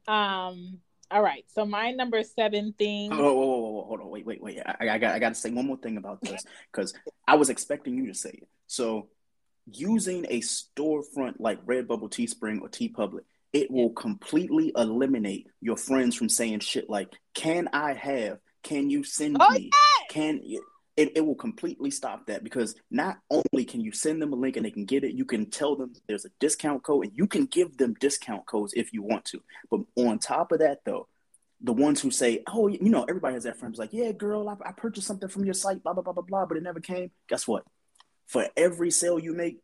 Um 0.07 0.79
all 1.09 1.21
right. 1.21 1.45
So 1.53 1.65
my 1.65 1.91
number 1.91 2.21
seven 2.23 2.73
thing. 2.73 3.13
Oh, 3.13 3.17
whoa, 3.17 3.33
whoa, 3.33 3.69
whoa, 3.69 3.85
hold 3.85 4.01
on. 4.01 4.09
Wait, 4.09 4.25
wait, 4.25 4.41
wait. 4.41 4.59
I, 4.65 4.89
I 4.89 4.97
got, 4.97 5.15
I 5.15 5.19
got 5.19 5.29
to 5.29 5.35
say 5.35 5.51
one 5.51 5.65
more 5.65 5.77
thing 5.77 5.97
about 5.97 6.21
this 6.21 6.43
because 6.71 6.93
I 7.27 7.35
was 7.35 7.49
expecting 7.49 7.97
you 7.97 8.07
to 8.07 8.13
say 8.13 8.31
it. 8.31 8.47
So, 8.67 9.07
using 9.71 10.25
a 10.29 10.41
storefront 10.41 11.35
like 11.39 11.65
Redbubble, 11.65 12.11
Teespring, 12.11 12.61
or 12.61 12.69
TeePublic, 12.69 13.21
it 13.53 13.71
will 13.71 13.91
completely 13.91 14.73
eliminate 14.75 15.47
your 15.61 15.77
friends 15.77 16.15
from 16.15 16.27
saying 16.27 16.59
shit 16.59 16.89
like, 16.89 17.09
"Can 17.33 17.69
I 17.71 17.93
have? 17.93 18.39
Can 18.63 18.89
you 18.89 19.03
send 19.03 19.37
oh, 19.39 19.49
me? 19.51 19.69
Yeah. 19.71 20.07
Can 20.09 20.41
it, 20.97 21.11
it 21.15 21.25
will 21.25 21.35
completely 21.35 21.91
stop 21.91 22.25
that 22.25 22.43
because 22.43 22.75
not 22.89 23.19
only 23.29 23.63
can 23.63 23.81
you 23.81 23.91
send 23.91 24.19
them 24.19 24.33
a 24.33 24.35
link 24.35 24.57
and 24.57 24.65
they 24.65 24.71
can 24.71 24.85
get 24.85 25.03
it, 25.03 25.13
you 25.13 25.25
can 25.25 25.49
tell 25.49 25.75
them 25.75 25.93
there's 26.07 26.25
a 26.25 26.31
discount 26.39 26.83
code 26.83 27.05
and 27.05 27.13
you 27.15 27.27
can 27.27 27.45
give 27.45 27.77
them 27.77 27.95
discount 27.99 28.47
codes 28.47 28.73
if 28.75 28.91
you 28.91 29.03
want 29.03 29.23
to. 29.25 29.39
But 29.69 29.81
on 29.95 30.17
top 30.17 30.51
of 30.51 30.59
that, 30.59 30.79
though, 30.85 31.07
the 31.61 31.73
ones 31.73 32.01
who 32.01 32.09
say, 32.09 32.43
oh, 32.47 32.67
you 32.67 32.89
know, 32.89 33.03
everybody 33.03 33.35
has 33.35 33.43
that 33.43 33.57
friend 33.57 33.75
friends 33.75 33.79
like, 33.79 33.93
yeah, 33.93 34.11
girl, 34.11 34.49
I, 34.49 34.55
I 34.67 34.71
purchased 34.71 35.07
something 35.07 35.29
from 35.29 35.45
your 35.45 35.53
site, 35.53 35.83
blah, 35.83 35.93
blah, 35.93 36.03
blah, 36.03 36.13
blah, 36.13 36.23
blah, 36.23 36.45
but 36.45 36.57
it 36.57 36.63
never 36.63 36.79
came. 36.79 37.11
Guess 37.29 37.47
what? 37.47 37.63
For 38.25 38.47
every 38.57 38.91
sale 38.91 39.19
you 39.19 39.33
make, 39.33 39.59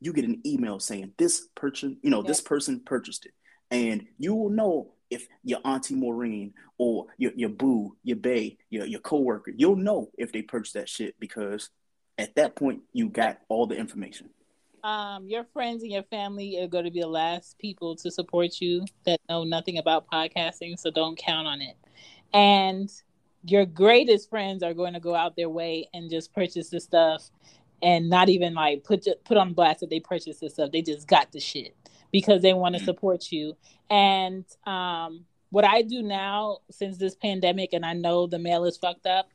you 0.00 0.14
get 0.14 0.24
an 0.24 0.40
email 0.46 0.80
saying 0.80 1.12
this 1.18 1.46
person, 1.54 1.98
you 2.02 2.10
know, 2.10 2.22
yeah. 2.22 2.28
this 2.28 2.40
person 2.40 2.80
purchased 2.84 3.26
it. 3.26 3.32
And 3.70 4.06
you 4.18 4.34
will 4.34 4.50
know 4.50 4.94
if 5.10 5.26
your 5.42 5.60
auntie 5.64 5.94
Maureen 5.94 6.54
or 6.78 7.06
your, 7.18 7.32
your 7.34 7.48
boo, 7.48 7.96
your 8.02 8.16
bae, 8.16 8.56
your, 8.70 8.86
your 8.86 9.00
coworker, 9.00 9.52
you'll 9.54 9.76
know 9.76 10.10
if 10.16 10.32
they 10.32 10.42
purchased 10.42 10.74
that 10.74 10.88
shit 10.88 11.18
because 11.18 11.70
at 12.16 12.34
that 12.36 12.54
point 12.54 12.82
you 12.92 13.08
got 13.08 13.40
all 13.48 13.66
the 13.66 13.76
information. 13.76 14.30
Um, 14.82 15.28
your 15.28 15.44
friends 15.44 15.82
and 15.82 15.92
your 15.92 16.04
family 16.04 16.58
are 16.62 16.68
going 16.68 16.84
to 16.84 16.90
be 16.90 17.00
the 17.00 17.06
last 17.06 17.58
people 17.58 17.96
to 17.96 18.10
support 18.10 18.60
you 18.60 18.86
that 19.04 19.20
know 19.28 19.44
nothing 19.44 19.76
about 19.76 20.06
podcasting, 20.10 20.78
so 20.78 20.90
don't 20.90 21.18
count 21.18 21.46
on 21.46 21.60
it. 21.60 21.76
And 22.32 22.90
your 23.44 23.66
greatest 23.66 24.30
friends 24.30 24.62
are 24.62 24.72
going 24.72 24.94
to 24.94 25.00
go 25.00 25.14
out 25.14 25.36
their 25.36 25.50
way 25.50 25.88
and 25.92 26.10
just 26.10 26.32
purchase 26.32 26.70
the 26.70 26.80
stuff 26.80 27.30
and 27.82 28.08
not 28.08 28.28
even 28.28 28.54
like 28.54 28.84
put 28.84 29.06
put 29.24 29.36
on 29.36 29.52
blast 29.52 29.80
that 29.80 29.90
they 29.90 30.00
purchased 30.00 30.40
this 30.40 30.54
stuff. 30.54 30.70
They 30.70 30.82
just 30.82 31.06
got 31.06 31.32
the 31.32 31.40
shit 31.40 31.74
because 32.12 32.42
they 32.42 32.52
want 32.52 32.74
to 32.74 32.80
mm. 32.80 32.84
support 32.84 33.30
you. 33.30 33.56
And 33.88 34.44
um, 34.66 35.24
what 35.50 35.64
I 35.64 35.82
do 35.82 36.02
now 36.02 36.58
since 36.70 36.96
this 36.96 37.14
pandemic, 37.14 37.72
and 37.72 37.84
I 37.84 37.92
know 37.92 38.26
the 38.26 38.38
mail 38.38 38.64
is 38.64 38.76
fucked 38.76 39.06
up. 39.06 39.28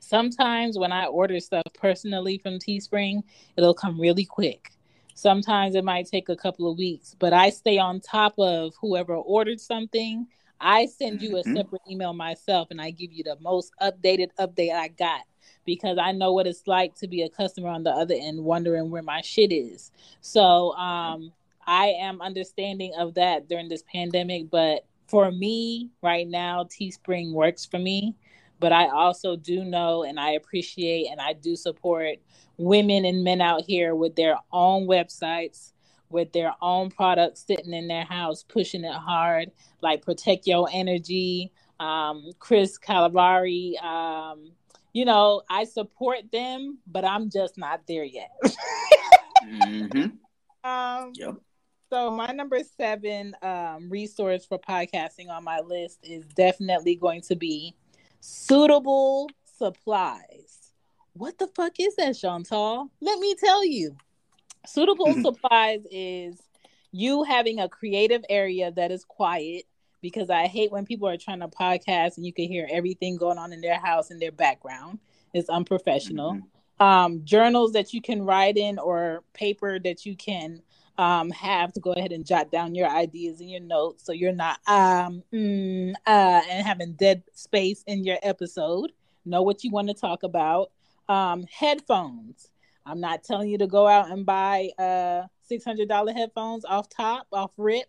Sometimes 0.00 0.78
when 0.78 0.92
I 0.92 1.06
order 1.06 1.40
stuff 1.40 1.64
personally 1.74 2.38
from 2.38 2.58
Teespring, 2.58 3.22
it'll 3.56 3.74
come 3.74 4.00
really 4.00 4.24
quick. 4.24 4.72
Sometimes 5.14 5.74
it 5.74 5.84
might 5.84 6.06
take 6.06 6.28
a 6.28 6.36
couple 6.36 6.70
of 6.70 6.78
weeks, 6.78 7.16
but 7.18 7.32
I 7.32 7.50
stay 7.50 7.78
on 7.78 8.00
top 8.00 8.34
of 8.38 8.74
whoever 8.80 9.14
ordered 9.14 9.60
something. 9.60 10.28
I 10.60 10.86
send 10.86 11.22
you 11.22 11.36
a 11.36 11.40
mm-hmm. 11.40 11.56
separate 11.56 11.82
email 11.90 12.12
myself 12.12 12.68
and 12.70 12.80
I 12.80 12.90
give 12.90 13.12
you 13.12 13.24
the 13.24 13.36
most 13.40 13.72
updated 13.80 14.28
update 14.38 14.72
I 14.72 14.88
got 14.88 15.22
because 15.64 15.98
I 15.98 16.12
know 16.12 16.32
what 16.32 16.46
it's 16.46 16.66
like 16.66 16.94
to 16.96 17.08
be 17.08 17.22
a 17.22 17.28
customer 17.28 17.68
on 17.68 17.82
the 17.82 17.90
other 17.90 18.14
end 18.14 18.42
wondering 18.42 18.90
where 18.90 19.02
my 19.02 19.20
shit 19.20 19.52
is. 19.52 19.90
So 20.20 20.72
um, 20.74 21.32
I 21.68 21.88
am 22.00 22.22
understanding 22.22 22.94
of 22.98 23.12
that 23.14 23.46
during 23.46 23.68
this 23.68 23.82
pandemic, 23.82 24.48
but 24.50 24.86
for 25.06 25.30
me 25.30 25.90
right 26.02 26.26
now, 26.26 26.64
Teespring 26.64 27.32
works 27.32 27.66
for 27.66 27.78
me. 27.78 28.16
But 28.58 28.72
I 28.72 28.88
also 28.88 29.36
do 29.36 29.64
know 29.64 30.02
and 30.02 30.18
I 30.18 30.30
appreciate 30.30 31.08
and 31.10 31.20
I 31.20 31.34
do 31.34 31.56
support 31.56 32.16
women 32.56 33.04
and 33.04 33.22
men 33.22 33.42
out 33.42 33.64
here 33.66 33.94
with 33.94 34.16
their 34.16 34.38
own 34.50 34.86
websites, 34.88 35.72
with 36.08 36.32
their 36.32 36.54
own 36.62 36.90
products 36.90 37.44
sitting 37.46 37.74
in 37.74 37.86
their 37.86 38.04
house, 38.04 38.42
pushing 38.42 38.82
it 38.82 38.94
hard, 38.94 39.52
like 39.82 40.02
Protect 40.02 40.46
Your 40.46 40.68
Energy, 40.72 41.52
um, 41.78 42.30
Chris 42.38 42.78
Calavari, 42.78 43.80
um, 43.84 44.52
you 44.94 45.04
know, 45.04 45.42
I 45.50 45.64
support 45.64 46.32
them, 46.32 46.78
but 46.86 47.04
I'm 47.04 47.28
just 47.28 47.58
not 47.58 47.82
there 47.86 48.04
yet. 48.04 48.30
mm-hmm. 49.44 50.68
Um, 50.68 51.12
yep. 51.14 51.36
So 51.90 52.10
my 52.10 52.32
number 52.32 52.60
seven 52.76 53.34
um, 53.40 53.88
resource 53.88 54.44
for 54.44 54.58
podcasting 54.58 55.30
on 55.30 55.42
my 55.42 55.60
list 55.60 56.00
is 56.02 56.26
definitely 56.36 56.96
going 56.96 57.22
to 57.22 57.36
be 57.36 57.74
suitable 58.20 59.30
supplies. 59.56 60.72
What 61.14 61.38
the 61.38 61.46
fuck 61.46 61.72
is 61.80 61.96
that, 61.96 62.14
Chantal? 62.18 62.90
Let 63.00 63.18
me 63.18 63.34
tell 63.36 63.64
you. 63.64 63.96
Suitable 64.66 65.14
supplies 65.22 65.80
is 65.90 66.38
you 66.92 67.22
having 67.24 67.58
a 67.58 67.70
creative 67.70 68.22
area 68.28 68.70
that 68.72 68.90
is 68.90 69.04
quiet 69.04 69.64
because 70.02 70.28
I 70.28 70.46
hate 70.46 70.70
when 70.70 70.84
people 70.84 71.08
are 71.08 71.16
trying 71.16 71.40
to 71.40 71.48
podcast 71.48 72.18
and 72.18 72.26
you 72.26 72.34
can 72.34 72.48
hear 72.48 72.68
everything 72.70 73.16
going 73.16 73.38
on 73.38 73.50
in 73.54 73.62
their 73.62 73.80
house 73.80 74.10
in 74.10 74.18
their 74.18 74.32
background. 74.32 74.98
It's 75.32 75.48
unprofessional. 75.48 76.34
Mm-hmm. 76.34 76.84
Um, 76.84 77.24
journals 77.24 77.72
that 77.72 77.94
you 77.94 78.02
can 78.02 78.22
write 78.22 78.58
in 78.58 78.78
or 78.78 79.24
paper 79.32 79.78
that 79.80 80.04
you 80.04 80.14
can 80.14 80.62
um, 80.98 81.30
have 81.30 81.72
to 81.72 81.80
go 81.80 81.92
ahead 81.92 82.12
and 82.12 82.26
jot 82.26 82.50
down 82.50 82.74
your 82.74 82.88
ideas 82.88 83.40
and 83.40 83.50
your 83.50 83.60
notes 83.60 84.04
so 84.04 84.12
you're 84.12 84.32
not 84.32 84.58
um 84.66 85.22
mm, 85.32 85.92
uh, 86.06 86.42
and 86.50 86.66
having 86.66 86.92
dead 86.94 87.22
space 87.32 87.84
in 87.86 88.04
your 88.04 88.18
episode. 88.22 88.92
Know 89.24 89.42
what 89.42 89.64
you 89.64 89.70
want 89.70 89.88
to 89.88 89.94
talk 89.94 90.22
about. 90.22 90.70
Um, 91.08 91.44
headphones. 91.50 92.48
I'm 92.84 93.00
not 93.00 93.22
telling 93.22 93.48
you 93.48 93.58
to 93.58 93.66
go 93.66 93.86
out 93.86 94.10
and 94.10 94.26
buy 94.26 94.70
uh 94.78 95.22
$600 95.50 96.12
headphones 96.14 96.64
off 96.66 96.90
top, 96.90 97.26
off 97.32 97.52
rip 97.56 97.86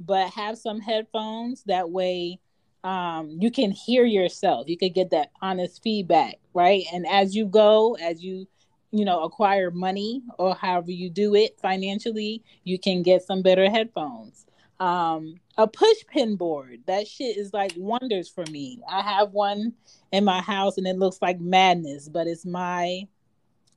but 0.00 0.30
have 0.30 0.58
some 0.58 0.80
headphones 0.80 1.62
that 1.64 1.90
way 1.90 2.38
um, 2.82 3.38
you 3.40 3.50
can 3.50 3.70
hear 3.70 4.04
yourself 4.04 4.68
you 4.68 4.76
can 4.76 4.92
get 4.92 5.10
that 5.10 5.30
honest 5.40 5.82
feedback 5.82 6.38
right 6.52 6.84
and 6.92 7.06
as 7.06 7.34
you 7.34 7.46
go 7.46 7.96
as 7.96 8.22
you 8.22 8.46
you 8.94 9.04
know 9.04 9.24
acquire 9.24 9.70
money 9.70 10.22
or 10.38 10.54
however 10.54 10.90
you 10.90 11.10
do 11.10 11.34
it 11.34 11.58
financially 11.60 12.42
you 12.62 12.78
can 12.78 13.02
get 13.02 13.22
some 13.22 13.42
better 13.42 13.68
headphones 13.68 14.46
um, 14.80 15.36
a 15.56 15.66
push 15.66 15.98
pin 16.08 16.36
board 16.36 16.80
that 16.86 17.06
shit 17.06 17.36
is 17.36 17.52
like 17.52 17.72
wonders 17.76 18.28
for 18.28 18.44
me 18.50 18.80
i 18.88 19.02
have 19.02 19.32
one 19.32 19.72
in 20.12 20.24
my 20.24 20.40
house 20.40 20.78
and 20.78 20.86
it 20.86 20.96
looks 20.96 21.20
like 21.20 21.40
madness 21.40 22.08
but 22.08 22.26
it's 22.26 22.46
my 22.46 23.06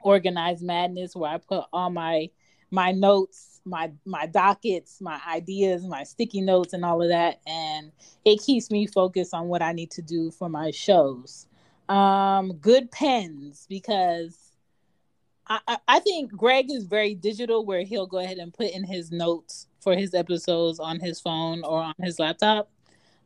organized 0.02 0.64
madness 0.64 1.16
where 1.16 1.32
i 1.32 1.38
put 1.38 1.66
all 1.74 1.90
my 1.90 2.30
my 2.72 2.92
notes, 2.92 3.62
my 3.66 3.92
my 4.06 4.26
dockets, 4.26 5.00
my 5.02 5.20
ideas, 5.28 5.86
my 5.86 6.04
sticky 6.04 6.42
notes, 6.42 6.74
and 6.74 6.84
all 6.84 7.02
of 7.02 7.10
that, 7.10 7.40
and 7.48 7.92
it 8.26 8.42
keeps 8.42 8.70
me 8.72 8.88
focused 8.88 9.34
on 9.34 9.48
what 9.48 9.62
I 9.62 9.72
need 9.72 9.92
to 9.92 10.02
do 10.02 10.32
for 10.32 10.50
my 10.50 10.72
shows. 10.72 11.48
Um, 11.90 12.54
good 12.54 12.92
pens 12.92 13.66
because 13.70 14.47
I, 15.50 15.78
I 15.88 16.00
think 16.00 16.32
Greg 16.32 16.72
is 16.72 16.86
very 16.86 17.16
digital, 17.16 17.66
where 17.66 17.84
he'll 17.84 18.08
go 18.08 18.20
ahead 18.20 18.38
and 18.38 18.54
put 18.54 18.72
in 18.72 18.84
his 18.84 19.12
notes 19.12 19.68
for 19.80 19.96
his 19.96 20.14
episodes 20.14 20.80
on 20.80 21.00
his 21.00 21.20
phone 21.20 21.64
or 21.64 21.80
on 21.82 21.94
his 22.02 22.20
laptop. 22.20 22.70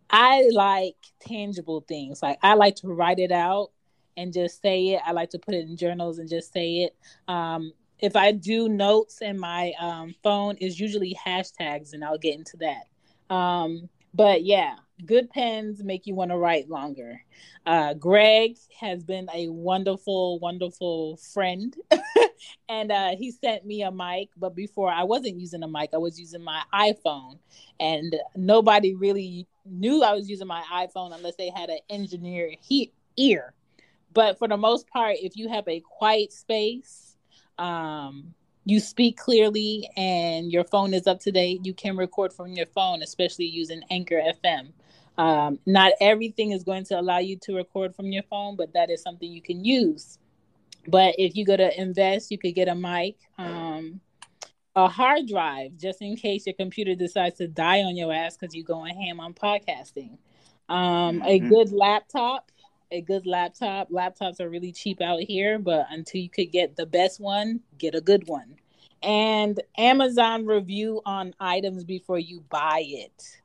I 0.09 0.47
like 0.51 0.97
tangible 1.19 1.81
things. 1.87 2.21
Like 2.21 2.37
I 2.43 2.53
like 2.55 2.75
to 2.77 2.87
write 2.89 3.19
it 3.19 3.31
out 3.31 3.71
and 4.17 4.33
just 4.33 4.61
say 4.61 4.89
it. 4.89 5.01
I 5.05 5.13
like 5.13 5.29
to 5.31 5.39
put 5.39 5.53
it 5.53 5.67
in 5.67 5.77
journals 5.77 6.19
and 6.19 6.29
just 6.29 6.51
say 6.53 6.83
it. 6.83 6.95
Um, 7.27 7.71
if 7.99 8.15
I 8.15 8.31
do 8.31 8.67
notes 8.67 9.21
in 9.21 9.39
my 9.39 9.73
um, 9.79 10.15
phone, 10.23 10.57
is 10.57 10.79
usually 10.79 11.15
hashtags, 11.25 11.93
and 11.93 12.03
I'll 12.03 12.17
get 12.17 12.35
into 12.35 12.57
that. 12.57 13.33
Um, 13.33 13.89
but 14.13 14.43
yeah, 14.43 14.75
good 15.05 15.29
pens 15.29 15.83
make 15.83 16.07
you 16.07 16.15
want 16.15 16.31
to 16.31 16.37
write 16.37 16.69
longer. 16.69 17.21
Uh, 17.65 17.93
Greg 17.93 18.57
has 18.79 19.03
been 19.03 19.27
a 19.33 19.49
wonderful, 19.49 20.39
wonderful 20.39 21.17
friend, 21.17 21.75
and 22.69 22.91
uh, 22.91 23.15
he 23.17 23.31
sent 23.31 23.65
me 23.65 23.83
a 23.83 23.91
mic. 23.91 24.29
But 24.37 24.55
before, 24.55 24.91
I 24.91 25.03
wasn't 25.03 25.39
using 25.39 25.63
a 25.63 25.67
mic; 25.67 25.91
I 25.93 25.97
was 25.97 26.19
using 26.19 26.43
my 26.43 26.61
iPhone, 26.73 27.39
and 27.79 28.15
nobody 28.35 28.95
really 28.95 29.47
knew 29.65 30.03
I 30.03 30.13
was 30.13 30.29
using 30.29 30.47
my 30.47 30.63
iPhone 30.73 31.15
unless 31.15 31.35
they 31.35 31.49
had 31.49 31.69
an 31.69 31.79
engineer 31.89 32.53
he- 32.61 32.93
ear. 33.17 33.53
But 34.13 34.39
for 34.39 34.47
the 34.47 34.57
most 34.57 34.87
part, 34.87 35.17
if 35.21 35.37
you 35.37 35.47
have 35.49 35.67
a 35.67 35.81
quiet 35.81 36.33
space 36.33 37.11
um, 37.57 38.33
you 38.65 38.79
speak 38.79 39.17
clearly 39.17 39.89
and 39.97 40.51
your 40.51 40.63
phone 40.63 40.93
is 40.93 41.07
up 41.07 41.19
to 41.21 41.31
date, 41.31 41.65
you 41.65 41.73
can 41.73 41.97
record 41.97 42.33
from 42.33 42.53
your 42.53 42.67
phone, 42.67 43.01
especially 43.01 43.45
using 43.45 43.81
Anchor 43.89 44.21
FM. 44.43 44.69
Um, 45.21 45.59
not 45.67 45.93
everything 46.01 46.51
is 46.51 46.63
going 46.63 46.83
to 46.85 46.99
allow 46.99 47.19
you 47.19 47.37
to 47.43 47.55
record 47.55 47.95
from 47.95 48.07
your 48.07 48.23
phone, 48.23 48.55
but 48.55 48.73
that 48.73 48.89
is 48.89 49.03
something 49.03 49.31
you 49.31 49.41
can 49.41 49.63
use. 49.63 50.17
But 50.87 51.13
if 51.19 51.35
you 51.35 51.45
go 51.45 51.55
to 51.55 51.79
invest, 51.79 52.31
you 52.31 52.39
could 52.39 52.55
get 52.55 52.67
a 52.67 52.73
mic, 52.73 53.17
um, 53.37 54.01
a 54.75 54.87
hard 54.87 55.27
drive, 55.27 55.77
just 55.77 56.01
in 56.01 56.15
case 56.15 56.47
your 56.47 56.55
computer 56.55 56.95
decides 56.95 57.37
to 57.37 57.47
die 57.47 57.83
on 57.83 57.95
your 57.95 58.11
ass 58.11 58.35
because 58.35 58.55
you're 58.55 58.65
going 58.65 58.95
ham 58.95 59.19
on 59.19 59.35
podcasting. 59.35 60.17
Um, 60.69 61.21
a 61.21 61.39
mm-hmm. 61.39 61.49
good 61.49 61.71
laptop 61.71 62.49
a 62.91 62.99
good 62.99 63.25
laptop. 63.25 63.89
Laptops 63.89 64.41
are 64.41 64.49
really 64.49 64.73
cheap 64.73 65.01
out 65.01 65.21
here, 65.21 65.57
but 65.59 65.85
until 65.91 66.19
you 66.19 66.29
could 66.29 66.51
get 66.51 66.75
the 66.75 66.85
best 66.85 67.21
one, 67.21 67.61
get 67.77 67.95
a 67.95 68.01
good 68.01 68.27
one. 68.27 68.55
And 69.01 69.61
Amazon 69.77 70.45
review 70.45 71.01
on 71.05 71.33
items 71.39 71.85
before 71.85 72.19
you 72.19 72.43
buy 72.49 72.83
it. 72.85 73.40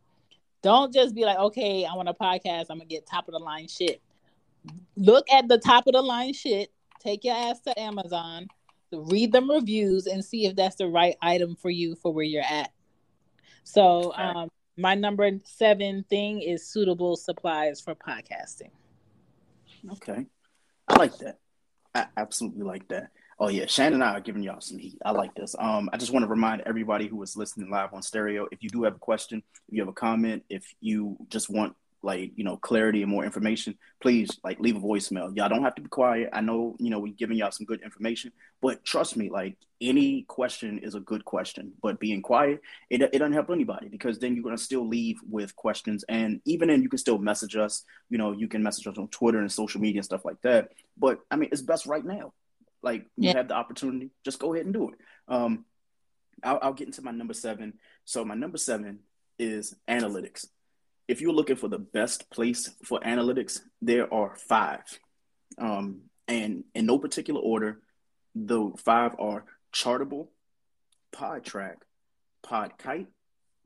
Don't 0.67 0.93
just 0.93 1.15
be 1.15 1.25
like, 1.25 1.39
okay, 1.39 1.85
I 1.85 1.95
want 1.95 2.09
a 2.09 2.13
podcast, 2.13 2.67
I'm 2.71 2.79
gonna 2.79 2.87
get 2.87 3.07
top 3.07 3.29
of 3.29 3.33
the 3.35 3.39
line 3.39 3.69
shit. 3.69 4.03
Look 4.97 5.31
at 5.31 5.47
the 5.47 5.59
top 5.59 5.87
of 5.87 5.93
the 5.93 6.03
line 6.03 6.33
shit, 6.33 6.73
take 6.99 7.23
your 7.23 7.37
ass 7.37 7.61
to 7.61 7.81
Amazon, 7.81 8.49
read 8.93 9.31
them 9.31 9.49
reviews, 9.49 10.09
and 10.09 10.25
see 10.25 10.45
if 10.45 10.57
that's 10.57 10.75
the 10.75 10.89
right 10.89 11.15
item 11.23 11.55
for 11.55 11.71
you 11.71 11.95
for 11.95 12.13
where 12.13 12.25
you're 12.25 12.43
at. 12.43 12.73
So, 13.63 14.13
um, 14.17 14.49
my 14.77 14.97
number 14.97 15.31
seven 15.45 16.05
thing 16.11 16.43
is 16.43 16.67
suitable 16.67 17.15
supplies 17.15 17.81
for 17.81 17.95
podcasting. 17.95 18.71
Okay, 19.93 20.27
I 20.89 20.97
like 20.97 21.17
that. 21.19 21.39
I 21.95 22.07
absolutely 22.17 22.65
like 22.65 22.89
that. 22.89 23.11
Oh 23.39 23.49
yeah, 23.49 23.67
Shannon 23.67 23.95
and 23.95 24.05
I 24.05 24.13
are 24.13 24.21
giving 24.21 24.43
y'all 24.43 24.61
some 24.61 24.79
heat. 24.79 24.97
I 25.05 25.11
like 25.11 25.35
this. 25.35 25.55
Um, 25.59 25.91
I 25.93 25.99
just 25.99 26.11
want 26.11 26.23
to 26.23 26.29
remind 26.29 26.63
everybody 26.63 27.07
who 27.07 27.23
is 27.23 27.37
listening 27.37 27.71
live 27.71 27.93
on 27.93 28.01
stereo, 28.01 28.49
if 28.51 28.63
you 28.63 28.71
do 28.71 28.85
have 28.85 28.95
a 28.95 28.99
question, 28.99 29.43
if 29.69 29.75
you 29.75 29.83
have 29.83 29.89
a 29.89 29.93
comment, 29.93 30.43
if 30.49 30.65
you 30.81 31.19
just 31.29 31.51
want 31.51 31.77
like 32.03 32.33
you 32.37 32.45
know 32.45 32.57
clarity 32.57 33.03
and 33.03 33.11
more 33.11 33.27
information, 33.27 33.77
please 34.01 34.31
like 34.43 34.59
leave 34.59 34.77
a 34.77 34.81
voicemail. 34.81 35.37
Y'all 35.37 35.51
don't 35.51 35.63
have 35.63 35.75
to 35.75 35.83
be 35.83 35.89
quiet. 35.89 36.31
I 36.33 36.41
know 36.41 36.77
you 36.79 36.89
know 36.89 36.99
we're 36.99 37.13
giving 37.13 37.37
y'all 37.37 37.51
some 37.51 37.67
good 37.67 37.83
information, 37.83 38.33
but 38.63 38.83
trust 38.87 39.19
me, 39.19 39.29
like 39.29 39.59
any 39.83 40.23
question 40.23 40.79
is 40.79 40.95
a 40.95 41.01
good 41.01 41.27
question. 41.27 41.73
But 41.83 42.01
being 42.01 42.23
quiet, 42.23 42.63
it 42.89 43.03
it 43.03 43.19
doesn't 43.19 43.35
help 43.35 43.51
anybody 43.51 43.89
because 43.89 44.19
then 44.19 44.35
you're 44.35 44.45
gonna 44.45 44.57
still 44.57 44.89
leave 44.89 45.19
with 45.29 45.55
questions, 45.57 46.07
and 46.09 46.41
even 46.47 46.69
then 46.69 46.83
you 46.83 46.89
can 46.89 46.99
still 46.99 47.19
message 47.19 47.55
us. 47.55 47.85
You 48.09 48.17
know, 48.17 48.33
you 48.33 48.49
can 48.49 48.63
message 48.63 48.87
us 48.87 48.97
on 48.97 49.09
Twitter 49.09 49.41
and 49.41 49.53
social 49.53 49.83
media 49.83 49.99
and 49.99 50.07
stuff 50.07 50.25
like 50.25 50.41
that. 50.41 50.71
But 50.97 51.21
I 51.31 51.37
mean, 51.37 51.51
it's 51.53 51.61
best 51.61 51.85
right 51.85 52.05
now. 52.05 52.33
Like 52.83 53.03
you 53.17 53.29
yeah. 53.31 53.37
have 53.37 53.49
the 53.49 53.55
opportunity, 53.55 54.11
just 54.25 54.39
go 54.39 54.55
ahead 54.55 54.67
and 54.67 54.75
do 54.75 54.91
it. 54.91 54.99
Um, 55.29 55.65
I'll, 56.43 56.59
I'll 56.63 56.73
get 56.75 56.87
into 56.87 57.03
my 57.03 57.11
number 57.11 57.35
seven. 57.35 57.75
So 58.05 58.25
my 58.25 58.35
number 58.35 58.59
seven 58.59 59.01
is 59.39 59.75
analytics 59.89 60.47
if 61.09 61.21
you're 61.21 61.33
looking 61.33 61.57
for 61.57 61.69
the 61.69 61.79
best 61.79 62.31
place 62.31 62.71
for 62.85 63.01
analytics, 63.01 63.61
there 63.81 64.13
are 64.13 64.35
five. 64.37 64.83
Um, 65.59 66.03
and 66.27 66.65
in 66.75 66.87
no 66.87 66.99
particular 66.99 67.41
order, 67.41 67.81
the 68.35 68.73
five 68.79 69.15
are 69.19 69.45
Chartable, 69.73 70.29
Podtrac, 71.15 71.77
PodKite, 72.45 73.07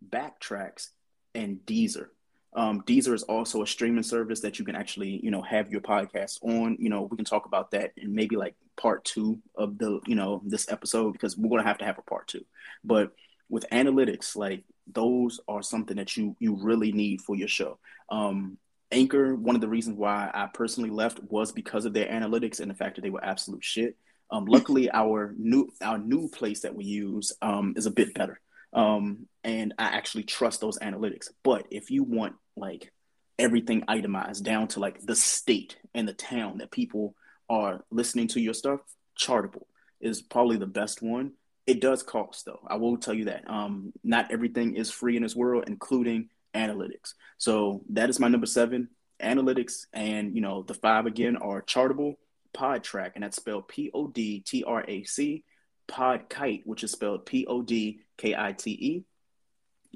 Backtracks, 0.07 0.89
and 1.35 1.59
Deezer. 1.65 2.07
Um, 2.53 2.83
Deezer 2.83 3.15
is 3.15 3.23
also 3.23 3.63
a 3.63 3.67
streaming 3.67 4.03
service 4.03 4.41
that 4.41 4.59
you 4.59 4.65
can 4.65 4.75
actually, 4.75 5.21
you 5.23 5.31
know, 5.31 5.43
have 5.43 5.71
your 5.71 5.81
podcast 5.81 6.43
on. 6.43 6.77
You 6.81 6.91
know, 6.91 7.03
we 7.03 7.17
can 7.17 7.25
talk 7.25 7.47
about 7.47 7.71
that 7.73 7.93
in 7.97 8.15
maybe 8.15 8.37
like 8.37 8.55
part 8.77 9.05
two 9.05 9.41
of 9.55 9.79
the, 9.79 10.01
you 10.07 10.17
know, 10.17 10.43
this 10.45 10.71
episode 10.71 11.13
because 11.13 11.37
we're 11.37 11.51
gonna 11.51 11.69
have 11.69 11.79
to 11.79 11.85
have 11.85 11.99
a 11.99 12.03
part 12.03 12.27
two. 12.29 12.45
But 12.83 13.13
with 13.49 13.67
analytics, 13.71 14.37
like 14.37 14.65
those 14.93 15.41
are 15.49 15.63
something 15.63 15.97
that 15.97 16.17
you 16.17 16.37
you 16.41 16.57
really 16.61 16.93
need 16.93 17.21
for 17.21 17.37
your 17.37 17.49
show. 17.49 17.79
Um, 18.11 18.59
Anchor, 18.93 19.37
one 19.37 19.55
of 19.55 19.61
the 19.61 19.69
reasons 19.69 19.97
why 19.97 20.31
I 20.35 20.49
personally 20.53 20.91
left 20.91 21.21
was 21.23 21.53
because 21.53 21.85
of 21.85 21.93
their 21.93 22.09
analytics 22.09 22.59
and 22.59 22.71
the 22.71 22.75
fact 22.75 22.97
that 22.97 23.03
they 23.03 23.11
were 23.11 23.25
absolute 23.25 23.65
shit. 23.65 23.97
Um, 24.33 24.47
luckily, 24.47 24.91
our 24.91 25.35
new 25.39 25.71
our 25.81 25.99
new 25.99 26.29
place 26.29 26.61
that 26.61 26.75
we 26.75 26.85
use 26.85 27.33
um, 27.43 27.75
is 27.77 27.87
a 27.87 27.91
bit 27.91 28.15
better, 28.15 28.41
um, 28.73 29.27
and 29.45 29.75
I 29.79 29.85
actually 29.85 30.25
trust 30.25 30.61
those 30.61 30.79
analytics. 30.79 31.29
But 31.43 31.67
if 31.71 31.91
you 31.91 32.03
want 32.03 32.35
like 32.57 32.93
everything 33.39 33.85
itemized 33.89 34.45
down 34.45 34.69
to 34.69 34.81
like 34.81 35.01
the 35.01 35.17
state 35.17 35.77
and 35.95 36.07
the 36.07 36.13
town 36.13 36.59
that 36.59 36.71
people 36.71 37.15
are 37.49 37.85
listening 37.91 38.29
to 38.29 38.41
your 38.41 38.55
stuff, 38.55 38.81
Chartable 39.19 39.67
is 40.01 40.23
probably 40.23 40.57
the 40.57 40.67
best 40.67 41.03
one. 41.03 41.33
It 41.67 41.81
does 41.81 42.03
cost 42.03 42.47
though. 42.47 42.61
I 42.67 42.77
will 42.77 42.97
tell 42.97 43.15
you 43.15 43.27
that. 43.27 43.49
Um, 43.49 43.93
not 44.03 44.33
everything 44.33 44.75
is 44.77 44.91
free 44.91 45.17
in 45.17 45.23
this 45.23 45.37
world, 45.37 45.65
including 45.67 46.29
analytics. 46.55 47.15
So 47.39 47.83
that 47.91 48.11
is 48.11 48.21
my 48.21 48.29
number 48.29 48.47
seven. 48.47 48.89
Analytics 49.23 49.87
and 49.93 50.35
you 50.35 50.41
know 50.41 50.63
the 50.63 50.75
five 50.75 51.07
again 51.07 51.37
are 51.37 51.63
Chartable, 51.63 52.15
Podtrac, 52.57 53.13
and 53.15 53.25
that's 53.25 53.37
spelled 53.37 53.69
P 53.69 53.91
O 53.93 54.09
D 54.09 54.41
T 54.41 54.65
R 54.65 54.85
A 54.89 55.05
C, 55.05 55.45
PodKite, 55.89 56.63
which 56.65 56.83
is 56.83 56.93
spelled 56.93 57.27
P 57.27 57.45
O 57.47 57.61
D 57.63 58.01
K 58.21 58.35
I 58.37 58.53
T 58.53 58.71
E, 58.71 59.05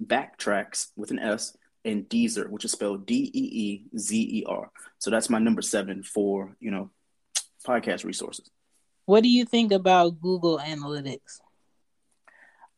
Backtracks 0.02 0.88
with 0.96 1.10
an 1.10 1.18
S, 1.18 1.56
and 1.84 2.08
Deezer, 2.08 2.48
which 2.48 2.64
is 2.64 2.72
spelled 2.72 3.06
D 3.06 3.30
E 3.32 3.40
E 3.40 3.98
Z 3.98 4.16
E 4.16 4.44
R. 4.46 4.70
So 4.98 5.10
that's 5.10 5.30
my 5.30 5.38
number 5.38 5.62
seven 5.62 6.02
for 6.02 6.56
you 6.60 6.70
know 6.70 6.90
podcast 7.66 8.04
resources. 8.04 8.50
What 9.04 9.22
do 9.22 9.28
you 9.28 9.44
think 9.44 9.72
about 9.72 10.20
Google 10.20 10.58
Analytics? 10.58 11.40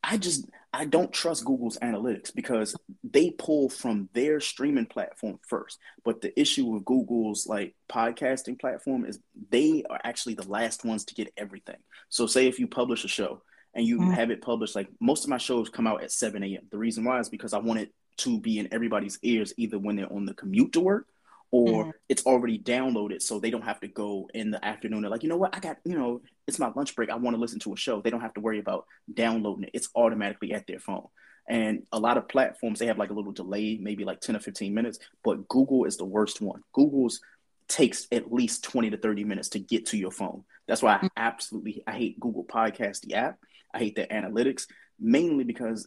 I 0.02 0.16
just 0.16 0.46
I 0.72 0.84
don't 0.84 1.12
trust 1.12 1.44
Google's 1.44 1.78
analytics 1.78 2.34
because 2.34 2.76
they 3.02 3.30
pull 3.30 3.68
from 3.68 4.08
their 4.12 4.40
streaming 4.40 4.86
platform 4.86 5.38
first. 5.46 5.78
But 6.04 6.20
the 6.20 6.38
issue 6.38 6.66
with 6.66 6.84
Google's 6.84 7.46
like 7.46 7.74
podcasting 7.88 8.60
platform 8.60 9.04
is 9.04 9.20
they 9.50 9.84
are 9.88 10.00
actually 10.04 10.34
the 10.34 10.48
last 10.48 10.84
ones 10.84 11.04
to 11.06 11.14
get 11.14 11.32
everything. 11.36 11.78
So 12.08 12.26
say 12.26 12.46
if 12.46 12.58
you 12.58 12.66
publish 12.66 13.04
a 13.04 13.08
show 13.08 13.42
and 13.76 13.86
you 13.86 14.00
mm. 14.00 14.14
have 14.14 14.30
it 14.30 14.42
published, 14.42 14.74
like 14.74 14.88
most 15.00 15.24
of 15.24 15.30
my 15.30 15.38
shows 15.38 15.68
come 15.68 15.86
out 15.86 16.02
at 16.02 16.10
7 16.10 16.42
a.m. 16.42 16.66
The 16.70 16.78
reason 16.78 17.04
why 17.04 17.20
is 17.20 17.28
because 17.28 17.52
I 17.52 17.58
want 17.58 17.80
it 17.80 17.92
to 18.18 18.40
be 18.40 18.58
in 18.58 18.68
everybody's 18.72 19.18
ears 19.22 19.52
either 19.56 19.78
when 19.78 19.96
they're 19.96 20.12
on 20.12 20.24
the 20.24 20.34
commute 20.34 20.72
to 20.72 20.80
work 20.80 21.06
or 21.52 21.84
mm-hmm. 21.84 21.90
it's 22.08 22.26
already 22.26 22.58
downloaded 22.58 23.22
so 23.22 23.38
they 23.38 23.50
don't 23.50 23.62
have 23.62 23.78
to 23.80 23.88
go 23.88 24.28
in 24.34 24.50
the 24.50 24.64
afternoon 24.64 25.02
they're 25.02 25.10
like 25.10 25.22
you 25.22 25.28
know 25.28 25.36
what 25.36 25.54
i 25.54 25.60
got 25.60 25.76
you 25.84 25.96
know 25.96 26.20
it's 26.46 26.58
my 26.58 26.70
lunch 26.74 26.96
break 26.96 27.10
i 27.10 27.14
want 27.14 27.36
to 27.36 27.40
listen 27.40 27.58
to 27.58 27.72
a 27.72 27.76
show 27.76 28.00
they 28.00 28.10
don't 28.10 28.20
have 28.20 28.34
to 28.34 28.40
worry 28.40 28.58
about 28.58 28.84
downloading 29.12 29.64
it 29.64 29.70
it's 29.72 29.88
automatically 29.94 30.52
at 30.52 30.66
their 30.66 30.78
phone 30.78 31.06
and 31.48 31.84
a 31.92 31.98
lot 31.98 32.16
of 32.16 32.28
platforms 32.28 32.78
they 32.78 32.86
have 32.86 32.98
like 32.98 33.10
a 33.10 33.14
little 33.14 33.32
delay 33.32 33.78
maybe 33.80 34.04
like 34.04 34.20
10 34.20 34.36
or 34.36 34.40
15 34.40 34.74
minutes 34.74 34.98
but 35.22 35.46
google 35.46 35.84
is 35.84 35.96
the 35.96 36.04
worst 36.04 36.40
one 36.40 36.62
google's 36.72 37.20
takes 37.68 38.06
at 38.12 38.32
least 38.32 38.64
20 38.64 38.90
to 38.90 38.96
30 38.96 39.24
minutes 39.24 39.50
to 39.50 39.58
get 39.58 39.86
to 39.86 39.96
your 39.96 40.10
phone 40.10 40.42
that's 40.66 40.82
why 40.82 40.94
i 40.94 40.98
mm. 40.98 41.10
absolutely 41.16 41.82
i 41.86 41.92
hate 41.92 42.18
google 42.18 42.44
podcast 42.44 43.00
the 43.02 43.14
app 43.14 43.38
i 43.76 43.78
hate 43.78 43.96
their 43.96 44.06
analytics 44.06 44.66
mainly 44.98 45.44
because 45.44 45.86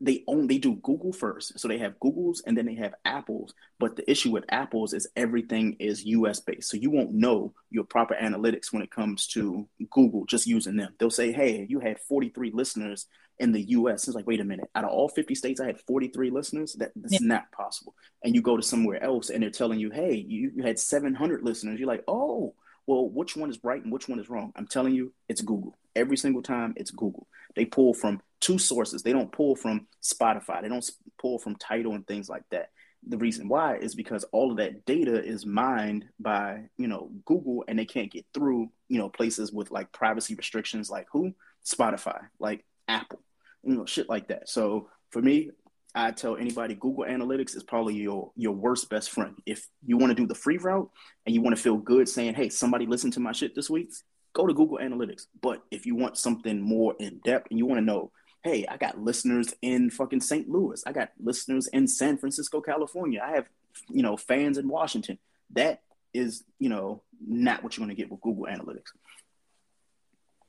they 0.00 0.24
own 0.26 0.46
they 0.46 0.58
do 0.58 0.76
Google 0.76 1.12
first. 1.12 1.58
So 1.58 1.68
they 1.68 1.78
have 1.78 2.00
Google's 2.00 2.42
and 2.46 2.56
then 2.56 2.66
they 2.66 2.74
have 2.76 2.94
Apple's. 3.04 3.52
But 3.78 3.96
the 3.96 4.10
issue 4.10 4.30
with 4.30 4.44
Apple's 4.48 4.94
is 4.94 5.08
everything 5.14 5.76
is 5.78 6.04
US 6.06 6.40
based. 6.40 6.70
So 6.70 6.78
you 6.78 6.90
won't 6.90 7.12
know 7.12 7.52
your 7.70 7.84
proper 7.84 8.14
analytics 8.14 8.72
when 8.72 8.82
it 8.82 8.90
comes 8.90 9.26
to 9.28 9.68
Google 9.90 10.24
just 10.24 10.46
using 10.46 10.76
them. 10.76 10.94
They'll 10.98 11.10
say, 11.10 11.32
Hey, 11.32 11.66
you 11.68 11.80
had 11.80 12.00
43 12.00 12.50
listeners 12.54 13.06
in 13.38 13.52
the 13.52 13.60
US. 13.60 14.08
It's 14.08 14.14
like, 14.14 14.26
wait 14.26 14.40
a 14.40 14.44
minute, 14.44 14.70
out 14.74 14.84
of 14.84 14.90
all 14.90 15.08
50 15.08 15.34
states, 15.34 15.60
I 15.60 15.66
had 15.66 15.80
43 15.80 16.30
listeners. 16.30 16.74
That 16.74 16.92
that's 16.96 17.20
yeah. 17.20 17.26
not 17.26 17.52
possible. 17.52 17.94
And 18.24 18.34
you 18.34 18.40
go 18.40 18.56
to 18.56 18.62
somewhere 18.62 19.02
else 19.02 19.28
and 19.28 19.42
they're 19.42 19.50
telling 19.50 19.80
you, 19.80 19.90
Hey, 19.90 20.14
you, 20.14 20.50
you 20.56 20.62
had 20.62 20.78
700 20.78 21.42
listeners. 21.42 21.78
You're 21.78 21.88
like, 21.88 22.04
oh, 22.08 22.54
well, 22.86 23.08
which 23.08 23.36
one 23.36 23.50
is 23.50 23.58
right 23.62 23.82
and 23.82 23.92
which 23.92 24.08
one 24.08 24.18
is 24.18 24.30
wrong? 24.30 24.52
I'm 24.56 24.66
telling 24.66 24.94
you, 24.94 25.12
it's 25.28 25.42
Google. 25.42 25.76
Every 25.96 26.16
single 26.16 26.42
time, 26.42 26.74
it's 26.76 26.90
Google. 26.90 27.26
They 27.56 27.64
pull 27.64 27.94
from 27.94 28.20
two 28.40 28.58
sources. 28.58 29.02
They 29.02 29.12
don't 29.12 29.32
pull 29.32 29.56
from 29.56 29.86
Spotify. 30.02 30.62
They 30.62 30.68
don't 30.68 30.88
pull 31.20 31.38
from 31.38 31.56
Tidal 31.56 31.94
and 31.94 32.06
things 32.06 32.28
like 32.28 32.44
that. 32.50 32.70
The 33.06 33.18
reason 33.18 33.48
why 33.48 33.76
is 33.76 33.94
because 33.94 34.24
all 34.24 34.50
of 34.50 34.58
that 34.58 34.84
data 34.84 35.22
is 35.24 35.46
mined 35.46 36.04
by 36.18 36.64
you 36.76 36.86
know 36.86 37.10
Google, 37.24 37.64
and 37.66 37.78
they 37.78 37.86
can't 37.86 38.12
get 38.12 38.26
through 38.34 38.70
you 38.88 38.98
know 38.98 39.08
places 39.08 39.52
with 39.52 39.70
like 39.70 39.90
privacy 39.92 40.34
restrictions, 40.34 40.90
like 40.90 41.06
who 41.10 41.32
Spotify, 41.64 42.20
like 42.38 42.64
Apple, 42.88 43.22
you 43.62 43.74
know 43.74 43.86
shit 43.86 44.08
like 44.08 44.28
that. 44.28 44.48
So 44.48 44.90
for 45.10 45.22
me, 45.22 45.50
I 45.94 46.12
tell 46.12 46.36
anybody 46.36 46.74
Google 46.74 47.04
Analytics 47.04 47.56
is 47.56 47.62
probably 47.62 47.94
your 47.94 48.32
your 48.36 48.52
worst 48.52 48.90
best 48.90 49.10
friend. 49.10 49.36
If 49.46 49.66
you 49.84 49.96
want 49.96 50.10
to 50.10 50.14
do 50.14 50.26
the 50.26 50.34
free 50.34 50.58
route 50.58 50.90
and 51.26 51.34
you 51.34 51.40
want 51.40 51.56
to 51.56 51.62
feel 51.62 51.76
good 51.76 52.08
saying, 52.08 52.34
"Hey, 52.34 52.48
somebody 52.48 52.86
listened 52.86 53.14
to 53.14 53.20
my 53.20 53.32
shit 53.32 53.54
this 53.54 53.68
week," 53.68 53.90
go 54.32 54.46
to 54.46 54.54
Google 54.54 54.78
Analytics. 54.78 55.26
But 55.40 55.62
if 55.70 55.86
you 55.86 55.94
want 55.94 56.16
something 56.16 56.60
more 56.60 56.94
in 56.98 57.20
depth 57.24 57.48
and 57.50 57.58
you 57.58 57.66
want 57.66 57.78
to 57.78 57.84
know, 57.84 58.12
hey, 58.42 58.66
I 58.66 58.76
got 58.76 58.98
listeners 58.98 59.52
in 59.60 59.90
fucking 59.90 60.20
St. 60.20 60.48
Louis. 60.48 60.82
I 60.86 60.92
got 60.92 61.10
listeners 61.22 61.66
in 61.68 61.86
San 61.86 62.16
Francisco, 62.16 62.60
California. 62.60 63.20
I 63.22 63.32
have, 63.32 63.46
you 63.88 64.02
know, 64.02 64.16
fans 64.16 64.56
in 64.56 64.68
Washington. 64.68 65.18
That 65.50 65.82
is, 66.14 66.44
you 66.58 66.68
know, 66.68 67.02
not 67.26 67.62
what 67.62 67.76
you're 67.76 67.84
going 67.84 67.94
to 67.94 68.00
get 68.00 68.10
with 68.10 68.20
Google 68.20 68.46
Analytics. 68.46 68.92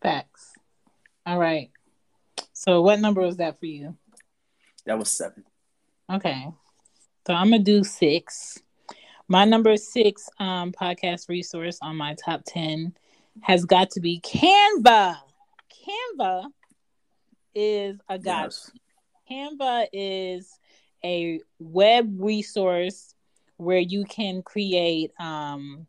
Facts. 0.01 0.53
All 1.25 1.37
right. 1.37 1.69
So 2.53 2.81
what 2.81 2.99
number 2.99 3.21
was 3.21 3.37
that 3.37 3.59
for 3.59 3.65
you? 3.65 3.97
That 4.85 4.97
was 4.97 5.09
seven. 5.11 5.43
Okay. 6.11 6.47
So 7.27 7.33
I'm 7.33 7.49
going 7.49 7.63
to 7.63 7.71
do 7.79 7.83
six. 7.83 8.59
My 9.27 9.45
number 9.45 9.77
six 9.77 10.29
um, 10.39 10.71
podcast 10.71 11.29
resource 11.29 11.77
on 11.81 11.95
my 11.95 12.15
top 12.15 12.41
10 12.45 12.93
has 13.41 13.65
got 13.65 13.91
to 13.91 13.99
be 13.99 14.19
Canva. 14.21 15.17
Canva 15.87 16.45
is 17.55 17.99
a 18.09 18.17
god. 18.17 18.43
Yes. 18.45 18.71
Canva 19.29 19.87
is 19.93 20.59
a 21.03 21.39
web 21.59 22.15
resource 22.19 23.15
where 23.57 23.79
you 23.79 24.05
can 24.05 24.41
create 24.41 25.11
um, 25.19 25.85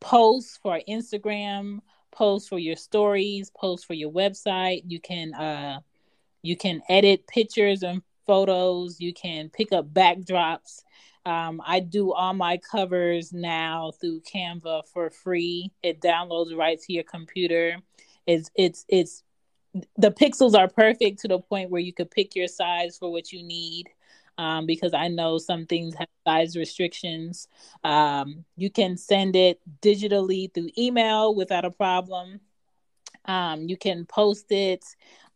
posts 0.00 0.58
for 0.62 0.80
Instagram, 0.88 1.80
posts 2.10 2.48
for 2.48 2.58
your 2.58 2.76
stories, 2.76 3.50
posts 3.50 3.86
for 3.86 3.94
your 3.94 4.10
website. 4.10 4.82
You 4.86 5.00
can 5.00 5.34
uh, 5.34 5.80
you 6.42 6.56
can 6.56 6.82
edit 6.88 7.26
pictures 7.26 7.82
and 7.82 8.02
photos. 8.26 9.00
You 9.00 9.14
can 9.14 9.48
pick 9.48 9.72
up 9.72 9.92
backdrops. 9.92 10.82
Um, 11.24 11.62
I 11.64 11.80
do 11.80 12.12
all 12.12 12.34
my 12.34 12.58
covers 12.58 13.32
now 13.32 13.92
through 14.00 14.22
Canva 14.22 14.82
for 14.92 15.10
free. 15.10 15.70
It 15.82 16.00
downloads 16.00 16.56
right 16.56 16.80
to 16.80 16.92
your 16.92 17.04
computer. 17.04 17.76
It's 18.26 18.50
it's 18.56 18.84
it's 18.88 19.22
the 19.96 20.10
pixels 20.10 20.54
are 20.58 20.68
perfect 20.68 21.20
to 21.20 21.28
the 21.28 21.38
point 21.38 21.70
where 21.70 21.80
you 21.80 21.92
could 21.92 22.10
pick 22.10 22.34
your 22.36 22.48
size 22.48 22.98
for 22.98 23.10
what 23.12 23.32
you 23.32 23.42
need. 23.42 23.88
um, 24.38 24.66
because 24.66 24.94
I 24.94 25.08
know 25.08 25.38
some 25.38 25.66
things 25.66 25.94
have 25.94 26.08
size 26.26 26.56
restrictions. 26.56 27.48
Um, 27.84 28.44
you 28.56 28.70
can 28.70 28.96
send 28.96 29.36
it 29.36 29.60
digitally 29.82 30.52
through 30.52 30.70
email 30.78 31.34
without 31.34 31.64
a 31.64 31.70
problem. 31.70 32.40
Um, 33.26 33.62
you 33.68 33.76
can 33.76 34.06
post 34.06 34.50
it 34.50 34.84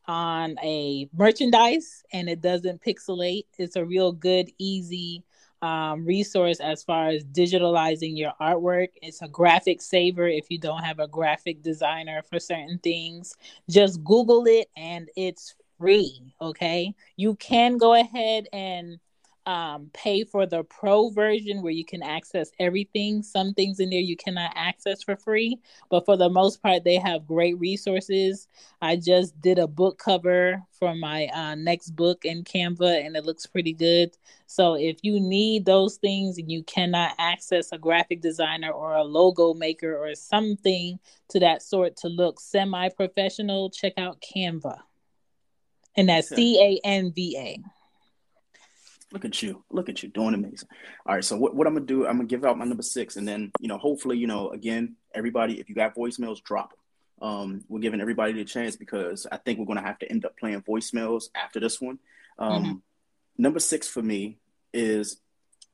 on 0.07 0.57
a 0.63 1.09
merchandise 1.17 2.03
and 2.13 2.29
it 2.29 2.41
doesn't 2.41 2.83
pixelate. 2.83 3.47
It's 3.59 3.77
a 3.77 3.85
real 3.85 4.13
good, 4.13 4.51
easy 4.59 5.25
um, 5.67 6.05
resource 6.05 6.61
as 6.61 6.83
far 6.85 7.09
as 7.09 7.25
digitalizing 7.25 8.17
your 8.17 8.33
artwork. 8.41 8.89
It's 9.03 9.23
a 9.23 9.29
graphic 9.29 9.83
saver 9.83 10.29
if 10.29 10.47
you 10.49 10.59
don't 10.59 10.85
have 10.85 11.01
a 11.01 11.09
graphic 11.09 11.63
designer 11.63 12.23
for 12.23 12.39
certain 12.39 12.79
things. 12.79 13.35
Just 13.69 14.03
Google 14.05 14.47
it 14.47 14.69
and 14.77 15.09
it's 15.17 15.55
free. 15.79 16.35
Okay. 16.41 16.95
You 17.17 17.35
can 17.37 17.79
go 17.79 17.95
ahead 17.95 18.47
and 18.53 18.99
um, 19.47 19.91
pay 19.93 20.25
for 20.25 20.45
the 20.45 20.65
pro 20.65 21.09
version 21.11 21.63
where 21.63 21.73
you 21.73 21.85
can 21.85 22.03
access 22.03 22.51
everything. 22.59 23.23
Some 23.23 23.55
things 23.55 23.79
in 23.79 23.91
there 23.91 24.01
you 24.01 24.17
cannot 24.17 24.53
access 24.57 25.03
for 25.03 25.17
free, 25.17 25.61
but 25.89 26.05
for 26.05 26.17
the 26.17 26.29
most 26.29 26.63
part, 26.63 26.83
they 26.83 26.97
have 26.97 27.27
great 27.27 27.59
resources. 27.59 28.49
I 28.83 28.97
just 28.97 29.41
did 29.41 29.59
a 29.59 29.69
book 29.69 29.99
cover 29.99 30.63
for 30.73 30.95
my 30.95 31.27
uh, 31.29 31.55
next 31.55 31.91
book 31.91 32.25
in 32.25 32.43
Canva, 32.43 33.07
and 33.07 33.17
it 33.17 33.25
looks 33.25 33.47
pretty 33.47 33.73
good. 33.73 34.17
So 34.47 34.75
if 34.75 34.99
you 35.03 35.21
need 35.21 35.65
those 35.65 35.97
things 35.97 36.39
and 36.39 36.51
you 36.51 36.65
cannot 36.65 37.15
access 37.19 37.71
a 37.73 37.79
graphic 37.79 38.21
designer 38.21 38.71
or 38.71 38.95
a 38.95 39.05
logo 39.05 39.55
maker 39.55 39.97
or 39.97 40.15
something 40.15 40.99
to 41.29 41.41
that 41.41 41.63
sort 41.63 41.97
to 41.99 42.09
look 42.09 42.41
semi 42.41 42.89
professional, 42.89 43.71
check 43.71 43.95
out 43.97 44.21
Canva. 44.21 44.81
And 45.97 46.09
that's 46.09 46.29
C 46.29 46.61
A 46.61 46.87
N 46.87 47.13
V 47.13 47.37
A. 47.39 47.76
Look 49.13 49.25
at 49.25 49.41
you. 49.43 49.63
Look 49.71 49.89
at 49.89 50.03
you 50.03 50.09
doing 50.09 50.35
amazing. 50.35 50.69
All 51.07 51.15
right. 51.15 51.25
So 51.25 51.37
what, 51.37 51.55
what 51.55 51.67
I'm 51.67 51.75
gonna 51.75 51.87
do, 51.87 52.07
I'm 52.07 52.17
gonna 52.17 52.27
give 52.27 52.45
out 52.45 52.59
my 52.59 52.65
number 52.65 52.83
six 52.83 53.17
and 53.17 53.27
then, 53.27 53.53
you 53.61 53.69
know, 53.69 53.79
hopefully, 53.79 54.19
you 54.19 54.27
know, 54.27 54.51
again, 54.51 54.97
everybody, 55.15 55.61
if 55.61 55.69
you 55.69 55.75
got 55.75 55.95
voicemails, 55.95 56.43
drop 56.43 56.71
them. 56.71 57.29
Um, 57.29 57.65
we're 57.69 57.81
giving 57.81 58.01
everybody 58.01 58.33
the 58.33 58.45
chance 58.45 58.77
because 58.77 59.27
I 59.31 59.37
think 59.37 59.59
we're 59.59 59.67
gonna 59.67 59.87
have 59.87 59.99
to 60.01 60.11
end 60.11 60.25
up 60.25 60.37
playing 60.37 60.61
voicemails 60.63 61.29
after 61.35 61.61
this 61.61 61.81
one. 61.81 61.99
Um, 62.39 62.65
mm-hmm. 62.65 62.73
number 63.39 63.61
six 63.61 63.89
for 63.89 64.03
me 64.03 64.39
is 64.75 65.21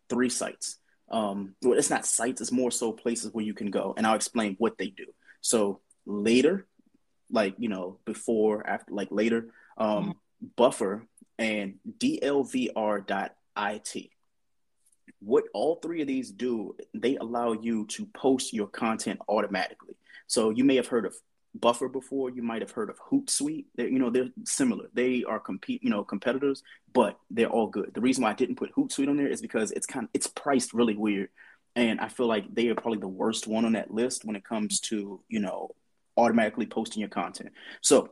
three 0.09 0.29
sites. 0.29 0.79
Um, 1.11 1.57
well, 1.63 1.79
it's 1.79 1.91
not 1.91 2.07
sites, 2.07 2.41
it's 2.41 2.53
more 2.53 2.71
so 2.71 2.93
places 2.93 3.33
where 3.33 3.45
you 3.45 3.55
can 3.55 3.71
go, 3.71 3.95
and 3.97 4.07
I'll 4.07 4.15
explain 4.15 4.57
what 4.59 4.79
they 4.79 4.89
do. 4.89 5.07
So 5.41 5.81
later, 6.07 6.67
like 7.31 7.55
you 7.59 7.69
know, 7.69 7.99
before, 8.05 8.67
after, 8.67 8.93
like 8.93 9.09
later, 9.11 9.49
um, 9.77 9.89
mm-hmm. 10.05 10.47
buffer 10.57 11.07
and 11.39 11.75
dlvr.it. 11.99 13.11
What 15.21 15.45
all 15.55 15.77
three 15.77 16.01
of 16.03 16.09
these 16.09 16.31
do, 16.31 16.77
they 16.95 17.17
allow 17.17 17.53
you 17.53 17.87
to 17.87 18.07
post 18.07 18.53
your 18.53 18.67
content 18.67 19.21
automatically. 19.29 19.95
So 20.27 20.51
you 20.51 20.65
may 20.65 20.77
have 20.77 20.89
heard 20.89 21.07
of 21.07 21.15
Buffer 21.55 21.89
before. 21.89 22.31
You 22.31 22.43
might 22.43 22.63
have 22.63 22.71
heard 22.71 22.89
of 22.89 22.99
Hootsuite. 23.11 23.67
They're, 23.77 23.89
you 23.89 23.99
know, 23.99 24.11
they're 24.11 24.31
similar. 24.45 24.87
They 24.95 25.23
are 25.25 25.39
compete, 25.39 25.83
you 25.83 25.91
know, 25.91 26.03
competitors, 26.03 26.63
but 26.93 27.19
they're 27.31 27.49
all 27.49 27.67
good. 27.67 27.93
The 27.95 28.01
reason 28.01 28.25
why 28.25 28.31
I 28.31 28.35
didn't 28.35 28.57
put 28.57 28.75
Hootsuite 28.75 29.09
on 29.09 29.17
there 29.17 29.29
is 29.29 29.43
because 29.43 29.71
it's 29.73 29.87
kind 29.87 30.05
of 30.05 30.11
it's 30.15 30.27
priced 30.27 30.73
really 30.73 30.97
weird, 30.97 31.29
and 31.77 32.01
I 32.01 32.09
feel 32.09 32.27
like 32.27 32.53
they 32.55 32.69
are 32.69 32.75
probably 32.75 33.01
the 33.01 33.09
worst 33.09 33.47
one 33.47 33.65
on 33.65 33.73
that 33.73 33.93
list 33.93 34.25
when 34.25 34.37
it 34.37 34.45
comes 34.45 34.81
to 34.81 35.21
you 35.29 35.41
know 35.41 35.71
automatically 36.17 36.67
posting 36.67 37.01
your 37.01 37.09
content. 37.11 37.53
So 37.81 38.11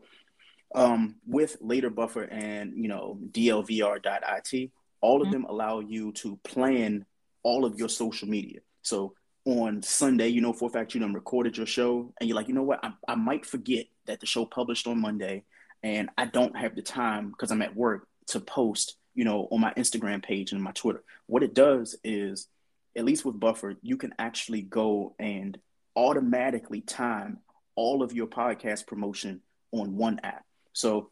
um, 0.75 1.16
with 1.27 1.57
later 1.61 1.91
buffer 1.91 2.23
and 2.23 2.75
you 2.77 2.89
know 2.89 3.18
dlvr.it 3.31 4.71
all 5.01 5.23
of 5.23 5.29
mm-hmm. 5.29 5.33
them 5.33 5.45
allow 5.45 5.81
you 5.81 6.12
to 6.12 6.39
plan 6.45 7.05
all 7.43 7.64
of 7.64 7.79
your 7.79 7.89
social 7.89 8.29
media. 8.29 8.61
So 8.83 9.14
on 9.47 9.83
sunday 9.83 10.29
you 10.29 10.43
know 10.43 10.53
for 10.53 10.68
a 10.68 10.73
fact 10.73 10.93
you 10.93 11.01
done 11.01 11.14
recorded 11.14 11.57
your 11.57 11.66
show 11.66 12.12
and 12.21 12.29
you're 12.29 12.37
like 12.37 12.49
you 12.49 12.55
know 12.55 12.62
what? 12.62 12.79
I, 12.83 12.93
I 13.09 13.14
might 13.14 13.47
forget 13.47 13.87
that 14.07 14.21
the 14.21 14.27
show 14.27 14.45
published 14.45 14.87
on 14.87 15.01
monday 15.01 15.45
and 15.83 16.11
i 16.18 16.27
don't 16.27 16.55
have 16.57 16.77
the 16.77 16.83
time 16.83 17.31
because 17.31 17.51
i'm 17.51 17.62
at 17.62 17.75
work 17.75 18.07
to 18.27 18.41
post 18.41 18.97
you 19.14 19.25
know 19.25 19.49
on 19.51 19.61
my 19.61 19.73
instagram 19.75 20.23
page 20.23 20.53
and 20.53 20.62
my 20.62 20.73
twitter. 20.73 21.03
What 21.27 21.43
it 21.43 21.55
does 21.55 21.97
is 22.05 22.49
at 22.97 23.05
least 23.05 23.25
with 23.25 23.41
buffer 23.41 23.77
you 23.83 23.97
can 23.97 24.14
actually 24.18 24.62
go 24.62 25.14
and 25.18 25.59
automatically 25.97 26.83
time 26.83 27.39
all 27.77 28.03
of 28.03 28.12
your 28.12 28.27
podcast 28.27 28.87
promotion 28.87 29.41
on 29.73 29.97
one 29.97 30.21
app 30.23 30.45
so 30.73 31.11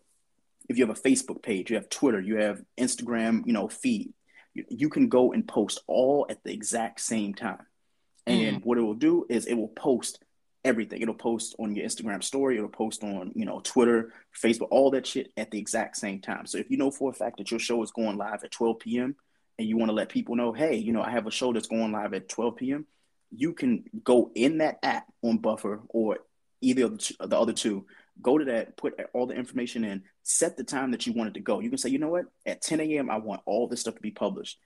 if 0.69 0.77
you 0.77 0.87
have 0.87 0.97
a 0.97 1.01
Facebook 1.01 1.43
page, 1.43 1.71
you 1.71 1.77
have 1.77 1.89
Twitter, 1.89 2.21
you 2.21 2.37
have 2.37 2.63
Instagram, 2.79 3.47
you 3.47 3.53
know, 3.53 3.69
feed, 3.69 4.13
you, 4.55 4.65
you 4.69 4.89
can 4.89 5.09
go 5.09 5.33
and 5.33 5.47
post 5.47 5.81
all 5.87 6.27
at 6.29 6.43
the 6.45 6.53
exact 6.53 7.01
same 7.01 7.35
time. 7.35 7.65
And 8.27 8.59
mm. 8.59 8.65
what 8.65 8.79
it 8.79 8.83
will 8.83 8.95
do 8.95 9.27
is 9.31 9.47
it 9.47 9.55
will 9.55 9.69
post 9.69 10.23
everything. 10.65 11.01
It'll 11.01 11.15
post 11.15 11.57
on 11.59 11.75
your 11.75 11.87
Instagram 11.87 12.23
story, 12.23 12.57
it'll 12.57 12.69
post 12.69 13.03
on, 13.03 13.33
you 13.35 13.47
know, 13.47 13.61
Twitter, 13.61 14.13
Facebook, 14.41 14.69
all 14.71 14.91
that 14.91 15.07
shit 15.07 15.33
at 15.37 15.51
the 15.51 15.59
exact 15.59 15.97
same 15.97 16.21
time. 16.21 16.47
So 16.47 16.59
if 16.59 16.71
you 16.71 16.77
know 16.77 16.91
for 16.91 17.11
a 17.11 17.15
fact 17.15 17.39
that 17.39 17.51
your 17.51 17.61
show 17.61 17.83
is 17.83 17.91
going 17.91 18.19
live 18.19 18.45
at 18.45 18.51
12 18.51 18.81
p.m. 18.81 19.17
and 19.59 19.67
you 19.67 19.77
want 19.79 19.89
to 19.89 19.95
let 19.95 20.11
people 20.11 20.37
know, 20.37 20.53
hey, 20.53 20.77
you 20.77 20.93
know, 20.93 21.03
I 21.03 21.11
have 21.11 21.27
a 21.27 21.31
show 21.31 21.53
that's 21.53 21.69
going 21.69 21.93
live 21.93 22.13
at 22.13 22.29
12 22.29 22.57
p.m., 22.57 22.87
you 23.31 23.53
can 23.53 23.85
go 24.05 24.31
in 24.35 24.59
that 24.59 24.79
app 24.83 25.07
on 25.23 25.39
Buffer 25.39 25.81
or 25.89 26.19
either 26.61 26.87
of 26.87 26.93
the, 26.93 26.99
two, 26.99 27.15
the 27.21 27.39
other 27.39 27.53
two 27.53 27.87
go 28.21 28.39
to 28.39 28.45
that, 28.47 28.77
put 28.77 28.95
all 29.13 29.27
the 29.27 29.35
information 29.35 29.85
in, 29.85 30.03
set 30.23 30.57
the 30.57 30.65
time 30.65 30.91
that 30.91 31.07
you 31.07 31.13
want 31.13 31.31
it 31.31 31.35
to 31.35 31.41
go. 31.41 31.61
You 31.61 31.69
can 31.69 31.79
say, 31.79 31.91
you 31.91 31.99
know 31.99 32.09
what, 32.09 32.27
at 32.47 32.63
10 32.63 32.81
a.m., 32.81 33.11
I 33.11 33.19
want 33.19 33.43
all 33.47 33.69
this 33.69 33.81
stuff 33.81 33.95
to 33.95 34.01
be 34.01 34.11
published. 34.11 34.59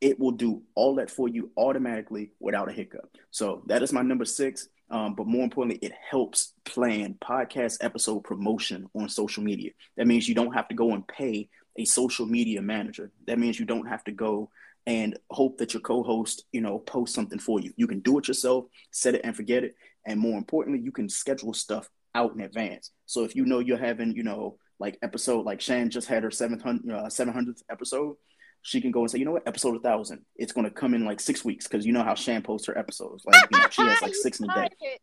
It 0.00 0.18
will 0.18 0.32
do 0.32 0.62
all 0.74 0.96
that 0.96 1.10
for 1.10 1.28
you 1.28 1.50
automatically 1.56 2.32
without 2.40 2.68
a 2.68 2.72
hiccup. 2.72 3.08
So 3.30 3.62
that 3.66 3.82
is 3.82 3.92
my 3.92 4.02
number 4.02 4.24
six. 4.24 4.68
Um, 4.90 5.14
but 5.14 5.26
more 5.26 5.44
importantly, 5.44 5.78
it 5.86 5.92
helps 6.10 6.52
plan 6.64 7.16
podcast 7.22 7.78
episode 7.80 8.20
promotion 8.20 8.86
on 8.94 9.08
social 9.08 9.42
media. 9.42 9.70
That 9.96 10.06
means 10.06 10.28
you 10.28 10.34
don't 10.34 10.52
have 10.52 10.68
to 10.68 10.74
go 10.74 10.92
and 10.92 11.06
pay 11.06 11.48
a 11.76 11.84
social 11.84 12.26
media 12.26 12.60
manager. 12.60 13.10
That 13.26 13.38
means 13.38 13.58
you 13.58 13.66
don't 13.66 13.88
have 13.88 14.04
to 14.04 14.12
go 14.12 14.50
and 14.86 15.18
hope 15.30 15.58
that 15.58 15.72
your 15.72 15.80
co-host, 15.80 16.44
you 16.52 16.60
know, 16.60 16.78
post 16.78 17.14
something 17.14 17.38
for 17.38 17.60
you. 17.60 17.72
You 17.76 17.86
can 17.86 18.00
do 18.00 18.18
it 18.18 18.28
yourself, 18.28 18.66
set 18.90 19.14
it 19.14 19.22
and 19.24 19.34
forget 19.34 19.64
it. 19.64 19.74
And 20.06 20.20
more 20.20 20.36
importantly, 20.36 20.82
you 20.82 20.92
can 20.92 21.08
schedule 21.08 21.54
stuff 21.54 21.88
out 22.14 22.34
in 22.34 22.40
advance. 22.40 22.90
So 23.06 23.24
if 23.24 23.34
you 23.34 23.44
know 23.44 23.58
you're 23.58 23.78
having, 23.78 24.14
you 24.16 24.22
know, 24.22 24.58
like 24.78 24.98
episode, 25.02 25.44
like 25.44 25.60
Shan 25.60 25.90
just 25.90 26.08
had 26.08 26.22
her 26.22 26.30
700, 26.30 26.90
uh, 26.90 27.04
700th 27.06 27.62
episode, 27.70 28.16
she 28.62 28.80
can 28.80 28.90
go 28.90 29.00
and 29.00 29.10
say, 29.10 29.18
you 29.18 29.24
know 29.24 29.32
what, 29.32 29.46
episode 29.46 29.74
1000, 29.74 30.24
it's 30.36 30.52
going 30.52 30.64
to 30.64 30.70
come 30.70 30.94
in 30.94 31.04
like 31.04 31.20
six 31.20 31.44
weeks 31.44 31.68
because 31.68 31.84
you 31.84 31.92
know 31.92 32.02
how 32.02 32.14
Shan 32.14 32.42
posts 32.42 32.66
her 32.66 32.76
episodes. 32.76 33.24
Like, 33.26 33.42
you 33.50 33.58
know, 33.58 33.68
she 33.70 33.82
has 33.82 34.02
like 34.02 34.14
six 34.14 34.40
in 34.40 34.50
a 34.50 34.54
day. 34.54 34.68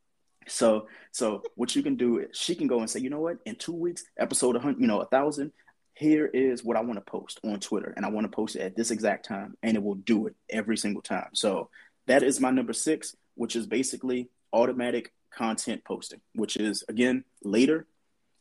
So, 0.47 0.87
so 1.11 1.43
what 1.53 1.75
you 1.75 1.83
can 1.83 1.95
do 1.95 2.17
is 2.17 2.29
she 2.35 2.55
can 2.55 2.65
go 2.65 2.79
and 2.79 2.89
say, 2.89 2.99
you 2.99 3.11
know 3.11 3.21
what, 3.21 3.37
in 3.45 3.55
two 3.55 3.73
weeks, 3.73 4.03
episode 4.17 4.55
100, 4.55 4.81
you 4.81 4.87
know, 4.87 4.99
a 4.99 5.05
thousand, 5.05 5.51
here 5.93 6.25
is 6.25 6.63
what 6.63 6.77
I 6.77 6.81
want 6.81 6.95
to 6.95 7.11
post 7.11 7.39
on 7.43 7.59
Twitter, 7.59 7.93
and 7.95 8.03
I 8.03 8.09
want 8.09 8.25
to 8.25 8.35
post 8.35 8.55
it 8.55 8.61
at 8.61 8.75
this 8.75 8.89
exact 8.89 9.27
time, 9.27 9.53
and 9.61 9.77
it 9.77 9.83
will 9.83 9.95
do 9.95 10.25
it 10.25 10.35
every 10.49 10.77
single 10.77 11.03
time. 11.03 11.29
So 11.33 11.69
that 12.07 12.23
is 12.23 12.39
my 12.39 12.49
number 12.49 12.73
six, 12.73 13.15
which 13.35 13.55
is 13.55 13.67
basically 13.67 14.29
automatic 14.51 15.13
content 15.31 15.83
posting, 15.83 16.21
which 16.35 16.57
is 16.57 16.83
again 16.89 17.23
later. 17.43 17.87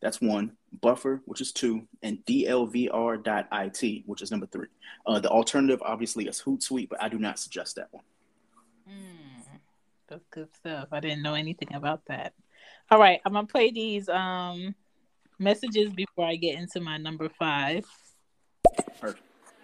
That's 0.03 0.21
one. 0.21 0.53
Buffer, 0.81 1.21
which 1.27 1.41
is 1.41 1.53
two, 1.53 1.87
and 2.03 2.25
dlvr.it, 2.25 4.03
which 4.07 4.23
is 4.23 4.31
number 4.31 4.47
three. 4.47 4.69
Uh, 5.05 5.19
the 5.19 5.29
alternative, 5.29 5.83
obviously, 5.85 6.27
is 6.27 6.41
Hootsuite, 6.41 6.89
but 6.89 7.03
I 7.03 7.09
do 7.09 7.19
not 7.19 7.39
suggest 7.39 7.77
that 7.77 7.89
one. 7.91 8.05
Mm, 8.89 9.59
that's 10.09 10.25
good 10.31 10.49
stuff. 10.55 10.89
I 10.93 11.01
didn't 11.01 11.23
know 11.23 11.35
anything 11.35 11.75
about 11.75 12.07
that. 12.07 12.33
All 12.91 12.99
right, 12.99 13.21
I'm 13.25 13.33
gonna 13.33 13.47
play 13.47 13.71
these 13.71 14.09
um 14.09 14.75
messages 15.39 15.93
before 15.93 16.27
I 16.27 16.37
get 16.37 16.59
into 16.59 16.81
my 16.81 16.97
number 16.97 17.29
five. 17.29 17.85
Perfect. 19.01 19.23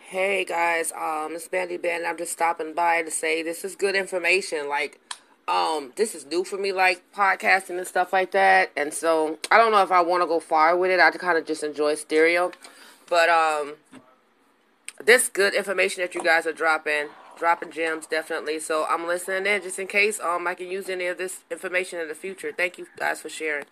Hey 0.09 0.45
guys, 0.45 0.93
um, 0.93 1.33
it's 1.33 1.49
Bandy 1.49 1.77
Band. 1.77 2.07
I'm 2.07 2.16
just 2.16 2.33
stopping 2.33 2.74
by 2.74 3.03
to 3.03 3.11
say 3.11 3.43
this 3.43 3.64
is 3.64 3.74
good 3.74 3.97
information. 3.97 4.68
Like 4.68 5.01
um 5.49 5.93
this 5.97 6.15
is 6.15 6.27
new 6.27 6.45
for 6.45 6.57
me 6.57 6.73
like 6.73 7.03
podcasting 7.13 7.79
and 7.79 7.87
stuff 7.87 8.13
like 8.13 8.33
that. 8.33 8.73
And 8.77 8.93
so 8.93 9.39
i 9.51 9.57
don't 9.57 9.73
know 9.73 9.83
if 9.83 9.93
i 9.93 10.01
want 10.01 10.23
to 10.23 10.27
go 10.27 10.41
far 10.41 10.77
with 10.77 10.91
it. 10.91 11.01
I 11.01 11.11
kind 11.11 11.39
of 11.39 11.47
just 11.47 11.63
enjoy 11.63 11.95
stereo. 11.95 12.53
But 13.09 13.29
um 13.29 13.75
this 15.05 15.29
good 15.29 15.55
information 15.55 16.03
that 16.03 16.15
you 16.15 16.23
guys 16.23 16.47
are 16.47 16.53
dropping 16.53 17.09
dropping 17.39 17.71
gems 17.71 18.07
definitely. 18.07 18.59
So 18.59 18.87
i'm 18.89 19.07
listening 19.07 19.47
in 19.47 19.63
just 19.63 19.79
in 19.79 19.87
case 19.87 20.19
um 20.21 20.47
i 20.47 20.55
can 20.55 20.69
use 20.69 20.89
any 20.89 21.07
of 21.07 21.19
this 21.19 21.41
information 21.51 22.01
in 22.01 22.09
the 22.09 22.15
future. 22.15 22.53
Thank 22.57 22.79
you 22.79 22.87
guys 22.97 23.21
for 23.21 23.29
sharing. 23.29 23.67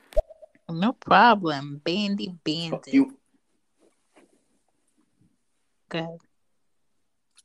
No 0.69 0.93
problem. 0.93 1.81
Bandy 1.85 2.35
bandy. 2.45 2.91
You... 2.93 3.17
go 5.89 5.99
ahead. 5.99 6.19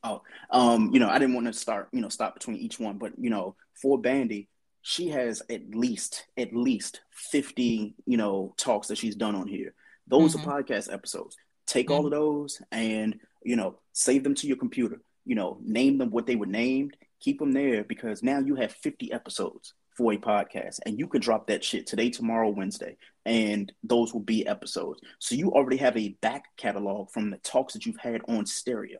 Oh, 0.02 0.22
um, 0.50 0.92
you 0.94 1.00
know, 1.00 1.10
I 1.10 1.20
didn't 1.20 1.36
want 1.36 1.48
to 1.48 1.54
start, 1.54 1.90
you 1.92 2.00
know, 2.00 2.08
stop 2.08 2.34
between 2.34 2.56
each 2.56 2.80
one, 2.80 2.98
but 2.98 3.12
you 3.20 3.30
know, 3.30 3.56
for 3.82 4.00
Bandy, 4.00 4.50
she 4.82 5.10
has 5.10 5.42
at 5.50 5.70
least 5.76 6.26
at 6.38 6.54
least 6.54 7.02
50, 7.12 7.96
you 8.06 8.18
know, 8.18 8.54
talks 8.58 8.88
that 8.88 8.98
she's 8.98 9.16
done 9.16 9.36
on 9.36 9.48
here. 9.48 9.74
Those 10.08 10.36
mm-hmm. 10.36 10.50
are 10.50 10.64
podcast 10.64 10.92
episodes. 10.92 11.38
Take 11.68 11.88
mm-hmm. 11.88 11.96
all 11.96 12.06
of 12.06 12.12
those 12.12 12.62
and, 12.72 13.20
you 13.44 13.56
know, 13.56 13.80
save 13.94 14.24
them 14.24 14.36
to 14.36 14.48
your 14.48 14.58
computer. 14.58 15.02
You 15.26 15.36
know, 15.36 15.60
name 15.62 15.98
them 15.98 16.10
what 16.10 16.26
they 16.26 16.36
were 16.36 16.48
named, 16.48 16.98
keep 17.20 17.40
them 17.40 17.52
there 17.52 17.84
because 17.84 18.24
now 18.24 18.40
you 18.40 18.56
have 18.56 18.72
50 18.72 19.12
episodes 19.12 19.74
for 19.96 20.14
a 20.14 20.18
podcast 20.18 20.80
and 20.86 20.98
you 20.98 21.08
can 21.08 21.20
drop 21.20 21.48
that 21.48 21.64
shit 21.64 21.86
today, 21.86 22.10
tomorrow, 22.10 22.50
Wednesday, 22.50 22.96
and 23.26 23.72
those 23.84 24.14
will 24.14 24.22
be 24.22 24.48
episodes. 24.48 25.02
So 25.20 25.36
you 25.36 25.52
already 25.52 25.76
have 25.78 25.98
a 25.98 26.16
back 26.22 26.46
catalog 26.56 27.12
from 27.12 27.30
the 27.30 27.38
talks 27.40 27.74
that 27.74 27.86
you've 27.86 27.98
had 27.98 28.22
on 28.28 28.46
stereo. 28.46 29.00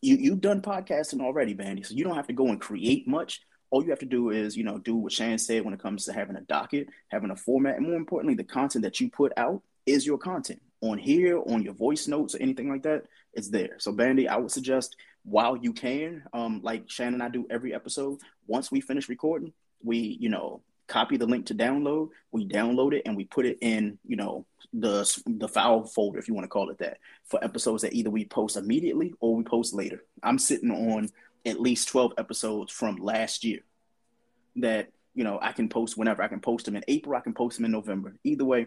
You 0.00 0.16
you've 0.16 0.40
done 0.40 0.62
podcasting 0.62 1.20
already, 1.20 1.52
Bandy, 1.52 1.82
so 1.82 1.94
you 1.94 2.04
don't 2.04 2.16
have 2.16 2.26
to 2.28 2.32
go 2.32 2.48
and 2.48 2.60
create 2.60 3.06
much. 3.06 3.42
All 3.72 3.82
you 3.82 3.90
have 3.90 3.98
to 4.00 4.06
do 4.06 4.30
is, 4.30 4.56
you 4.56 4.62
know, 4.62 4.78
do 4.78 4.94
what 4.94 5.12
Shan 5.12 5.38
said 5.38 5.64
when 5.64 5.74
it 5.74 5.80
comes 5.80 6.04
to 6.04 6.12
having 6.12 6.36
a 6.36 6.42
docket, 6.42 6.88
having 7.08 7.30
a 7.30 7.36
format, 7.36 7.76
and 7.76 7.86
more 7.86 7.96
importantly, 7.96 8.34
the 8.34 8.44
content 8.44 8.84
that 8.84 9.00
you 9.00 9.10
put 9.10 9.32
out 9.36 9.62
is 9.86 10.06
your 10.06 10.18
content 10.18 10.62
on 10.82 10.98
here, 10.98 11.40
on 11.46 11.62
your 11.62 11.74
voice 11.74 12.06
notes, 12.06 12.34
or 12.34 12.38
anything 12.42 12.68
like 12.68 12.84
that. 12.84 13.06
It's 13.32 13.48
there. 13.48 13.76
So, 13.78 13.90
Bandy, 13.90 14.28
I 14.28 14.36
would 14.36 14.50
suggest 14.50 14.96
while 15.24 15.56
you 15.56 15.72
can, 15.72 16.22
um, 16.32 16.60
like 16.62 16.88
Shannon 16.88 17.14
and 17.14 17.22
I 17.22 17.28
do 17.28 17.46
every 17.50 17.74
episode, 17.74 18.20
once 18.46 18.70
we 18.70 18.80
finish 18.80 19.08
recording, 19.08 19.52
we 19.82 20.16
you 20.20 20.28
know 20.28 20.62
copy 20.88 21.16
the 21.16 21.26
link 21.26 21.46
to 21.46 21.54
download 21.54 22.08
we 22.32 22.46
download 22.46 22.92
it 22.92 23.02
and 23.06 23.16
we 23.16 23.24
put 23.24 23.46
it 23.46 23.58
in 23.60 23.98
you 24.06 24.16
know 24.16 24.44
the 24.72 25.22
the 25.26 25.48
file 25.48 25.84
folder 25.84 26.18
if 26.18 26.28
you 26.28 26.34
want 26.34 26.44
to 26.44 26.48
call 26.48 26.70
it 26.70 26.78
that 26.78 26.98
for 27.24 27.42
episodes 27.44 27.82
that 27.82 27.92
either 27.92 28.10
we 28.10 28.24
post 28.24 28.56
immediately 28.56 29.14
or 29.20 29.34
we 29.34 29.44
post 29.44 29.74
later 29.74 30.02
i'm 30.22 30.38
sitting 30.38 30.70
on 30.70 31.08
at 31.44 31.60
least 31.60 31.88
12 31.88 32.12
episodes 32.18 32.72
from 32.72 32.96
last 32.96 33.44
year 33.44 33.60
that 34.56 34.90
you 35.14 35.24
know 35.24 35.38
i 35.42 35.52
can 35.52 35.68
post 35.68 35.96
whenever 35.96 36.22
i 36.22 36.28
can 36.28 36.40
post 36.40 36.64
them 36.64 36.76
in 36.76 36.84
april 36.88 37.16
i 37.16 37.20
can 37.20 37.34
post 37.34 37.56
them 37.56 37.64
in 37.64 37.72
november 37.72 38.14
either 38.24 38.44
way 38.44 38.66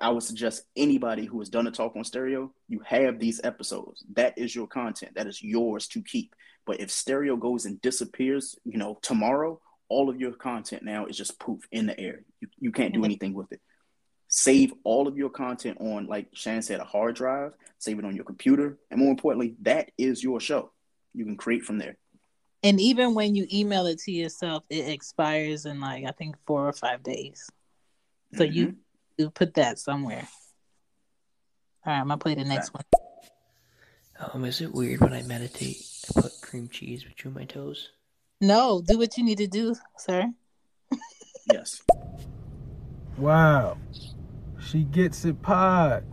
i 0.00 0.10
would 0.10 0.22
suggest 0.22 0.64
anybody 0.76 1.24
who 1.24 1.38
has 1.38 1.48
done 1.48 1.66
a 1.66 1.70
talk 1.70 1.96
on 1.96 2.04
stereo 2.04 2.52
you 2.68 2.80
have 2.84 3.18
these 3.18 3.40
episodes 3.44 4.04
that 4.14 4.36
is 4.36 4.54
your 4.54 4.66
content 4.66 5.14
that 5.14 5.26
is 5.26 5.42
yours 5.42 5.88
to 5.88 6.02
keep 6.02 6.34
but 6.66 6.80
if 6.80 6.90
stereo 6.90 7.36
goes 7.36 7.64
and 7.64 7.80
disappears 7.80 8.56
you 8.64 8.78
know 8.78 8.98
tomorrow 9.02 9.60
all 9.88 10.08
of 10.10 10.20
your 10.20 10.32
content 10.32 10.82
now 10.82 11.06
is 11.06 11.16
just 11.16 11.38
poof 11.38 11.66
in 11.70 11.86
the 11.86 11.98
air. 11.98 12.22
You, 12.40 12.48
you 12.58 12.72
can't 12.72 12.92
do 12.92 12.98
mm-hmm. 12.98 13.04
anything 13.04 13.34
with 13.34 13.52
it. 13.52 13.60
Save 14.28 14.72
all 14.82 15.06
of 15.06 15.16
your 15.16 15.30
content 15.30 15.78
on, 15.80 16.06
like 16.06 16.28
Shan 16.32 16.62
said, 16.62 16.80
a 16.80 16.84
hard 16.84 17.14
drive, 17.14 17.52
save 17.78 17.98
it 17.98 18.04
on 18.04 18.16
your 18.16 18.24
computer. 18.24 18.76
And 18.90 19.00
more 19.00 19.10
importantly, 19.10 19.54
that 19.62 19.92
is 19.96 20.22
your 20.22 20.40
show. 20.40 20.72
You 21.16 21.24
can 21.24 21.36
create 21.36 21.64
from 21.64 21.78
there. 21.78 21.96
And 22.62 22.78
even 22.78 23.14
when 23.14 23.34
you 23.34 23.46
email 23.52 23.86
it 23.86 23.98
to 24.00 24.12
yourself, 24.12 24.64
it 24.68 24.88
expires 24.88 25.64
in 25.64 25.80
like 25.80 26.04
I 26.04 26.10
think 26.10 26.36
four 26.46 26.68
or 26.68 26.72
five 26.72 27.02
days. 27.02 27.48
So 28.34 28.44
mm-hmm. 28.44 28.52
you 28.52 28.76
you 29.16 29.30
put 29.30 29.54
that 29.54 29.78
somewhere. 29.78 30.28
All 31.86 31.92
right, 31.92 32.00
I'm 32.00 32.08
gonna 32.08 32.18
play 32.18 32.34
the 32.34 32.44
next 32.44 32.74
one. 32.74 32.84
Um, 34.18 34.44
is 34.44 34.60
it 34.60 34.72
weird 34.72 35.00
when 35.00 35.12
I 35.12 35.22
meditate? 35.22 35.78
I 36.08 36.20
put 36.20 36.32
cream 36.42 36.68
cheese 36.68 37.02
between 37.02 37.34
my 37.34 37.44
toes. 37.44 37.90
No, 38.40 38.82
do 38.86 38.98
what 38.98 39.16
you 39.16 39.24
need 39.24 39.38
to 39.38 39.46
do, 39.46 39.74
sir. 39.96 40.30
yes. 41.52 41.82
Wow. 43.16 43.78
She 44.60 44.84
gets 44.84 45.24
it 45.24 45.40
pod. 45.40 46.04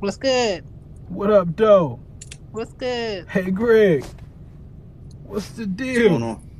What's 0.00 0.16
good? 0.16 0.64
What 1.08 1.30
up, 1.30 1.54
Doe? 1.54 2.00
What's 2.50 2.72
good? 2.72 3.28
Hey, 3.28 3.50
Greg. 3.50 4.04
What's 5.28 5.50
the 5.50 5.66
deal? 5.66 6.12
What's, 6.12 6.22
on? 6.22 6.50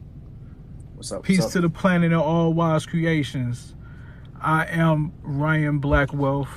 What's 0.94 1.12
up? 1.12 1.22
Peace 1.22 1.38
What's 1.38 1.56
up? 1.56 1.62
to 1.62 1.68
the 1.68 1.70
planet 1.70 2.12
and 2.12 2.20
all 2.20 2.52
wise 2.52 2.86
creations. 2.86 3.74
I 4.40 4.66
am 4.66 5.12
Ryan 5.22 5.80
Blackwealth, 5.80 6.50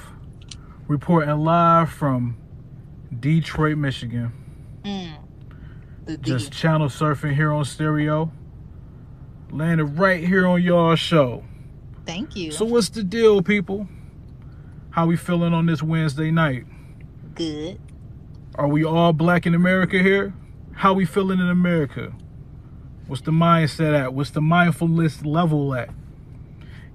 reporting 0.87 1.35
live 1.39 1.89
from 1.89 2.37
Detroit, 3.19 3.77
Michigan. 3.77 4.31
Mm. 4.83 6.21
Just 6.21 6.51
channel 6.51 6.89
surfing 6.89 7.33
here 7.33 7.51
on 7.51 7.65
stereo 7.65 8.31
landed 9.51 9.85
right 9.85 10.23
here 10.23 10.47
on 10.47 10.61
y'all 10.61 10.95
show. 10.95 11.43
Thank 12.05 12.35
you. 12.35 12.51
So 12.51 12.65
what's 12.65 12.89
the 12.89 13.03
deal, 13.03 13.41
people? 13.41 13.87
How 14.91 15.05
we 15.05 15.15
feeling 15.15 15.53
on 15.53 15.65
this 15.65 15.83
Wednesday 15.83 16.31
night? 16.31 16.65
Good. 17.35 17.79
Are 18.55 18.67
we 18.67 18.83
all 18.83 19.13
black 19.13 19.45
in 19.45 19.55
America 19.55 19.99
here? 19.99 20.33
How 20.81 20.93
we 20.93 21.05
feeling 21.05 21.39
in 21.39 21.47
America? 21.47 22.11
What's 23.05 23.21
the 23.21 23.29
mindset 23.29 23.93
at? 23.93 24.15
What's 24.15 24.31
the 24.31 24.41
mindfulness 24.41 25.23
level 25.23 25.75
at? 25.75 25.91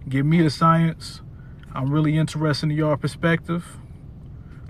Give 0.09 0.27
me 0.27 0.43
the 0.43 0.51
science. 0.51 1.21
I'm 1.73 1.93
really 1.93 2.17
interested 2.17 2.69
in 2.69 2.77
your 2.77 2.97
perspective. 2.97 3.65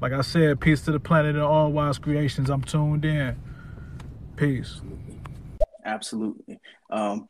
Like 0.03 0.13
I 0.13 0.21
said, 0.21 0.61
peace 0.61 0.83
to 0.83 0.93
the 0.93 1.01
planet 1.01 1.35
and 1.35 1.43
all 1.43 1.73
wise 1.73 1.97
creations. 1.97 2.51
I'm 2.51 2.61
tuned 2.61 3.07
in. 3.07 3.41
Peace. 4.37 4.83
Absolutely. 5.83 6.61
Um, 6.91 7.27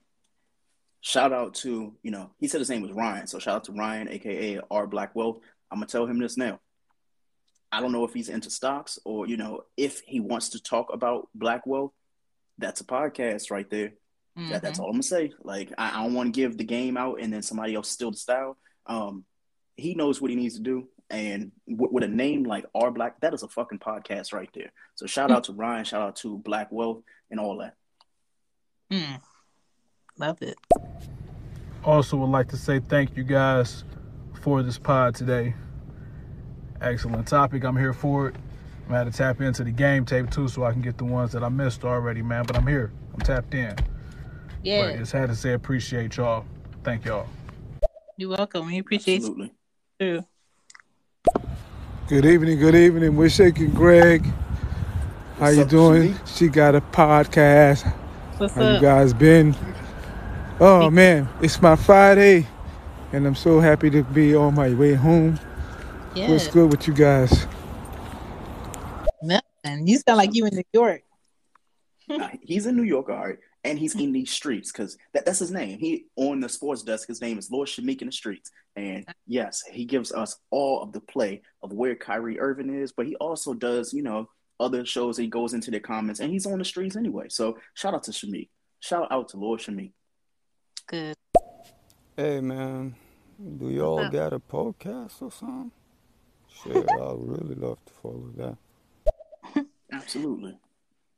shout 1.03 1.33
out 1.33 1.55
to 1.55 1.95
you 2.03 2.11
know 2.11 2.33
he 2.41 2.49
said 2.49 2.61
his 2.61 2.69
name 2.69 2.83
was 2.83 2.91
Ryan, 2.91 3.29
so 3.29 3.39
shout 3.39 3.55
out 3.55 3.65
to 3.65 3.73
Ryan, 3.73 4.09
aka 4.09 4.59
R 4.73 4.89
Black 4.89 5.15
Wealth. 5.15 5.39
I'm 5.71 5.79
gonna 5.79 5.87
tell 5.87 6.05
him 6.05 6.19
this 6.19 6.37
now. 6.37 6.59
I 7.73 7.81
don't 7.81 7.93
know 7.93 8.05
if 8.05 8.15
he's 8.15 8.29
into 8.29 8.51
stocks 8.51 8.99
or 9.05 9.27
you 9.27 9.37
know 9.37 9.63
if 9.77 10.01
he 10.01 10.21
wants 10.21 10.51
to 10.51 10.63
talk 10.63 10.93
about 10.93 11.29
Black 11.35 11.67
Wealth. 11.67 11.93
That's 12.59 12.81
a 12.81 12.85
podcast 12.85 13.51
right 13.51 13.69
there. 13.69 13.93
Mm-hmm. 14.39 14.51
That, 14.51 14.63
that's 14.63 14.79
all 14.79 14.87
I'm 14.87 14.93
gonna 14.93 15.03
say. 15.03 15.33
Like 15.43 15.73
I, 15.77 16.01
I 16.01 16.03
don't 16.03 16.15
want 16.15 16.35
to 16.35 16.41
give 16.41 16.57
the 16.57 16.65
game 16.65 16.97
out 16.97 17.21
and 17.21 17.33
then 17.33 17.43
somebody 17.43 17.75
else 17.75 17.89
steal 17.89 18.11
the 18.11 18.17
style. 18.17 18.57
Um, 18.87 19.25
he 19.77 19.95
knows 19.95 20.21
what 20.21 20.31
he 20.31 20.37
needs 20.37 20.57
to 20.57 20.63
do. 20.63 20.89
And 21.09 21.53
w- 21.69 21.93
with 21.93 22.05
a 22.05 22.09
name 22.09 22.45
like 22.45 22.67
R 22.75 22.91
Black, 22.91 23.21
that 23.21 23.35
is 23.35 23.43
a 23.43 23.49
fucking 23.49 23.79
podcast 23.79 24.33
right 24.33 24.51
there. 24.55 24.73
So 24.95 25.07
shout 25.07 25.31
out 25.31 25.45
to 25.45 25.53
Ryan, 25.53 25.85
shout 25.85 26.03
out 26.03 26.17
to 26.17 26.39
Black 26.39 26.73
Wealth 26.73 27.03
and 27.31 27.39
all 27.39 27.59
that. 27.59 27.75
Mm. 28.93 29.21
Love 30.19 30.43
it. 30.43 30.57
Also, 31.85 32.17
would 32.17 32.31
like 32.31 32.49
to 32.49 32.57
say 32.57 32.81
thank 32.81 33.17
you 33.17 33.23
guys 33.23 33.85
for 34.43 34.63
this 34.63 34.79
pod 34.79 35.15
today. 35.15 35.55
Excellent 36.81 37.27
topic. 37.27 37.65
I'm 37.65 37.77
here 37.77 37.93
for 37.93 38.29
it. 38.29 38.37
I'm 38.87 38.95
had 38.95 39.05
to 39.05 39.17
tap 39.17 39.41
into 39.41 39.65
the 39.65 39.71
game 39.71 40.05
tape 40.05 40.31
too, 40.31 40.49
so 40.49 40.65
I 40.65 40.73
can 40.73 40.83
get 40.83 40.99
the 40.99 41.05
ones 41.05 41.33
that 41.33 41.43
I 41.43 41.49
missed 41.49 41.85
already, 41.85 42.23
man. 42.23 42.45
But 42.47 42.57
I'm 42.57 42.67
here. 42.67 42.93
I'm 43.15 43.21
tapped 43.21 43.55
in. 43.55 43.75
Yeah. 44.63 44.91
But 44.91 44.99
just 44.99 45.13
had 45.13 45.29
to 45.29 45.35
say 45.35 45.53
appreciate 45.55 46.17
y'all. 46.17 46.45
Thank 46.85 47.05
y'all. 47.05 47.27
You're 48.17 48.31
welcome. 48.31 48.67
We 48.67 48.79
appreciate 48.79 49.17
Absolutely. 49.17 49.53
you. 50.01 50.25
Good 52.09 52.25
evening. 52.25 52.59
Good 52.59 52.77
evening. 52.77 53.17
We're 53.17 53.29
shaking 53.29 53.71
Greg. 53.71 54.25
How 54.25 54.33
What's 55.47 55.57
you 55.57 55.63
up, 55.65 55.69
doing? 55.69 56.15
She 56.25 56.49
got 56.49 56.75
a 56.75 56.81
podcast. 56.81 57.85
What's 58.39 58.55
How 58.55 58.63
up? 58.63 58.77
you 58.77 58.81
guys 58.81 59.13
been? 59.13 59.57
Oh 60.61 60.91
man, 60.91 61.29
it's 61.43 61.61
my 61.61 61.77
Friday, 61.77 62.47
and 63.13 63.27
I'm 63.27 63.35
so 63.35 63.61
happy 63.61 63.91
to 63.91 64.03
be 64.03 64.35
on 64.35 64.55
my 64.55 64.73
way 64.73 64.95
home. 64.95 65.39
Yeah. 66.17 66.31
What's 66.31 66.49
good 66.49 66.71
with 66.71 66.89
you 66.89 66.95
guys? 66.95 67.47
Nothing. 69.23 69.87
You 69.87 69.99
sound 69.99 70.17
like 70.17 70.35
you 70.35 70.47
in 70.47 70.55
New 70.55 70.63
York. 70.73 71.03
Nah, 72.09 72.31
he's 72.41 72.67
in 72.67 72.77
New 72.77 72.85
York, 72.85 73.09
all 73.11 73.17
right, 73.17 73.39
and 73.65 73.79
he's 73.79 73.95
in 73.95 74.13
these 74.13 74.31
streets 74.31 74.73
because 74.73 74.97
that, 75.13 75.27
that's 75.27 75.41
his 75.41 75.51
name. 75.51 75.79
He 75.79 76.07
on 76.17 76.41
the 76.41 76.49
sports 76.49 76.83
desk. 76.83 77.09
His 77.09 77.21
name 77.21 77.39
is 77.39 77.51
Lord 77.51 77.69
Shamik 77.69 78.01
in 78.01 78.07
the 78.07 78.13
streets, 78.13 78.51
and 78.77 79.05
yes, 79.27 79.63
he 79.71 79.85
gives 79.85 80.13
us 80.13 80.37
all 80.51 80.83
of 80.83 80.93
the 80.93 81.01
play 81.01 81.43
of 81.63 81.73
where 81.73 81.95
Kyrie 81.95 82.41
Irving 82.41 82.75
is, 82.75 82.93
but 82.93 83.07
he 83.07 83.17
also 83.17 83.53
does, 83.53 83.93
you 83.93 84.03
know, 84.03 84.29
other 84.59 84.87
shows. 84.87 85.17
He 85.17 85.27
goes 85.27 85.53
into 85.53 85.71
the 85.71 85.81
comments, 85.81 86.21
and 86.21 86.33
he's 86.33 86.47
on 86.47 86.59
the 86.59 86.65
streets 86.65 86.97
anyway. 86.97 87.27
So 87.29 87.59
shout 87.75 87.95
out 87.95 88.05
to 88.05 88.13
Shamik. 88.13 88.49
Shout 88.81 89.09
out 89.11 89.29
to 89.31 89.37
Lord 89.37 89.61
Shamik 89.61 89.93
good. 90.87 91.17
Hey 92.17 92.41
man, 92.41 92.95
do 93.59 93.71
y'all 93.71 94.09
got 94.09 94.33
a 94.33 94.39
podcast 94.39 95.21
or 95.21 95.31
something? 95.31 95.73
Shit, 96.63 96.77
I'd 96.77 97.17
really 97.19 97.55
love 97.55 97.79
to 97.85 97.93
follow 98.03 98.31
that. 98.37 98.57
Absolutely. 99.93 100.59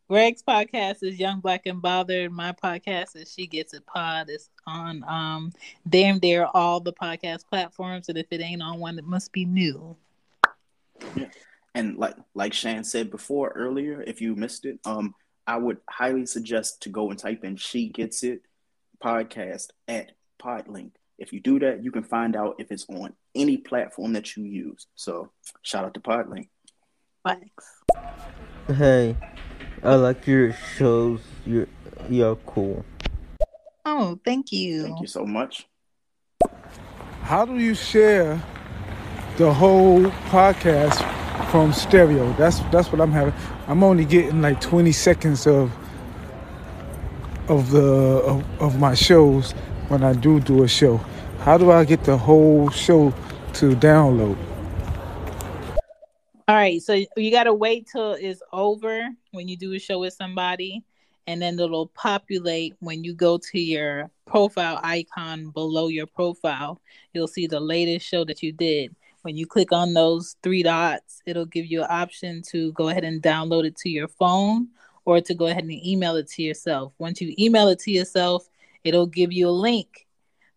Greg's 0.09 0.43
podcast 0.43 1.03
is 1.03 1.21
Young 1.21 1.41
Black 1.41 1.67
and 1.67 1.83
Bothered. 1.83 2.33
My 2.33 2.53
podcast 2.53 3.15
is 3.15 3.31
She 3.31 3.47
Gets 3.47 3.75
It 3.75 3.85
Pod. 3.85 4.31
It's 4.31 4.49
on 4.67 5.05
um 5.07 5.53
damn 5.89 6.19
near 6.23 6.49
all 6.55 6.81
the 6.81 6.93
podcast 6.93 7.47
platforms, 7.47 8.09
and 8.09 8.17
if 8.17 8.27
it 8.31 8.41
ain't 8.41 8.63
on 8.63 8.81
one, 8.81 8.99
it 8.99 9.05
must 9.05 9.33
be 9.33 9.45
new. 9.45 9.97
Yeah. 11.15 11.29
And 11.75 11.99
like 11.99 12.17
like 12.35 12.55
Shan 12.55 12.85
said 12.85 13.11
before 13.11 13.51
earlier, 13.51 14.03
if 14.03 14.21
you 14.21 14.35
missed 14.35 14.65
it, 14.65 14.81
um, 14.87 15.15
I 15.47 15.59
would 15.59 15.79
highly 15.89 16.25
suggest 16.25 16.83
to 16.83 16.89
go 16.89 17.11
and 17.11 17.19
type 17.19 17.45
in 17.45 17.57
She 17.57 17.89
Gets 17.89 18.23
It 18.23 18.43
podcast 19.03 19.69
at 19.87 20.13
Podlink. 20.41 20.93
If 21.19 21.33
you 21.33 21.41
do 21.41 21.59
that, 21.61 21.83
you 21.83 21.91
can 21.91 22.05
find 22.05 22.37
out 22.37 22.57
if 22.59 22.71
it's 22.71 22.87
on 22.89 23.13
any 23.35 23.57
platform 23.57 24.13
that 24.13 24.37
you 24.37 24.45
use. 24.45 24.87
So 24.95 25.31
shout 25.63 25.85
out 25.85 25.95
to 25.95 26.01
Podlink. 26.01 26.49
Thanks. 27.27 27.65
Hey, 28.69 29.17
I 29.83 29.95
like 29.97 30.27
your 30.27 30.53
shows. 30.77 31.21
You're 31.45 31.69
you're 32.09 32.37
cool. 32.37 32.85
Oh, 33.85 34.19
thank 34.25 34.53
you. 34.53 34.85
Thank 34.85 35.01
you 35.01 35.07
so 35.07 35.25
much. 35.25 35.67
How 37.23 37.45
do 37.45 37.59
you 37.59 37.75
share 37.75 38.41
the 39.39 39.53
whole 39.53 40.03
podcast 40.31 40.99
from 41.51 41.73
stereo. 41.73 42.33
That's 42.35 42.61
that's 42.71 42.91
what 42.93 43.01
I'm 43.01 43.13
having. 43.13 43.35
I'm 43.67 43.83
only 43.83 44.05
getting 44.05 44.43
like 44.43 44.61
20 44.61 44.93
seconds 44.93 45.47
of 45.47 45.73
of 47.49 47.71
the 47.71 47.81
of, 47.81 48.45
of 48.61 48.79
my 48.79 48.95
shows 48.95 49.55
when 49.89 50.05
I 50.05 50.13
do 50.13 50.41
do 50.41 50.63
a 50.63 50.69
show. 50.69 51.01
How 51.41 51.59
do 51.59 51.71
I 51.71 51.85
get 51.85 52.05
the 52.05 52.17
whole 52.17 52.71
show 52.71 53.13
to 53.55 53.75
download? 53.77 54.37
All 56.47 56.55
right, 56.55 56.81
so 56.81 56.95
you 57.17 57.31
got 57.31 57.45
to 57.45 57.53
wait 57.53 57.89
till 57.93 58.13
it's 58.13 58.43
over 58.53 59.09
when 59.33 59.49
you 59.49 59.57
do 59.57 59.75
a 59.75 59.79
show 59.79 59.99
with 59.99 60.15
somebody, 60.15 60.83
and 61.27 61.43
then 61.43 61.59
it'll 61.61 61.89
populate 61.89 62.75
when 62.81 63.05
you 63.05 63.13
go 63.13 63.37
to 63.37 63.61
your 63.61 64.11
profile 64.27 64.81
icon 64.83 65.51
below 65.51 65.89
your 65.89 66.07
profile. 66.07 66.81
You'll 67.13 67.29
see 67.29 67.47
the 67.47 67.61
latest 67.61 68.07
show 68.07 68.25
that 68.25 68.43
you 68.43 68.53
did. 68.53 68.95
When 69.23 69.37
you 69.37 69.47
click 69.47 69.73
on 69.73 69.93
those 69.93 70.37
three 70.43 70.63
dots, 70.63 71.23
it'll 71.27 71.45
give 71.45 71.67
you 71.67 71.83
an 71.83 71.89
option 71.91 72.41
to 72.49 72.73
go 72.73 72.89
ahead 72.89 73.05
and 73.05 73.23
download 73.23 73.67
it 73.67 73.77
to 73.79 73.91
your 73.91 74.09
phone 74.09 74.69
or 75.05 75.21
to 75.21 75.35
go 75.35 75.47
ahead 75.49 75.65
and 75.65 75.87
email 75.87 76.17
it 76.17 76.29
to 76.29 76.43
yourself. 76.43 76.95
Once 76.99 77.21
you 77.21 77.35
email 77.39 77.69
it 77.69 77.79
to 77.81 77.91
yourself, 77.91 78.49
it'll 78.85 79.07
give 79.07 79.33
you 79.33 79.49
a 79.49 79.51
link. 79.51 80.07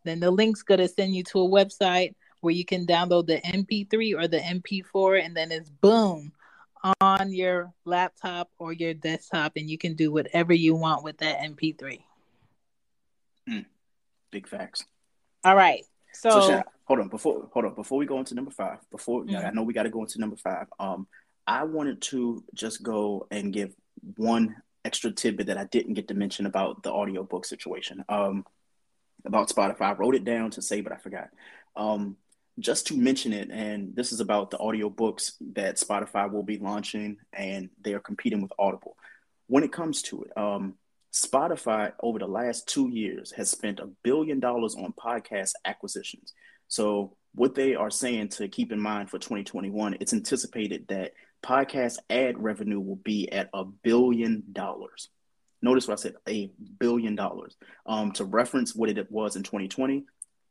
Then 0.03 0.19
the 0.19 0.32
link's 0.32 0.63
going 0.63 0.80
to 0.80 0.88
send 0.88 1.15
you 1.15 1.24
to 1.26 1.41
a 1.41 1.49
website 1.49 2.15
where 2.41 2.53
you 2.53 2.65
can 2.65 2.88
download 2.88 3.28
the 3.28 3.39
MP3 3.41 4.19
or 4.19 4.28
the 4.28 4.39
MP4, 4.39 5.24
and 5.24 5.38
then 5.38 5.51
it's 5.51 5.69
boom 5.69 6.32
on 6.99 7.32
your 7.32 7.72
laptop 7.86 8.49
or 8.57 8.74
your 8.74 8.93
desktop, 8.93 9.53
and 9.55 9.69
you 9.69 9.78
can 9.78 9.93
do 9.93 10.11
whatever 10.11 10.53
you 10.53 10.76
want 10.76 11.03
with 11.03 11.17
that 11.19 11.39
MP3. 11.39 11.99
Mm, 13.49 13.65
big 14.32 14.47
facts. 14.47 14.86
All 15.43 15.55
right. 15.55 15.84
So, 16.13 16.30
so 16.30 16.41
Shannon, 16.41 16.63
hold 16.86 16.99
on 16.99 17.07
before 17.07 17.49
hold 17.53 17.65
on 17.65 17.74
before 17.74 17.97
we 17.97 18.05
go 18.05 18.19
into 18.19 18.36
number 18.36 18.51
five. 18.51 18.80
Before 18.91 19.24
mm-hmm. 19.24 19.45
I 19.45 19.51
know 19.51 19.63
we 19.63 19.74
got 19.74 19.84
to 19.84 19.89
go 19.89 20.01
into 20.01 20.19
number 20.19 20.36
five. 20.36 20.67
Um, 20.80 21.07
I 21.47 21.63
wanted 21.63 22.01
to 22.03 22.43
just 22.53 22.84
go 22.84 23.28
and 23.32 23.53
give 23.53 23.74
one 24.15 24.55
extra 24.84 25.11
tidbit 25.11 25.47
that 25.47 25.57
I 25.57 25.65
didn't 25.65 25.93
get 25.93 26.07
to 26.09 26.13
mention 26.13 26.45
about 26.45 26.84
the 26.84 26.91
audiobook 26.91 27.45
situation. 27.45 28.03
Um, 28.09 28.45
about 29.25 29.49
Spotify. 29.49 29.82
I 29.82 29.93
wrote 29.93 30.15
it 30.15 30.23
down 30.23 30.51
to 30.51 30.61
say, 30.61 30.82
but 30.82 30.91
I 30.91 30.97
forgot. 30.97 31.29
Um, 31.75 32.17
just 32.59 32.88
to 32.88 32.97
mention 32.97 33.34
it, 33.34 33.49
and 33.49 33.95
this 33.95 34.11
is 34.11 34.19
about 34.19 34.51
the 34.51 34.57
audiobooks 34.57 35.34
that 35.53 35.77
Spotify 35.77 36.29
will 36.29 36.43
be 36.43 36.57
launching, 36.57 37.17
and 37.34 37.69
they 37.82 37.93
are 37.93 37.99
competing 37.99 38.41
with 38.41 38.51
Audible. 38.59 38.97
When 39.47 39.63
it 39.63 39.71
comes 39.71 40.01
to 40.03 40.23
it, 40.23 40.38
um, 40.38 40.75
Spotify 41.13 41.93
over 42.01 42.19
the 42.19 42.27
last 42.27 42.67
two 42.67 42.89
years 42.89 43.32
has 43.34 43.49
spent 43.49 43.79
a 43.79 43.89
billion 44.03 44.39
dollars 44.39 44.75
on 44.75 44.93
podcast 44.93 45.53
acquisitions. 45.65 46.34
So, 46.67 47.15
what 47.34 47.55
they 47.55 47.75
are 47.75 47.89
saying 47.89 48.29
to 48.29 48.47
keep 48.47 48.71
in 48.71 48.79
mind 48.79 49.09
for 49.09 49.17
2021, 49.17 49.97
it's 49.99 50.13
anticipated 50.13 50.88
that 50.89 51.13
podcast 51.44 51.98
ad 52.10 52.42
revenue 52.42 52.80
will 52.80 52.98
be 52.98 53.32
at 53.32 53.50
a 53.54 53.66
billion 53.66 54.44
dollars. 54.52 55.10
Notice 55.62 55.88
what 55.88 56.00
I 56.00 56.02
said, 56.02 56.16
a 56.28 56.52
billion 56.80 57.16
dollars. 57.16 57.56
Um, 57.86 58.12
to 58.14 58.26
reference 58.26 58.76
what 58.76 58.89
it 58.89 59.12
was 59.12 59.36
in 59.36 59.44
2020, 59.44 60.06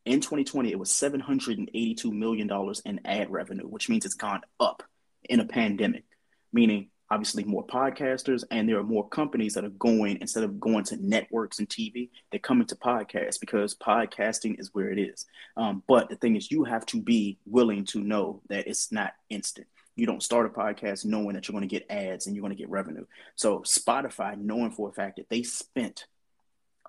in 0.07 0.21
2020, 0.21 0.71
it 0.71 0.79
was 0.79 0.91
$782 0.91 2.13
million 2.13 2.51
in 2.85 3.01
ad 3.05 3.31
revenue, 3.31 3.67
which 3.67 3.89
means 3.89 4.05
it's 4.05 4.15
gone 4.15 4.41
up 4.59 4.83
in 5.29 5.41
a 5.41 5.45
pandemic, 5.45 6.05
meaning 6.53 6.89
obviously 7.11 7.45
more 7.45 7.67
podcasters 7.67 8.45
and 8.51 8.69
there 8.69 8.79
are 8.79 8.85
more 8.85 9.09
companies 9.09 9.55
that 9.55 9.65
are 9.65 9.71
going 9.71 10.19
instead 10.21 10.45
of 10.45 10.61
going 10.61 10.85
to 10.85 10.97
networks 10.97 11.59
and 11.59 11.69
tv 11.69 12.09
they're 12.31 12.39
coming 12.39 12.67
to 12.67 12.77
podcasts 12.77 13.41
because 13.41 13.75
podcasting 13.75 14.59
is 14.61 14.71
where 14.73 14.91
it 14.91 14.99
is 14.99 15.27
um, 15.57 15.83
but 15.89 16.09
the 16.09 16.17
thing 16.17 16.37
is 16.37 16.51
you 16.51 16.65
have 16.65 16.87
to 16.87 17.03
be 17.03 17.37
willing 17.47 17.85
to 17.85 18.01
know 18.01 18.41
that 18.49 18.69
it's 18.69 18.93
not 18.93 19.13
instant 19.29 19.67
you 19.97 20.07
don't 20.07 20.23
start 20.23 20.47
a 20.47 20.49
podcast 20.49 21.05
knowing 21.05 21.35
that 21.35 21.47
you're 21.47 21.59
going 21.59 21.69
to 21.69 21.75
get 21.75 21.91
ads 21.91 22.27
and 22.27 22.35
you're 22.35 22.43
going 22.43 22.57
to 22.57 22.61
get 22.61 22.71
revenue 22.71 23.05
so 23.35 23.61
spotify 23.61 24.37
knowing 24.39 24.71
for 24.71 24.89
a 24.89 24.93
fact 24.93 25.17
that 25.17 25.29
they 25.29 25.43
spent 25.43 26.07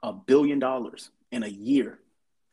a 0.03 0.13
billion 0.13 0.59
dollars 0.59 1.11
in 1.31 1.43
a 1.43 1.47
year 1.47 1.99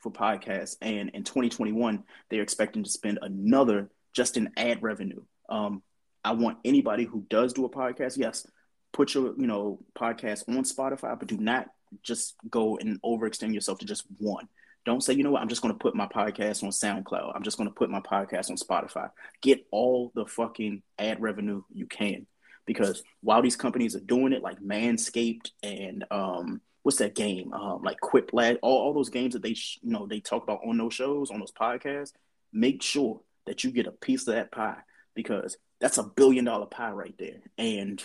for 0.00 0.12
podcasts, 0.12 0.76
and 0.80 1.10
in 1.10 1.24
2021 1.24 2.04
they're 2.30 2.42
expecting 2.42 2.84
to 2.84 2.90
spend 2.90 3.18
another 3.22 3.90
just 4.12 4.36
in 4.36 4.50
ad 4.56 4.82
revenue. 4.82 5.22
Um, 5.48 5.82
I 6.24 6.32
want 6.32 6.58
anybody 6.64 7.04
who 7.04 7.24
does 7.28 7.52
do 7.52 7.64
a 7.64 7.70
podcast, 7.70 8.16
yes, 8.16 8.46
put 8.92 9.14
your 9.14 9.34
you 9.38 9.46
know 9.46 9.80
podcast 9.96 10.48
on 10.48 10.64
Spotify, 10.64 11.18
but 11.18 11.28
do 11.28 11.36
not 11.36 11.68
just 12.02 12.34
go 12.50 12.76
and 12.76 13.00
overextend 13.02 13.54
yourself 13.54 13.78
to 13.78 13.86
just 13.86 14.04
one. 14.18 14.48
Don't 14.88 15.02
say, 15.02 15.12
you 15.12 15.22
know 15.22 15.32
what, 15.32 15.42
I'm 15.42 15.48
just 15.48 15.60
going 15.60 15.74
to 15.74 15.78
put 15.78 15.94
my 15.94 16.06
podcast 16.06 16.62
on 16.62 16.70
SoundCloud. 16.70 17.36
I'm 17.36 17.42
just 17.42 17.58
going 17.58 17.68
to 17.68 17.74
put 17.74 17.90
my 17.90 18.00
podcast 18.00 18.48
on 18.48 18.56
Spotify. 18.56 19.10
Get 19.42 19.66
all 19.70 20.10
the 20.14 20.24
fucking 20.24 20.82
ad 20.98 21.20
revenue 21.20 21.62
you 21.70 21.84
can. 21.84 22.26
Because 22.64 23.02
while 23.20 23.42
these 23.42 23.54
companies 23.54 23.94
are 23.96 24.00
doing 24.00 24.32
it, 24.32 24.40
like 24.40 24.62
Manscaped 24.62 25.50
and 25.62 26.06
um, 26.10 26.62
what's 26.84 26.96
that 26.98 27.14
game? 27.14 27.52
Um, 27.52 27.82
like 27.82 27.98
Quiplash, 28.00 28.56
all, 28.62 28.78
all 28.78 28.94
those 28.94 29.10
games 29.10 29.34
that 29.34 29.42
they 29.42 29.52
sh- 29.52 29.78
you 29.82 29.90
know 29.92 30.06
they 30.06 30.20
talk 30.20 30.42
about 30.42 30.60
on 30.66 30.78
those 30.78 30.94
shows, 30.94 31.30
on 31.30 31.40
those 31.40 31.52
podcasts. 31.52 32.14
Make 32.50 32.82
sure 32.82 33.20
that 33.44 33.64
you 33.64 33.70
get 33.72 33.86
a 33.86 33.92
piece 33.92 34.26
of 34.26 34.36
that 34.36 34.50
pie 34.50 34.78
because 35.14 35.58
that's 35.82 35.98
a 35.98 36.02
billion 36.02 36.46
dollar 36.46 36.64
pie 36.64 36.92
right 36.92 37.14
there. 37.18 37.42
And 37.58 38.02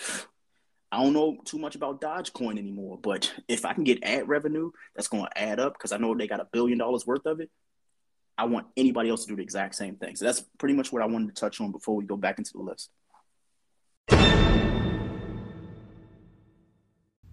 I 0.94 1.02
don't 1.02 1.12
know 1.12 1.36
too 1.44 1.58
much 1.58 1.74
about 1.74 2.00
Dogecoin 2.00 2.56
anymore, 2.56 3.00
but 3.02 3.32
if 3.48 3.64
I 3.64 3.72
can 3.72 3.82
get 3.82 4.04
ad 4.04 4.28
revenue 4.28 4.70
that's 4.94 5.08
going 5.08 5.24
to 5.24 5.38
add 5.38 5.58
up 5.58 5.72
because 5.72 5.90
I 5.90 5.96
know 5.96 6.14
they 6.14 6.28
got 6.28 6.38
a 6.38 6.46
billion 6.52 6.78
dollars 6.78 7.04
worth 7.04 7.26
of 7.26 7.40
it, 7.40 7.50
I 8.38 8.44
want 8.44 8.68
anybody 8.76 9.10
else 9.10 9.24
to 9.24 9.28
do 9.28 9.34
the 9.34 9.42
exact 9.42 9.74
same 9.74 9.96
thing. 9.96 10.14
So 10.14 10.24
that's 10.24 10.44
pretty 10.56 10.76
much 10.76 10.92
what 10.92 11.02
I 11.02 11.06
wanted 11.06 11.34
to 11.34 11.40
touch 11.40 11.60
on 11.60 11.72
before 11.72 11.96
we 11.96 12.04
go 12.04 12.16
back 12.16 12.38
into 12.38 12.52
the 12.52 12.60
list. 12.60 12.90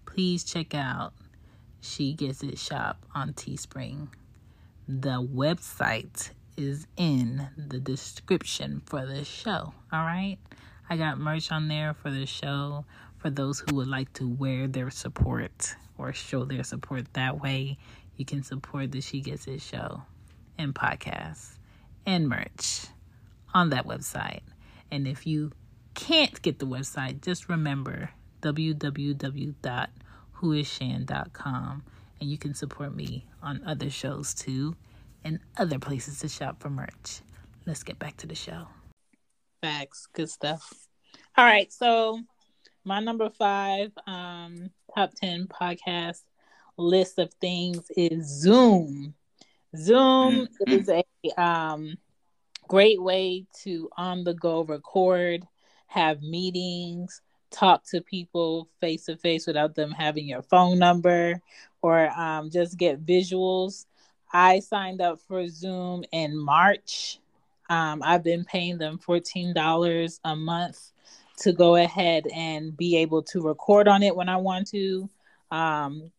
Please 0.06 0.42
check 0.42 0.74
out 0.74 1.12
she 1.80 2.14
Gets 2.14 2.42
It 2.42 2.58
shop 2.58 3.06
on 3.14 3.32
Teespring. 3.32 4.08
The 4.88 5.22
website 5.22 6.30
is 6.56 6.88
in 6.96 7.48
the 7.56 7.78
description 7.78 8.82
for 8.86 9.06
the 9.06 9.24
show. 9.24 9.72
All 9.92 10.04
right. 10.04 10.38
I 10.90 10.96
got 10.96 11.18
merch 11.18 11.52
on 11.52 11.68
there 11.68 11.94
for 11.94 12.10
the 12.10 12.26
show 12.26 12.84
for 13.22 13.30
those 13.30 13.60
who 13.60 13.76
would 13.76 13.88
like 13.88 14.12
to 14.14 14.28
wear 14.28 14.66
their 14.66 14.90
support 14.90 15.74
or 15.96 16.12
show 16.12 16.44
their 16.44 16.64
support 16.64 17.12
that 17.14 17.40
way. 17.40 17.78
You 18.16 18.24
can 18.24 18.42
support 18.42 18.92
the 18.92 19.00
She 19.00 19.20
Gets 19.20 19.46
It 19.46 19.62
show 19.62 20.02
and 20.58 20.74
podcast 20.74 21.58
and 22.04 22.28
merch 22.28 22.86
on 23.54 23.70
that 23.70 23.86
website. 23.86 24.42
And 24.90 25.08
if 25.08 25.26
you 25.26 25.52
can't 25.94 26.42
get 26.42 26.58
the 26.58 26.66
website, 26.66 27.22
just 27.22 27.48
remember 27.48 28.10
www 28.42 29.54
whoisshan.com 30.42 31.82
and 32.20 32.30
you 32.30 32.38
can 32.38 32.54
support 32.54 32.94
me 32.94 33.26
on 33.42 33.62
other 33.64 33.90
shows 33.90 34.34
too 34.34 34.74
and 35.24 35.38
other 35.56 35.78
places 35.78 36.18
to 36.20 36.28
shop 36.28 36.60
for 36.60 36.70
merch. 36.70 37.20
Let's 37.64 37.82
get 37.82 37.98
back 37.98 38.16
to 38.18 38.26
the 38.26 38.34
show. 38.34 38.66
Facts, 39.62 40.08
good 40.12 40.28
stuff. 40.28 40.88
All 41.36 41.44
right, 41.44 41.72
so 41.72 42.20
my 42.84 43.00
number 43.00 43.30
five 43.30 43.92
um, 44.06 44.70
top 44.94 45.12
10 45.14 45.46
podcast 45.46 46.22
list 46.76 47.18
of 47.18 47.32
things 47.34 47.90
is 47.96 48.26
Zoom. 48.26 49.14
Zoom 49.76 50.46
mm-hmm. 50.46 50.72
is 50.72 50.88
a 50.88 51.04
um, 51.40 51.96
great 52.68 53.00
way 53.00 53.46
to 53.62 53.88
on 53.96 54.24
the 54.24 54.34
go 54.34 54.62
record, 54.62 55.46
have 55.86 56.22
meetings, 56.22 57.20
talk 57.50 57.84
to 57.84 58.00
people 58.00 58.68
face 58.80 59.04
to 59.04 59.16
face 59.16 59.46
without 59.46 59.74
them 59.74 59.92
having 59.92 60.26
your 60.26 60.42
phone 60.42 60.78
number 60.78 61.40
or 61.82 62.08
um, 62.18 62.50
just 62.50 62.76
get 62.76 63.04
visuals. 63.04 63.86
I 64.32 64.60
signed 64.60 65.00
up 65.00 65.20
for 65.20 65.46
Zoom 65.48 66.04
in 66.10 66.36
March. 66.36 67.18
Um, 67.68 68.02
I've 68.02 68.24
been 68.24 68.44
paying 68.44 68.78
them 68.78 68.98
$14 68.98 70.18
a 70.24 70.36
month 70.36 70.92
to 71.42 71.52
go 71.52 71.76
ahead 71.76 72.26
and 72.34 72.76
be 72.76 72.96
able 72.98 73.22
to 73.24 73.40
record 73.40 73.88
on 73.88 74.02
it 74.02 74.14
when 74.16 74.28
I 74.28 74.36
want 74.36 74.68
to. 74.68 75.08
Um, 75.50 76.10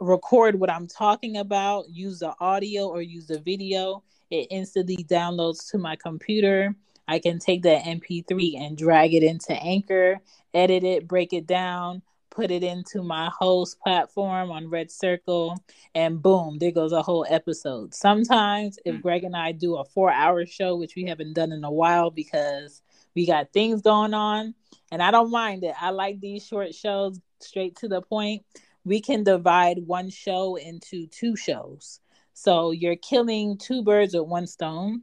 record 0.00 0.58
what 0.58 0.70
I'm 0.70 0.86
talking 0.86 1.36
about, 1.36 1.88
use 1.88 2.20
the 2.20 2.34
audio 2.40 2.88
or 2.88 3.02
use 3.02 3.26
the 3.26 3.38
video. 3.38 4.02
It 4.30 4.48
instantly 4.50 5.04
downloads 5.08 5.70
to 5.70 5.78
my 5.78 5.96
computer. 5.96 6.74
I 7.06 7.18
can 7.18 7.38
take 7.38 7.62
that 7.62 7.84
MP3 7.84 8.58
and 8.60 8.76
drag 8.76 9.14
it 9.14 9.22
into 9.22 9.52
Anchor 9.52 10.20
edit 10.54 10.84
it, 10.84 11.06
break 11.06 11.32
it 11.32 11.46
down, 11.46 12.02
put 12.30 12.50
it 12.50 12.62
into 12.62 13.02
my 13.02 13.30
host 13.36 13.80
platform 13.80 14.50
on 14.50 14.66
RedCircle, 14.66 15.56
and 15.94 16.22
boom, 16.22 16.58
there 16.58 16.70
goes 16.70 16.92
a 16.92 17.02
whole 17.02 17.26
episode. 17.28 17.94
Sometimes, 17.94 18.78
if 18.84 18.96
mm. 18.96 19.02
Greg 19.02 19.24
and 19.24 19.36
I 19.36 19.52
do 19.52 19.76
a 19.76 19.84
four 19.84 20.10
hour 20.10 20.46
show, 20.46 20.76
which 20.76 20.94
we 20.96 21.04
haven't 21.04 21.34
done 21.34 21.52
in 21.52 21.64
a 21.64 21.70
while 21.70 22.10
because 22.10 22.82
we 23.18 23.26
got 23.26 23.52
things 23.52 23.82
going 23.82 24.14
on, 24.14 24.54
and 24.92 25.02
I 25.02 25.10
don't 25.10 25.32
mind 25.32 25.64
it. 25.64 25.74
I 25.80 25.90
like 25.90 26.20
these 26.20 26.46
short 26.46 26.72
shows, 26.72 27.20
straight 27.40 27.74
to 27.78 27.88
the 27.88 28.00
point. 28.00 28.44
We 28.84 29.00
can 29.00 29.24
divide 29.24 29.78
one 29.84 30.08
show 30.08 30.54
into 30.54 31.08
two 31.08 31.34
shows. 31.34 31.98
So 32.34 32.70
you're 32.70 32.94
killing 32.94 33.58
two 33.58 33.82
birds 33.82 34.14
with 34.14 34.28
one 34.28 34.46
stone. 34.46 35.02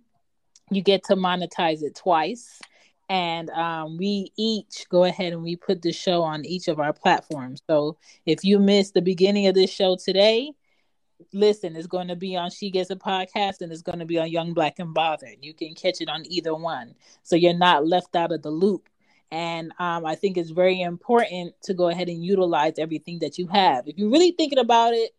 You 0.72 0.82
get 0.82 1.04
to 1.06 1.18
monetize 1.18 1.84
it 1.84 1.96
twice 1.96 2.62
and 3.10 3.50
um, 3.50 3.98
we 3.98 4.32
each 4.38 4.86
go 4.90 5.04
ahead 5.04 5.34
and 5.34 5.44
we 5.44 5.58
put 5.58 5.82
the 5.82 5.92
show 5.92 6.24
on 6.24 6.46
each 6.46 6.70
of 6.70 6.80
our 6.80 6.94
platforms. 6.94 7.62
So 7.68 7.98
if 8.26 8.46
you 8.46 8.60
missed 8.60 8.94
the 8.94 9.02
beginning 9.02 9.48
of 9.48 9.56
this 9.56 9.70
show 9.70 9.98
today, 9.98 10.54
listen, 11.34 11.76
it's 11.76 11.88
going 11.88 12.08
to 12.08 12.16
be 12.16 12.36
on 12.36 12.50
She 12.50 12.70
Gets 12.70 12.90
a 12.90 12.96
Podcast 12.96 13.62
and 13.62 13.72
it's 13.72 13.82
going 13.82 14.00
to 14.00 14.06
be 14.06 14.20
on 14.20 14.30
Young 14.30 14.54
Black 14.54 14.80
and 14.80 14.94
Bothered. 14.94 15.38
You 15.42 15.54
can 15.54 15.74
catch 15.74 16.02
it 16.02 16.10
on 16.10 16.24
either 16.32 16.56
one. 16.56 16.96
So 17.24 17.36
you're 17.36 17.54
not 17.54 17.88
left 17.88 18.16
out 18.16 18.32
of 18.32 18.42
the 18.42 18.52
loop. 18.52 18.90
And 19.32 19.72
um, 19.80 20.06
I 20.06 20.16
think 20.16 20.38
it's 20.38 20.52
very 20.52 20.82
important 20.82 21.54
to 21.64 21.74
go 21.74 21.90
ahead 21.90 22.10
and 22.10 22.24
utilize 22.24 22.74
everything 22.78 23.20
that 23.20 23.38
you 23.38 23.48
have. 23.48 23.88
If 23.88 23.98
you're 23.98 24.10
really 24.10 24.32
thinking 24.32 24.60
about 24.60 24.94
it, 24.94 25.12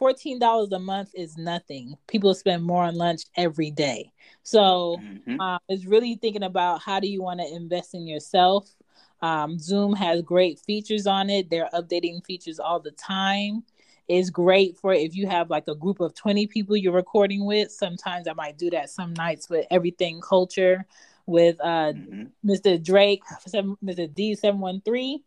$14 0.00 0.72
a 0.72 0.78
month 0.78 1.10
is 1.14 1.36
nothing. 1.36 1.96
People 2.06 2.34
spend 2.34 2.62
more 2.62 2.84
on 2.84 2.94
lunch 2.94 3.22
every 3.36 3.70
day. 3.70 4.12
So 4.42 4.98
mm-hmm. 5.02 5.40
um, 5.40 5.58
it's 5.68 5.86
really 5.86 6.14
thinking 6.14 6.44
about 6.44 6.80
how 6.80 7.00
do 7.00 7.08
you 7.08 7.22
want 7.22 7.40
to 7.40 7.54
invest 7.54 7.94
in 7.94 8.06
yourself. 8.06 8.72
Um, 9.20 9.58
Zoom 9.58 9.94
has 9.94 10.22
great 10.22 10.60
features 10.60 11.06
on 11.06 11.28
it. 11.28 11.50
They're 11.50 11.68
updating 11.74 12.24
features 12.24 12.60
all 12.60 12.78
the 12.78 12.92
time 12.92 13.64
is 14.08 14.30
great 14.30 14.76
for 14.76 14.92
if 14.92 15.14
you 15.14 15.26
have 15.26 15.50
like 15.50 15.68
a 15.68 15.74
group 15.74 16.00
of 16.00 16.14
20 16.14 16.46
people 16.46 16.76
you're 16.76 16.92
recording 16.92 17.44
with. 17.44 17.70
Sometimes 17.70 18.26
I 18.26 18.32
might 18.32 18.58
do 18.58 18.70
that 18.70 18.90
some 18.90 19.12
nights 19.14 19.48
with 19.50 19.66
everything 19.70 20.20
culture 20.20 20.86
with 21.26 21.56
uh, 21.60 21.92
mm-hmm. 21.92 22.50
Mr. 22.50 22.82
Drake, 22.82 23.22
Mr. 23.46 24.08
D713. 24.08 25.18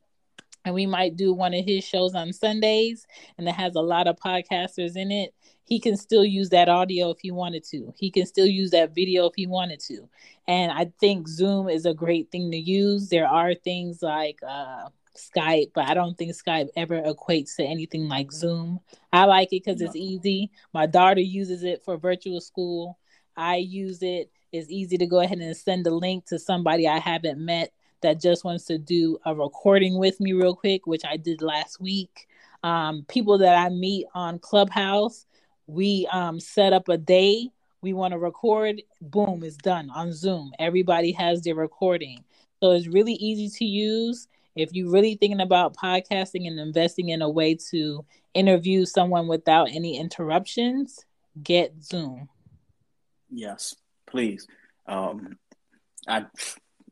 And 0.63 0.75
we 0.75 0.85
might 0.85 1.15
do 1.15 1.33
one 1.33 1.53
of 1.53 1.65
his 1.65 1.83
shows 1.83 2.13
on 2.13 2.33
Sundays, 2.33 3.07
and 3.39 3.47
it 3.47 3.55
has 3.55 3.73
a 3.73 3.81
lot 3.81 4.07
of 4.07 4.17
podcasters 4.17 4.95
in 4.95 5.11
it. 5.11 5.33
He 5.63 5.79
can 5.79 5.97
still 5.97 6.23
use 6.23 6.49
that 6.49 6.69
audio 6.69 7.09
if 7.09 7.19
he 7.19 7.31
wanted 7.31 7.63
to. 7.71 7.93
He 7.97 8.11
can 8.11 8.27
still 8.27 8.45
use 8.45 8.69
that 8.71 8.93
video 8.93 9.25
if 9.25 9.33
he 9.35 9.47
wanted 9.47 9.79
to. 9.87 10.07
And 10.47 10.71
I 10.71 10.91
think 10.99 11.27
Zoom 11.27 11.67
is 11.67 11.85
a 11.85 11.95
great 11.95 12.29
thing 12.31 12.51
to 12.51 12.57
use. 12.57 13.09
There 13.09 13.27
are 13.27 13.55
things 13.55 14.03
like 14.03 14.39
uh, 14.47 14.89
Skype, 15.15 15.71
but 15.73 15.87
I 15.87 15.93
don't 15.93 16.17
think 16.17 16.31
Skype 16.31 16.69
ever 16.75 17.01
equates 17.01 17.55
to 17.57 17.63
anything 17.63 18.07
like 18.07 18.31
Zoom. 18.31 18.79
I 19.11 19.25
like 19.25 19.49
it 19.51 19.63
because 19.63 19.81
it's 19.81 19.95
easy. 19.95 20.51
My 20.73 20.85
daughter 20.85 21.21
uses 21.21 21.63
it 21.63 21.83
for 21.83 21.97
virtual 21.97 22.41
school. 22.41 22.97
I 23.35 23.57
use 23.57 24.01
it. 24.01 24.31
It's 24.51 24.69
easy 24.69 24.97
to 24.97 25.05
go 25.05 25.21
ahead 25.21 25.39
and 25.39 25.55
send 25.55 25.87
a 25.87 25.91
link 25.91 26.25
to 26.27 26.39
somebody 26.39 26.87
I 26.87 26.99
haven't 26.99 27.39
met 27.39 27.71
that 28.01 28.19
just 28.19 28.43
wants 28.43 28.65
to 28.65 28.77
do 28.77 29.17
a 29.25 29.33
recording 29.33 29.97
with 29.97 30.19
me 30.19 30.33
real 30.33 30.55
quick, 30.55 30.87
which 30.87 31.03
I 31.05 31.17
did 31.17 31.41
last 31.41 31.79
week. 31.79 32.27
Um, 32.63 33.05
people 33.07 33.37
that 33.39 33.55
I 33.55 33.69
meet 33.69 34.07
on 34.13 34.39
Clubhouse, 34.39 35.25
we 35.67 36.07
um, 36.11 36.39
set 36.39 36.73
up 36.73 36.89
a 36.89 36.97
day. 36.97 37.49
We 37.81 37.93
want 37.93 38.11
to 38.11 38.19
record, 38.19 38.81
boom, 39.01 39.43
it's 39.43 39.57
done 39.57 39.89
on 39.89 40.13
Zoom. 40.13 40.51
Everybody 40.59 41.11
has 41.13 41.41
their 41.41 41.55
recording. 41.55 42.23
So 42.61 42.71
it's 42.71 42.87
really 42.87 43.13
easy 43.13 43.49
to 43.57 43.65
use 43.65 44.27
if 44.55 44.73
you're 44.73 44.91
really 44.91 45.15
thinking 45.15 45.41
about 45.41 45.75
podcasting 45.75 46.47
and 46.47 46.59
investing 46.59 47.09
in 47.09 47.21
a 47.21 47.29
way 47.29 47.55
to 47.71 48.05
interview 48.33 48.85
someone 48.85 49.27
without 49.27 49.69
any 49.71 49.97
interruptions, 49.97 51.05
get 51.41 51.83
Zoom. 51.83 52.29
Yes, 53.29 53.75
please. 54.07 54.47
Um, 54.87 55.37
I 56.07 56.25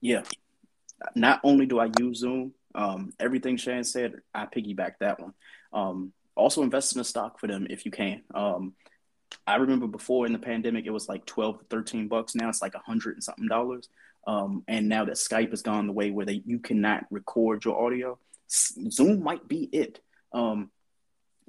yeah. 0.02 0.24
Not 1.16 1.40
only 1.44 1.66
do 1.66 1.80
I 1.80 1.90
use 2.00 2.20
Zoom, 2.20 2.54
um, 2.76 3.14
everything 3.20 3.58
Shan 3.58 3.84
said, 3.84 4.16
I 4.34 4.46
piggyback 4.46 4.94
that 5.00 5.20
one. 5.20 5.34
Um, 5.72 6.14
also 6.36 6.62
invest 6.62 6.96
in 6.96 7.02
a 7.02 7.06
stock 7.06 7.40
for 7.40 7.48
them 7.48 7.68
if 7.70 7.86
you 7.86 7.92
can. 7.92 8.22
Um, 8.34 8.74
I 9.46 9.56
remember 9.56 9.88
before 9.88 10.26
in 10.26 10.34
the 10.34 10.40
pandemic, 10.40 10.86
it 10.86 10.92
was 10.92 11.10
like 11.10 11.26
12 11.26 11.60
to 11.60 11.66
13 11.66 12.08
bucks. 12.08 12.36
Now 12.36 12.50
it's 12.50 12.62
like 12.62 12.76
a 12.76 12.80
hundred 12.80 13.16
and 13.16 13.24
something 13.24 13.48
dollars. 13.48 13.90
Um, 14.30 14.64
and 14.68 14.88
now 14.88 15.06
that 15.06 15.16
Skype 15.16 15.50
has 15.50 15.64
gone 15.64 15.88
the 15.88 15.94
way 15.94 16.12
where 16.12 16.26
they, 16.26 16.44
you 16.46 16.60
cannot 16.60 17.06
record 17.10 17.66
your 17.66 17.84
audio, 17.84 18.20
Zoom 18.48 19.24
might 19.24 19.48
be 19.48 19.68
it. 19.72 20.02
Um, 20.32 20.70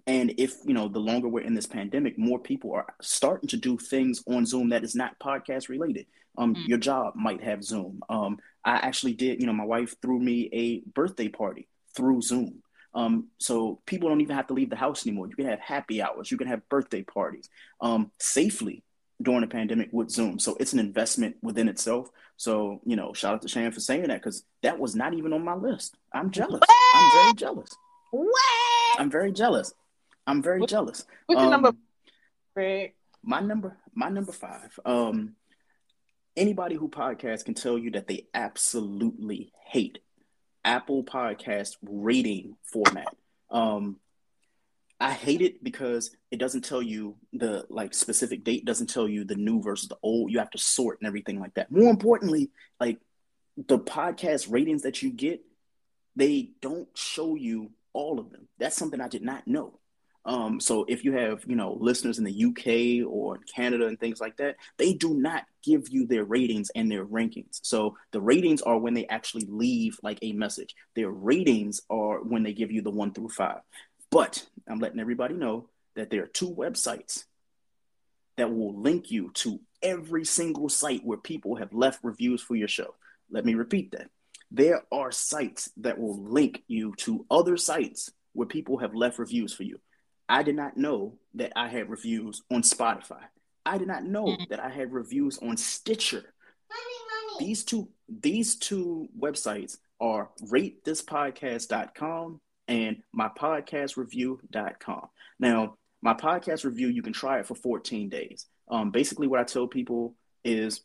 and 0.06 0.32
if 0.38 0.56
you 0.64 0.72
know, 0.72 0.88
the 0.88 0.98
longer 0.98 1.28
we're 1.28 1.44
in 1.44 1.52
this 1.52 1.66
pandemic, 1.66 2.18
more 2.18 2.38
people 2.38 2.72
are 2.72 2.86
starting 3.02 3.50
to 3.50 3.58
do 3.58 3.76
things 3.76 4.22
on 4.26 4.46
Zoom 4.46 4.70
that 4.70 4.82
is 4.82 4.94
not 4.94 5.18
podcast 5.18 5.68
related. 5.68 6.06
Um, 6.38 6.54
mm. 6.54 6.68
Your 6.68 6.78
job 6.78 7.14
might 7.16 7.42
have 7.42 7.62
Zoom. 7.62 8.00
Um, 8.08 8.38
I 8.64 8.76
actually 8.76 9.12
did. 9.12 9.42
You 9.42 9.46
know, 9.46 9.52
my 9.52 9.64
wife 9.64 9.96
threw 10.00 10.18
me 10.18 10.48
a 10.50 10.80
birthday 10.94 11.28
party 11.28 11.68
through 11.94 12.22
Zoom. 12.22 12.62
Um, 12.94 13.28
so 13.36 13.82
people 13.84 14.08
don't 14.08 14.22
even 14.22 14.36
have 14.36 14.46
to 14.46 14.54
leave 14.54 14.70
the 14.70 14.76
house 14.76 15.06
anymore. 15.06 15.28
You 15.28 15.36
can 15.36 15.46
have 15.46 15.60
happy 15.60 16.00
hours. 16.00 16.30
You 16.30 16.38
can 16.38 16.48
have 16.48 16.66
birthday 16.70 17.02
parties 17.02 17.50
um, 17.82 18.10
safely 18.18 18.84
during 19.20 19.42
the 19.42 19.46
pandemic 19.46 19.90
with 19.92 20.10
Zoom. 20.10 20.38
So 20.38 20.56
it's 20.58 20.72
an 20.72 20.78
investment 20.78 21.36
within 21.42 21.68
itself. 21.68 22.08
So, 22.40 22.80
you 22.86 22.96
know, 22.96 23.12
shout 23.12 23.34
out 23.34 23.42
to 23.42 23.48
Shan 23.48 23.70
for 23.70 23.80
saying 23.80 24.08
that 24.08 24.22
because 24.22 24.44
that 24.62 24.78
was 24.78 24.96
not 24.96 25.12
even 25.12 25.34
on 25.34 25.44
my 25.44 25.52
list. 25.52 25.94
I'm 26.10 26.30
jealous. 26.30 26.60
What? 26.60 26.94
I'm 26.94 27.12
very 27.12 27.34
jealous. 27.34 27.68
What? 28.12 28.98
I'm 28.98 29.10
very 29.10 29.30
jealous. 29.30 29.74
I'm 30.26 30.42
very 30.42 30.64
jealous. 30.64 31.04
What's 31.26 31.38
um, 31.38 31.44
your 31.44 31.50
number? 31.50 31.72
Right. 32.56 32.94
My 33.22 33.40
number, 33.40 33.76
my 33.94 34.08
number 34.08 34.32
five. 34.32 34.80
Um, 34.86 35.34
anybody 36.34 36.76
who 36.76 36.88
podcasts 36.88 37.44
can 37.44 37.52
tell 37.52 37.76
you 37.76 37.90
that 37.90 38.06
they 38.06 38.26
absolutely 38.32 39.52
hate 39.66 39.98
Apple 40.64 41.04
Podcast 41.04 41.76
rating 41.82 42.56
format. 42.64 43.14
Um, 43.50 44.00
I 45.00 45.12
hate 45.12 45.40
it 45.40 45.64
because 45.64 46.10
it 46.30 46.38
doesn't 46.38 46.62
tell 46.64 46.82
you 46.82 47.16
the 47.32 47.64
like 47.70 47.94
specific 47.94 48.44
date, 48.44 48.66
doesn't 48.66 48.88
tell 48.88 49.08
you 49.08 49.24
the 49.24 49.34
new 49.34 49.62
versus 49.62 49.88
the 49.88 49.96
old. 50.02 50.30
You 50.30 50.38
have 50.38 50.50
to 50.50 50.58
sort 50.58 50.98
and 51.00 51.08
everything 51.08 51.40
like 51.40 51.54
that. 51.54 51.72
More 51.72 51.90
importantly, 51.90 52.50
like 52.78 52.98
the 53.56 53.78
podcast 53.78 54.50
ratings 54.52 54.82
that 54.82 55.02
you 55.02 55.10
get, 55.10 55.40
they 56.16 56.50
don't 56.60 56.88
show 56.94 57.34
you 57.34 57.70
all 57.94 58.20
of 58.20 58.30
them. 58.30 58.46
That's 58.58 58.76
something 58.76 59.00
I 59.00 59.08
did 59.08 59.22
not 59.22 59.46
know. 59.48 59.80
Um, 60.26 60.60
so 60.60 60.84
if 60.86 61.02
you 61.02 61.12
have, 61.12 61.44
you 61.46 61.56
know, 61.56 61.78
listeners 61.80 62.18
in 62.18 62.24
the 62.24 62.44
UK 62.44 63.10
or 63.10 63.38
Canada 63.38 63.86
and 63.86 63.98
things 63.98 64.20
like 64.20 64.36
that, 64.36 64.56
they 64.76 64.92
do 64.92 65.14
not 65.14 65.44
give 65.62 65.88
you 65.88 66.06
their 66.06 66.24
ratings 66.24 66.70
and 66.74 66.90
their 66.90 67.06
rankings. 67.06 67.58
So 67.62 67.96
the 68.12 68.20
ratings 68.20 68.60
are 68.60 68.78
when 68.78 68.92
they 68.92 69.06
actually 69.06 69.46
leave 69.48 69.98
like 70.02 70.18
a 70.20 70.32
message. 70.32 70.74
Their 70.94 71.10
ratings 71.10 71.80
are 71.88 72.22
when 72.22 72.42
they 72.42 72.52
give 72.52 72.70
you 72.70 72.82
the 72.82 72.90
one 72.90 73.14
through 73.14 73.30
five. 73.30 73.60
But 74.10 74.46
I'm 74.68 74.80
letting 74.80 75.00
everybody 75.00 75.34
know 75.34 75.68
that 75.96 76.10
there 76.10 76.24
are 76.24 76.28
two 76.28 76.52
websites 76.52 77.24
that 78.36 78.52
will 78.52 78.80
link 78.80 79.10
you 79.10 79.30
to 79.34 79.60
every 79.82 80.24
single 80.24 80.68
site 80.68 81.04
where 81.04 81.18
people 81.18 81.56
have 81.56 81.72
left 81.72 82.00
reviews 82.02 82.42
for 82.42 82.56
your 82.56 82.68
show. 82.68 82.94
Let 83.30 83.44
me 83.44 83.54
repeat 83.54 83.92
that. 83.92 84.08
There 84.50 84.82
are 84.90 85.12
sites 85.12 85.70
that 85.78 85.98
will 85.98 86.20
link 86.22 86.62
you 86.66 86.94
to 86.98 87.24
other 87.30 87.56
sites 87.56 88.10
where 88.32 88.48
people 88.48 88.78
have 88.78 88.94
left 88.94 89.18
reviews 89.18 89.54
for 89.54 89.62
you. 89.62 89.78
I 90.28 90.42
did 90.42 90.56
not 90.56 90.76
know 90.76 91.18
that 91.34 91.52
I 91.56 91.68
had 91.68 91.88
reviews 91.90 92.42
on 92.50 92.62
Spotify. 92.62 93.22
I 93.66 93.78
did 93.78 93.88
not 93.88 94.04
know 94.04 94.26
mm. 94.26 94.48
that 94.48 94.60
I 94.60 94.68
had 94.70 94.92
reviews 94.92 95.38
on 95.38 95.56
Stitcher. 95.56 96.22
Money, 96.70 96.98
money. 97.38 97.46
These 97.46 97.64
two 97.64 97.88
these 98.08 98.56
two 98.56 99.08
websites 99.18 99.78
are 100.00 100.30
ratethispodcast.com 100.44 102.40
and 102.70 103.02
mypodcastreview.com. 103.14 105.08
Now, 105.38 105.74
my 106.00 106.14
podcast 106.14 106.64
review, 106.64 106.88
you 106.88 107.02
can 107.02 107.12
try 107.12 107.40
it 107.40 107.46
for 107.46 107.54
14 107.54 108.08
days. 108.08 108.46
Um, 108.70 108.90
basically, 108.90 109.26
what 109.26 109.40
I 109.40 109.44
tell 109.44 109.66
people 109.66 110.14
is 110.44 110.80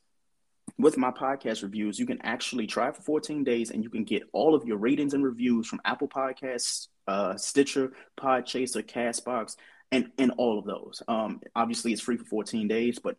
with 0.77 0.97
my 0.97 1.11
podcast 1.11 1.61
reviews, 1.63 1.99
you 1.99 2.07
can 2.07 2.21
actually 2.23 2.67
try 2.67 2.91
for 2.91 3.01
14 3.03 3.43
days 3.43 3.69
and 3.69 3.83
you 3.83 3.89
can 3.89 4.03
get 4.03 4.23
all 4.33 4.55
of 4.55 4.65
your 4.65 4.77
ratings 4.77 5.13
and 5.13 5.23
reviews 5.23 5.67
from 5.67 5.79
Apple 5.85 6.07
Podcasts, 6.09 6.87
uh, 7.07 7.37
Stitcher, 7.37 7.93
Podchaser, 8.19 8.83
Castbox, 8.83 9.55
and, 9.91 10.09
and 10.17 10.31
all 10.37 10.57
of 10.57 10.65
those. 10.65 11.03
Um, 11.07 11.39
obviously, 11.55 11.93
it's 11.93 12.01
free 12.01 12.17
for 12.17 12.25
14 12.25 12.67
days, 12.67 12.97
but 12.97 13.15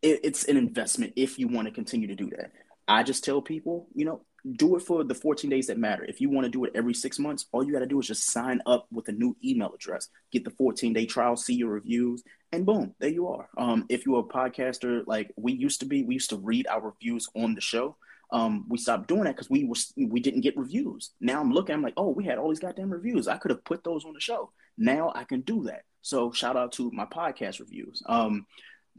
it, 0.00 0.20
it's 0.22 0.44
an 0.44 0.56
investment 0.56 1.14
if 1.16 1.38
you 1.38 1.48
want 1.48 1.66
to 1.66 1.74
continue 1.74 2.06
to 2.08 2.14
do 2.14 2.30
that. 2.30 2.52
I 2.86 3.02
just 3.02 3.24
tell 3.24 3.42
people, 3.42 3.88
you 3.92 4.04
know, 4.04 4.22
do 4.52 4.76
it 4.76 4.82
for 4.82 5.02
the 5.04 5.14
14 5.14 5.48
days 5.48 5.68
that 5.68 5.78
matter. 5.78 6.04
If 6.04 6.20
you 6.20 6.28
want 6.28 6.44
to 6.44 6.50
do 6.50 6.64
it 6.64 6.72
every 6.74 6.92
six 6.92 7.18
months, 7.18 7.46
all 7.52 7.64
you 7.64 7.72
got 7.72 7.78
to 7.78 7.86
do 7.86 7.98
is 7.98 8.06
just 8.06 8.30
sign 8.30 8.60
up 8.66 8.86
with 8.92 9.08
a 9.08 9.12
new 9.12 9.36
email 9.42 9.72
address, 9.72 10.08
get 10.32 10.44
the 10.44 10.50
14 10.50 10.92
day 10.92 11.06
trial, 11.06 11.36
see 11.36 11.54
your 11.54 11.70
reviews, 11.70 12.22
and 12.52 12.66
boom, 12.66 12.94
there 12.98 13.10
you 13.10 13.28
are. 13.28 13.48
Um, 13.56 13.86
if 13.88 14.04
you're 14.04 14.20
a 14.20 14.22
podcaster 14.22 15.02
like 15.06 15.32
we 15.36 15.52
used 15.52 15.80
to 15.80 15.86
be, 15.86 16.04
we 16.04 16.14
used 16.14 16.30
to 16.30 16.36
read 16.36 16.66
our 16.66 16.80
reviews 16.80 17.28
on 17.34 17.54
the 17.54 17.60
show. 17.60 17.96
Um, 18.30 18.66
we 18.68 18.78
stopped 18.78 19.08
doing 19.08 19.24
that 19.24 19.36
because 19.36 19.50
we 19.50 19.64
were 19.64 19.76
we 19.96 20.20
didn't 20.20 20.42
get 20.42 20.56
reviews. 20.56 21.10
Now 21.20 21.40
I'm 21.40 21.52
looking, 21.52 21.74
I'm 21.74 21.82
like, 21.82 21.94
oh, 21.96 22.10
we 22.10 22.24
had 22.24 22.38
all 22.38 22.50
these 22.50 22.60
goddamn 22.60 22.90
reviews. 22.90 23.28
I 23.28 23.38
could 23.38 23.50
have 23.50 23.64
put 23.64 23.82
those 23.82 24.04
on 24.04 24.12
the 24.12 24.20
show. 24.20 24.50
Now 24.76 25.12
I 25.14 25.24
can 25.24 25.40
do 25.40 25.64
that. 25.64 25.84
So 26.02 26.32
shout 26.32 26.56
out 26.56 26.72
to 26.72 26.90
my 26.90 27.06
podcast 27.06 27.60
reviews. 27.60 28.02
Um, 28.06 28.46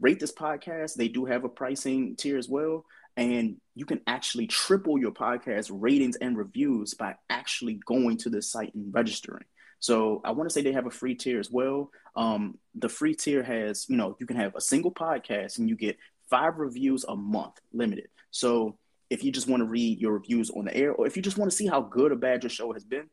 rate 0.00 0.18
this 0.18 0.32
podcast. 0.32 0.94
They 0.94 1.08
do 1.08 1.24
have 1.24 1.44
a 1.44 1.48
pricing 1.48 2.16
tier 2.16 2.36
as 2.36 2.48
well 2.48 2.84
and 3.16 3.56
you 3.74 3.84
can 3.86 4.00
actually 4.06 4.46
triple 4.46 4.98
your 4.98 5.12
podcast 5.12 5.70
ratings 5.72 6.16
and 6.16 6.36
reviews 6.36 6.94
by 6.94 7.14
actually 7.30 7.80
going 7.86 8.16
to 8.18 8.30
the 8.30 8.42
site 8.42 8.74
and 8.74 8.92
registering. 8.92 9.44
So 9.78 10.20
I 10.24 10.32
want 10.32 10.48
to 10.48 10.52
say 10.52 10.62
they 10.62 10.72
have 10.72 10.86
a 10.86 10.90
free 10.90 11.14
tier 11.14 11.38
as 11.38 11.50
well. 11.50 11.90
Um, 12.14 12.58
the 12.74 12.88
free 12.88 13.14
tier 13.14 13.42
has, 13.42 13.86
you 13.88 13.96
know, 13.96 14.16
you 14.18 14.26
can 14.26 14.36
have 14.36 14.54
a 14.54 14.60
single 14.60 14.92
podcast 14.92 15.58
and 15.58 15.68
you 15.68 15.76
get 15.76 15.98
five 16.28 16.56
reviews 16.56 17.04
a 17.04 17.16
month, 17.16 17.54
limited. 17.72 18.08
So 18.30 18.78
if 19.10 19.22
you 19.22 19.30
just 19.30 19.48
want 19.48 19.60
to 19.60 19.66
read 19.66 20.00
your 20.00 20.12
reviews 20.12 20.50
on 20.50 20.64
the 20.64 20.76
air, 20.76 20.92
or 20.92 21.06
if 21.06 21.16
you 21.16 21.22
just 21.22 21.38
want 21.38 21.50
to 21.50 21.56
see 21.56 21.66
how 21.66 21.82
good 21.82 22.12
or 22.12 22.16
bad 22.16 22.42
your 22.42 22.50
show 22.50 22.72
has 22.72 22.84
been, 22.84 23.08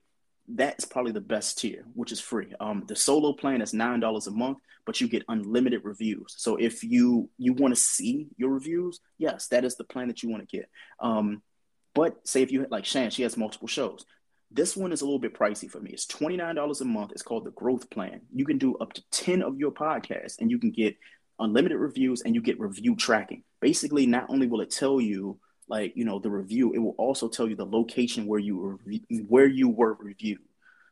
that's 0.47 0.85
probably 0.85 1.13
the 1.13 1.21
best 1.21 1.59
tier, 1.59 1.85
which 1.93 2.11
is 2.11 2.19
free. 2.19 2.53
Um, 2.59 2.83
the 2.87 2.95
solo 2.95 3.33
plan 3.33 3.61
is 3.61 3.73
nine 3.73 3.99
dollars 3.99 4.27
a 4.27 4.31
month, 4.31 4.57
but 4.85 4.99
you 4.99 5.07
get 5.07 5.23
unlimited 5.29 5.81
reviews. 5.83 6.33
So 6.37 6.57
if 6.57 6.83
you 6.83 7.29
you 7.37 7.53
want 7.53 7.73
to 7.73 7.79
see 7.79 8.27
your 8.37 8.49
reviews, 8.49 8.99
yes, 9.17 9.47
that 9.47 9.63
is 9.63 9.75
the 9.75 9.85
plan 9.85 10.07
that 10.09 10.21
you 10.21 10.29
want 10.29 10.47
to 10.47 10.57
get. 10.57 10.69
Um, 10.99 11.41
but 11.95 12.27
say 12.27 12.41
if 12.41 12.51
you 12.51 12.67
like 12.69 12.85
Shan, 12.85 13.11
she 13.11 13.23
has 13.23 13.37
multiple 13.37 13.67
shows. 13.67 14.05
This 14.51 14.77
one 14.77 14.91
is 14.91 15.01
a 15.01 15.05
little 15.05 15.19
bit 15.19 15.33
pricey 15.33 15.69
for 15.69 15.79
me. 15.79 15.91
It's 15.91 16.05
twenty 16.05 16.37
nine 16.37 16.55
dollars 16.55 16.81
a 16.81 16.85
month. 16.85 17.11
It's 17.11 17.23
called 17.23 17.45
the 17.45 17.51
Growth 17.51 17.89
Plan. 17.89 18.21
You 18.33 18.45
can 18.45 18.57
do 18.57 18.75
up 18.77 18.93
to 18.93 19.03
ten 19.11 19.41
of 19.41 19.57
your 19.57 19.71
podcasts, 19.71 20.39
and 20.39 20.51
you 20.51 20.59
can 20.59 20.71
get 20.71 20.97
unlimited 21.39 21.77
reviews, 21.77 22.21
and 22.21 22.35
you 22.35 22.41
get 22.41 22.59
review 22.59 22.95
tracking. 22.95 23.43
Basically, 23.61 24.05
not 24.05 24.29
only 24.29 24.47
will 24.47 24.61
it 24.61 24.71
tell 24.71 24.99
you 24.99 25.39
like 25.67 25.93
you 25.95 26.05
know 26.05 26.19
the 26.19 26.29
review 26.29 26.73
it 26.73 26.79
will 26.79 26.95
also 26.97 27.27
tell 27.27 27.47
you 27.47 27.55
the 27.55 27.65
location 27.65 28.25
where 28.25 28.39
you 28.39 28.57
were 28.57 28.75
re- 28.85 29.03
where 29.27 29.47
you 29.47 29.69
were 29.69 29.93
reviewed. 29.93 30.41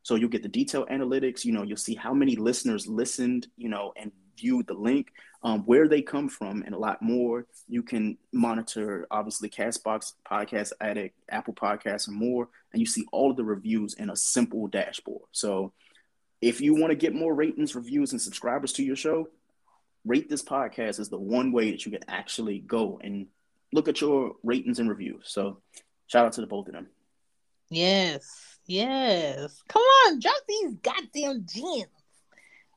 So 0.04 0.16
you'll 0.16 0.30
get 0.30 0.44
the 0.44 0.50
detailed 0.50 0.90
analytics 0.90 1.46
you 1.46 1.52
know 1.52 1.64
you'll 1.64 1.78
see 1.78 1.96
how 1.96 2.14
many 2.14 2.36
listeners 2.36 2.88
listened 2.88 3.48
you 3.58 3.70
know 3.70 3.94
and 3.96 4.12
viewed 4.38 4.66
the 4.68 4.74
link 4.74 5.12
um, 5.44 5.62
where 5.66 5.88
they 5.88 6.02
come 6.02 6.30
from 6.30 6.64
and 6.66 6.74
a 6.74 6.78
lot 6.78 7.02
more. 7.02 7.46
You 7.68 7.84
can 7.84 8.18
monitor 8.32 9.08
obviously 9.12 9.50
castbox 9.50 10.14
podcast 10.30 10.72
addict 10.82 11.16
apple 11.30 11.54
podcasts 11.54 12.08
and 12.08 12.16
more 12.16 12.48
and 12.74 12.80
you 12.80 12.86
see 12.86 13.06
all 13.12 13.32
of 13.32 13.38
the 13.38 13.44
reviews 13.44 13.94
in 13.96 14.10
a 14.10 14.16
simple 14.16 14.68
dashboard. 14.68 15.24
So 15.32 15.74
if 16.42 16.62
you 16.62 16.74
want 16.74 16.92
to 16.92 16.96
get 16.96 17.14
more 17.14 17.34
ratings 17.34 17.76
reviews 17.76 18.12
and 18.12 18.22
subscribers 18.22 18.74
to 18.74 18.84
your 18.84 18.96
show 18.96 19.28
rate 20.06 20.30
this 20.30 20.44
podcast 20.44 21.00
is 21.00 21.10
the 21.10 21.18
one 21.18 21.52
way 21.52 21.72
that 21.72 21.86
you 21.86 21.92
can 21.92 22.04
actually 22.08 22.60
go 22.60 23.00
and 23.04 23.28
look 23.74 23.88
at 23.88 24.02
your 24.02 24.36
ratings 24.44 24.80
and 24.80 24.90
reviews. 24.90 25.24
So 25.26 25.58
shout 26.08 26.26
out 26.26 26.34
to 26.34 26.42
the 26.42 26.48
both 26.48 26.68
of 26.68 26.74
them. 26.74 26.88
Yes, 27.70 28.58
yes. 28.66 29.62
Come 29.68 29.82
on, 29.82 30.20
drop 30.20 30.36
these 30.48 30.74
goddamn 30.76 31.46
gems. 31.46 31.88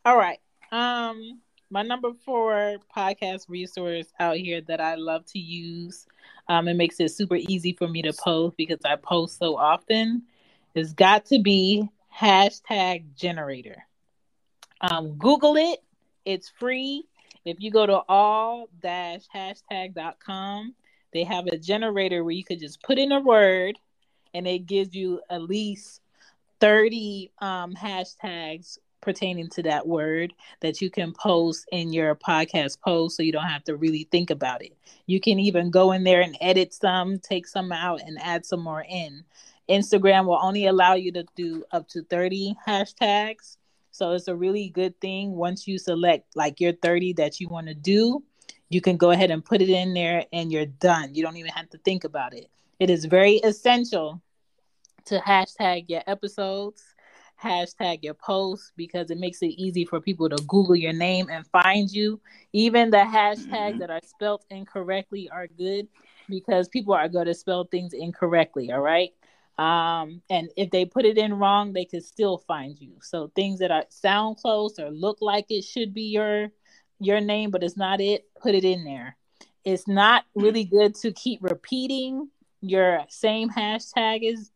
All 0.04 0.16
right. 0.16 0.38
Um, 0.70 1.40
my 1.70 1.82
number 1.82 2.12
four 2.24 2.76
podcast 2.96 3.48
resource 3.48 4.06
out 4.20 4.36
here 4.36 4.60
that 4.62 4.80
I 4.80 4.94
love 4.94 5.24
to 5.32 5.38
use. 5.38 6.06
Um, 6.48 6.68
it 6.68 6.74
makes 6.74 7.00
it 7.00 7.10
super 7.10 7.36
easy 7.36 7.72
for 7.72 7.88
me 7.88 8.02
to 8.02 8.12
post 8.12 8.56
because 8.56 8.78
I 8.84 8.96
post 8.96 9.38
so 9.38 9.56
often. 9.56 10.22
Is 10.74 10.92
got 10.92 11.26
to 11.26 11.40
be 11.40 11.88
hashtag 12.16 13.14
generator. 13.16 13.84
Um, 14.80 15.14
Google 15.16 15.56
it. 15.56 15.80
It's 16.24 16.48
free. 16.48 17.04
If 17.44 17.60
you 17.60 17.70
go 17.70 17.86
to 17.86 18.02
all 18.08 18.68
dash 18.82 19.22
hashtag.com, 19.34 20.74
they 21.14 21.24
have 21.24 21.46
a 21.46 21.56
generator 21.56 22.22
where 22.22 22.34
you 22.34 22.44
could 22.44 22.60
just 22.60 22.82
put 22.82 22.98
in 22.98 23.12
a 23.12 23.20
word 23.20 23.78
and 24.34 24.46
it 24.46 24.66
gives 24.66 24.94
you 24.94 25.20
at 25.30 25.42
least 25.42 26.02
30 26.60 27.30
um, 27.38 27.74
hashtags 27.74 28.78
pertaining 29.00 29.48
to 29.50 29.62
that 29.62 29.86
word 29.86 30.32
that 30.60 30.80
you 30.80 30.90
can 30.90 31.12
post 31.12 31.66
in 31.70 31.92
your 31.92 32.16
podcast 32.16 32.80
post 32.80 33.16
so 33.16 33.22
you 33.22 33.32
don't 33.32 33.44
have 33.44 33.62
to 33.64 33.76
really 33.76 34.08
think 34.10 34.30
about 34.30 34.62
it. 34.62 34.76
You 35.06 35.20
can 35.20 35.38
even 35.38 35.70
go 35.70 35.92
in 35.92 36.04
there 36.04 36.20
and 36.20 36.36
edit 36.40 36.74
some, 36.74 37.18
take 37.18 37.46
some 37.46 37.70
out, 37.70 38.00
and 38.00 38.18
add 38.20 38.44
some 38.44 38.60
more 38.60 38.84
in. 38.88 39.24
Instagram 39.68 40.26
will 40.26 40.40
only 40.42 40.66
allow 40.66 40.94
you 40.94 41.12
to 41.12 41.24
do 41.36 41.64
up 41.70 41.88
to 41.90 42.02
30 42.02 42.56
hashtags. 42.66 43.56
So 43.92 44.12
it's 44.12 44.28
a 44.28 44.34
really 44.34 44.70
good 44.70 45.00
thing 45.00 45.32
once 45.32 45.68
you 45.68 45.78
select 45.78 46.34
like 46.34 46.60
your 46.60 46.72
30 46.72 47.12
that 47.14 47.40
you 47.40 47.48
want 47.48 47.68
to 47.68 47.74
do 47.74 48.22
you 48.74 48.80
can 48.80 48.96
go 48.96 49.12
ahead 49.12 49.30
and 49.30 49.44
put 49.44 49.62
it 49.62 49.70
in 49.70 49.94
there 49.94 50.26
and 50.32 50.50
you're 50.50 50.66
done. 50.66 51.14
You 51.14 51.22
don't 51.22 51.36
even 51.36 51.52
have 51.52 51.70
to 51.70 51.78
think 51.78 52.04
about 52.04 52.34
it. 52.34 52.50
It 52.80 52.90
is 52.90 53.04
very 53.04 53.36
essential 53.36 54.20
to 55.06 55.20
hashtag 55.20 55.84
your 55.88 56.02
episodes, 56.08 56.82
hashtag 57.42 58.02
your 58.02 58.14
posts 58.14 58.72
because 58.76 59.10
it 59.10 59.18
makes 59.18 59.42
it 59.42 59.54
easy 59.58 59.84
for 59.84 60.00
people 60.00 60.28
to 60.28 60.36
Google 60.46 60.74
your 60.74 60.92
name 60.92 61.28
and 61.30 61.46
find 61.46 61.90
you. 61.90 62.20
Even 62.52 62.90
the 62.90 62.96
hashtags 62.96 63.46
mm-hmm. 63.46 63.78
that 63.78 63.90
are 63.90 64.00
spelled 64.04 64.44
incorrectly 64.50 65.30
are 65.30 65.46
good 65.46 65.86
because 66.28 66.68
people 66.68 66.94
are 66.94 67.08
going 67.08 67.26
to 67.26 67.34
spell 67.34 67.64
things 67.64 67.92
incorrectly. 67.92 68.72
All 68.72 68.80
right. 68.80 69.10
Um, 69.56 70.20
and 70.30 70.50
if 70.56 70.70
they 70.70 70.84
put 70.84 71.04
it 71.04 71.16
in 71.16 71.34
wrong, 71.34 71.72
they 71.72 71.84
could 71.84 72.04
still 72.04 72.38
find 72.38 72.76
you. 72.80 72.94
So 73.02 73.30
things 73.36 73.60
that 73.60 73.70
are 73.70 73.84
sound 73.88 74.38
close 74.38 74.80
or 74.80 74.90
look 74.90 75.18
like 75.20 75.46
it 75.48 75.62
should 75.62 75.94
be 75.94 76.04
your 76.04 76.50
your 77.00 77.20
name, 77.20 77.50
but 77.50 77.62
it's 77.62 77.76
not 77.76 78.00
it, 78.00 78.24
put 78.40 78.54
it 78.54 78.64
in 78.64 78.84
there. 78.84 79.16
It's 79.64 79.88
not 79.88 80.24
really 80.34 80.64
good 80.64 80.94
to 80.96 81.12
keep 81.12 81.42
repeating 81.42 82.28
your 82.60 83.04
same 83.08 83.50
hashtag 83.50 84.20
is 84.22 84.50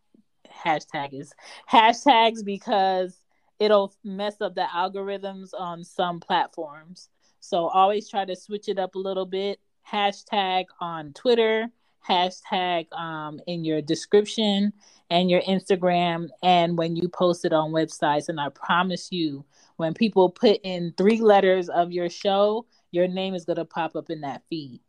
hashtag 0.64 1.18
is 1.18 1.32
hashtags 1.70 2.45
because 2.45 3.20
it'll 3.59 3.93
mess 4.05 4.41
up 4.41 4.55
the 4.55 4.66
algorithms 4.74 5.51
on 5.57 5.84
some 5.84 6.20
platforms. 6.20 7.09
So 7.41 7.68
always 7.68 8.09
try 8.09 8.24
to 8.24 8.36
switch 8.36 8.68
it 8.68 8.78
up 8.78 8.95
a 8.95 8.99
little 8.99 9.26
bit. 9.26 9.61
Hashtag 9.91 10.66
on 10.80 11.12
Twitter, 11.12 11.68
hashtag 12.07 12.93
um, 12.93 13.41
in 13.47 13.64
your 13.64 13.80
description 13.80 14.72
and 15.11 15.30
your 15.30 15.41
Instagram, 15.43 16.28
and 16.43 16.76
when 16.76 16.95
you 16.95 17.09
post 17.09 17.45
it 17.45 17.53
on 17.53 17.72
websites. 17.72 18.28
And 18.28 18.41
I 18.41 18.51
promise 18.51 19.09
you, 19.11 19.45
when 19.79 19.95
people 19.95 20.29
put 20.29 20.61
in 20.64 20.93
three 20.99 21.20
letters 21.20 21.68
of 21.68 21.93
your 21.93 22.11
show, 22.11 22.66
your 22.91 23.09
name 23.09 23.35
is 23.35 23.45
going 23.45 23.57
to 23.57 23.64
pop 23.64 23.97
up 23.97 24.11
in 24.11 24.20
that 24.22 24.43
feed. 24.51 24.81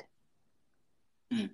Mm. 1.32 1.52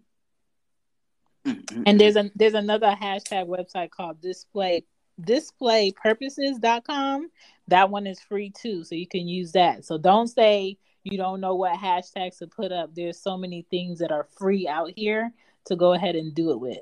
Mm-hmm. 1.46 1.84
And 1.86 2.00
there's 2.00 2.16
a 2.16 2.32
there's 2.34 2.54
another 2.54 2.96
hashtag 3.00 3.48
website 3.48 3.92
called 3.92 4.22
display 4.22 4.86
displaypurposes.com. 5.22 7.30
That 7.68 7.90
one 7.90 8.08
is 8.08 8.22
free 8.22 8.52
too, 8.52 8.86
so 8.86 8.96
you 8.96 9.08
can 9.08 9.28
use 9.28 9.52
that. 9.52 9.86
So 9.86 9.98
don't 9.98 10.28
say 10.28 10.78
you 11.04 11.18
don't 11.18 11.42
know 11.42 11.56
what 11.56 11.78
hashtags 11.78 12.38
to 12.40 12.48
put 12.48 12.72
up. 12.72 12.96
There's 12.96 13.22
so 13.22 13.38
many 13.38 13.68
things 13.70 14.00
that 14.00 14.14
are 14.14 14.30
free 14.38 14.66
out 14.68 14.92
here 14.96 15.34
to 15.66 15.76
go 15.76 15.94
ahead 15.94 16.16
and 16.16 16.34
do 16.34 16.52
it 16.52 16.60
with. 16.60 16.80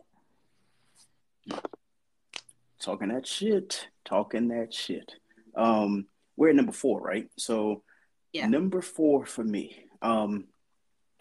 Talking 2.79 3.09
that 3.09 3.25
shit. 3.25 3.87
Talking 4.05 4.49
that 4.49 4.71
shit. 4.71 5.13
Um 5.55 6.05
we're 6.35 6.49
at 6.49 6.55
number 6.55 6.71
four, 6.71 7.01
right? 7.01 7.27
So 7.37 7.83
yeah. 8.31 8.47
number 8.47 8.81
four 8.81 9.25
for 9.25 9.43
me, 9.43 9.85
um, 10.01 10.45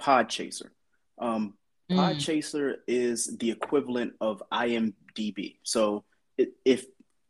Podchaser. 0.00 0.70
Um, 1.18 1.54
mm. 1.90 1.96
Podchaser 1.96 2.76
is 2.86 3.36
the 3.38 3.50
equivalent 3.50 4.14
of 4.20 4.42
IMDb. 4.52 5.58
So 5.62 6.04
if 6.64 6.84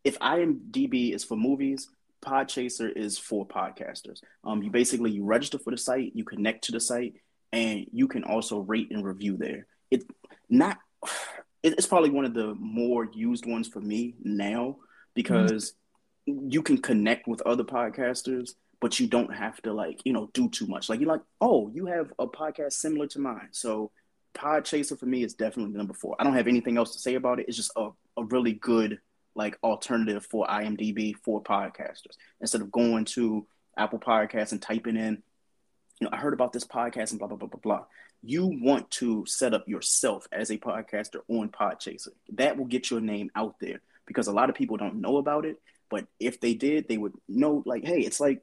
if 0.05 0.19
IMDb 0.19 1.13
is 1.13 1.25
for 1.25 1.37
movies, 1.37 1.89
Podchaser 2.25 2.91
is 2.97 3.19
for 3.19 3.47
podcasters. 3.47 4.21
Um, 4.45 4.63
you 4.63 4.71
basically 4.71 5.11
you 5.11 5.25
register 5.25 5.59
for 5.59 5.71
the 5.71 5.79
site, 5.79 6.13
you 6.15 6.25
connect 6.25 6.65
to 6.65 6.73
the 6.73 6.81
site, 6.81 7.15
and 7.53 7.87
you 7.93 8.09
can 8.09 8.25
also 8.25 8.61
rate 8.61 8.91
and 8.91 9.05
review 9.05 9.37
there. 9.37 9.67
It 9.91 10.05
not 10.49 10.79
it's 11.63 11.87
probably 11.87 12.11
one 12.11 12.25
of 12.25 12.35
the 12.35 12.55
more 12.55 13.09
used 13.13 13.47
ones 13.47 13.69
for 13.69 13.81
me 13.81 14.15
now 14.23 14.77
because 15.15 15.75
you 16.27 16.63
can 16.63 16.79
connect 16.79 17.27
with 17.27 17.43
other 17.43 17.65
podcasters, 17.65 18.51
but 18.81 18.99
you 18.99 19.07
don't 19.07 19.35
have 19.35 19.61
to 19.63 19.73
like, 19.73 20.01
you 20.05 20.13
know, 20.13 20.31
do 20.35 20.49
too 20.49 20.67
much. 20.67 20.89
Like 20.89 21.01
you're 21.01 21.09
like, 21.09 21.23
oh, 21.41 21.71
you 21.73 21.87
have 21.87 22.13
a 22.19 22.27
podcast 22.27 22.75
similar 22.75 23.07
to 23.09 23.21
mine. 23.21 23.49
So 23.53 23.91
Podchaser 24.35 24.99
for 24.99 25.07
me 25.07 25.23
is 25.23 25.35
definitely 25.35 25.77
number 25.77 25.95
four. 25.95 26.17
I 26.19 26.25
don't 26.25 26.35
have 26.35 26.49
anything 26.49 26.77
else 26.77 26.93
to 26.93 26.99
say 26.99 27.15
about 27.15 27.41
it. 27.41 27.47
It's 27.49 27.57
just 27.57 27.73
a, 27.77 27.91
a 28.17 28.25
really 28.25 28.53
good 28.53 28.99
like 29.35 29.57
alternative 29.63 30.27
for 30.27 30.47
IMDb 30.47 31.15
for 31.17 31.43
podcasters. 31.43 32.17
Instead 32.41 32.61
of 32.61 32.71
going 32.71 33.05
to 33.07 33.47
Apple 33.77 33.99
Podcasts 33.99 34.53
and 34.53 34.61
typing 34.61 34.97
in, 34.97 35.23
you 36.01 36.07
know, 36.07 36.11
I 36.13 36.17
heard 36.17 36.35
about 36.35 36.53
this 36.53 36.65
podcast 36.65 37.11
and 37.11 37.19
blah 37.19 37.29
blah 37.29 37.37
blah 37.37 37.49
blah 37.49 37.61
blah. 37.63 37.85
You 38.23 38.59
want 38.63 38.91
to 38.93 39.25
set 39.27 39.55
up 39.55 39.69
yourself 39.69 40.27
as 40.33 40.51
a 40.51 40.59
podcaster 40.59 41.21
on 41.29 41.49
Podchaser. 41.49 42.11
That 42.35 42.57
will 42.57 42.67
get 42.67 42.91
your 42.91 43.01
name 43.01 43.31
out 43.35 43.57
there 43.61 43.81
because 44.07 44.29
a 44.29 44.33
lot 44.33 44.49
of 44.49 44.55
people 44.55 44.77
don't 44.77 45.01
know 45.01 45.17
about 45.17 45.45
it 45.45 45.61
but 45.93 46.07
if 46.19 46.41
they 46.41 46.55
did, 46.55 46.89
they 46.89 46.97
would 46.97 47.13
know 47.29 47.63
like, 47.67 47.85
hey, 47.85 48.01
it's 48.01 48.19
like 48.19 48.41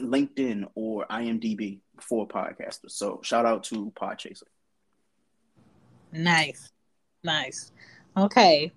LinkedIn 0.00 0.68
or 0.76 1.04
IMDb 1.10 1.80
for 2.00 2.28
podcasters. 2.28 2.92
So 2.92 3.20
shout 3.24 3.44
out 3.44 3.64
to 3.64 3.92
Podchaser. 4.00 4.44
Nice. 6.12 6.70
Nice. 7.24 7.72
Okay. 8.16 8.70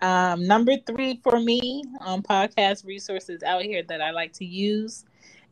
Um, 0.00 0.44
number 0.44 0.76
three 0.76 1.20
for 1.22 1.38
me 1.38 1.84
on 2.00 2.24
podcast 2.24 2.84
resources 2.84 3.44
out 3.44 3.62
here 3.62 3.84
that 3.84 4.00
I 4.00 4.10
like 4.10 4.32
to 4.34 4.44
use 4.44 5.04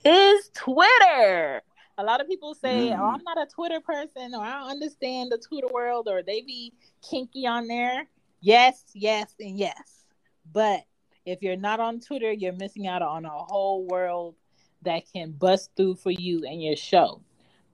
is 0.04 0.50
Twitter. 0.52 1.62
A 1.96 2.02
lot 2.02 2.20
of 2.20 2.26
people 2.26 2.54
say, 2.54 2.88
mm. 2.88 2.98
"Oh, 2.98 3.04
I'm 3.04 3.22
not 3.22 3.40
a 3.40 3.46
Twitter 3.46 3.80
person," 3.80 4.34
or 4.34 4.42
"I 4.42 4.58
don't 4.58 4.70
understand 4.70 5.30
the 5.30 5.38
Twitter 5.38 5.68
world," 5.72 6.08
or 6.08 6.22
they 6.22 6.40
be 6.40 6.72
kinky 7.08 7.46
on 7.46 7.68
there. 7.68 8.08
Yes, 8.40 8.82
yes, 8.94 9.32
and 9.38 9.56
yes. 9.56 10.06
But 10.50 10.84
if 11.31 11.43
you're 11.43 11.57
not 11.57 11.81
on 11.81 12.01
Twitter, 12.01 12.32
you're 12.32 12.52
missing 12.52 12.86
out 12.86 13.02
on 13.02 13.24
a 13.24 13.31
whole 13.31 13.86
world 13.86 14.35
that 14.82 15.02
can 15.12 15.32
bust 15.32 15.70
through 15.77 15.94
for 15.94 16.11
you 16.11 16.44
and 16.44 16.62
your 16.62 16.77
show. 16.77 17.20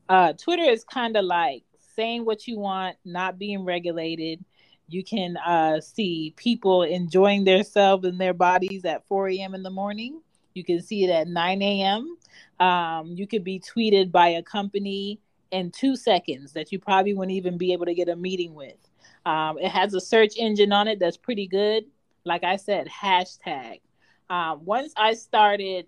Uh, 0.09 0.33
Twitter 0.35 0.63
is 0.63 0.85
kind 0.85 1.17
of 1.17 1.25
like 1.25 1.65
saying 1.95 2.25
what 2.25 2.47
you 2.47 2.59
want, 2.59 2.97
not 3.05 3.39
being 3.39 3.65
regulated. 3.65 4.45
You 4.89 5.03
can 5.03 5.37
uh, 5.39 5.81
see 5.81 6.35
people 6.37 6.83
enjoying 6.83 7.45
themselves 7.45 8.05
and 8.05 8.21
their 8.21 8.35
bodies 8.35 8.85
at 8.85 9.07
4 9.09 9.31
a.m. 9.31 9.55
in 9.55 9.63
the 9.63 9.71
morning. 9.71 10.21
You 10.55 10.63
can 10.63 10.81
see 10.83 11.05
it 11.05 11.11
at 11.11 11.27
9 11.27 11.63
a.m. 11.63 12.17
Um, 12.61 13.09
you 13.09 13.27
could 13.27 13.43
be 13.43 13.61
tweeted 13.61 14.13
by 14.13 14.29
a 14.29 14.43
company 14.43 15.19
in 15.51 15.71
two 15.71 15.97
seconds 15.97 16.53
that 16.53 16.73
you 16.73 16.79
probably 16.79 17.15
wouldn't 17.15 17.37
even 17.37 17.57
be 17.57 17.73
able 17.73 17.87
to 17.87 17.95
get 17.95 18.09
a 18.09 18.17
meeting 18.17 18.55
with. 18.55 18.77
Um, 19.25 19.59
it 19.59 19.71
has 19.71 19.95
a 19.95 20.01
search 20.01 20.35
engine 20.37 20.73
on 20.73 20.89
it 20.89 20.99
that's 20.99 21.17
pretty 21.17 21.47
good. 21.47 21.85
Like 22.27 22.45
I 22.45 22.57
said, 22.57 22.89
hashtag. 22.89 23.81
Um, 24.29 24.65
once 24.65 24.93
I 24.97 25.15
started 25.15 25.87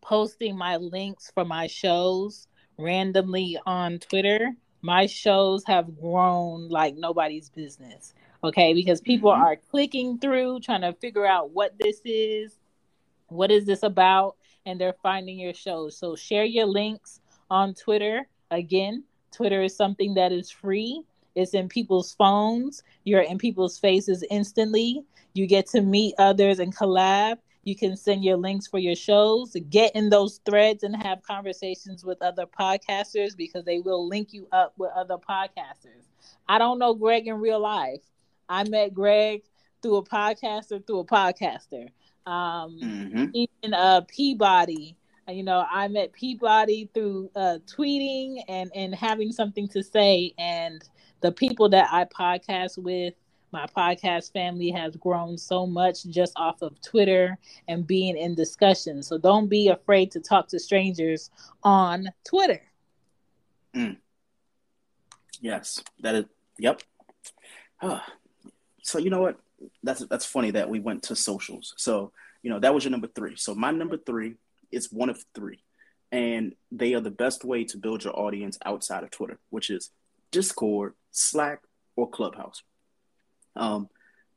posting 0.00 0.56
my 0.56 0.76
links 0.76 1.30
for 1.34 1.44
my 1.44 1.66
shows 1.66 2.46
randomly 2.78 3.58
on 3.66 3.98
Twitter, 3.98 4.52
my 4.80 5.06
shows 5.06 5.64
have 5.66 6.00
grown 6.00 6.68
like 6.68 6.94
nobody's 6.96 7.50
business. 7.50 8.14
Okay, 8.42 8.72
because 8.72 9.00
people 9.00 9.32
mm-hmm. 9.32 9.42
are 9.42 9.56
clicking 9.56 10.18
through 10.18 10.60
trying 10.60 10.80
to 10.82 10.94
figure 10.94 11.26
out 11.26 11.50
what 11.50 11.74
this 11.78 12.00
is, 12.04 12.56
what 13.26 13.50
is 13.50 13.66
this 13.66 13.82
about, 13.82 14.36
and 14.64 14.80
they're 14.80 14.94
finding 15.02 15.38
your 15.38 15.52
shows. 15.52 15.98
So 15.98 16.14
share 16.14 16.44
your 16.44 16.66
links 16.66 17.20
on 17.50 17.74
Twitter. 17.74 18.26
Again, 18.52 19.04
Twitter 19.32 19.62
is 19.62 19.76
something 19.76 20.14
that 20.14 20.32
is 20.32 20.50
free. 20.50 21.02
It's 21.34 21.54
in 21.54 21.68
people's 21.68 22.14
phones. 22.14 22.82
You're 23.04 23.22
in 23.22 23.38
people's 23.38 23.78
faces 23.78 24.24
instantly. 24.30 25.04
You 25.34 25.46
get 25.46 25.66
to 25.68 25.80
meet 25.80 26.14
others 26.18 26.58
and 26.58 26.74
collab. 26.74 27.36
You 27.62 27.76
can 27.76 27.96
send 27.96 28.24
your 28.24 28.36
links 28.36 28.66
for 28.66 28.78
your 28.78 28.96
shows, 28.96 29.54
get 29.68 29.94
in 29.94 30.08
those 30.08 30.40
threads 30.46 30.82
and 30.82 30.96
have 31.02 31.22
conversations 31.22 32.04
with 32.04 32.22
other 32.22 32.46
podcasters 32.46 33.36
because 33.36 33.64
they 33.64 33.80
will 33.80 34.08
link 34.08 34.32
you 34.32 34.48
up 34.50 34.72
with 34.78 34.90
other 34.96 35.18
podcasters. 35.18 36.06
I 36.48 36.58
don't 36.58 36.78
know 36.78 36.94
Greg 36.94 37.26
in 37.26 37.38
real 37.38 37.60
life. 37.60 38.00
I 38.48 38.64
met 38.64 38.94
Greg 38.94 39.42
through 39.82 39.96
a 39.96 40.04
podcaster, 40.04 40.84
through 40.84 41.00
a 41.00 41.04
podcaster. 41.04 41.88
Um, 42.26 42.78
mm-hmm. 42.82 43.24
Even 43.34 43.74
uh, 43.74 44.02
Peabody, 44.08 44.96
you 45.28 45.42
know, 45.42 45.64
I 45.70 45.88
met 45.88 46.12
Peabody 46.12 46.90
through 46.92 47.30
uh, 47.36 47.58
tweeting 47.66 48.42
and 48.48 48.70
and 48.74 48.94
having 48.94 49.32
something 49.32 49.68
to 49.68 49.82
say. 49.82 50.34
And 50.38 50.82
the 51.20 51.32
people 51.32 51.68
that 51.70 51.88
I 51.92 52.04
podcast 52.04 52.78
with 52.78 53.14
my 53.52 53.66
podcast 53.66 54.32
family 54.32 54.70
has 54.70 54.96
grown 54.96 55.36
so 55.36 55.66
much 55.66 56.04
just 56.04 56.32
off 56.36 56.62
of 56.62 56.80
Twitter 56.82 57.38
and 57.68 57.86
being 57.86 58.16
in 58.16 58.34
discussion. 58.34 59.02
So 59.02 59.18
don't 59.18 59.48
be 59.48 59.68
afraid 59.68 60.10
to 60.12 60.20
talk 60.20 60.48
to 60.48 60.58
strangers 60.58 61.30
on 61.62 62.08
Twitter. 62.24 62.62
Mm. 63.74 63.96
Yes, 65.40 65.82
that 66.00 66.14
is. 66.14 66.24
Yep. 66.58 66.82
so 68.82 68.98
you 68.98 69.10
know 69.10 69.22
what? 69.22 69.40
That's 69.82 70.04
that's 70.06 70.26
funny 70.26 70.52
that 70.52 70.68
we 70.68 70.80
went 70.80 71.04
to 71.04 71.16
socials. 71.16 71.74
So 71.76 72.12
you 72.42 72.50
know 72.50 72.60
that 72.60 72.74
was 72.74 72.84
your 72.84 72.90
number 72.90 73.08
three. 73.08 73.36
So 73.36 73.54
my 73.54 73.70
number 73.70 73.96
three 73.96 74.34
is 74.70 74.92
one 74.92 75.10
of 75.10 75.24
three, 75.34 75.62
and 76.12 76.54
they 76.70 76.94
are 76.94 77.00
the 77.00 77.10
best 77.10 77.44
way 77.44 77.64
to 77.64 77.78
build 77.78 78.04
your 78.04 78.18
audience 78.18 78.58
outside 78.64 79.02
of 79.02 79.10
Twitter, 79.10 79.38
which 79.50 79.70
is 79.70 79.90
Discord, 80.30 80.94
Slack, 81.10 81.60
or 81.96 82.08
Clubhouse. 82.08 82.62
Um, 83.56 83.88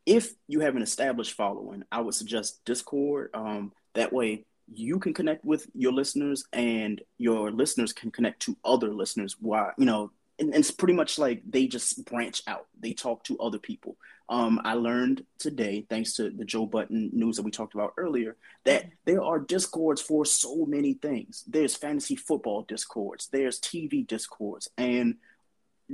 if 0.06 0.34
you 0.48 0.60
have 0.62 0.76
an 0.76 0.82
established 0.82 1.34
following, 1.34 1.84
I 1.92 2.02
would 2.02 2.14
suggest 2.14 2.64
Discord. 2.66 3.30
Um, 3.34 3.72
that 3.94 4.12
way, 4.12 4.46
you 4.72 5.00
can 5.00 5.14
connect 5.14 5.46
with 5.46 5.68
your 5.74 5.94
listeners, 5.94 6.46
and 6.52 7.02
your 7.18 7.52
listeners 7.52 7.94
can 7.94 8.12
connect 8.12 8.42
to 8.44 8.58
other 8.66 8.94
listeners. 8.94 9.38
Why, 9.40 9.72
you 9.78 9.86
know, 9.86 10.12
and, 10.40 10.50
and 10.50 10.60
it's 10.60 10.72
pretty 10.72 10.94
much 10.94 11.18
like 11.20 11.44
they 11.48 11.68
just 11.68 12.06
branch 12.06 12.42
out. 12.48 12.68
They 12.80 12.94
talk 12.94 13.24
to 13.26 13.38
other 13.40 13.60
people. 13.60 13.98
Um, 14.30 14.62
I 14.64 14.74
learned 14.74 15.26
today, 15.38 15.86
thanks 15.90 16.14
to 16.14 16.30
the 16.30 16.46
Joe 16.46 16.66
Budden 16.66 17.12
news 17.14 17.36
that 17.36 17.44
we 17.44 17.52
talked 17.52 17.76
about 17.76 17.94
earlier, 17.98 18.38
that 18.64 18.86
there 19.06 19.22
are 19.22 19.40
discords 19.40 20.02
for 20.02 20.26
so 20.26 20.66
many 20.66 20.94
things. 20.94 21.44
There's 21.48 21.76
fantasy 21.76 22.16
football 22.16 22.64
discords, 22.64 23.28
there's 23.32 23.60
TV 23.60 24.08
discords, 24.08 24.70
and 24.78 25.16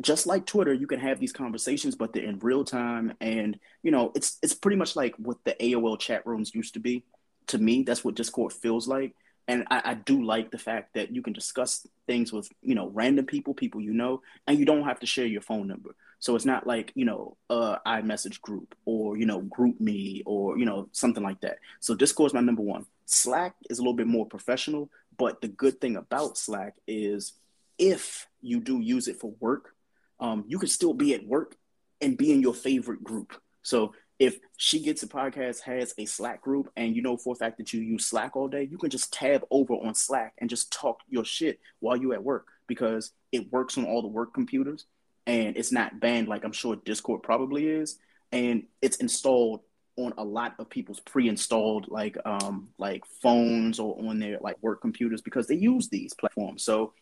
just 0.02 0.28
like 0.28 0.45
Twitter, 0.45 0.74
you 0.74 0.88
can 0.88 0.99
have 0.99 1.20
these 1.20 1.34
conversations, 1.34 1.95
but 1.95 2.14
they're 2.14 2.24
in 2.24 2.40
real 2.40 2.64
time, 2.64 3.14
and 3.20 3.60
you 3.84 3.91
know, 3.91 4.11
it's 4.16 4.38
it's 4.41 4.53
pretty 4.53 4.78
much 4.78 4.95
like 4.95 5.16
what 5.18 5.44
the 5.44 5.56
AOL 5.60 5.99
chat 5.99 6.26
rooms 6.26 6.53
used 6.53 6.74
to 6.76 6.80
be. 6.80 7.03
To 7.48 7.57
me, 7.57 7.84
that's 7.84 8.03
what 8.03 8.16
Discord 8.16 8.53
feels 8.53 8.88
like, 8.88 9.16
and 9.48 9.66
I, 9.72 9.82
I 9.84 9.94
do 9.95 10.24
like 10.24 10.52
the 10.52 10.60
fact 10.60 10.94
that 10.94 11.14
you 11.14 11.22
can 11.22 11.34
discuss 11.34 11.88
things 12.06 12.32
with 12.32 12.49
you 12.61 12.76
know 12.76 12.90
random 12.90 13.26
people, 13.26 13.53
people 13.53 13.82
you 13.82 13.94
know, 13.94 14.22
and 14.48 14.60
you 14.60 14.66
don't 14.66 14.84
have 14.84 14.99
to 14.99 15.07
share 15.07 15.26
your 15.26 15.41
phone 15.41 15.68
number. 15.68 15.95
So 16.20 16.36
it's 16.36 16.45
not 16.45 16.68
like 16.68 16.91
you 16.95 17.06
know, 17.06 17.36
uh, 17.49 17.78
iMessage 17.86 18.41
group 18.41 18.76
or 18.86 19.18
you 19.18 19.26
know, 19.26 19.41
GroupMe 19.41 20.22
or 20.26 20.57
you 20.57 20.66
know, 20.66 20.88
something 20.91 21.24
like 21.24 21.41
that. 21.41 21.57
So 21.80 21.95
Discord 21.95 22.30
is 22.30 22.34
my 22.34 22.41
number 22.41 22.61
one. 22.61 22.86
Slack 23.06 23.56
is 23.70 23.80
a 23.80 23.82
little 23.82 23.95
bit 23.95 24.06
more 24.06 24.28
professional, 24.28 24.91
but 25.18 25.41
the 25.41 25.48
good 25.48 25.82
thing 25.82 25.95
about 25.95 26.38
Slack 26.38 26.76
is 26.88 27.34
if 27.80 28.28
you 28.41 28.60
do 28.60 28.80
use 28.80 29.07
it 29.07 29.20
for 29.20 29.34
work, 29.40 29.74
um, 30.20 30.44
you 30.48 30.60
could 30.60 30.70
still 30.70 30.94
be 30.94 31.14
at 31.14 31.26
work 31.26 31.56
and 32.02 32.18
be 32.18 32.32
in 32.32 32.41
your 32.41 32.54
favorite 32.54 33.04
group. 33.04 33.34
So 33.62 33.94
if 34.20 34.38
She 34.58 34.82
Gets 34.82 35.04
It 35.04 35.10
podcast 35.10 35.62
has 35.62 35.94
a 35.98 36.06
Slack 36.06 36.41
group 36.41 36.70
and 36.76 36.96
you 36.96 37.02
know 37.02 37.16
for 37.18 37.34
a 37.34 37.36
fact 37.36 37.58
that 37.58 37.74
you 37.74 37.82
use 37.82 38.06
Slack 38.06 38.36
all 38.36 38.48
day, 38.48 38.68
you 38.70 38.78
can 38.78 38.90
just 38.90 39.14
tab 39.14 39.46
over 39.50 39.74
on 39.74 39.96
Slack 39.96 40.34
and 40.38 40.50
just 40.50 40.72
talk 40.74 41.00
your 41.08 41.24
shit 41.24 41.60
while 41.80 41.96
you're 41.96 42.14
at 42.14 42.24
work 42.24 42.48
because 42.68 43.12
it 43.32 43.52
works 43.52 43.78
on 43.78 43.86
all 43.86 44.02
the 44.02 44.08
work 44.08 44.34
computers 44.34 44.86
and 45.26 45.56
it's 45.58 45.72
not 45.72 46.00
banned 46.00 46.28
like 46.28 46.44
I'm 46.44 46.52
sure 46.52 46.76
Discord 46.76 47.24
probably 47.24 47.68
is. 47.68 47.98
And 48.32 48.64
it's 48.82 48.98
installed 48.98 49.62
on 49.96 50.14
a 50.18 50.24
lot 50.24 50.56
of 50.60 50.70
people's 50.70 51.00
pre-installed 51.02 51.90
like 51.90 52.18
um 52.26 52.70
like 52.78 53.04
phones 53.22 53.80
or 53.80 53.98
on 54.00 54.20
their 54.20 54.38
like 54.40 54.56
work 54.62 54.82
computers 54.82 55.22
because 55.22 55.48
they 55.48 55.56
use 55.56 55.88
these 55.90 56.14
platforms. 56.14 56.64
So 56.64 56.94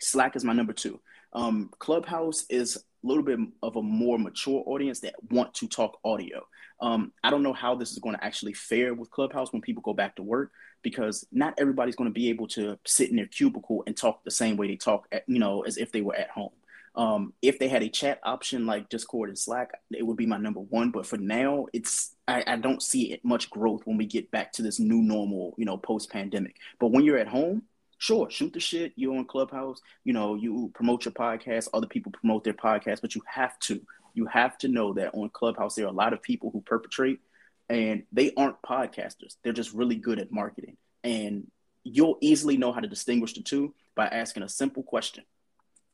Slack 0.00 0.36
is 0.36 0.44
my 0.44 0.52
number 0.52 0.72
two. 0.72 1.00
Um, 1.32 1.70
Clubhouse 1.78 2.44
is 2.48 2.76
a 2.76 3.06
little 3.06 3.22
bit 3.22 3.38
of 3.62 3.76
a 3.76 3.82
more 3.82 4.18
mature 4.18 4.62
audience 4.66 5.00
that 5.00 5.14
want 5.30 5.54
to 5.54 5.68
talk 5.68 5.98
audio. 6.04 6.46
Um, 6.80 7.12
I 7.22 7.30
don't 7.30 7.42
know 7.42 7.52
how 7.52 7.74
this 7.74 7.92
is 7.92 7.98
going 7.98 8.16
to 8.16 8.24
actually 8.24 8.54
fare 8.54 8.94
with 8.94 9.10
Clubhouse 9.10 9.52
when 9.52 9.62
people 9.62 9.82
go 9.82 9.92
back 9.92 10.16
to 10.16 10.22
work 10.22 10.52
because 10.82 11.26
not 11.32 11.54
everybody's 11.58 11.96
going 11.96 12.10
to 12.10 12.14
be 12.14 12.28
able 12.28 12.46
to 12.48 12.78
sit 12.86 13.10
in 13.10 13.16
their 13.16 13.26
cubicle 13.26 13.82
and 13.86 13.96
talk 13.96 14.22
the 14.24 14.30
same 14.30 14.56
way 14.56 14.68
they 14.68 14.76
talk, 14.76 15.06
at, 15.12 15.24
you 15.26 15.38
know, 15.38 15.62
as 15.62 15.76
if 15.76 15.92
they 15.92 16.00
were 16.00 16.14
at 16.14 16.30
home. 16.30 16.52
Um, 16.94 17.32
if 17.42 17.58
they 17.58 17.68
had 17.68 17.82
a 17.82 17.88
chat 17.88 18.20
option 18.24 18.66
like 18.66 18.88
Discord 18.88 19.28
and 19.28 19.38
Slack, 19.38 19.70
it 19.90 20.04
would 20.04 20.16
be 20.16 20.26
my 20.26 20.38
number 20.38 20.60
one. 20.60 20.90
But 20.90 21.06
for 21.06 21.16
now, 21.16 21.66
it's 21.72 22.14
I, 22.26 22.42
I 22.46 22.56
don't 22.56 22.82
see 22.82 23.12
it 23.12 23.24
much 23.24 23.50
growth 23.50 23.82
when 23.84 23.96
we 23.96 24.06
get 24.06 24.30
back 24.30 24.52
to 24.54 24.62
this 24.62 24.80
new 24.80 25.02
normal, 25.02 25.54
you 25.56 25.64
know, 25.64 25.76
post 25.76 26.10
pandemic. 26.10 26.56
But 26.80 26.90
when 26.90 27.04
you're 27.04 27.18
at 27.18 27.28
home, 27.28 27.62
sure, 27.98 28.30
shoot 28.30 28.52
the 28.52 28.60
shit. 28.60 28.92
You're 28.96 29.16
on 29.16 29.26
Clubhouse. 29.26 29.80
You 30.04 30.12
know, 30.12 30.34
you 30.34 30.70
promote 30.74 31.04
your 31.04 31.12
podcast. 31.12 31.68
Other 31.74 31.86
people 31.86 32.12
promote 32.12 32.44
their 32.44 32.54
podcast, 32.54 33.00
but 33.00 33.14
you 33.14 33.22
have 33.26 33.58
to. 33.60 33.80
You 34.14 34.26
have 34.26 34.58
to 34.58 34.68
know 34.68 34.94
that 34.94 35.14
on 35.14 35.28
Clubhouse 35.30 35.74
there 35.74 35.84
are 35.84 35.90
a 35.90 35.92
lot 35.92 36.12
of 36.12 36.22
people 36.22 36.50
who 36.50 36.60
perpetrate, 36.62 37.20
and 37.68 38.04
they 38.10 38.32
aren't 38.36 38.60
podcasters. 38.62 39.36
They're 39.42 39.52
just 39.52 39.74
really 39.74 39.96
good 39.96 40.18
at 40.18 40.32
marketing, 40.32 40.76
and 41.04 41.48
you'll 41.84 42.18
easily 42.20 42.56
know 42.56 42.72
how 42.72 42.80
to 42.80 42.88
distinguish 42.88 43.34
the 43.34 43.42
two 43.42 43.74
by 43.94 44.06
asking 44.06 44.42
a 44.42 44.48
simple 44.48 44.82
question, 44.82 45.24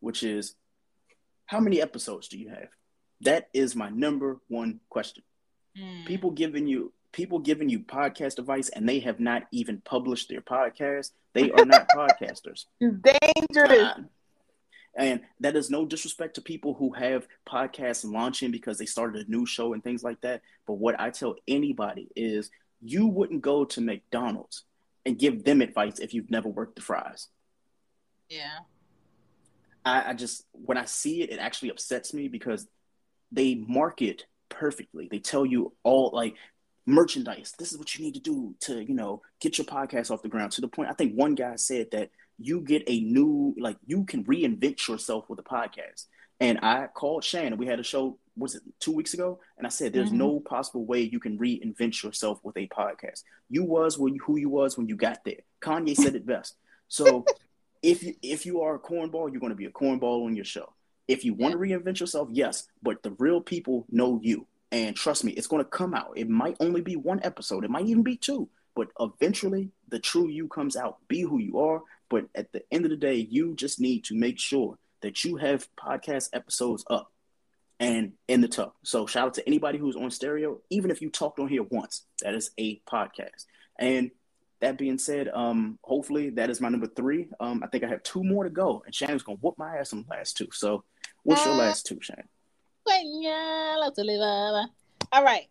which 0.00 0.22
is, 0.22 0.54
how 1.46 1.60
many 1.60 1.80
episodes 1.82 2.28
do 2.28 2.38
you 2.38 2.48
have? 2.48 2.68
That 3.20 3.48
is 3.52 3.76
my 3.76 3.90
number 3.90 4.38
one 4.48 4.80
question. 4.88 5.22
Mm. 5.78 6.06
People 6.06 6.30
giving 6.30 6.66
you 6.66 6.92
people 7.14 7.38
giving 7.38 7.68
you 7.68 7.78
podcast 7.78 8.38
advice 8.38 8.68
and 8.70 8.88
they 8.88 8.98
have 8.98 9.20
not 9.20 9.44
even 9.52 9.80
published 9.80 10.28
their 10.28 10.40
podcast, 10.40 11.12
they 11.32 11.50
are 11.52 11.64
not 11.64 11.88
podcasters. 11.96 12.66
Dangerous. 12.80 13.70
Uh, 13.70 14.02
and 14.96 15.20
that 15.40 15.56
is 15.56 15.70
no 15.70 15.86
disrespect 15.86 16.34
to 16.34 16.40
people 16.40 16.74
who 16.74 16.92
have 16.92 17.26
podcasts 17.48 18.04
launching 18.04 18.50
because 18.50 18.78
they 18.78 18.86
started 18.86 19.26
a 19.26 19.30
new 19.30 19.46
show 19.46 19.72
and 19.72 19.82
things 19.82 20.02
like 20.02 20.20
that. 20.22 20.42
But 20.66 20.74
what 20.74 21.00
I 21.00 21.10
tell 21.10 21.36
anybody 21.46 22.08
is 22.16 22.50
you 22.82 23.06
wouldn't 23.06 23.42
go 23.42 23.64
to 23.64 23.80
McDonald's 23.80 24.64
and 25.06 25.18
give 25.18 25.44
them 25.44 25.60
advice 25.60 26.00
if 26.00 26.14
you've 26.14 26.30
never 26.30 26.48
worked 26.48 26.76
the 26.76 26.82
fries. 26.82 27.28
Yeah. 28.28 28.58
I, 29.84 30.10
I 30.10 30.14
just 30.14 30.44
when 30.52 30.78
I 30.78 30.84
see 30.84 31.22
it, 31.22 31.30
it 31.30 31.38
actually 31.38 31.70
upsets 31.70 32.12
me 32.12 32.26
because 32.26 32.66
they 33.30 33.54
market 33.54 34.26
perfectly. 34.48 35.08
They 35.10 35.18
tell 35.18 35.44
you 35.44 35.72
all 35.82 36.10
like 36.12 36.34
merchandise. 36.86 37.54
This 37.58 37.72
is 37.72 37.78
what 37.78 37.94
you 37.94 38.04
need 38.04 38.14
to 38.14 38.20
do 38.20 38.54
to, 38.60 38.82
you 38.82 38.94
know, 38.94 39.22
get 39.40 39.58
your 39.58 39.64
podcast 39.64 40.10
off 40.10 40.22
the 40.22 40.28
ground. 40.28 40.52
To 40.52 40.60
the 40.60 40.68
point, 40.68 40.90
I 40.90 40.94
think 40.94 41.14
one 41.14 41.34
guy 41.34 41.56
said 41.56 41.90
that 41.92 42.10
you 42.38 42.60
get 42.60 42.82
a 42.86 43.00
new, 43.00 43.54
like, 43.58 43.76
you 43.86 44.04
can 44.04 44.24
reinvent 44.24 44.86
yourself 44.88 45.28
with 45.28 45.38
a 45.38 45.42
podcast. 45.42 46.06
And 46.40 46.58
I 46.62 46.88
called 46.88 47.24
Shannon. 47.24 47.58
We 47.58 47.66
had 47.66 47.80
a 47.80 47.84
show, 47.84 48.18
was 48.36 48.56
it 48.56 48.62
two 48.80 48.92
weeks 48.92 49.14
ago? 49.14 49.38
And 49.56 49.66
I 49.66 49.70
said, 49.70 49.92
there's 49.92 50.08
mm-hmm. 50.08 50.18
no 50.18 50.40
possible 50.40 50.84
way 50.84 51.00
you 51.00 51.20
can 51.20 51.38
reinvent 51.38 52.02
yourself 52.02 52.40
with 52.42 52.56
a 52.56 52.66
podcast. 52.68 53.22
You 53.48 53.64
was 53.64 53.98
when, 53.98 54.18
who 54.18 54.36
you 54.36 54.48
was 54.48 54.76
when 54.76 54.88
you 54.88 54.96
got 54.96 55.24
there. 55.24 55.40
Kanye 55.62 55.96
said 55.96 56.16
it 56.16 56.26
best. 56.26 56.56
So 56.88 57.24
if 57.82 58.02
you 58.02 58.14
if 58.22 58.46
you 58.46 58.62
are 58.62 58.74
a 58.74 58.78
cornball, 58.78 59.30
you're 59.30 59.40
going 59.40 59.50
to 59.50 59.56
be 59.56 59.66
a 59.66 59.70
cornball 59.70 60.24
on 60.24 60.34
your 60.34 60.44
show. 60.44 60.72
If 61.06 61.24
you 61.24 61.34
want 61.34 61.52
to 61.52 61.58
reinvent 61.58 62.00
yourself, 62.00 62.28
yes, 62.32 62.66
but 62.82 63.02
the 63.02 63.10
real 63.18 63.40
people 63.40 63.84
know 63.90 64.20
you. 64.22 64.46
And 64.74 64.96
trust 64.96 65.22
me, 65.22 65.30
it's 65.30 65.46
going 65.46 65.62
to 65.62 65.70
come 65.70 65.94
out. 65.94 66.14
It 66.16 66.28
might 66.28 66.56
only 66.58 66.80
be 66.80 66.96
one 66.96 67.20
episode, 67.22 67.64
it 67.64 67.70
might 67.70 67.86
even 67.86 68.02
be 68.02 68.16
two, 68.16 68.48
but 68.74 68.88
eventually 68.98 69.70
the 69.88 70.00
true 70.00 70.28
you 70.28 70.48
comes 70.48 70.74
out. 70.76 70.98
Be 71.06 71.20
who 71.20 71.38
you 71.38 71.60
are. 71.60 71.82
But 72.10 72.24
at 72.34 72.50
the 72.50 72.64
end 72.72 72.84
of 72.84 72.90
the 72.90 72.96
day, 72.96 73.14
you 73.14 73.54
just 73.54 73.78
need 73.80 74.02
to 74.06 74.16
make 74.16 74.40
sure 74.40 74.76
that 75.00 75.22
you 75.22 75.36
have 75.36 75.68
podcast 75.76 76.30
episodes 76.32 76.84
up 76.90 77.12
and 77.78 78.14
in 78.26 78.40
the 78.40 78.48
tub. 78.48 78.72
So 78.82 79.06
shout 79.06 79.28
out 79.28 79.34
to 79.34 79.46
anybody 79.46 79.78
who's 79.78 79.94
on 79.94 80.10
stereo, 80.10 80.60
even 80.70 80.90
if 80.90 81.00
you 81.00 81.08
talked 81.08 81.38
on 81.38 81.46
here 81.46 81.62
once, 81.62 82.02
that 82.22 82.34
is 82.34 82.50
a 82.58 82.80
podcast. 82.80 83.46
And 83.78 84.10
that 84.58 84.76
being 84.76 84.98
said, 84.98 85.28
um, 85.28 85.78
hopefully 85.84 86.30
that 86.30 86.50
is 86.50 86.60
my 86.60 86.68
number 86.68 86.88
three. 86.88 87.28
Um, 87.38 87.62
I 87.62 87.68
think 87.68 87.84
I 87.84 87.88
have 87.88 88.02
two 88.02 88.24
more 88.24 88.42
to 88.42 88.50
go, 88.50 88.82
and 88.84 88.92
Shannon's 88.92 89.22
gonna 89.22 89.38
whoop 89.40 89.56
my 89.56 89.76
ass 89.76 89.92
on 89.92 90.04
the 90.08 90.16
last 90.16 90.36
two. 90.36 90.48
So, 90.52 90.82
what's 91.22 91.44
your 91.44 91.54
uh, 91.54 91.58
last 91.58 91.86
two, 91.86 91.98
Shannon? 92.00 92.28
All 95.12 95.24
right, 95.24 95.48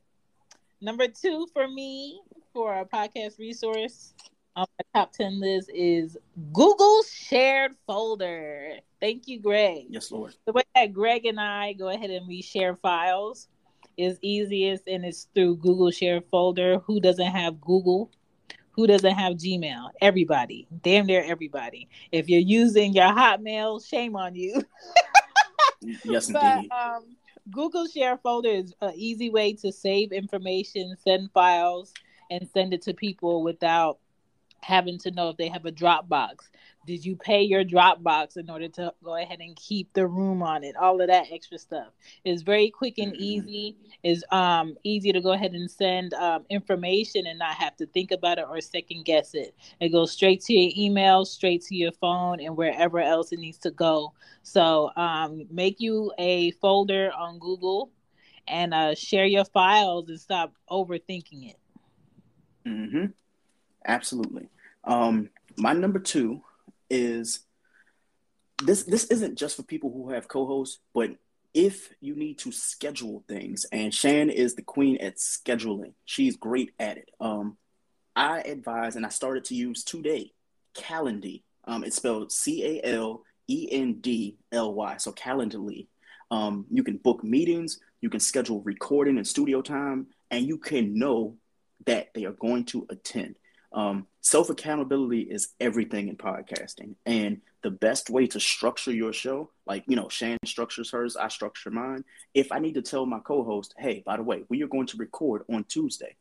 number 0.81 1.07
two 1.07 1.47
for 1.53 1.67
me 1.67 2.21
for 2.53 2.79
a 2.79 2.85
podcast 2.85 3.39
resource 3.39 4.13
on 4.55 4.67
my 4.77 4.99
top 4.99 5.13
ten 5.13 5.39
list 5.39 5.71
is 5.73 6.17
Google 6.53 7.03
Shared 7.03 7.71
Folder. 7.87 8.73
Thank 8.99 9.27
you, 9.27 9.39
Greg. 9.39 9.85
Yes, 9.89 10.11
Lord. 10.11 10.35
The 10.45 10.53
way 10.53 10.63
that 10.75 10.93
Greg 10.93 11.25
and 11.25 11.39
I 11.39 11.73
go 11.73 11.89
ahead 11.89 12.09
and 12.09 12.27
we 12.27 12.41
share 12.41 12.75
files 12.75 13.47
is 13.97 14.19
easiest, 14.21 14.87
and 14.87 15.03
it's 15.05 15.27
through 15.33 15.57
Google 15.57 15.91
Shared 15.91 16.25
Folder. 16.29 16.79
Who 16.85 16.99
doesn't 16.99 17.31
have 17.31 17.59
Google? 17.59 18.11
who 18.73 18.87
doesn't 18.87 19.13
have 19.13 19.33
Gmail? 19.33 19.89
Everybody, 20.01 20.67
damn 20.81 21.05
near 21.05 21.23
everybody. 21.23 21.87
If 22.11 22.27
you're 22.27 22.41
using 22.41 22.93
your 22.93 23.05
Hotmail, 23.05 23.85
shame 23.87 24.15
on 24.15 24.35
you. 24.35 24.63
yes, 26.03 26.27
indeed. 26.27 26.69
But, 26.69 26.75
um, 26.75 27.15
Google 27.51 27.87
Share 27.87 28.17
Folder 28.17 28.49
is 28.49 28.73
an 28.81 28.93
easy 28.95 29.29
way 29.29 29.53
to 29.53 29.71
save 29.71 30.11
information, 30.13 30.95
send 30.97 31.31
files, 31.33 31.93
and 32.31 32.47
send 32.47 32.73
it 32.73 32.81
to 32.83 32.93
people 32.93 33.43
without 33.43 33.99
having 34.63 34.97
to 34.99 35.11
know 35.11 35.29
if 35.29 35.37
they 35.37 35.49
have 35.49 35.65
a 35.65 35.71
Dropbox. 35.71 36.49
Did 36.85 37.05
you 37.05 37.15
pay 37.15 37.43
your 37.43 37.63
Dropbox 37.63 38.35
in 38.35 38.49
order 38.49 38.67
to 38.69 38.93
go 39.03 39.15
ahead 39.15 39.39
and 39.39 39.55
keep 39.55 39.93
the 39.93 40.05
room 40.05 40.43
on 40.43 40.63
it? 40.63 40.75
All 40.75 40.99
of 40.99 41.07
that 41.07 41.27
extra 41.31 41.57
stuff 41.57 41.87
is 42.25 42.41
very 42.41 42.69
quick 42.69 42.97
and 42.97 43.13
mm-hmm. 43.13 43.23
easy. 43.23 43.77
Is 44.03 44.25
um 44.31 44.75
easy 44.83 45.13
to 45.13 45.21
go 45.21 45.31
ahead 45.31 45.53
and 45.53 45.71
send 45.71 46.13
um, 46.13 46.45
information 46.49 47.25
and 47.25 47.39
not 47.39 47.55
have 47.55 47.75
to 47.77 47.85
think 47.87 48.11
about 48.11 48.37
it 48.37 48.45
or 48.49 48.59
second 48.59 49.05
guess 49.05 49.33
it. 49.33 49.55
It 49.79 49.89
goes 49.89 50.11
straight 50.11 50.41
to 50.41 50.53
your 50.53 50.73
email, 50.75 51.23
straight 51.25 51.61
to 51.63 51.75
your 51.75 51.93
phone, 51.93 52.41
and 52.41 52.57
wherever 52.57 52.99
else 52.99 53.31
it 53.31 53.39
needs 53.39 53.59
to 53.59 53.71
go. 53.71 54.13
So 54.41 54.91
um, 54.97 55.45
make 55.49 55.79
you 55.79 56.11
a 56.17 56.51
folder 56.51 57.11
on 57.17 57.39
Google 57.39 57.91
and 58.47 58.73
uh, 58.73 58.95
share 58.95 59.25
your 59.25 59.45
files 59.45 60.09
and 60.09 60.19
stop 60.19 60.53
overthinking 60.69 61.51
it. 61.51 61.59
Mm-hmm. 62.67 63.05
Absolutely. 63.85 64.49
Um, 64.83 65.29
my 65.57 65.73
number 65.73 65.99
two 65.99 66.41
is 66.89 67.39
this 68.63 68.83
this 68.83 69.05
isn't 69.05 69.37
just 69.37 69.55
for 69.55 69.63
people 69.63 69.91
who 69.91 70.11
have 70.11 70.27
co-hosts, 70.27 70.79
but 70.93 71.11
if 71.53 71.93
you 72.01 72.15
need 72.15 72.39
to 72.39 72.51
schedule 72.51 73.23
things, 73.27 73.65
and 73.71 73.93
Shan 73.93 74.29
is 74.29 74.55
the 74.55 74.61
queen 74.61 74.97
at 74.97 75.17
scheduling. 75.17 75.93
She's 76.05 76.35
great 76.35 76.71
at 76.79 76.97
it. 76.97 77.11
Um, 77.19 77.57
I 78.15 78.41
advise, 78.41 78.95
and 78.95 79.05
I 79.05 79.09
started 79.09 79.45
to 79.45 79.55
use 79.55 79.83
today, 79.83 80.31
Calendly. 80.75 81.43
Um, 81.65 81.83
it's 81.83 81.97
spelled 81.97 82.31
C 82.31 82.63
A 82.65 82.87
L 82.95 83.23
E 83.47 83.67
N 83.71 83.99
D 84.01 84.37
L 84.51 84.73
Y, 84.73 84.97
so 84.97 85.11
Calendly. 85.11 85.87
Um, 86.31 86.65
you 86.71 86.83
can 86.83 86.97
book 86.97 87.23
meetings, 87.23 87.79
you 88.01 88.09
can 88.09 88.19
schedule 88.19 88.61
recording 88.61 89.17
and 89.17 89.27
studio 89.27 89.61
time, 89.61 90.07
and 90.31 90.47
you 90.47 90.57
can 90.57 90.97
know 90.97 91.37
that 91.85 92.09
they 92.15 92.25
are 92.25 92.31
going 92.31 92.65
to 92.65 92.87
attend. 92.89 93.35
Um, 93.73 94.07
Self 94.21 94.49
accountability 94.49 95.21
is 95.21 95.49
everything 95.59 96.07
in 96.07 96.15
podcasting. 96.15 96.95
And 97.05 97.41
the 97.61 97.71
best 97.71 98.09
way 98.09 98.27
to 98.27 98.39
structure 98.39 98.93
your 98.93 99.11
show, 99.11 99.51
like, 99.65 99.83
you 99.87 99.97
know, 99.97 100.07
Shan 100.07 100.37
structures 100.45 100.91
hers, 100.91 101.17
I 101.17 101.27
structure 101.27 101.71
mine. 101.71 102.05
If 102.33 102.51
I 102.51 102.59
need 102.59 102.75
to 102.75 102.81
tell 102.81 103.05
my 103.05 103.19
co 103.19 103.43
host, 103.43 103.73
hey, 103.77 104.01
by 104.05 104.15
the 104.15 104.23
way, 104.23 104.43
we 104.47 104.63
are 104.63 104.67
going 104.67 104.87
to 104.87 104.97
record 104.97 105.43
on 105.51 105.65
Tuesday, 105.65 106.15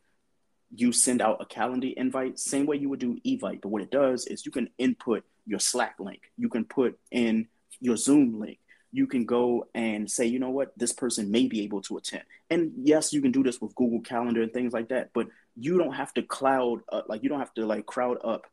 you 0.74 0.90
send 0.90 1.20
out 1.20 1.40
a 1.40 1.46
calendar 1.46 1.88
invite, 1.96 2.38
same 2.38 2.66
way 2.66 2.76
you 2.76 2.88
would 2.88 2.98
do 2.98 3.20
Evite. 3.24 3.60
But 3.60 3.68
what 3.68 3.82
it 3.82 3.90
does 3.90 4.26
is 4.26 4.46
you 4.46 4.52
can 4.52 4.70
input 4.78 5.24
your 5.46 5.60
Slack 5.60 5.96
link, 6.00 6.22
you 6.36 6.48
can 6.48 6.64
put 6.64 6.98
in 7.10 7.48
your 7.80 7.96
Zoom 7.96 8.40
link, 8.40 8.58
you 8.90 9.06
can 9.06 9.24
go 9.24 9.68
and 9.74 10.10
say, 10.10 10.26
you 10.26 10.38
know 10.38 10.50
what, 10.50 10.76
this 10.76 10.92
person 10.92 11.30
may 11.30 11.46
be 11.46 11.62
able 11.62 11.82
to 11.82 11.98
attend. 11.98 12.24
And 12.50 12.72
yes, 12.82 13.12
you 13.12 13.22
can 13.22 13.32
do 13.32 13.42
this 13.42 13.60
with 13.60 13.74
Google 13.74 14.00
Calendar 14.00 14.42
and 14.42 14.52
things 14.52 14.72
like 14.72 14.88
that, 14.88 15.10
but 15.14 15.28
you 15.56 15.78
don't 15.78 15.92
have 15.92 16.12
to 16.14 16.22
cloud, 16.22 16.80
uh, 16.90 17.02
like, 17.08 17.22
you 17.22 17.28
don't 17.28 17.38
have 17.38 17.54
to 17.54 17.66
like 17.66 17.86
crowd 17.86 18.18
up 18.24 18.46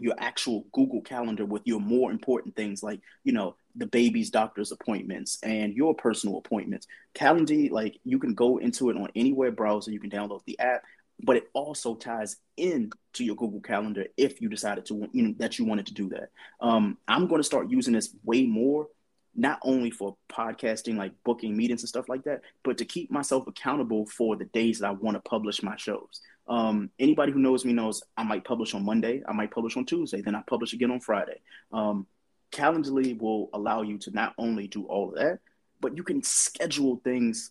your 0.00 0.14
actual 0.18 0.64
Google 0.72 1.00
Calendar 1.02 1.44
with 1.44 1.62
your 1.64 1.80
more 1.80 2.10
important 2.10 2.54
things 2.54 2.82
like, 2.82 3.00
you 3.24 3.32
know, 3.32 3.56
the 3.74 3.86
baby's 3.86 4.30
doctor's 4.30 4.72
appointments 4.72 5.38
and 5.42 5.74
your 5.74 5.94
personal 5.94 6.38
appointments. 6.38 6.86
Calendly, 7.14 7.70
like, 7.70 7.98
you 8.04 8.18
can 8.18 8.34
go 8.34 8.58
into 8.58 8.90
it 8.90 8.96
on 8.96 9.08
any 9.14 9.32
web 9.32 9.56
browser, 9.56 9.90
you 9.90 10.00
can 10.00 10.10
download 10.10 10.40
the 10.46 10.58
app, 10.58 10.82
but 11.22 11.36
it 11.36 11.48
also 11.52 11.94
ties 11.94 12.36
in 12.56 12.90
to 13.14 13.24
your 13.24 13.34
Google 13.34 13.60
Calendar 13.60 14.06
if 14.16 14.40
you 14.40 14.48
decided 14.48 14.86
to, 14.86 15.08
you 15.12 15.22
know, 15.22 15.34
that 15.38 15.58
you 15.58 15.64
wanted 15.64 15.86
to 15.86 15.94
do 15.94 16.08
that. 16.10 16.30
Um, 16.60 16.98
I'm 17.08 17.26
going 17.26 17.40
to 17.40 17.44
start 17.44 17.70
using 17.70 17.94
this 17.94 18.14
way 18.24 18.46
more 18.46 18.88
not 19.34 19.58
only 19.62 19.90
for 19.90 20.16
podcasting, 20.30 20.96
like 20.96 21.12
booking 21.24 21.56
meetings 21.56 21.82
and 21.82 21.88
stuff 21.88 22.08
like 22.08 22.24
that, 22.24 22.42
but 22.64 22.78
to 22.78 22.84
keep 22.84 23.10
myself 23.10 23.46
accountable 23.46 24.06
for 24.06 24.36
the 24.36 24.46
days 24.46 24.80
that 24.80 24.88
I 24.88 24.92
want 24.92 25.16
to 25.16 25.28
publish 25.28 25.62
my 25.62 25.76
shows. 25.76 26.20
Um, 26.48 26.90
anybody 26.98 27.30
who 27.32 27.38
knows 27.38 27.64
me 27.64 27.72
knows 27.72 28.02
I 28.16 28.24
might 28.24 28.44
publish 28.44 28.74
on 28.74 28.84
Monday, 28.84 29.22
I 29.28 29.32
might 29.32 29.50
publish 29.50 29.76
on 29.76 29.84
Tuesday, 29.84 30.22
then 30.22 30.34
I 30.34 30.42
publish 30.46 30.72
again 30.72 30.90
on 30.90 31.00
Friday. 31.00 31.40
Um, 31.72 32.06
Calendly 32.50 33.20
will 33.20 33.50
allow 33.52 33.82
you 33.82 33.98
to 33.98 34.10
not 34.10 34.34
only 34.38 34.66
do 34.66 34.84
all 34.84 35.10
of 35.10 35.16
that, 35.16 35.40
but 35.80 35.96
you 35.96 36.02
can 36.02 36.22
schedule 36.22 37.00
things 37.04 37.50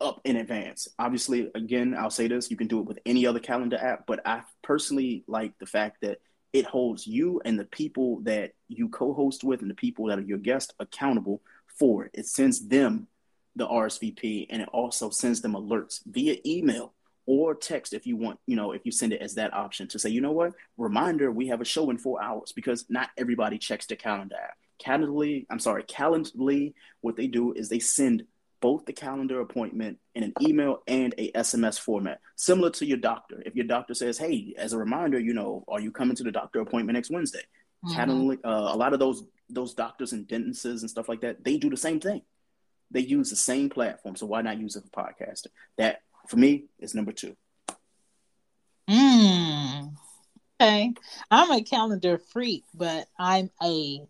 up 0.00 0.20
in 0.24 0.36
advance. 0.36 0.88
Obviously, 0.98 1.50
again, 1.54 1.96
I'll 1.98 2.10
say 2.10 2.28
this: 2.28 2.50
you 2.50 2.56
can 2.56 2.68
do 2.68 2.80
it 2.80 2.86
with 2.86 2.98
any 3.04 3.26
other 3.26 3.40
calendar 3.40 3.76
app, 3.76 4.06
but 4.06 4.20
I 4.24 4.42
personally 4.62 5.24
like 5.26 5.58
the 5.58 5.66
fact 5.66 6.02
that 6.02 6.18
it 6.56 6.64
holds 6.64 7.06
you 7.06 7.42
and 7.44 7.58
the 7.58 7.66
people 7.66 8.20
that 8.22 8.52
you 8.68 8.88
co-host 8.88 9.44
with 9.44 9.60
and 9.60 9.70
the 9.70 9.74
people 9.74 10.06
that 10.06 10.18
are 10.18 10.22
your 10.22 10.38
guests 10.38 10.72
accountable 10.80 11.42
for 11.66 12.06
it. 12.06 12.12
It 12.14 12.26
sends 12.26 12.66
them 12.66 13.08
the 13.56 13.66
RSVP 13.66 14.46
and 14.48 14.62
it 14.62 14.68
also 14.72 15.10
sends 15.10 15.42
them 15.42 15.52
alerts 15.52 16.00
via 16.06 16.36
email 16.46 16.94
or 17.26 17.54
text 17.54 17.92
if 17.92 18.06
you 18.06 18.16
want, 18.16 18.38
you 18.46 18.56
know, 18.56 18.72
if 18.72 18.86
you 18.86 18.92
send 18.92 19.12
it 19.12 19.20
as 19.20 19.34
that 19.34 19.52
option 19.52 19.86
to 19.88 19.98
say, 19.98 20.08
you 20.08 20.22
know 20.22 20.32
what, 20.32 20.52
reminder, 20.78 21.30
we 21.30 21.48
have 21.48 21.60
a 21.60 21.64
show 21.64 21.90
in 21.90 21.98
four 21.98 22.22
hours 22.22 22.52
because 22.52 22.86
not 22.88 23.10
everybody 23.18 23.58
checks 23.58 23.84
the 23.84 23.96
calendar. 23.96 24.36
Calendly, 24.82 25.44
I'm 25.50 25.58
sorry, 25.58 25.82
Calendly, 25.82 26.72
what 27.02 27.16
they 27.16 27.26
do 27.26 27.52
is 27.52 27.68
they 27.68 27.80
send 27.80 28.24
both 28.60 28.84
the 28.86 28.92
calendar 28.92 29.40
appointment 29.40 29.98
in 30.14 30.22
an 30.22 30.32
email 30.40 30.82
and 30.86 31.14
a 31.18 31.30
SMS 31.32 31.78
format, 31.78 32.20
similar 32.36 32.70
to 32.70 32.86
your 32.86 32.96
doctor. 32.96 33.42
If 33.44 33.54
your 33.54 33.66
doctor 33.66 33.94
says, 33.94 34.18
"Hey, 34.18 34.54
as 34.56 34.72
a 34.72 34.78
reminder, 34.78 35.18
you 35.18 35.34
know, 35.34 35.64
are 35.68 35.80
you 35.80 35.90
coming 35.90 36.16
to 36.16 36.24
the 36.24 36.32
doctor 36.32 36.60
appointment 36.60 36.96
next 36.96 37.10
Wednesday?" 37.10 37.42
Mm-hmm. 37.84 38.46
Uh, 38.46 38.74
a 38.74 38.76
lot 38.76 38.92
of 38.92 38.98
those 38.98 39.24
those 39.48 39.74
doctors 39.74 40.12
and 40.12 40.26
dentists 40.26 40.64
and 40.82 40.90
stuff 40.90 41.08
like 41.08 41.20
that, 41.20 41.44
they 41.44 41.56
do 41.56 41.70
the 41.70 41.76
same 41.76 42.00
thing. 42.00 42.22
They 42.90 43.00
use 43.00 43.30
the 43.30 43.36
same 43.36 43.68
platform, 43.68 44.16
so 44.16 44.26
why 44.26 44.42
not 44.42 44.58
use 44.58 44.76
it 44.76 44.84
for 44.84 45.04
podcasting? 45.04 45.48
That 45.76 46.02
for 46.28 46.36
me 46.36 46.66
is 46.78 46.94
number 46.94 47.12
two. 47.12 47.36
Hmm. 48.88 49.88
Okay, 50.60 50.94
I'm 51.30 51.50
a 51.50 51.62
calendar 51.62 52.18
freak, 52.18 52.64
but 52.74 53.08
I'm 53.18 53.50
a 53.62 54.00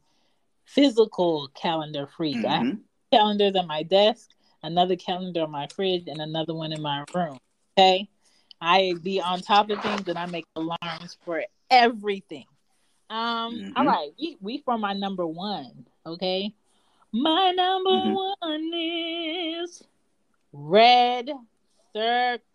physical 0.65 1.49
calendar 1.61 2.07
freak. 2.07 2.37
Mm-hmm. 2.37 2.47
I 2.47 2.77
calendars 3.13 3.57
on 3.57 3.67
my 3.67 3.83
desk 3.83 4.31
another 4.67 4.97
calendar 4.97 5.43
on 5.43 5.51
my 5.51 5.67
fridge, 5.75 6.09
and 6.09 6.21
another 6.21 6.55
one 6.55 6.73
in 6.73 6.83
my 6.83 7.05
room. 7.15 7.39
Okay. 7.79 8.09
I 8.61 8.95
be 9.03 9.21
on 9.21 9.41
top 9.41 9.71
of 9.71 9.81
things 9.83 10.09
and 10.09 10.19
I 10.19 10.27
make 10.27 10.47
alarms 10.57 11.17
for 11.25 11.45
everything. 11.71 12.47
Um, 13.09 13.55
mm-hmm. 13.55 13.73
all 13.77 13.85
right, 13.85 14.11
we, 14.19 14.37
we 14.41 14.59
for 14.59 14.77
my 14.79 14.93
number 14.95 15.27
one, 15.27 15.87
okay? 16.05 16.53
My 17.13 17.53
number 17.53 17.91
mm-hmm. 17.91 18.15
one 18.15 18.73
is 18.75 19.85
Red 20.53 21.31
Circle 21.93 22.49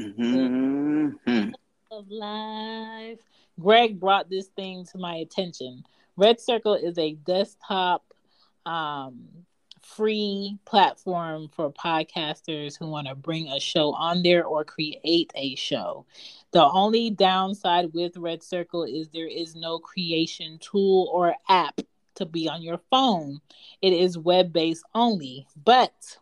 mm-hmm. 0.00 1.50
of 1.90 2.08
Life. 2.08 3.18
Greg 3.58 4.00
brought 4.00 4.30
this 4.30 4.46
thing 4.46 4.86
to 4.92 4.98
my 4.98 5.16
attention. 5.16 5.84
RedCircle 6.18 6.82
is 6.82 6.96
a 6.98 7.14
desktop 7.14 8.06
um, 8.66 9.28
free 9.82 10.58
platform 10.64 11.48
for 11.54 11.72
podcasters 11.72 12.76
who 12.78 12.88
want 12.88 13.06
to 13.06 13.14
bring 13.14 13.48
a 13.48 13.60
show 13.60 13.92
on 13.92 14.22
there 14.22 14.44
or 14.44 14.64
create 14.64 15.30
a 15.34 15.54
show. 15.54 16.04
The 16.50 16.64
only 16.64 17.10
downside 17.10 17.94
with 17.94 18.14
RedCircle 18.14 18.92
is 18.92 19.08
there 19.08 19.28
is 19.28 19.54
no 19.54 19.78
creation 19.78 20.58
tool 20.58 21.08
or 21.12 21.36
app 21.48 21.80
to 22.16 22.26
be 22.26 22.48
on 22.48 22.62
your 22.62 22.80
phone. 22.90 23.40
It 23.80 23.92
is 23.92 24.18
web 24.18 24.52
based 24.52 24.84
only, 24.94 25.46
but 25.64 26.18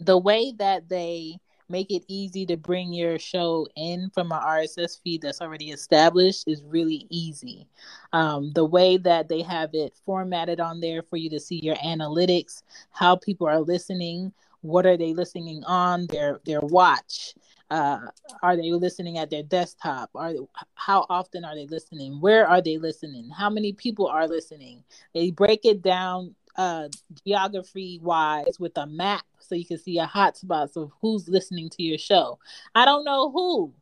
the 0.00 0.18
way 0.18 0.52
that 0.58 0.88
they 0.88 1.38
make 1.72 1.90
it 1.90 2.04
easy 2.06 2.44
to 2.46 2.56
bring 2.56 2.92
your 2.92 3.18
show 3.18 3.66
in 3.74 4.10
from 4.10 4.30
an 4.30 4.40
RSS 4.40 5.00
feed 5.02 5.22
that's 5.22 5.40
already 5.40 5.70
established 5.70 6.46
is 6.46 6.62
really 6.62 7.06
easy. 7.08 7.66
Um, 8.12 8.52
the 8.52 8.64
way 8.64 8.98
that 8.98 9.28
they 9.28 9.40
have 9.42 9.70
it 9.72 9.94
formatted 10.04 10.60
on 10.60 10.80
there 10.80 11.02
for 11.02 11.16
you 11.16 11.30
to 11.30 11.40
see 11.40 11.60
your 11.62 11.76
analytics, 11.76 12.62
how 12.90 13.16
people 13.16 13.48
are 13.48 13.60
listening, 13.60 14.32
what 14.60 14.86
are 14.86 14.98
they 14.98 15.14
listening 15.14 15.64
on 15.64 16.06
their 16.06 16.40
their 16.44 16.60
watch. 16.60 17.34
Uh, 17.70 17.98
are 18.42 18.54
they 18.54 18.70
listening 18.70 19.16
at 19.16 19.30
their 19.30 19.42
desktop? 19.42 20.10
Are 20.14 20.34
how 20.74 21.06
often 21.08 21.42
are 21.42 21.54
they 21.54 21.66
listening? 21.66 22.20
Where 22.20 22.46
are 22.46 22.60
they 22.60 22.76
listening? 22.76 23.30
How 23.30 23.48
many 23.48 23.72
people 23.72 24.08
are 24.08 24.28
listening? 24.28 24.84
They 25.14 25.30
break 25.30 25.64
it 25.64 25.80
down 25.80 26.34
uh, 26.56 26.88
geography 27.26 28.00
wise 28.02 28.58
with 28.58 28.76
a 28.76 28.86
map 28.86 29.24
so 29.38 29.54
you 29.54 29.64
can 29.64 29.78
see 29.78 29.98
a 29.98 30.06
hotspots 30.06 30.76
of 30.76 30.90
who's 31.00 31.28
listening 31.28 31.68
to 31.70 31.82
your 31.82 31.98
show. 31.98 32.38
I 32.74 32.84
don't 32.84 33.04
know 33.04 33.30
who 33.30 33.72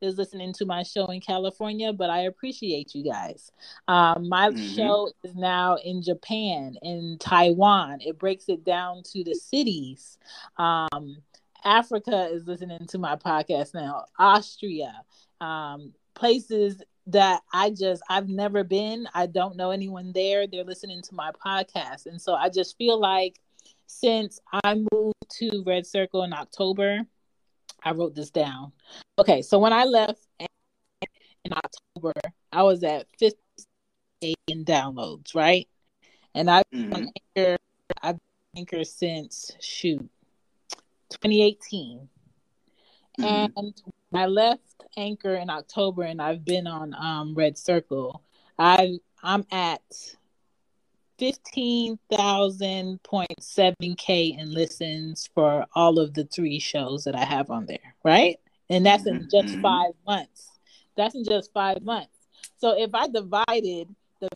is 0.00 0.16
listening 0.16 0.52
to 0.54 0.64
my 0.64 0.82
show 0.82 1.06
in 1.06 1.20
California, 1.20 1.92
but 1.92 2.10
I 2.10 2.22
appreciate 2.22 2.94
you 2.94 3.04
guys. 3.04 3.52
Um, 3.86 4.28
my 4.28 4.50
mm-hmm. 4.50 4.74
show 4.74 5.10
is 5.22 5.34
now 5.34 5.76
in 5.76 6.02
Japan, 6.02 6.76
in 6.82 7.18
Taiwan. 7.20 8.00
It 8.00 8.18
breaks 8.18 8.48
it 8.48 8.64
down 8.64 9.02
to 9.12 9.24
the 9.24 9.34
cities. 9.34 10.18
Um, 10.56 11.18
Africa 11.64 12.28
is 12.32 12.46
listening 12.46 12.86
to 12.86 12.98
my 12.98 13.16
podcast 13.16 13.74
now, 13.74 14.06
Austria, 14.18 15.02
um, 15.40 15.92
places 16.14 16.82
that 17.06 17.42
I 17.52 17.70
just 17.70 18.02
I've 18.08 18.28
never 18.28 18.64
been. 18.64 19.06
I 19.14 19.26
don't 19.26 19.56
know 19.56 19.70
anyone 19.70 20.12
there. 20.12 20.46
They're 20.46 20.64
listening 20.64 21.02
to 21.02 21.14
my 21.14 21.32
podcast. 21.44 22.06
And 22.06 22.20
so 22.20 22.34
I 22.34 22.48
just 22.48 22.76
feel 22.76 22.98
like 23.00 23.40
since 23.86 24.40
I 24.64 24.74
moved 24.92 25.14
to 25.38 25.64
RedCircle 25.66 26.24
in 26.24 26.32
October, 26.32 27.00
I 27.82 27.92
wrote 27.92 28.14
this 28.14 28.30
down. 28.30 28.72
Okay, 29.18 29.42
so 29.42 29.58
when 29.58 29.72
I 29.72 29.84
left 29.84 30.26
in 30.38 31.52
October, 31.52 32.12
I 32.52 32.62
was 32.62 32.84
at 32.84 33.06
58 33.18 34.36
in 34.48 34.64
downloads, 34.64 35.34
right? 35.34 35.68
And 36.34 36.50
I've 36.50 36.64
been 36.70 36.90
mm-hmm. 36.90 37.06
Anchor, 37.36 37.56
I've 38.02 38.16
been 38.16 38.58
Anchor 38.58 38.84
since 38.84 39.52
shoot 39.60 40.08
2018. 41.10 42.08
Mm-hmm. 43.18 43.58
And 43.58 43.82
I 44.12 44.26
left 44.26 44.62
Anchor 44.96 45.34
in 45.34 45.50
October 45.50 46.02
and 46.02 46.20
I've 46.20 46.44
been 46.44 46.66
on 46.66 46.94
um, 46.94 47.34
RedCircle. 47.34 48.20
I 48.58 48.98
I'm 49.22 49.46
at 49.52 49.82
fifteen 51.18 51.98
thousand 52.10 53.02
point 53.02 53.42
seven 53.42 53.94
k 53.96 54.36
in 54.38 54.52
listens 54.52 55.28
for 55.34 55.66
all 55.74 55.98
of 55.98 56.14
the 56.14 56.24
three 56.24 56.58
shows 56.58 57.04
that 57.04 57.14
I 57.14 57.24
have 57.24 57.50
on 57.50 57.66
there, 57.66 57.94
right? 58.04 58.38
And 58.68 58.84
that's 58.84 59.06
in 59.06 59.28
just 59.30 59.48
mm-hmm. 59.48 59.62
five 59.62 59.92
months. 60.06 60.48
That's 60.96 61.14
in 61.14 61.24
just 61.24 61.52
five 61.52 61.82
months. 61.82 62.16
So 62.56 62.80
if 62.80 62.94
I 62.94 63.06
divided 63.08 63.94
the 64.20 64.28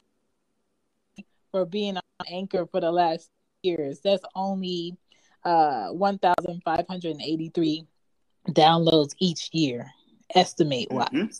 for 1.50 1.64
being 1.66 1.96
on 1.96 2.02
Anchor 2.30 2.66
for 2.66 2.80
the 2.80 2.92
last 2.92 3.28
years, 3.62 4.00
that's 4.00 4.24
only 4.34 4.96
uh 5.44 5.88
1,583 5.88 7.86
downloads 8.48 9.14
each 9.18 9.50
year 9.52 9.90
estimate 10.34 10.90
wise. 10.90 11.08
Mm-hmm. 11.08 11.32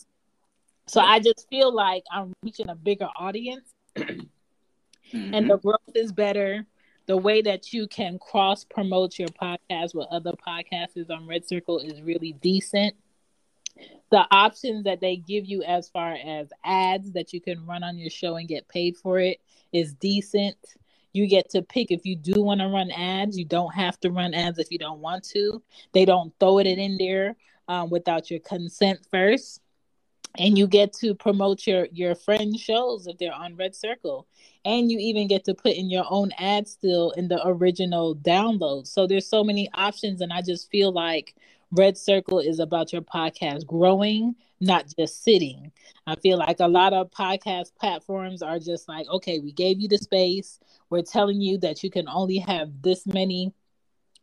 So 0.87 1.01
I 1.01 1.19
just 1.19 1.47
feel 1.49 1.73
like 1.73 2.03
I'm 2.11 2.33
reaching 2.43 2.69
a 2.69 2.75
bigger 2.75 3.09
audience 3.17 3.69
mm-hmm. 3.95 5.33
and 5.33 5.49
the 5.49 5.57
growth 5.57 5.79
is 5.95 6.11
better. 6.11 6.65
The 7.07 7.17
way 7.17 7.41
that 7.43 7.73
you 7.73 7.87
can 7.87 8.17
cross 8.17 8.63
promote 8.63 9.19
your 9.19 9.27
podcast 9.29 9.93
with 9.93 10.07
other 10.09 10.33
podcasters 10.47 11.09
on 11.09 11.27
RedCircle 11.27 11.85
is 11.85 12.01
really 12.01 12.33
decent. 12.33 12.95
The 14.09 14.25
options 14.31 14.85
that 14.85 15.01
they 15.01 15.17
give 15.17 15.45
you 15.45 15.63
as 15.63 15.89
far 15.89 16.13
as 16.13 16.49
ads 16.63 17.11
that 17.11 17.33
you 17.33 17.41
can 17.41 17.65
run 17.65 17.83
on 17.83 17.97
your 17.97 18.09
show 18.09 18.35
and 18.35 18.47
get 18.47 18.67
paid 18.67 18.97
for 18.97 19.19
it 19.19 19.39
is 19.73 19.93
decent. 19.93 20.55
You 21.15 21.27
get 21.27 21.49
to 21.51 21.61
pick 21.61 21.91
if 21.91 22.05
you 22.05 22.15
do 22.15 22.41
want 22.41 22.59
to 22.61 22.67
run 22.67 22.91
ads. 22.91 23.37
You 23.37 23.45
don't 23.45 23.73
have 23.73 23.99
to 24.01 24.11
run 24.11 24.33
ads 24.33 24.59
if 24.59 24.67
you 24.69 24.77
don't 24.77 24.99
want 24.99 25.23
to. 25.29 25.61
They 25.93 26.05
don't 26.05 26.33
throw 26.39 26.59
it 26.59 26.67
in 26.67 26.97
there 26.97 27.35
um, 27.67 27.89
without 27.89 28.29
your 28.29 28.39
consent 28.41 28.99
first 29.09 29.61
and 30.37 30.57
you 30.57 30.67
get 30.67 30.93
to 30.93 31.15
promote 31.15 31.65
your 31.65 31.87
your 31.91 32.15
friend 32.15 32.59
shows 32.59 33.07
if 33.07 33.17
they're 33.17 33.33
on 33.33 33.55
RedCircle 33.55 34.25
and 34.63 34.91
you 34.91 34.97
even 34.99 35.27
get 35.27 35.45
to 35.45 35.53
put 35.53 35.73
in 35.73 35.89
your 35.89 36.05
own 36.09 36.31
ad 36.37 36.67
still 36.67 37.11
in 37.11 37.27
the 37.27 37.45
original 37.47 38.15
download 38.15 38.87
so 38.87 39.07
there's 39.07 39.27
so 39.27 39.43
many 39.43 39.69
options 39.73 40.21
and 40.21 40.33
i 40.33 40.41
just 40.41 40.69
feel 40.69 40.91
like 40.91 41.35
RedCircle 41.73 42.45
is 42.45 42.59
about 42.59 42.93
your 42.93 43.01
podcast 43.01 43.65
growing 43.65 44.35
not 44.61 44.85
just 44.97 45.23
sitting 45.23 45.71
i 46.07 46.15
feel 46.15 46.37
like 46.37 46.59
a 46.59 46.67
lot 46.67 46.93
of 46.93 47.11
podcast 47.11 47.75
platforms 47.79 48.41
are 48.41 48.59
just 48.59 48.87
like 48.87 49.07
okay 49.09 49.39
we 49.39 49.51
gave 49.51 49.79
you 49.79 49.87
the 49.87 49.97
space 49.97 50.59
we're 50.89 51.01
telling 51.01 51.41
you 51.41 51.57
that 51.57 51.83
you 51.83 51.89
can 51.89 52.07
only 52.07 52.37
have 52.37 52.69
this 52.81 53.05
many 53.05 53.53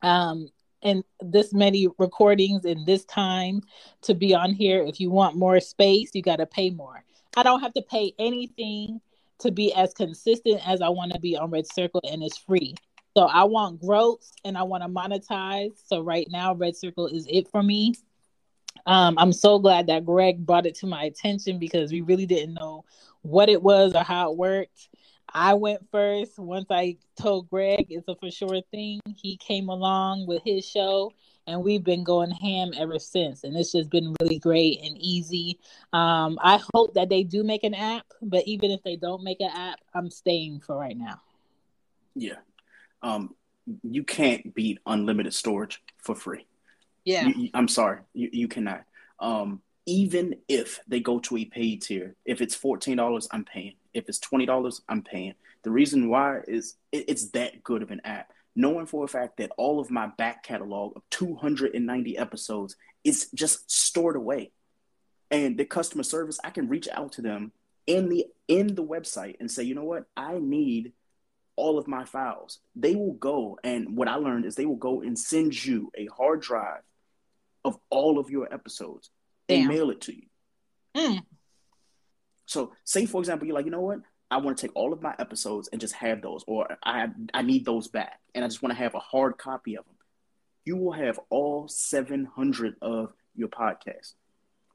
um 0.03 0.49
and 0.83 1.05
this 1.21 1.53
many 1.53 1.89
recordings 1.99 2.65
in 2.65 2.85
this 2.85 3.05
time 3.05 3.63
to 4.03 4.15
be 4.15 4.35
on 4.35 4.53
here. 4.53 4.83
If 4.83 5.01
you 5.01 5.11
want 5.11 5.37
more 5.37 5.61
space, 5.61 6.11
you 6.15 6.23
got 6.23 6.37
to 6.37 6.47
pay 6.47 6.71
more. 6.71 7.05
I 7.37 7.43
don't 7.43 7.61
have 7.61 7.73
to 7.75 7.83
pay 7.83 8.13
anything 8.19 9.01
to 9.41 9.51
be 9.51 9.73
as 9.75 9.95
consistent 9.95 10.67
as 10.69 10.83
I 10.83 10.89
want 10.89 11.13
to 11.13 11.21
be 11.21 11.37
on 11.37 11.51
RedCircle, 11.51 12.01
and 12.05 12.23
it's 12.23 12.39
free. 12.39 12.75
So 13.17 13.25
I 13.25 13.45
want 13.45 13.81
growth 13.81 14.31
and 14.45 14.57
I 14.57 14.63
want 14.63 14.83
to 14.83 14.89
monetize. 14.89 15.73
So 15.87 16.01
right 16.01 16.27
now, 16.31 16.55
RedCircle 16.55 17.13
is 17.13 17.27
it 17.29 17.49
for 17.49 17.63
me. 17.63 17.95
Um, 18.87 19.17
I'm 19.19 19.33
so 19.33 19.59
glad 19.59 19.87
that 19.87 20.05
Greg 20.05 20.45
brought 20.45 20.67
it 20.67 20.75
to 20.77 20.87
my 20.87 21.05
attention 21.05 21.59
because 21.59 21.93
we 21.93 22.01
really 22.01 22.27
didn't 22.27 22.55
know 22.55 22.85
what 23.23 23.49
it 23.49 23.63
was 23.63 23.95
or 23.95 24.03
how 24.03 24.31
it 24.31 24.37
worked. 24.37 24.89
I 25.35 25.55
went 25.55 25.89
first. 25.91 26.39
Once 26.39 26.67
I 26.71 26.97
told 27.21 27.49
Greg 27.49 27.87
it's 27.89 28.09
a 28.09 28.17
for 28.17 28.31
sure 28.31 28.61
thing, 28.71 29.01
he 29.17 29.37
came 29.37 29.69
along 29.69 30.27
with 30.27 30.43
his 30.45 30.69
show, 30.69 31.13
and 31.47 31.63
we've 31.63 31.85
been 31.85 32.05
going 32.05 32.31
ham 32.31 32.73
ever 32.77 32.99
since. 32.99 33.45
And 33.45 33.57
it's 33.57 33.73
just 33.73 33.89
been 33.89 34.15
really 34.21 34.39
great 34.39 34.81
and 34.83 34.99
easy. 34.99 35.59
Um, 35.93 36.39
I 36.43 36.61
hope 36.75 36.95
that 36.95 37.09
they 37.09 37.23
do 37.23 37.45
make 37.45 37.65
an 37.65 37.75
app, 37.75 38.07
but 38.21 38.47
even 38.47 38.71
if 38.71 38.83
they 38.83 38.97
don't 38.97 39.23
make 39.23 39.41
an 39.41 39.51
app, 39.55 39.79
I'm 39.95 40.11
staying 40.11 40.61
for 40.61 40.77
right 40.77 40.97
now. 40.97 41.21
Yeah, 42.15 42.41
um, 43.03 43.35
you 43.83 44.05
can't 44.05 44.55
beat 44.55 44.81
unlimited 44.87 45.33
storage 45.33 45.83
for 45.99 46.15
free. 46.15 46.47
Yeah, 47.05 47.29
you, 47.29 47.51
I'm 47.55 47.69
sorry, 47.69 48.01
you, 48.13 48.31
you 48.33 48.49
cannot. 48.49 48.85
Um, 49.19 49.63
even 49.87 50.37
if 50.49 50.81
they 50.87 51.01
go 51.01 51.19
to 51.21 51.37
a 51.37 51.45
paid 51.45 51.83
tier, 51.83 52.15
if 52.25 52.41
it's 52.41 52.55
fourteen 52.55 52.97
dollars, 52.97 53.29
I'm 53.31 53.45
paying. 53.45 53.75
If 53.95 54.09
it's 54.09 54.19
twenty 54.19 54.47
dollars, 54.47 54.81
I'm 54.89 55.03
paying. 55.03 55.35
The 55.65 55.71
reason 55.71 56.09
why 56.09 56.41
is 56.47 56.77
it, 56.91 57.05
it's 57.09 57.31
that 57.31 57.63
good 57.63 57.83
of 57.83 57.91
an 57.91 58.01
app. 58.05 58.31
Knowing 58.55 58.87
for 58.87 59.05
a 59.05 59.09
fact 59.09 59.39
that 59.39 59.51
all 59.57 59.81
of 59.81 59.91
my 59.91 60.09
back 60.19 60.43
catalog 60.43 60.95
of 60.95 61.03
290 61.09 62.19
episodes 62.19 62.77
is 63.03 63.31
just 63.35 63.71
stored 63.71 64.15
away, 64.15 64.53
and 65.31 65.57
the 65.57 65.65
customer 65.65 66.03
service, 66.03 66.39
I 66.45 66.51
can 66.51 66.69
reach 66.69 66.87
out 66.93 67.13
to 67.13 67.23
them 67.23 67.53
in 67.87 68.09
the 68.09 68.27
in 68.49 68.75
the 68.75 68.85
website 68.85 69.37
and 69.41 69.51
say, 69.51 69.63
you 69.63 69.75
know 69.75 69.85
what, 69.85 70.05
I 70.17 70.39
need 70.39 70.93
all 71.57 71.79
of 71.79 71.89
my 71.89 72.05
files. 72.05 72.59
They 72.77 72.95
will 72.95 73.15
go, 73.15 73.59
and 73.65 73.97
what 73.97 74.09
I 74.09 74.17
learned 74.17 74.45
is 74.45 74.55
they 74.55 74.67
will 74.67 74.77
go 74.77 75.03
and 75.03 75.19
send 75.19 75.65
you 75.65 75.91
a 75.97 76.07
hard 76.07 76.43
drive 76.43 76.83
of 77.65 77.79
all 77.91 78.19
of 78.19 78.31
your 78.31 78.53
episodes 78.53 79.11
and 79.49 79.69
mail 79.69 79.91
it 79.91 80.01
to 80.03 80.15
you. 80.15 80.27
Mm. 80.97 81.23
So, 82.47 82.73
say 82.85 83.07
for 83.07 83.21
example, 83.21 83.47
you're 83.47 83.55
like, 83.55 83.65
you 83.65 83.71
know 83.71 83.81
what? 83.81 84.01
I 84.31 84.39
want 84.39 84.57
to 84.57 84.67
take 84.67 84.75
all 84.75 84.93
of 84.93 85.03
my 85.03 85.15
episodes 85.19 85.69
and 85.71 85.81
just 85.81 85.95
have 85.95 86.23
those, 86.23 86.45
or 86.47 86.77
I 86.83 87.09
I 87.35 87.43
need 87.43 87.65
those 87.65 87.89
back, 87.89 88.21
and 88.35 88.45
I 88.45 88.49
just 88.49 88.63
want 88.63 88.73
to 88.75 88.83
have 88.83 88.95
a 88.95 88.99
hard 88.99 89.39
copy 89.39 89.77
of 89.77 89.85
them. 89.85 89.95
You 90.65 90.77
will 90.77 90.93
have 90.93 91.19
all 91.29 91.69
700 91.69 92.77
of 92.81 93.13
your 93.35 93.49
podcast 93.49 94.15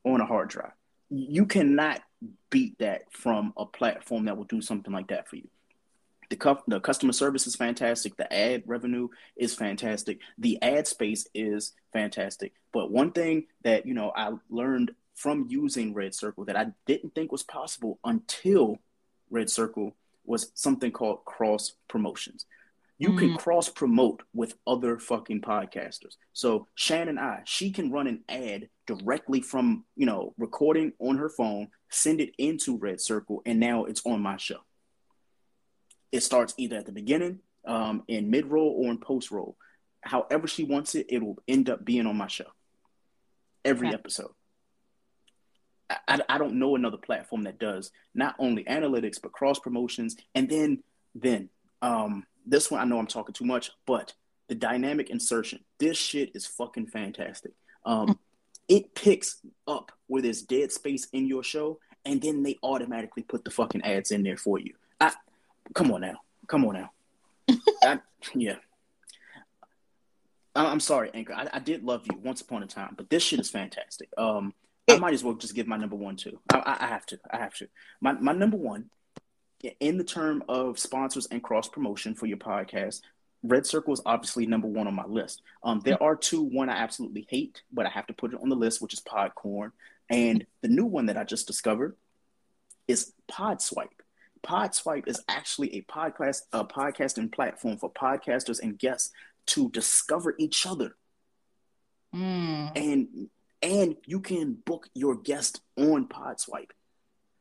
on 0.04 0.22
a 0.22 0.26
hard 0.26 0.50
drive. 0.50 0.74
You 1.10 1.46
cannot 1.46 2.02
beat 2.50 2.78
that 2.80 3.12
from 3.12 3.54
a 3.58 3.66
platform 3.66 4.26
that 4.26 4.38
will 4.38 4.44
do 4.44 4.62
something 4.62 4.94
like 4.94 5.08
that 5.08 5.30
for 5.30 5.38
you. 5.38 5.48
The, 6.30 6.36
cu- 6.36 6.58
the 6.68 6.82
customer 6.82 7.14
service 7.14 7.48
is 7.48 7.56
fantastic. 7.56 8.18
The 8.18 8.32
ad 8.32 8.64
revenue 8.66 9.08
is 9.38 9.56
fantastic. 9.56 10.20
The 10.38 10.62
ad 10.62 10.88
space 10.88 11.28
is 11.34 11.74
fantastic. 11.98 12.54
But 12.72 12.92
one 12.92 13.12
thing 13.12 13.46
that 13.64 13.86
you 13.86 13.94
know 13.94 14.12
I 14.16 14.32
learned 14.50 14.92
from 15.16 15.48
using 15.50 15.96
RedCircle 15.96 16.46
that 16.46 16.56
I 16.56 16.68
didn't 16.86 17.16
think 17.16 17.32
was 17.32 17.44
possible 17.44 18.00
until 18.04 18.78
RedCircle 19.34 19.94
was 20.26 20.52
something 20.54 20.92
called 20.92 21.26
cross 21.26 21.74
promotions. 21.88 22.46
You 23.00 23.10
mm. 23.10 23.20
can 23.20 23.38
cross 23.38 23.70
promote 23.70 24.22
with 24.34 24.56
other 24.68 25.00
fucking 25.00 25.42
podcasters. 25.42 26.18
So 26.34 26.68
Shannon 26.76 27.10
and 27.10 27.20
I, 27.20 27.42
she 27.46 27.72
can 27.72 27.92
run 27.92 28.08
an 28.08 28.24
ad 28.30 28.70
directly 28.86 29.42
from, 29.42 29.86
you 29.96 30.06
know, 30.06 30.34
recording 30.38 30.94
on 31.00 31.18
her 31.18 31.30
phone, 31.30 31.70
send 31.90 32.22
it 32.22 32.34
into 32.38 32.78
RedCircle, 32.78 33.40
and 33.46 33.60
now 33.60 33.86
it's 33.86 34.06
on 34.06 34.22
my 34.22 34.38
show. 34.38 34.60
It 36.12 36.22
starts 36.22 36.54
either 36.58 36.78
at 36.78 36.86
the 36.86 36.92
beginning, 36.92 37.40
um, 37.66 38.04
in 38.08 38.30
mid 38.30 38.46
roll, 38.46 38.74
or 38.78 38.92
in 38.92 38.98
post 38.98 39.32
roll. 39.32 39.58
However 40.08 40.48
she 40.48 40.64
wants 40.64 40.96
it, 40.96 41.08
it 41.10 41.22
will 41.22 41.38
end 41.48 41.70
up 41.70 41.84
being 41.84 42.08
on 42.08 42.18
my 42.18 42.28
show. 42.28 42.46
Every 43.66 43.94
episode. 43.94 44.32
I, 45.90 46.22
I 46.28 46.38
don't 46.38 46.60
know 46.60 46.76
another 46.76 46.98
platform 46.98 47.44
that 47.44 47.60
does 47.60 47.92
not 48.14 48.36
only 48.40 48.64
analytics 48.66 49.22
but 49.22 49.32
cross 49.32 49.58
promotions 49.58 50.18
and 50.36 50.50
then 50.50 50.84
then 51.16 51.50
um 51.82 52.26
this 52.46 52.70
one 52.70 52.82
I 52.82 52.84
know 52.84 53.00
I'm 53.00 53.08
talking 53.08 53.34
too 53.34 53.46
much 53.46 53.72
but 53.86 54.14
the 54.50 54.56
dynamic 54.56 55.10
insertion. 55.10 55.60
This 55.78 55.98
shit 55.98 56.32
is 56.36 56.46
fucking 56.46 56.88
fantastic. 56.88 57.54
Um 57.86 58.20
it 58.68 58.96
picks 58.96 59.40
up 59.66 59.94
where 60.08 60.22
there's 60.22 60.42
dead 60.42 60.74
space 60.74 61.08
in 61.14 61.26
your 61.26 61.44
show 61.44 61.80
and 62.04 62.22
then 62.22 62.44
they 62.44 62.58
automatically 62.64 63.24
put 63.24 63.46
the 63.46 63.52
fucking 63.52 63.82
ads 63.84 64.12
in 64.12 64.24
there 64.24 64.38
for 64.38 64.60
you. 64.60 64.74
I 65.00 65.14
come 65.74 65.92
on 65.92 66.02
now. 66.02 66.22
Come 66.48 66.66
on 66.66 66.74
now. 66.74 66.92
I, 67.84 68.00
yeah 68.36 68.56
I'm 70.66 70.80
sorry, 70.80 71.12
Anchor. 71.14 71.34
I, 71.34 71.48
I, 71.54 71.60
did 71.60 71.84
love 71.84 72.06
you 72.10 72.18
once 72.18 72.42
upon 72.42 72.64
a 72.64 72.68
time, 72.68 72.96
but 72.98 73.10
this 73.10 73.24
shit 73.24 73.40
is 73.40 73.50
fantastic. 73.50 74.10
Um, 74.18 74.54
I 74.90 74.98
might 74.98 75.14
as 75.14 75.24
well 75.24 75.36
just 75.36 75.54
give 75.54 75.68
my 75.68 75.78
number 75.78 75.96
one 75.96 76.16
too. 76.16 76.40
I, 76.52 76.78
I 76.80 76.88
have 76.88 77.06
to. 77.08 77.20
I 77.30 77.38
have 77.38 77.54
to. 77.56 77.68
My 78.02 78.14
my 78.14 78.32
number 78.32 78.58
one, 78.58 78.90
in 79.80 79.98
the 79.98 80.04
term 80.04 80.44
of 80.48 80.80
sponsors 80.80 81.28
and 81.28 81.44
cross 81.44 81.68
promotion 81.68 82.16
for 82.16 82.26
your 82.26 82.38
podcast, 82.38 83.02
RedCircle 83.46 83.94
is 83.94 84.02
obviously 84.06 84.46
number 84.46 84.68
one 84.68 84.88
on 84.88 84.96
my 84.96 85.06
list. 85.06 85.42
Um, 85.64 85.82
there 85.84 86.02
are 86.02 86.16
two. 86.16 86.42
One 86.42 86.70
I 86.70 86.78
absolutely 86.78 87.28
hate, 87.30 87.62
but 87.72 87.86
I 87.86 87.90
have 87.90 88.08
to 88.08 88.14
put 88.14 88.34
it 88.34 88.40
on 88.42 88.50
the 88.50 88.56
list, 88.56 88.82
which 88.82 88.94
is 88.94 89.02
Podcorn, 89.02 89.72
and 90.10 90.46
the 90.62 90.70
new 90.70 90.86
one 90.86 91.08
that 91.08 91.18
I 91.18 91.24
just 91.24 91.48
discovered 91.48 91.96
is 92.88 93.14
Podswipe. 93.30 93.90
Podswipe 94.46 95.08
is 95.08 95.22
actually 95.28 95.76
a 95.76 95.82
podcast 95.84 96.44
a 96.54 96.64
podcasting 96.64 97.32
platform 97.32 97.78
for 97.78 97.92
podcasters 97.92 98.62
and 98.62 98.78
guests 98.80 99.12
to 99.48 99.70
discover 99.70 100.36
each 100.38 100.66
other. 100.66 100.96
Mm. 102.16 102.72
And 102.76 103.30
and 103.62 103.96
you 104.06 104.20
can 104.20 104.54
book 104.54 104.88
your 104.94 105.16
guest 105.16 105.62
on 105.78 106.08
Podswipe. 106.08 106.72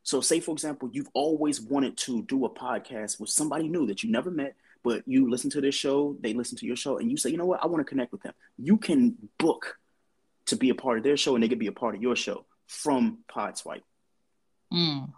So, 0.03 0.21
say 0.21 0.39
for 0.39 0.51
example, 0.51 0.89
you've 0.91 1.09
always 1.13 1.61
wanted 1.61 1.97
to 1.97 2.23
do 2.23 2.45
a 2.45 2.49
podcast 2.49 3.19
with 3.19 3.29
somebody 3.29 3.67
new 3.67 3.85
that 3.87 4.03
you 4.03 4.11
never 4.11 4.31
met, 4.31 4.55
but 4.83 5.03
you 5.05 5.29
listen 5.29 5.49
to 5.51 5.61
this 5.61 5.75
show, 5.75 6.15
they 6.21 6.33
listen 6.33 6.57
to 6.57 6.65
your 6.65 6.75
show, 6.75 6.97
and 6.97 7.11
you 7.11 7.17
say, 7.17 7.29
you 7.29 7.37
know 7.37 7.45
what, 7.45 7.63
I 7.63 7.67
want 7.67 7.85
to 7.85 7.89
connect 7.89 8.11
with 8.11 8.23
them. 8.23 8.33
You 8.57 8.77
can 8.77 9.15
book 9.37 9.77
to 10.45 10.55
be 10.55 10.69
a 10.69 10.75
part 10.75 10.97
of 10.97 11.03
their 11.03 11.17
show, 11.17 11.35
and 11.35 11.43
they 11.43 11.49
can 11.49 11.59
be 11.59 11.67
a 11.67 11.73
part 11.73 11.95
of 11.95 12.01
your 12.01 12.15
show 12.15 12.45
from 12.67 13.19
Podswipe. 13.29 13.83
Mm. 14.73 15.11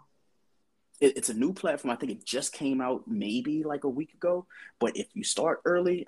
It, 1.00 1.16
it's 1.16 1.28
a 1.28 1.34
new 1.34 1.52
platform. 1.52 1.92
I 1.92 1.96
think 1.96 2.12
it 2.12 2.24
just 2.24 2.52
came 2.52 2.80
out 2.80 3.04
maybe 3.06 3.62
like 3.62 3.84
a 3.84 3.88
week 3.88 4.12
ago. 4.14 4.46
But 4.78 4.96
if 4.96 5.06
you 5.14 5.24
start 5.24 5.60
early, 5.64 6.06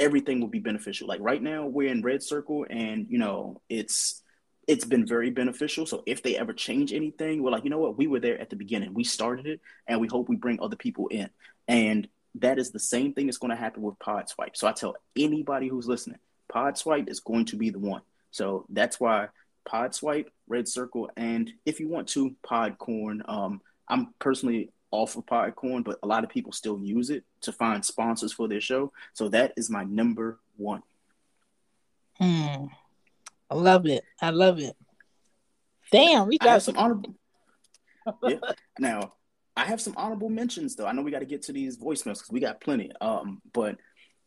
everything 0.00 0.40
will 0.40 0.48
be 0.48 0.58
beneficial. 0.58 1.06
Like 1.06 1.20
right 1.20 1.42
now, 1.42 1.66
we're 1.66 1.92
in 1.92 2.02
RedCircle, 2.02 2.66
and 2.70 3.06
you 3.08 3.18
know 3.18 3.60
it's 3.68 4.22
it's 4.66 4.84
been 4.84 5.06
very 5.06 5.30
beneficial. 5.30 5.86
So 5.86 6.02
if 6.06 6.22
they 6.22 6.36
ever 6.36 6.52
change 6.52 6.92
anything, 6.92 7.42
we're 7.42 7.50
like, 7.50 7.64
you 7.64 7.70
know 7.70 7.78
what, 7.78 7.98
we 7.98 8.06
were 8.06 8.20
there 8.20 8.40
at 8.40 8.50
the 8.50 8.56
beginning, 8.56 8.94
we 8.94 9.04
started 9.04 9.46
it, 9.46 9.60
and 9.86 10.00
we 10.00 10.08
hope 10.08 10.28
we 10.28 10.36
bring 10.36 10.60
other 10.60 10.76
people 10.76 11.08
in. 11.08 11.28
And 11.66 12.06
that 12.36 12.58
is 12.58 12.70
the 12.70 12.78
same 12.78 13.12
thing 13.12 13.26
that's 13.26 13.38
going 13.38 13.50
to 13.50 13.56
happen 13.56 13.82
with 13.82 13.98
Podswipe. 13.98 14.54
So 14.54 14.68
I 14.68 14.72
tell 14.72 14.94
anybody 15.16 15.66
who's 15.66 15.88
listening, 15.88 16.18
Podswipe 16.52 17.10
is 17.10 17.18
going 17.20 17.46
to 17.46 17.56
be 17.56 17.70
the 17.70 17.80
one. 17.80 18.02
So 18.30 18.64
that's 18.68 19.00
why 19.00 19.28
Podswipe, 19.68 20.26
RedCircle, 20.48 21.08
and 21.16 21.50
if 21.66 21.80
you 21.80 21.88
want 21.88 22.08
to, 22.10 22.36
Podcorn. 22.48 23.28
Um, 23.28 23.60
I'm 23.88 24.14
personally 24.20 24.70
off 24.90 25.16
of 25.16 25.26
Podcorn, 25.26 25.84
but 25.84 25.98
a 26.02 26.06
lot 26.06 26.24
of 26.24 26.30
people 26.30 26.52
still 26.52 26.78
use 26.78 27.10
it 27.10 27.24
to 27.42 27.52
find 27.52 27.84
sponsors 27.84 28.32
for 28.32 28.48
their 28.48 28.60
show. 28.60 28.92
So 29.12 29.28
that 29.28 29.52
is 29.56 29.70
my 29.70 29.84
number 29.84 30.38
one. 30.56 30.82
Hmm. 32.18 32.66
I 33.50 33.54
love 33.54 33.86
it. 33.86 34.04
I 34.20 34.30
love 34.30 34.58
it. 34.58 34.76
Damn, 35.90 36.28
we 36.28 36.38
got 36.38 36.62
some 36.62 36.76
honorable. 36.76 37.14
yeah. 38.22 38.38
Now, 38.78 39.14
I 39.56 39.64
have 39.64 39.80
some 39.80 39.94
honorable 39.96 40.28
mentions 40.28 40.76
though. 40.76 40.86
I 40.86 40.92
know 40.92 41.02
we 41.02 41.10
got 41.10 41.18
to 41.20 41.26
get 41.26 41.42
to 41.42 41.52
these 41.52 41.76
voicemails 41.76 42.18
because 42.18 42.30
we 42.30 42.40
got 42.40 42.60
plenty. 42.60 42.92
Um, 43.00 43.42
but 43.52 43.78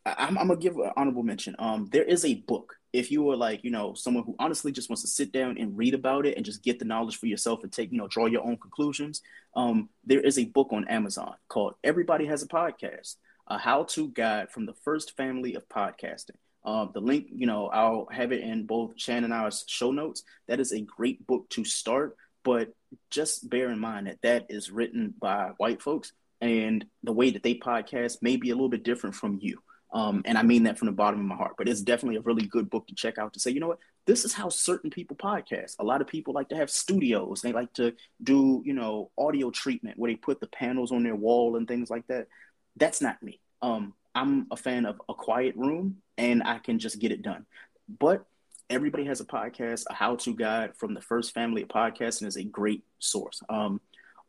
I, 0.05 0.27
am 0.27 0.35
gonna 0.35 0.55
give 0.57 0.77
an 0.77 0.91
honorable 0.97 1.23
mention. 1.23 1.55
Um, 1.59 1.87
there 1.91 2.03
is 2.03 2.25
a 2.25 2.35
book. 2.35 2.75
If 2.93 3.11
you 3.11 3.29
are 3.31 3.35
like, 3.35 3.63
you 3.63 3.71
know, 3.71 3.95
someone 3.95 4.23
who 4.23 4.35
honestly 4.37 4.71
just 4.71 4.89
wants 4.89 5.01
to 5.01 5.07
sit 5.07 5.31
down 5.31 5.57
and 5.57 5.75
read 5.75 5.95
about 5.95 6.27
it 6.27 6.37
and 6.37 6.45
just 6.45 6.63
get 6.63 6.77
the 6.77 6.85
knowledge 6.85 7.17
for 7.17 7.25
yourself 7.25 7.63
and 7.63 7.71
take, 7.71 7.91
you 7.91 7.97
know, 7.97 8.07
draw 8.07 8.27
your 8.27 8.43
own 8.43 8.57
conclusions. 8.57 9.21
Um, 9.55 9.89
there 10.05 10.19
is 10.21 10.37
a 10.37 10.45
book 10.45 10.69
on 10.71 10.87
Amazon 10.87 11.33
called 11.47 11.73
"Everybody 11.83 12.27
Has 12.27 12.43
a 12.43 12.47
Podcast: 12.47 13.15
A 13.47 13.57
How-To 13.57 14.09
Guide 14.09 14.51
from 14.51 14.67
the 14.67 14.75
First 14.85 15.17
Family 15.17 15.55
of 15.55 15.67
Podcasting." 15.67 16.37
Um, 16.65 16.91
the 16.93 17.01
link, 17.01 17.27
you 17.35 17.45
know, 17.45 17.67
I'll 17.67 18.07
have 18.11 18.31
it 18.31 18.41
in 18.41 18.65
both 18.65 18.93
Shannon 18.95 19.25
and 19.25 19.33
I's 19.33 19.65
show 19.67 19.91
notes. 19.91 20.23
That 20.47 20.61
is 20.61 20.71
a 20.71 20.79
great 20.79 21.25
book 21.27 21.49
to 21.49 21.65
start, 21.65 22.15
but 22.43 22.73
just 23.09 23.49
bear 23.49 23.69
in 23.69 23.79
mind 23.79 24.07
that 24.07 24.21
that 24.21 24.45
is 24.49 24.71
written 24.71 25.13
by 25.19 25.51
white 25.57 25.81
folks, 25.81 26.13
and 26.39 26.85
the 27.03 27.11
way 27.11 27.31
that 27.31 27.43
they 27.43 27.55
podcast 27.55 28.21
may 28.21 28.37
be 28.37 28.51
a 28.51 28.55
little 28.55 28.69
bit 28.69 28.83
different 28.83 29.15
from 29.15 29.39
you. 29.41 29.61
Um, 29.93 30.23
and 30.25 30.37
I 30.37 30.41
mean 30.41 30.63
that 30.63 30.77
from 30.77 30.87
the 30.87 30.91
bottom 30.91 31.19
of 31.19 31.25
my 31.25 31.35
heart. 31.35 31.53
But 31.57 31.69
it's 31.69 31.81
definitely 31.81 32.17
a 32.17 32.21
really 32.21 32.45
good 32.47 32.69
book 32.69 32.87
to 32.87 32.95
check 32.95 33.17
out 33.17 33.33
to 33.33 33.39
say, 33.39 33.51
you 33.51 33.59
know 33.59 33.67
what, 33.67 33.79
this 34.05 34.25
is 34.25 34.33
how 34.33 34.49
certain 34.49 34.89
people 34.89 35.15
podcast. 35.15 35.75
A 35.79 35.83
lot 35.83 36.01
of 36.01 36.07
people 36.07 36.33
like 36.33 36.49
to 36.49 36.55
have 36.55 36.69
studios. 36.69 37.41
They 37.41 37.53
like 37.53 37.71
to 37.73 37.93
do, 38.21 38.61
you 38.65 38.73
know, 38.73 39.11
audio 39.17 39.51
treatment 39.51 39.97
where 39.97 40.11
they 40.11 40.15
put 40.15 40.39
the 40.39 40.47
panels 40.47 40.91
on 40.91 41.03
their 41.03 41.15
wall 41.15 41.55
and 41.55 41.67
things 41.67 41.89
like 41.89 42.07
that. 42.07 42.27
That's 42.75 43.01
not 43.01 43.21
me. 43.21 43.39
Um, 43.61 43.93
I'm 44.15 44.47
a 44.51 44.57
fan 44.57 44.85
of 44.85 44.99
a 45.07 45.13
quiet 45.13 45.55
room 45.55 45.97
and 46.17 46.43
I 46.43 46.59
can 46.59 46.79
just 46.79 46.99
get 46.99 47.11
it 47.11 47.21
done. 47.21 47.45
But 47.87 48.25
everybody 48.69 49.05
has 49.05 49.21
a 49.21 49.25
podcast, 49.25 49.83
a 49.89 49.93
how-to 49.93 50.33
guide 50.33 50.75
from 50.75 50.93
the 50.93 51.01
first 51.01 51.33
family 51.33 51.61
of 51.61 51.67
podcasting 51.67 52.27
is 52.27 52.37
a 52.37 52.43
great 52.43 52.83
source. 52.99 53.41
Um, 53.49 53.79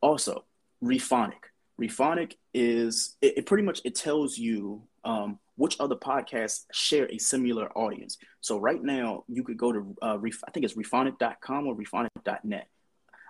also, 0.00 0.44
Rephonic. 0.82 1.32
Rephonic 1.80 2.34
is 2.52 3.16
it, 3.20 3.38
it 3.38 3.46
pretty 3.46 3.64
much 3.64 3.80
it 3.84 3.94
tells 3.94 4.38
you 4.38 4.82
um, 5.04 5.38
which 5.56 5.76
other 5.78 5.96
podcasts 5.96 6.64
share 6.72 7.10
a 7.10 7.18
similar 7.18 7.70
audience. 7.76 8.18
So 8.40 8.58
right 8.58 8.82
now, 8.82 9.24
you 9.28 9.42
could 9.42 9.56
go 9.56 9.72
to 9.72 9.96
uh, 10.02 10.18
I 10.18 10.50
think 10.50 10.64
it's 10.64 10.74
rephonic.com 10.74 11.66
or 11.66 11.76
rephonic.net, 11.76 12.68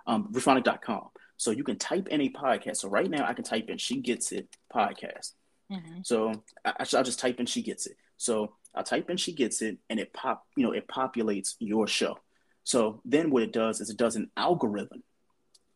um, 0.07 0.29
rephonic.com. 0.31 1.09
So 1.37 1.51
you 1.51 1.63
can 1.63 1.77
type 1.77 2.07
in 2.07 2.21
a 2.21 2.29
podcast. 2.29 2.77
So 2.77 2.89
right 2.89 3.09
now, 3.09 3.25
I 3.25 3.33
can 3.33 3.43
type 3.43 3.69
in 3.69 3.77
"She 3.77 4.01
Gets 4.01 4.31
It" 4.31 4.47
podcast. 4.73 5.33
Mm-hmm. 5.71 5.99
So 6.03 6.43
I, 6.63 6.73
I'll 6.79 7.03
just 7.03 7.19
type 7.19 7.39
in 7.39 7.45
"She 7.45 7.61
Gets 7.61 7.87
It." 7.87 7.97
So 8.17 8.53
I'll 8.73 8.83
type 8.83 9.09
in 9.09 9.17
"She 9.17 9.33
Gets 9.33 9.61
It" 9.61 9.77
and 9.89 9.99
it 9.99 10.13
pop, 10.13 10.45
you 10.55 10.63
know, 10.63 10.71
it 10.71 10.87
populates 10.87 11.55
your 11.59 11.87
show. 11.87 12.17
So 12.63 13.01
then 13.05 13.29
what 13.29 13.43
it 13.43 13.53
does 13.53 13.79
is 13.79 13.89
it 13.89 13.97
does 13.97 14.15
an 14.15 14.31
algorithm 14.35 15.03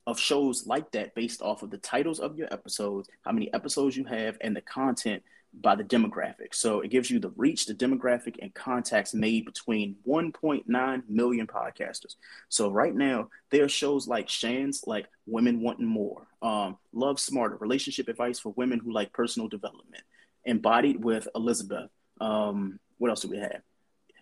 of 0.07 0.19
shows 0.19 0.65
like 0.65 0.91
that 0.91 1.13
based 1.13 1.41
off 1.41 1.61
of 1.61 1.69
the 1.69 1.77
titles 1.77 2.19
of 2.19 2.35
your 2.35 2.51
episodes, 2.51 3.07
how 3.23 3.31
many 3.31 3.53
episodes 3.53 3.95
you 3.95 4.05
have, 4.05 4.37
and 4.41 4.55
the 4.55 4.61
content 4.61 5.21
by 5.53 5.75
the 5.75 5.83
demographic. 5.83 6.53
So 6.53 6.81
it 6.81 6.89
gives 6.89 7.09
you 7.09 7.19
the 7.19 7.31
reach, 7.35 7.65
the 7.65 7.73
demographic, 7.73 8.35
and 8.41 8.53
contacts 8.53 9.13
made 9.13 9.45
between 9.45 9.95
1.9 10.07 11.03
million 11.09 11.47
podcasters. 11.47 12.15
So 12.49 12.69
right 12.69 12.93
now, 12.93 13.29
there 13.49 13.63
are 13.63 13.69
shows 13.69 14.07
like 14.07 14.29
Shan's, 14.29 14.83
like 14.85 15.07
Women 15.25 15.61
Wanting 15.61 15.87
More, 15.87 16.27
um, 16.41 16.77
Love 16.93 17.19
Smarter, 17.19 17.57
relationship 17.57 18.07
advice 18.07 18.39
for 18.39 18.53
women 18.55 18.79
who 18.79 18.93
like 18.93 19.11
personal 19.11 19.47
development, 19.47 20.03
embodied 20.45 21.03
with 21.03 21.27
Elizabeth. 21.35 21.89
Um, 22.21 22.79
what 22.97 23.09
else 23.09 23.21
do 23.21 23.29
we 23.29 23.37
have? 23.37 23.61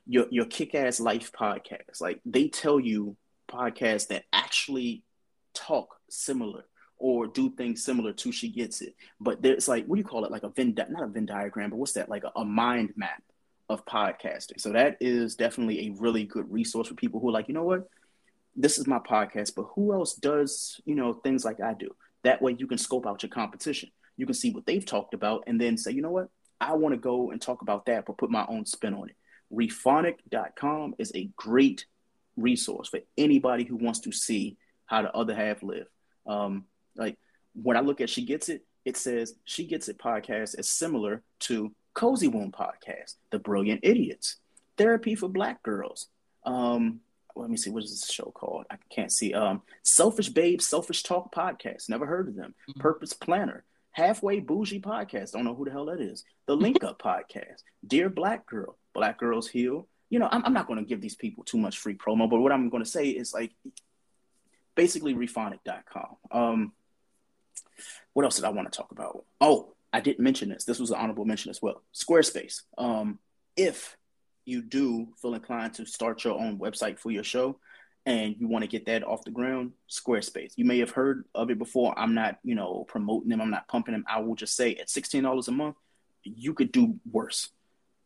Your 0.05 0.27
your 0.29 0.45
kick 0.45 0.73
ass 0.73 0.99
life 0.99 1.31
podcast. 1.33 1.99
Like 1.99 2.21
they 2.25 2.47
tell 2.47 2.79
you 2.79 3.17
podcasts 3.51 4.07
that 4.07 4.23
actually 4.31 5.03
talk 5.53 5.99
similar 6.09 6.63
or 6.99 7.27
do 7.27 7.49
things 7.51 7.83
similar 7.83 8.13
to 8.13 8.31
she 8.31 8.49
gets 8.49 8.81
it. 8.81 8.95
But 9.19 9.41
there's 9.41 9.67
like 9.67 9.85
what 9.85 9.95
do 9.95 9.99
you 9.99 10.07
call 10.07 10.25
it? 10.25 10.31
Like 10.31 10.43
a 10.43 10.49
venn 10.49 10.73
di- 10.73 10.85
not 10.89 11.03
a 11.03 11.07
venn 11.07 11.25
diagram 11.25 11.69
but 11.69 11.77
what's 11.77 11.93
that? 11.93 12.09
Like 12.09 12.23
a, 12.23 12.31
a, 12.35 12.45
mind 12.45 12.93
map 12.95 13.23
of 13.69 13.85
podcasting. 13.85 14.59
So 14.59 14.71
that 14.71 14.97
is 14.99 15.35
definitely 15.35 15.87
a 15.87 15.95
really 15.99 16.23
good 16.23 16.51
resource 16.51 16.87
for 16.87 16.95
people 16.95 17.19
who 17.19 17.29
are 17.29 17.33
like 17.33 17.47
you 17.47 17.53
know 17.53 17.63
what? 17.63 17.87
This 18.55 18.79
is 18.79 18.87
my 18.87 18.99
podcast 18.99 19.53
but 19.55 19.67
who 19.75 19.93
else 19.93 20.13
does 20.15 20.81
you 20.85 20.95
know 20.95 21.13
things 21.13 21.45
like 21.45 21.61
i 21.61 21.73
do? 21.73 21.95
That 22.23 22.41
way 22.41 22.55
you 22.57 22.67
can 22.67 22.77
scope 22.77 23.05
out 23.05 23.23
your 23.23 23.29
competition. 23.29 23.89
You 24.17 24.25
can 24.25 24.35
see 24.35 24.51
what 24.51 24.65
they've 24.65 24.85
talked 24.85 25.13
about 25.13 25.43
and 25.47 25.61
then 25.61 25.77
say 25.77 25.91
you 25.91 26.01
know 26.01 26.11
what? 26.11 26.29
I 26.59 26.73
want 26.73 26.93
to 26.93 26.99
go 26.99 27.31
and 27.31 27.41
talk 27.41 27.61
about 27.61 27.85
that 27.85 28.05
but 28.05 28.17
put 28.17 28.31
my 28.31 28.45
own 28.47 28.65
spin 28.65 28.93
on 28.93 29.09
it. 29.09 29.15
Rephonic.com 29.53 30.95
is 30.97 31.11
a 31.15 31.29
great 31.35 31.85
resource 32.35 32.89
for 32.89 32.99
anybody 33.17 33.63
who 33.63 33.75
wants 33.75 33.99
to 34.01 34.11
see 34.11 34.57
how 34.85 35.01
the 35.01 35.11
other 35.13 35.35
half 35.35 35.63
live. 35.63 35.87
Um, 36.25 36.65
like 36.97 37.17
when 37.53 37.77
I 37.77 37.81
look 37.81 38.01
at 38.01 38.09
She 38.09 38.25
Gets 38.25 38.49
It, 38.49 38.65
it 38.85 38.97
says 38.97 39.33
She 39.43 39.65
Gets 39.65 39.89
It 39.89 39.97
podcast 39.97 40.59
is 40.59 40.69
similar 40.69 41.23
to 41.41 41.73
Cozy 41.93 42.27
Womb 42.27 42.51
podcast, 42.51 43.15
The 43.31 43.39
Brilliant 43.39 43.81
Idiots, 43.83 44.37
Therapy 44.77 45.15
for 45.15 45.27
Black 45.27 45.63
Girls. 45.63 46.07
Um, 46.45 47.01
let 47.35 47.49
me 47.49 47.57
see, 47.57 47.69
what 47.69 47.83
is 47.83 47.91
this 47.91 48.09
show 48.09 48.31
called? 48.33 48.65
I 48.69 48.77
can't 48.89 49.11
see. 49.11 49.33
Um, 49.33 49.61
Selfish 49.83 50.29
Babe, 50.29 50.61
Selfish 50.61 51.03
Talk 51.03 51.33
podcast. 51.33 51.89
Never 51.89 52.05
heard 52.05 52.27
of 52.27 52.35
them. 52.35 52.55
Mm-hmm. 52.69 52.79
Purpose 52.79 53.13
Planner, 53.13 53.63
Halfway 53.91 54.39
Bougie 54.39 54.79
Podcast. 54.79 55.31
Don't 55.31 55.45
know 55.45 55.55
who 55.55 55.65
the 55.65 55.71
hell 55.71 55.85
that 55.85 56.01
is. 56.01 56.23
The 56.45 56.55
Link 56.55 56.83
Up 56.83 57.01
Podcast. 57.01 57.63
Dear 57.85 58.09
Black 58.09 58.45
Girl. 58.45 58.77
Black 58.93 59.19
Girls 59.19 59.47
Heal. 59.47 59.87
You 60.09 60.19
know, 60.19 60.29
I'm, 60.31 60.45
I'm 60.45 60.53
not 60.53 60.67
going 60.67 60.79
to 60.79 60.85
give 60.85 61.01
these 61.01 61.15
people 61.15 61.43
too 61.43 61.57
much 61.57 61.77
free 61.77 61.95
promo, 61.95 62.29
but 62.29 62.39
what 62.39 62.51
I'm 62.51 62.69
going 62.69 62.83
to 62.83 62.89
say 62.89 63.09
is 63.09 63.33
like 63.33 63.51
basically 64.75 65.13
rephonic.com. 65.15 66.17
Um, 66.31 66.71
what 68.13 68.23
else 68.23 68.35
did 68.35 68.45
I 68.45 68.49
want 68.49 68.71
to 68.71 68.77
talk 68.77 68.91
about? 68.91 69.23
Oh, 69.41 69.73
I 69.93 69.99
didn't 69.99 70.19
mention 70.19 70.49
this. 70.49 70.65
This 70.65 70.79
was 70.79 70.91
an 70.91 70.97
honorable 70.97 71.25
mention 71.25 71.49
as 71.49 71.61
well. 71.61 71.81
Squarespace. 71.93 72.61
Um, 72.77 73.19
if 73.55 73.97
you 74.45 74.61
do 74.61 75.09
feel 75.21 75.33
inclined 75.33 75.73
to 75.75 75.85
start 75.85 76.23
your 76.23 76.39
own 76.39 76.57
website 76.57 76.99
for 76.99 77.11
your 77.11 77.23
show 77.23 77.59
and 78.05 78.35
you 78.39 78.47
want 78.47 78.63
to 78.63 78.69
get 78.69 78.85
that 78.85 79.03
off 79.03 79.25
the 79.25 79.31
ground, 79.31 79.73
Squarespace. 79.89 80.53
You 80.55 80.63
may 80.63 80.79
have 80.79 80.91
heard 80.91 81.25
of 81.35 81.49
it 81.51 81.59
before. 81.59 81.97
I'm 81.99 82.13
not, 82.13 82.39
you 82.43 82.55
know, 82.55 82.85
promoting 82.87 83.29
them. 83.29 83.41
I'm 83.41 83.49
not 83.49 83.67
pumping 83.67 83.91
them. 83.91 84.05
I 84.07 84.21
will 84.21 84.35
just 84.35 84.55
say 84.55 84.75
at 84.75 84.87
$16 84.87 85.47
a 85.47 85.51
month, 85.51 85.75
you 86.23 86.53
could 86.53 86.71
do 86.71 86.97
worse. 87.11 87.49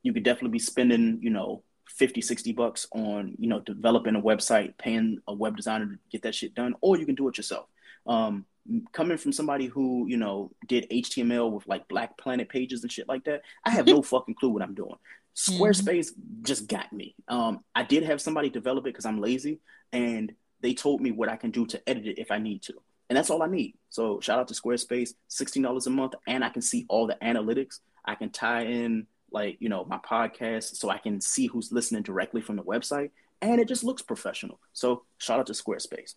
You 0.02 0.14
could 0.14 0.24
definitely 0.24 0.50
be 0.50 0.60
spending, 0.60 1.20
you 1.22 1.30
know, 1.30 1.64
50, 1.88 2.22
60 2.22 2.54
bucks 2.54 2.88
on, 2.92 3.36
you 3.38 3.48
know, 3.48 3.60
developing 3.60 4.16
a 4.16 4.22
website, 4.22 4.76
paying 4.80 5.20
a 5.28 5.34
web 5.34 5.56
designer 5.56 5.86
to 5.86 6.00
get 6.12 6.24
that 6.24 6.34
shit 6.34 6.56
done, 6.56 6.74
or 6.82 6.98
you 6.98 7.06
can 7.06 7.16
do 7.16 7.28
it 7.28 7.38
yourself. 7.38 7.68
Um, 8.08 8.46
coming 8.92 9.18
from 9.18 9.32
somebody 9.32 9.66
who, 9.66 10.06
you 10.08 10.18
know, 10.18 10.52
did 10.68 10.90
HTML 10.90 11.52
with 11.52 11.68
like 11.68 11.88
Black 11.88 12.18
Planet 12.18 12.50
pages 12.50 12.84
and 12.84 12.92
shit 12.92 13.08
like 13.08 13.24
that, 13.26 13.42
I 13.66 13.72
have 13.72 13.88
no 13.88 14.02
fucking 14.02 14.36
clue 14.36 14.50
what 14.50 14.62
I'm 14.62 14.74
doing. 14.74 14.96
Squarespace 15.36 16.12
mm-hmm. 16.12 16.44
just 16.44 16.68
got 16.68 16.92
me. 16.92 17.16
Um, 17.28 17.64
I 17.74 17.84
did 17.84 18.04
have 18.04 18.22
somebody 18.22 18.50
develop 18.50 18.86
it 18.86 18.90
because 18.90 19.06
I'm 19.06 19.22
lazy, 19.22 19.60
and 19.94 20.34
they 20.62 20.74
told 20.74 21.02
me 21.02 21.12
what 21.12 21.30
I 21.30 21.38
can 21.38 21.52
do 21.52 21.66
to 21.68 21.90
edit 21.90 22.06
it 22.06 22.20
if 22.20 22.32
I 22.32 22.38
need 22.38 22.62
to. 22.64 22.74
And 23.10 23.18
that's 23.18 23.30
all 23.30 23.44
I 23.44 23.48
need. 23.48 23.76
So 23.90 24.20
shout 24.20 24.40
out 24.40 24.48
to 24.50 24.54
Squarespace, 24.54 25.14
$16 25.30 25.86
a 25.86 25.90
month, 25.90 26.14
and 26.28 26.44
I 26.44 26.50
can 26.50 26.62
see 26.62 26.86
all 26.88 27.08
the 27.08 27.18
analytics. 27.22 27.80
I 28.06 28.16
can 28.16 28.30
tie 28.30 28.64
in 28.64 29.08
like 29.32 29.58
you 29.60 29.70
know 29.70 29.86
my 29.86 29.98
podcast 29.98 30.76
so 30.76 30.90
i 30.90 30.98
can 30.98 31.20
see 31.20 31.48
who's 31.48 31.72
listening 31.72 32.04
directly 32.04 32.42
from 32.42 32.56
the 32.56 32.64
website 32.64 33.10
and 33.42 33.60
it 33.60 33.68
just 33.68 33.84
looks 33.84 34.02
professional 34.02 34.60
so 34.74 35.04
shout 35.18 35.40
out 35.40 35.48
to 35.48 35.54
squarespace 35.54 36.16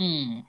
mm. 0.00 0.44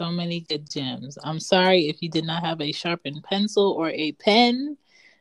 So 0.00 0.10
many 0.10 0.40
good 0.40 0.70
gems. 0.70 1.18
I'm 1.24 1.40
sorry 1.40 1.88
if 1.88 2.02
you 2.02 2.08
did 2.08 2.24
not 2.24 2.44
have 2.44 2.60
a 2.60 2.70
sharpened 2.70 3.24
pencil 3.24 3.72
or 3.72 3.90
a 3.90 4.12
pen. 4.12 4.76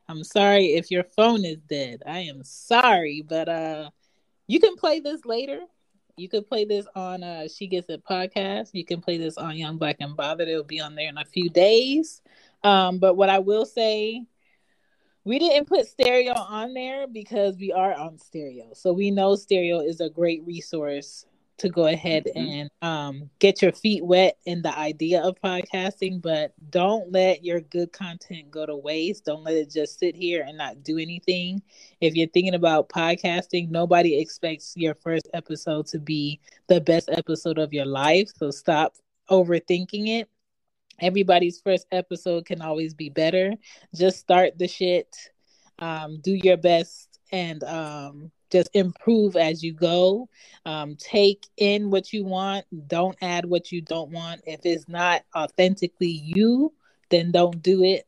I'm 0.08 0.24
sorry 0.24 0.76
if 0.76 0.92
your 0.92 1.04
phone 1.04 1.44
is 1.44 1.58
dead. 1.68 2.04
I 2.06 2.20
am 2.20 2.44
sorry 2.44 3.24
but 3.28 3.50
uh 3.50 3.90
you 4.46 4.60
can 4.60 4.76
play 4.76 5.00
this 5.00 5.26
later. 5.26 5.62
You 6.16 6.30
could 6.30 6.48
play 6.48 6.66
this 6.66 6.86
on 6.96 7.24
uh 7.24 7.48
she 7.48 7.66
gets 7.66 7.90
it 7.90 8.06
podcast. 8.06 8.70
You 8.74 8.86
can 8.86 9.02
play 9.02 9.18
this 9.18 9.38
on 9.38 9.58
young 9.58 9.78
black 9.78 9.98
and 10.00 10.16
bothered 10.16 10.48
it'll 10.48 10.64
be 10.64 10.80
on 10.80 10.94
there 10.94 11.10
in 11.10 11.18
a 11.18 11.26
few 11.26 11.50
days. 11.50 12.22
Um 12.64 13.00
but 13.00 13.16
what 13.16 13.30
i 13.30 13.40
will 13.40 13.66
say 13.66 14.24
we 15.24 15.40
didn't 15.40 15.68
put 15.68 15.88
stereo 15.88 16.34
on 16.34 16.74
there 16.74 17.06
because 17.06 17.58
we 17.58 17.74
are 17.74 17.94
on 17.94 18.18
stereo. 18.18 18.70
So 18.74 18.94
we 18.94 19.12
know 19.12 19.36
stereo 19.36 19.80
is 19.80 20.00
a 20.00 20.10
great 20.10 20.46
resource 20.46 21.26
to 21.58 21.70
go 21.70 21.88
ahead 21.88 22.26
mm-hmm. 22.26 22.38
and 22.40 22.70
um, 22.82 23.30
get 23.40 23.62
your 23.62 23.72
feet 23.72 24.06
wet 24.06 24.38
in 24.46 24.62
the 24.62 24.78
idea 24.78 25.22
of 25.22 25.40
podcasting, 25.44 26.22
but 26.22 26.54
don't 26.70 27.12
let 27.12 27.44
your 27.44 27.62
good 27.62 27.92
content 27.92 28.52
go 28.52 28.66
to 28.66 28.76
waste. 28.76 29.26
Don't 29.26 29.44
let 29.44 29.56
it 29.56 29.72
just 29.72 30.00
sit 30.00 30.16
here 30.16 30.44
and 30.48 30.58
not 30.58 30.84
do 30.84 30.98
anything. 30.98 31.62
If 32.02 32.16
you're 32.16 32.28
thinking 32.28 32.56
about 32.56 32.90
podcasting, 32.90 33.70
nobody 33.70 34.20
expects 34.20 34.74
your 34.76 34.96
first 34.96 35.28
episode 35.34 35.88
to 35.88 36.00
be 36.00 36.40
the 36.68 36.82
best 36.82 37.10
episode 37.12 37.58
of 37.58 37.74
your 37.74 37.86
life. 37.86 38.30
So 38.38 38.52
stop 38.52 38.96
overthinking 39.30 40.20
it 40.20 40.30
everybody's 41.00 41.60
first 41.60 41.88
episode 41.92 42.46
can 42.46 42.62
always 42.62 42.94
be 42.94 43.10
better. 43.10 43.54
Just 43.96 44.20
start 44.20 44.58
the 44.58 44.68
shit, 44.68 45.16
um, 45.80 46.20
do 46.22 46.32
your 46.32 46.58
best, 46.58 47.20
and 47.32 47.64
um, 47.64 48.32
just 48.52 48.70
improve 48.74 49.36
as 49.36 49.64
you 49.64 49.74
go. 49.74 50.30
Um, 50.66 50.96
take 50.96 51.48
in 51.58 51.90
what 51.90 52.14
you 52.14 52.26
want, 52.26 52.66
don't 52.88 53.18
add 53.22 53.46
what 53.46 53.72
you 53.72 53.82
don't 53.82 54.12
want. 54.12 54.42
If 54.46 54.62
it's 54.66 54.88
not 54.88 55.24
authentically 55.36 56.22
you, 56.24 56.74
then 57.10 57.32
don't 57.32 57.62
do 57.62 57.84
it. 57.84 58.06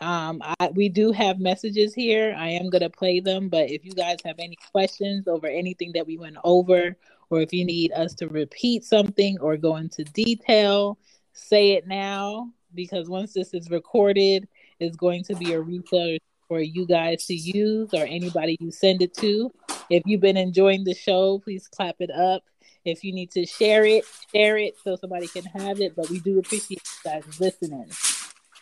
Um, 0.00 0.42
I, 0.60 0.68
we 0.74 0.88
do 0.88 1.10
have 1.12 1.40
messages 1.40 1.94
here. 1.94 2.34
I 2.36 2.50
am 2.50 2.68
going 2.68 2.82
to 2.82 2.90
play 2.90 3.20
them, 3.20 3.48
but 3.48 3.70
if 3.70 3.84
you 3.84 3.92
guys 3.92 4.18
have 4.24 4.36
any 4.38 4.58
questions 4.70 5.26
over 5.26 5.46
anything 5.46 5.92
that 5.94 6.06
we 6.06 6.18
went 6.18 6.36
over, 6.44 6.96
or 7.30 7.40
if 7.40 7.52
you 7.52 7.64
need 7.64 7.92
us 7.92 8.14
to 8.14 8.28
repeat 8.28 8.84
something 8.84 9.38
or 9.40 9.56
go 9.56 9.76
into 9.76 10.04
detail, 10.04 10.98
say 11.32 11.72
it 11.72 11.86
now 11.86 12.52
because 12.74 13.08
once 13.08 13.32
this 13.32 13.54
is 13.54 13.70
recorded, 13.70 14.46
it's 14.78 14.96
going 14.96 15.24
to 15.24 15.34
be 15.36 15.54
a 15.54 15.62
replay 15.62 16.18
for 16.46 16.60
you 16.60 16.86
guys 16.86 17.26
to 17.26 17.34
use 17.34 17.90
or 17.92 18.04
anybody 18.04 18.56
you 18.60 18.70
send 18.70 19.02
it 19.02 19.14
to. 19.14 19.50
If 19.88 20.02
you've 20.06 20.20
been 20.20 20.36
enjoying 20.36 20.84
the 20.84 20.94
show, 20.94 21.38
please 21.38 21.68
clap 21.68 21.96
it 22.00 22.10
up. 22.10 22.42
If 22.84 23.04
you 23.04 23.12
need 23.12 23.30
to 23.32 23.46
share 23.46 23.84
it, 23.84 24.04
share 24.34 24.56
it 24.56 24.74
so 24.82 24.96
somebody 24.96 25.28
can 25.28 25.44
have 25.44 25.80
it. 25.80 25.94
But 25.94 26.10
we 26.10 26.20
do 26.20 26.38
appreciate 26.38 26.82
you 26.82 27.10
guys 27.10 27.40
listening. 27.40 27.90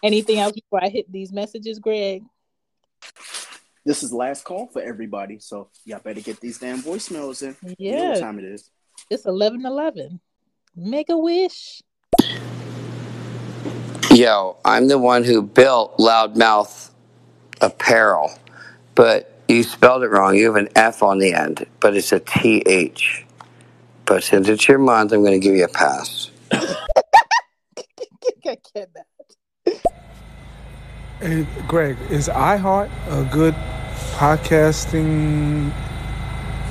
Anything 0.02 0.38
else 0.38 0.52
before 0.52 0.84
I 0.84 0.88
hit 0.88 1.10
these 1.10 1.32
messages, 1.32 1.78
Greg? 1.78 2.22
This 3.86 4.02
is 4.02 4.12
last 4.12 4.44
call 4.44 4.66
for 4.66 4.82
everybody, 4.82 5.38
so 5.38 5.68
y'all 5.84 5.98
better 5.98 6.20
get 6.20 6.40
these 6.40 6.58
damn 6.58 6.82
voicemails 6.82 7.42
in. 7.42 7.56
Yeah, 7.78 7.90
you 7.90 7.96
know 7.96 8.10
what 8.10 8.20
time 8.20 8.38
it 8.38 8.44
is. 8.46 8.70
It's 9.10 9.26
eleven 9.26 9.64
eleven. 9.66 10.20
Make 10.76 11.08
a 11.10 11.18
wish. 11.18 11.82
Yo, 14.10 14.56
I'm 14.64 14.88
the 14.88 14.98
one 14.98 15.24
who 15.24 15.42
built 15.42 15.98
Loudmouth 15.98 16.90
Apparel, 17.60 18.30
but 18.94 19.33
you 19.48 19.62
spelled 19.62 20.02
it 20.02 20.08
wrong. 20.08 20.34
You 20.36 20.46
have 20.46 20.56
an 20.56 20.68
F 20.76 21.02
on 21.02 21.18
the 21.18 21.34
end, 21.34 21.66
but 21.80 21.96
it's 21.96 22.12
a 22.12 22.20
TH. 22.20 23.24
But 24.06 24.22
since 24.22 24.48
it's 24.48 24.68
your 24.68 24.78
month, 24.78 25.12
I'm 25.12 25.20
going 25.22 25.40
to 25.40 25.44
give 25.44 25.54
you 25.54 25.64
a 25.64 25.68
pass. 25.68 26.30
Hey, 31.20 31.46
Greg, 31.66 31.96
is 32.10 32.28
iHeart 32.28 32.90
a 33.08 33.24
good 33.32 33.54
podcasting 34.12 35.72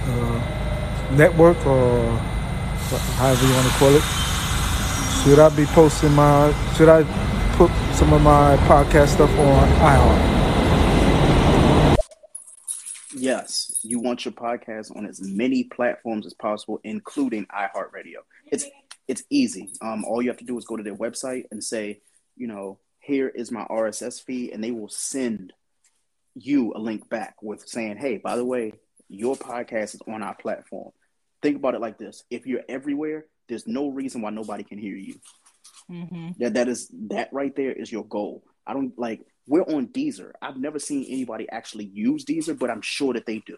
uh, 0.06 1.16
network 1.16 1.58
or 1.66 2.16
however 3.18 3.48
you 3.48 3.54
want 3.54 3.68
to 3.68 3.74
call 3.80 3.95
it? 3.95 4.04
Should 5.24 5.40
I 5.40 5.50
be 5.56 5.66
posting 5.66 6.14
my? 6.14 6.54
Should 6.76 6.90
I 6.90 7.04
put 7.54 7.72
some 7.95 8.14
of 8.14 8.22
my 8.22 8.58
podcast 8.68 9.16
stuff 9.16 9.32
on 9.40 9.68
iHeart? 9.80 10.34
Yes, 13.16 13.72
you 13.84 13.99
want 13.99 14.26
your 14.26 14.34
podcast 14.34 14.95
on 14.95 15.05
as 15.05 15.22
many 15.22 15.65
platforms 15.65 16.26
as 16.26 16.34
possible, 16.34 16.80
including 16.84 17.45
iHeartRadio. 17.47 18.22
It's 18.51 18.65
it's 19.07 19.23
easy. 19.30 19.73
Um, 19.81 20.05
all 20.05 20.22
you 20.22 20.30
have 20.30 20.38
to 20.38 20.45
do 20.45 20.57
is 20.57 20.65
go 20.65 20.77
to 20.77 20.84
their 20.84 20.95
website 20.95 21.45
and 21.51 21.61
say, 21.64 22.01
you 22.38 22.47
know, 22.47 22.80
here 22.99 23.27
is 23.27 23.51
my 23.51 23.65
RSS 23.65 24.23
feed, 24.23 24.51
and 24.51 24.64
they 24.64 24.72
will 24.72 24.89
send 24.89 25.51
you 26.35 26.73
a 26.73 26.80
link 26.80 27.10
back 27.10 27.35
with 27.41 27.68
saying, 27.68 27.97
hey, 27.97 28.18
by 28.18 28.38
the 28.38 28.45
way, 28.45 28.73
your 29.10 29.35
podcast 29.35 29.95
is 29.95 30.01
on 30.07 30.23
our 30.23 30.35
platform. 30.35 30.91
Think 31.41 31.57
about 31.57 31.76
it 31.76 31.81
like 31.81 31.97
this: 31.97 32.23
if 32.30 32.47
you're 32.47 32.64
everywhere, 32.69 33.26
there's 33.49 33.68
no 33.68 33.89
reason 33.89 34.22
why 34.22 34.30
nobody 34.30 34.64
can 34.64 34.77
hear 34.77 34.95
you. 34.95 35.15
Mm-hmm. 35.91 36.30
That 36.39 36.53
that 36.53 36.68
is 36.69 36.89
that 37.10 37.30
right 37.34 37.55
there 37.55 37.73
is 37.73 37.91
your 37.91 38.05
goal. 38.05 38.43
I 38.65 38.73
don't 38.73 38.97
like 38.97 39.26
we're 39.45 39.64
on 39.64 39.88
Deezer. 39.88 40.31
I've 40.41 40.57
never 40.57 40.80
seen 40.80 41.05
anybody 41.10 41.49
actually 41.49 41.85
use 41.85 42.23
Deezer, 42.23 42.57
but 42.57 42.69
I'm 42.69 42.81
sure 42.81 43.14
that 43.14 43.26
they 43.26 43.39
do. 43.39 43.57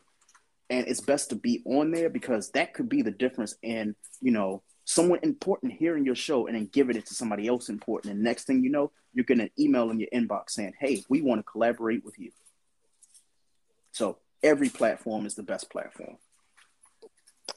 And 0.69 0.87
it's 0.87 1.01
best 1.01 1.29
to 1.29 1.35
be 1.35 1.61
on 1.65 1.91
there 1.91 2.09
because 2.09 2.49
that 2.51 2.73
could 2.73 2.89
be 2.89 3.01
the 3.01 3.11
difference 3.11 3.55
in, 3.61 3.95
you 4.21 4.31
know, 4.31 4.63
someone 4.85 5.19
important 5.23 5.73
hearing 5.73 6.05
your 6.05 6.15
show 6.15 6.47
and 6.47 6.55
then 6.55 6.69
giving 6.71 6.95
it 6.95 7.05
to 7.07 7.13
somebody 7.13 7.47
else 7.47 7.69
important. 7.69 8.13
And 8.13 8.23
next 8.23 8.45
thing 8.45 8.63
you 8.63 8.69
know, 8.69 8.91
you're 9.13 9.25
getting 9.25 9.43
an 9.43 9.51
email 9.59 9.89
in 9.89 9.99
your 9.99 10.09
inbox 10.13 10.51
saying, 10.51 10.73
Hey, 10.79 11.03
we 11.09 11.21
want 11.21 11.39
to 11.39 11.43
collaborate 11.43 12.03
with 12.03 12.17
you. 12.19 12.31
So 13.91 14.17
every 14.43 14.69
platform 14.69 15.25
is 15.25 15.35
the 15.35 15.43
best 15.43 15.69
platform. 15.69 16.17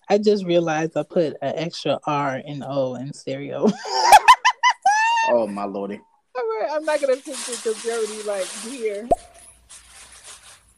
I 0.09 0.19
just 0.19 0.45
realized 0.45 0.97
I 0.97 1.03
put 1.03 1.37
an 1.43 1.55
extra 1.57 1.99
R 2.07 2.41
and 2.47 2.65
O 2.67 2.95
in 2.95 3.13
stereo. 3.13 3.67
oh 5.29 5.47
my 5.47 5.65
lordy! 5.65 6.01
All 6.35 6.45
I'm 6.71 6.85
not 6.85 7.01
gonna 7.01 7.17
fix 7.17 7.49
it 7.49 7.63
because 7.63 7.87
already 7.87 8.23
like 8.23 8.47
here. 8.63 9.09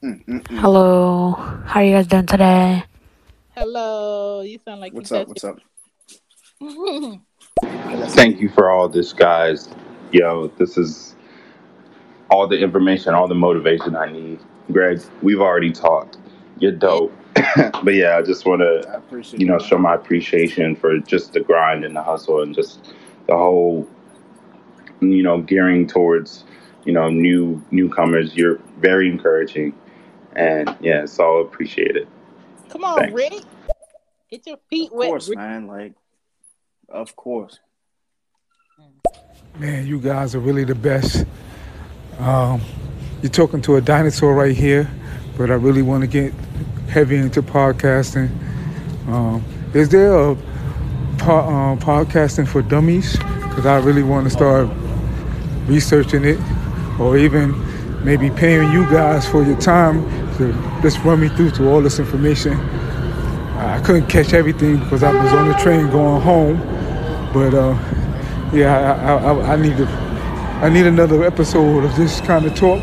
Mm-mm-mm. 0.03 0.59
Hello, 0.59 1.33
how 1.33 1.81
are 1.81 1.85
you 1.85 1.93
guys 1.93 2.07
doing 2.07 2.27
today? 2.27 2.85
Hello, 3.55 4.41
you 4.41 4.59
sound 4.65 4.81
like 4.81 4.95
what's 4.95 5.13
up? 5.13 5.29
What's 5.29 5.45
up? 5.45 5.59
Thank 8.15 8.41
you 8.41 8.49
for 8.49 8.71
all 8.71 8.89
this, 8.89 9.13
guys. 9.13 9.69
Yo, 10.13 10.49
this 10.57 10.79
is 10.79 11.15
all 12.31 12.47
the 12.47 12.59
information, 12.59 13.13
all 13.15 13.29
the 13.29 13.35
motivation 13.35 13.95
I 13.95 14.11
need. 14.11 14.41
Greg, 14.73 15.01
we've 15.23 15.41
already 15.41 15.73
talked. 15.73 16.17
You're 16.59 16.73
dope. 16.73 17.13
but 17.57 17.95
yeah, 17.95 18.17
I 18.17 18.23
just 18.23 18.47
want 18.47 18.61
to, 18.61 19.03
you 19.37 19.47
know, 19.47 19.59
show 19.59 19.77
my 19.77 19.95
appreciation 19.95 20.77
for 20.77 20.99
just 20.99 21.35
the 21.35 21.41
grind 21.41 21.85
and 21.85 21.95
the 21.95 22.03
hustle 22.03 22.43
and 22.43 22.55
just 22.55 22.95
the 23.27 23.37
whole 23.37 23.87
you 25.01 25.23
know, 25.23 25.41
gearing 25.41 25.87
towards, 25.87 26.45
you 26.85 26.93
know, 26.93 27.09
new 27.09 27.63
newcomers. 27.71 28.37
You're 28.37 28.61
very 28.79 29.09
encouraging, 29.09 29.75
and 30.37 30.77
yeah, 30.81 31.03
it's 31.03 31.19
all 31.19 31.43
appreciated. 31.43 32.09
Come 32.71 32.85
on, 32.85 32.99
Thanks. 32.99 33.15
Rick. 33.15 33.45
Get 34.31 34.47
your 34.47 34.59
feet 34.69 34.93
wet. 34.93 35.07
Of 35.07 35.11
course, 35.11 35.29
man. 35.31 35.67
Like, 35.67 35.95
of 36.89 37.17
course. 37.17 37.59
Man, 39.59 39.87
you 39.87 39.99
guys 39.99 40.35
are 40.35 40.39
really 40.39 40.65
the 40.65 40.75
best. 40.75 41.27
Um, 42.19 42.61
you're 43.23 43.31
talking 43.31 43.61
to 43.63 43.77
a 43.77 43.81
dinosaur 43.81 44.35
right 44.35 44.57
here, 44.57 44.89
but 45.37 45.51
I 45.51 45.55
really 45.55 45.83
want 45.83 46.03
to 46.03 46.07
get 46.07 46.33
heavy 46.89 47.17
into 47.17 47.43
podcasting. 47.43 48.31
Um, 49.09 49.45
is 49.75 49.89
there 49.89 50.13
a 50.15 50.37
po- 51.19 51.41
um, 51.41 51.79
podcasting 51.81 52.47
for 52.47 52.63
dummies? 52.63 53.19
Because 53.19 53.67
I 53.67 53.79
really 53.79 54.05
want 54.05 54.25
to 54.25 54.31
start 54.31 54.69
researching 55.67 56.25
it, 56.25 56.39
or 57.01 57.17
even 57.17 57.55
maybe 58.05 58.31
paying 58.31 58.73
you 58.73 58.85
guys 58.91 59.29
for 59.29 59.43
your 59.43 59.59
time 59.61 60.05
to 60.41 60.81
just 60.81 60.99
run 61.05 61.21
me 61.21 61.29
through 61.29 61.51
to 61.51 61.69
all 61.69 61.83
this 61.83 61.99
information. 61.99 62.55
I 63.59 63.79
couldn't 63.85 64.07
catch 64.07 64.33
everything 64.33 64.79
because 64.79 65.03
I 65.03 65.13
was 65.13 65.33
on 65.33 65.49
the 65.49 65.55
train 65.55 65.91
going 65.91 66.23
home, 66.23 66.57
but 67.33 67.53
uh, 67.53 67.77
yeah, 68.55 68.95
I, 68.95 69.17
I, 69.17 69.53
I, 69.53 69.57
need 69.57 69.77
to, 69.77 69.87
I 69.87 70.71
need 70.71 70.87
another 70.87 71.25
episode 71.25 71.85
of 71.85 71.95
this 71.95 72.23
kind 72.23 72.47
of 72.47 72.55
talk 72.55 72.83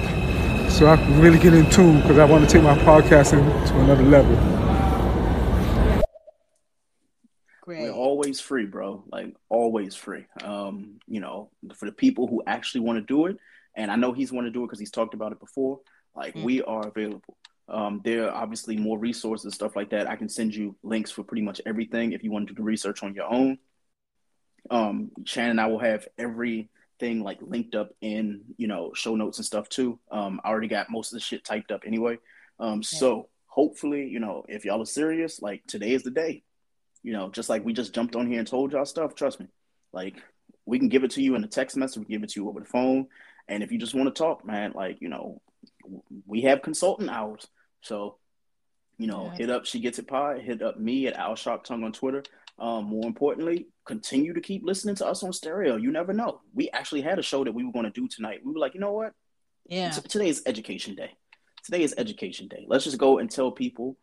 so 0.70 0.88
I 0.88 0.98
can 0.98 1.20
really 1.20 1.40
get 1.40 1.56
in 1.56 1.68
tune 1.72 2.02
because 2.02 2.20
I 2.20 2.26
want 2.26 2.48
to 2.48 2.54
take 2.54 2.62
my 2.62 2.78
podcasting 2.78 3.68
to 3.70 3.80
another 3.80 4.04
level. 4.04 4.36
We're 7.66 7.92
always 7.92 8.40
free, 8.40 8.66
bro. 8.66 9.04
Like 9.12 9.36
always 9.50 9.96
free. 9.96 10.26
Um, 10.44 11.00
you 11.08 11.20
know, 11.20 11.50
for 11.74 11.88
the 11.88 11.92
people 11.92 12.28
who 12.28 12.44
actually 12.46 12.82
want 12.82 13.00
to 13.00 13.02
do 13.02 13.26
it, 13.26 13.38
and 13.76 13.90
I 13.90 13.96
know 13.96 14.14
he's 14.14 14.32
want 14.32 14.46
to 14.46 14.52
do 14.52 14.64
it 14.64 14.68
because 14.68 14.80
he's 14.80 14.92
talked 14.92 15.16
about 15.16 15.32
it 15.32 15.40
before. 15.40 15.80
Like 16.16 16.34
mm. 16.34 16.44
we 16.44 16.62
are 16.64 16.88
available. 16.88 17.38
Um, 17.70 18.02
there 18.04 18.30
are 18.30 18.44
obviously 18.44 18.78
more 18.78 18.98
resources, 18.98 19.54
stuff 19.54 19.76
like 19.76 19.90
that. 19.90 20.08
I 20.08 20.16
can 20.16 20.30
send 20.30 20.56
you 20.56 20.76
links 20.84 21.12
for 21.12 21.24
pretty 21.24 21.42
much 21.42 21.62
everything 21.66 22.14
if 22.14 22.24
you 22.24 22.32
want 22.32 22.48
to 22.48 22.54
do 22.54 22.58
the 22.58 22.64
research 22.64 23.04
on 23.04 23.14
your 23.14 23.32
own. 23.32 23.58
Um, 24.70 25.12
Shannon 25.26 25.52
and 25.52 25.62
I 25.62 25.68
will 25.68 25.80
have 25.80 26.08
everything 26.18 27.22
like 27.24 27.40
linked 27.42 27.76
up 27.76 27.92
in 28.02 28.42
you 28.58 28.68
know 28.68 28.92
show 28.94 29.16
notes 29.16 29.38
and 29.38 29.46
stuff 29.46 29.70
too. 29.70 30.00
Um, 30.12 30.40
I 30.44 30.50
already 30.50 30.68
got 30.68 30.90
most 30.90 31.12
of 31.12 31.18
the 31.18 31.22
shit 31.22 31.44
typed 31.44 31.72
up 31.72 31.84
anyway. 31.86 32.20
Um, 32.60 32.84
so 32.84 33.30
hopefully, 33.46 34.08
you 34.08 34.20
know, 34.20 34.46
if 34.48 34.66
y'all 34.66 34.82
are 34.82 34.86
serious, 34.86 35.42
like 35.42 35.66
today 35.68 35.92
is 35.92 36.04
the 36.04 36.12
day. 36.12 36.44
You 37.04 37.14
know, 37.14 37.30
just 37.30 37.50
like 37.50 37.64
we 37.64 37.74
just 37.74 37.94
jumped 37.94 38.16
on 38.16 38.28
here 38.28 38.40
and 38.40 38.48
told 38.48 38.72
y'all 38.72 38.86
stuff. 38.86 39.16
Trust 39.16 39.40
me, 39.40 39.48
like 39.94 40.16
we 40.66 40.80
can 40.80 40.90
give 40.90 41.04
it 41.04 41.12
to 41.12 41.22
you 41.22 41.36
in 41.36 41.44
a 41.44 41.48
text 41.48 41.78
message, 41.78 42.00
we 42.00 42.14
give 42.14 42.24
it 42.24 42.30
to 42.30 42.42
you 42.42 42.50
over 42.50 42.60
the 42.60 42.66
phone, 42.66 43.08
and 43.48 43.64
if 43.64 43.72
you 43.72 43.78
just 43.78 43.96
want 43.96 44.14
to 44.14 44.18
talk, 44.18 44.46
man, 44.46 44.74
like 44.74 45.02
you 45.02 45.10
know, 45.10 45.42
we 46.26 46.42
have 46.42 46.62
consultant 46.62 47.10
hours. 47.10 47.48
So, 47.82 48.18
you 48.98 49.08
know, 49.08 49.26
yeah. 49.26 49.36
hit 49.36 49.50
up 49.50 49.66
She 49.66 49.80
Gets 49.80 50.00
It 50.00 50.08
Pie, 50.08 50.40
hit 50.40 50.62
up 50.62 50.80
me 50.80 51.08
at 51.08 51.16
Al 51.16 51.36
Sharp 51.36 51.64
Tongue 51.64 51.84
on 51.84 51.92
Twitter. 51.92 52.24
Um, 52.60 52.86
more 52.86 53.06
importantly, 53.06 53.68
continue 53.86 54.34
to 54.34 54.42
keep 54.42 54.64
listening 54.66 54.96
to 54.96 55.06
us 55.06 55.22
on 55.24 55.32
stereo. 55.32 55.76
You 55.76 55.92
never 55.92 56.12
know. 56.14 56.42
We 56.56 56.70
actually 56.72 57.02
had 57.02 57.20
a 57.20 57.24
show 57.24 57.44
that 57.44 57.54
we 57.54 57.64
were 57.64 57.72
going 57.72 57.86
to 57.86 57.92
do 57.92 58.08
tonight. 58.08 58.42
We 58.44 58.52
were 58.52 58.60
like, 58.60 58.74
you 58.74 58.80
know 58.80 58.94
what? 58.94 59.14
Yeah. 59.68 59.92
T- 59.92 60.02
today 60.08 60.30
is 60.30 60.42
education 60.46 60.96
day. 60.96 61.12
Today 61.64 61.84
is 61.84 61.94
education 61.98 62.48
day. 62.48 62.66
Let's 62.68 62.86
just 62.86 62.98
go 62.98 63.20
and 63.20 63.30
tell 63.30 63.52
people 63.52 63.98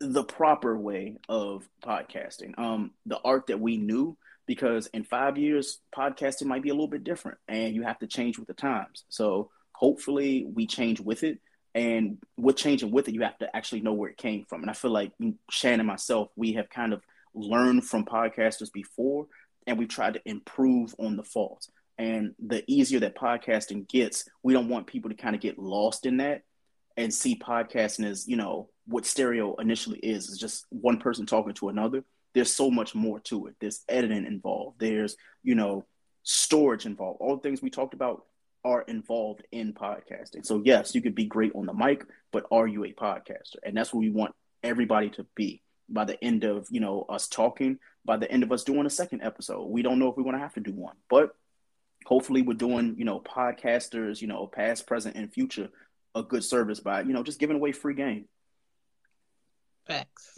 the 0.00 0.24
proper 0.24 0.78
way 0.78 1.16
of 1.28 1.68
podcasting. 1.84 2.58
Um, 2.58 2.92
the 3.04 3.18
art 3.24 3.48
that 3.48 3.60
we 3.60 3.76
knew, 3.76 4.16
because 4.46 4.86
in 4.88 5.04
five 5.04 5.36
years, 5.36 5.80
podcasting 5.94 6.46
might 6.46 6.62
be 6.62 6.70
a 6.70 6.74
little 6.74 6.88
bit 6.88 7.04
different, 7.04 7.38
and 7.48 7.74
you 7.74 7.82
have 7.82 7.98
to 7.98 8.06
change 8.06 8.38
with 8.38 8.48
the 8.48 8.54
times. 8.54 9.04
So 9.08 9.50
hopefully, 9.72 10.46
we 10.52 10.66
change 10.66 11.00
with 11.00 11.22
it. 11.22 11.38
And 11.74 12.18
with 12.36 12.56
changing 12.56 12.92
with 12.92 13.08
it, 13.08 13.14
you 13.14 13.22
have 13.22 13.38
to 13.38 13.54
actually 13.54 13.80
know 13.80 13.92
where 13.92 14.10
it 14.10 14.16
came 14.16 14.44
from. 14.48 14.62
And 14.62 14.70
I 14.70 14.74
feel 14.74 14.92
like 14.92 15.12
Shannon 15.50 15.80
and 15.80 15.86
myself, 15.86 16.28
we 16.36 16.52
have 16.52 16.70
kind 16.70 16.92
of 16.92 17.02
learned 17.34 17.84
from 17.84 18.04
podcasters 18.04 18.72
before 18.72 19.26
and 19.66 19.78
we've 19.78 19.88
tried 19.88 20.14
to 20.14 20.22
improve 20.24 20.94
on 20.98 21.16
the 21.16 21.24
faults. 21.24 21.68
And 21.98 22.34
the 22.44 22.64
easier 22.66 23.00
that 23.00 23.16
podcasting 23.16 23.88
gets, 23.88 24.24
we 24.42 24.52
don't 24.52 24.68
want 24.68 24.86
people 24.86 25.10
to 25.10 25.16
kind 25.16 25.34
of 25.34 25.40
get 25.40 25.58
lost 25.58 26.06
in 26.06 26.18
that 26.18 26.42
and 26.96 27.12
see 27.12 27.36
podcasting 27.36 28.06
as, 28.06 28.28
you 28.28 28.36
know, 28.36 28.68
what 28.86 29.06
stereo 29.06 29.54
initially 29.56 29.98
is, 29.98 30.28
is 30.28 30.38
just 30.38 30.66
one 30.70 30.98
person 30.98 31.26
talking 31.26 31.54
to 31.54 31.68
another. 31.68 32.04
There's 32.34 32.52
so 32.52 32.70
much 32.70 32.94
more 32.94 33.20
to 33.20 33.46
it. 33.46 33.54
There's 33.60 33.82
editing 33.88 34.26
involved. 34.26 34.78
There's, 34.80 35.16
you 35.42 35.54
know, 35.54 35.86
storage 36.22 36.86
involved. 36.86 37.18
All 37.20 37.36
the 37.36 37.42
things 37.42 37.62
we 37.62 37.70
talked 37.70 37.94
about 37.94 38.24
are 38.64 38.82
involved 38.82 39.42
in 39.52 39.72
podcasting. 39.72 40.44
So 40.44 40.62
yes, 40.64 40.94
you 40.94 41.02
could 41.02 41.14
be 41.14 41.26
great 41.26 41.52
on 41.54 41.66
the 41.66 41.74
mic, 41.74 42.04
but 42.32 42.46
are 42.50 42.66
you 42.66 42.84
a 42.84 42.92
podcaster? 42.92 43.56
And 43.62 43.76
that's 43.76 43.92
what 43.92 44.00
we 44.00 44.10
want 44.10 44.34
everybody 44.62 45.10
to 45.10 45.26
be 45.34 45.62
by 45.88 46.04
the 46.04 46.22
end 46.24 46.44
of 46.44 46.66
you 46.70 46.80
know 46.80 47.04
us 47.10 47.28
talking 47.28 47.78
by 48.06 48.16
the 48.16 48.30
end 48.30 48.42
of 48.42 48.50
us 48.50 48.64
doing 48.64 48.86
a 48.86 48.90
second 48.90 49.20
episode 49.20 49.66
we 49.66 49.82
don't 49.82 49.98
know 49.98 50.08
if 50.08 50.16
we're 50.16 50.22
going 50.22 50.34
to 50.34 50.40
have 50.40 50.54
to 50.54 50.60
do 50.60 50.72
one 50.72 50.96
but 51.10 51.36
hopefully 52.06 52.40
we're 52.40 52.54
doing 52.54 52.94
you 52.96 53.04
know 53.04 53.20
podcasters 53.20 54.22
you 54.22 54.26
know 54.26 54.46
past 54.46 54.86
present 54.86 55.14
and 55.14 55.30
future 55.30 55.68
a 56.14 56.22
good 56.22 56.42
service 56.42 56.80
by 56.80 57.02
you 57.02 57.12
know 57.12 57.22
just 57.22 57.38
giving 57.38 57.56
away 57.56 57.70
free 57.70 57.92
game 57.92 58.24
Facts. 59.86 60.34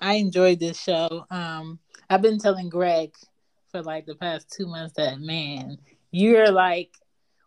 I 0.00 0.14
enjoyed 0.14 0.60
this 0.60 0.80
show. 0.80 1.26
Um, 1.30 1.78
I've 2.08 2.22
been 2.22 2.38
telling 2.38 2.68
Greg 2.68 3.14
for 3.70 3.82
like 3.82 4.06
the 4.06 4.14
past 4.14 4.52
two 4.52 4.66
months 4.66 4.94
that 4.96 5.20
man, 5.20 5.78
you're 6.10 6.50
like 6.50 6.90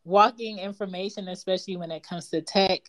walking 0.06 0.60
information, 0.60 1.28
especially 1.28 1.78
when 1.78 1.92
it 1.92 2.04
comes 2.04 2.30
to 2.30 2.42
tech. 2.42 2.82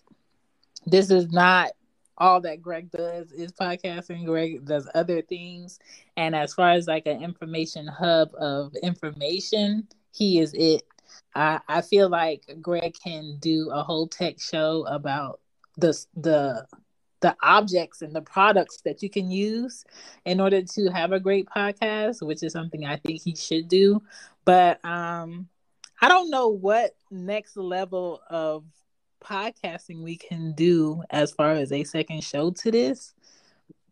This 0.87 1.11
is 1.11 1.31
not 1.31 1.73
all 2.19 2.41
that 2.43 2.63
Greg 2.63 2.91
does 2.91 3.33
is 3.33 3.53
podcasting. 3.53 4.25
Greg 4.25 4.65
does 4.65 4.89
other 4.95 5.23
things. 5.23 5.79
And 6.17 6.35
as 6.35 6.55
far 6.55 6.71
as 6.71 6.87
like 6.87 7.07
an 7.07 7.23
information 7.23 7.87
hub 7.87 8.31
of 8.39 8.75
information, 8.83 9.89
he 10.13 10.39
is 10.39 10.55
it. 10.55 10.83
I, 11.35 11.61
I 11.69 11.83
feel 11.83 12.09
like 12.09 12.43
Greg 12.61 12.95
can 13.03 13.37
do 13.41 13.71
a 13.71 13.83
whole 13.83 14.07
tech 14.07 14.41
show 14.41 14.87
about 14.89 15.41
the 15.77 15.99
the 16.17 16.67
the 17.21 17.35
objects 17.43 18.03
and 18.03 18.15
the 18.15 18.21
products 18.21 18.83
that 18.85 19.03
you 19.03 19.09
can 19.09 19.31
use 19.31 19.85
in 20.27 20.41
order 20.41 20.63
to 20.63 20.89
have 20.89 21.13
a 21.13 21.19
great 21.19 21.47
podcast, 21.47 22.25
which 22.25 22.43
is 22.43 22.53
something 22.53 22.85
I 22.85 22.97
think 22.97 23.23
he 23.23 23.35
should 23.35 23.69
do. 23.69 24.03
But 24.45 24.85
um 24.85 25.49
I 26.01 26.09
don't 26.09 26.31
know 26.31 26.49
what 26.49 26.97
next 27.11 27.57
level 27.57 28.21
of 28.29 28.65
podcasting 29.23 30.03
we 30.03 30.17
can 30.17 30.53
do 30.53 31.03
as 31.11 31.33
far 31.33 31.53
as 31.53 31.73
a 31.73 31.85
second 31.85 32.23
show 32.23 32.51
to 32.51 32.71
this 32.71 33.15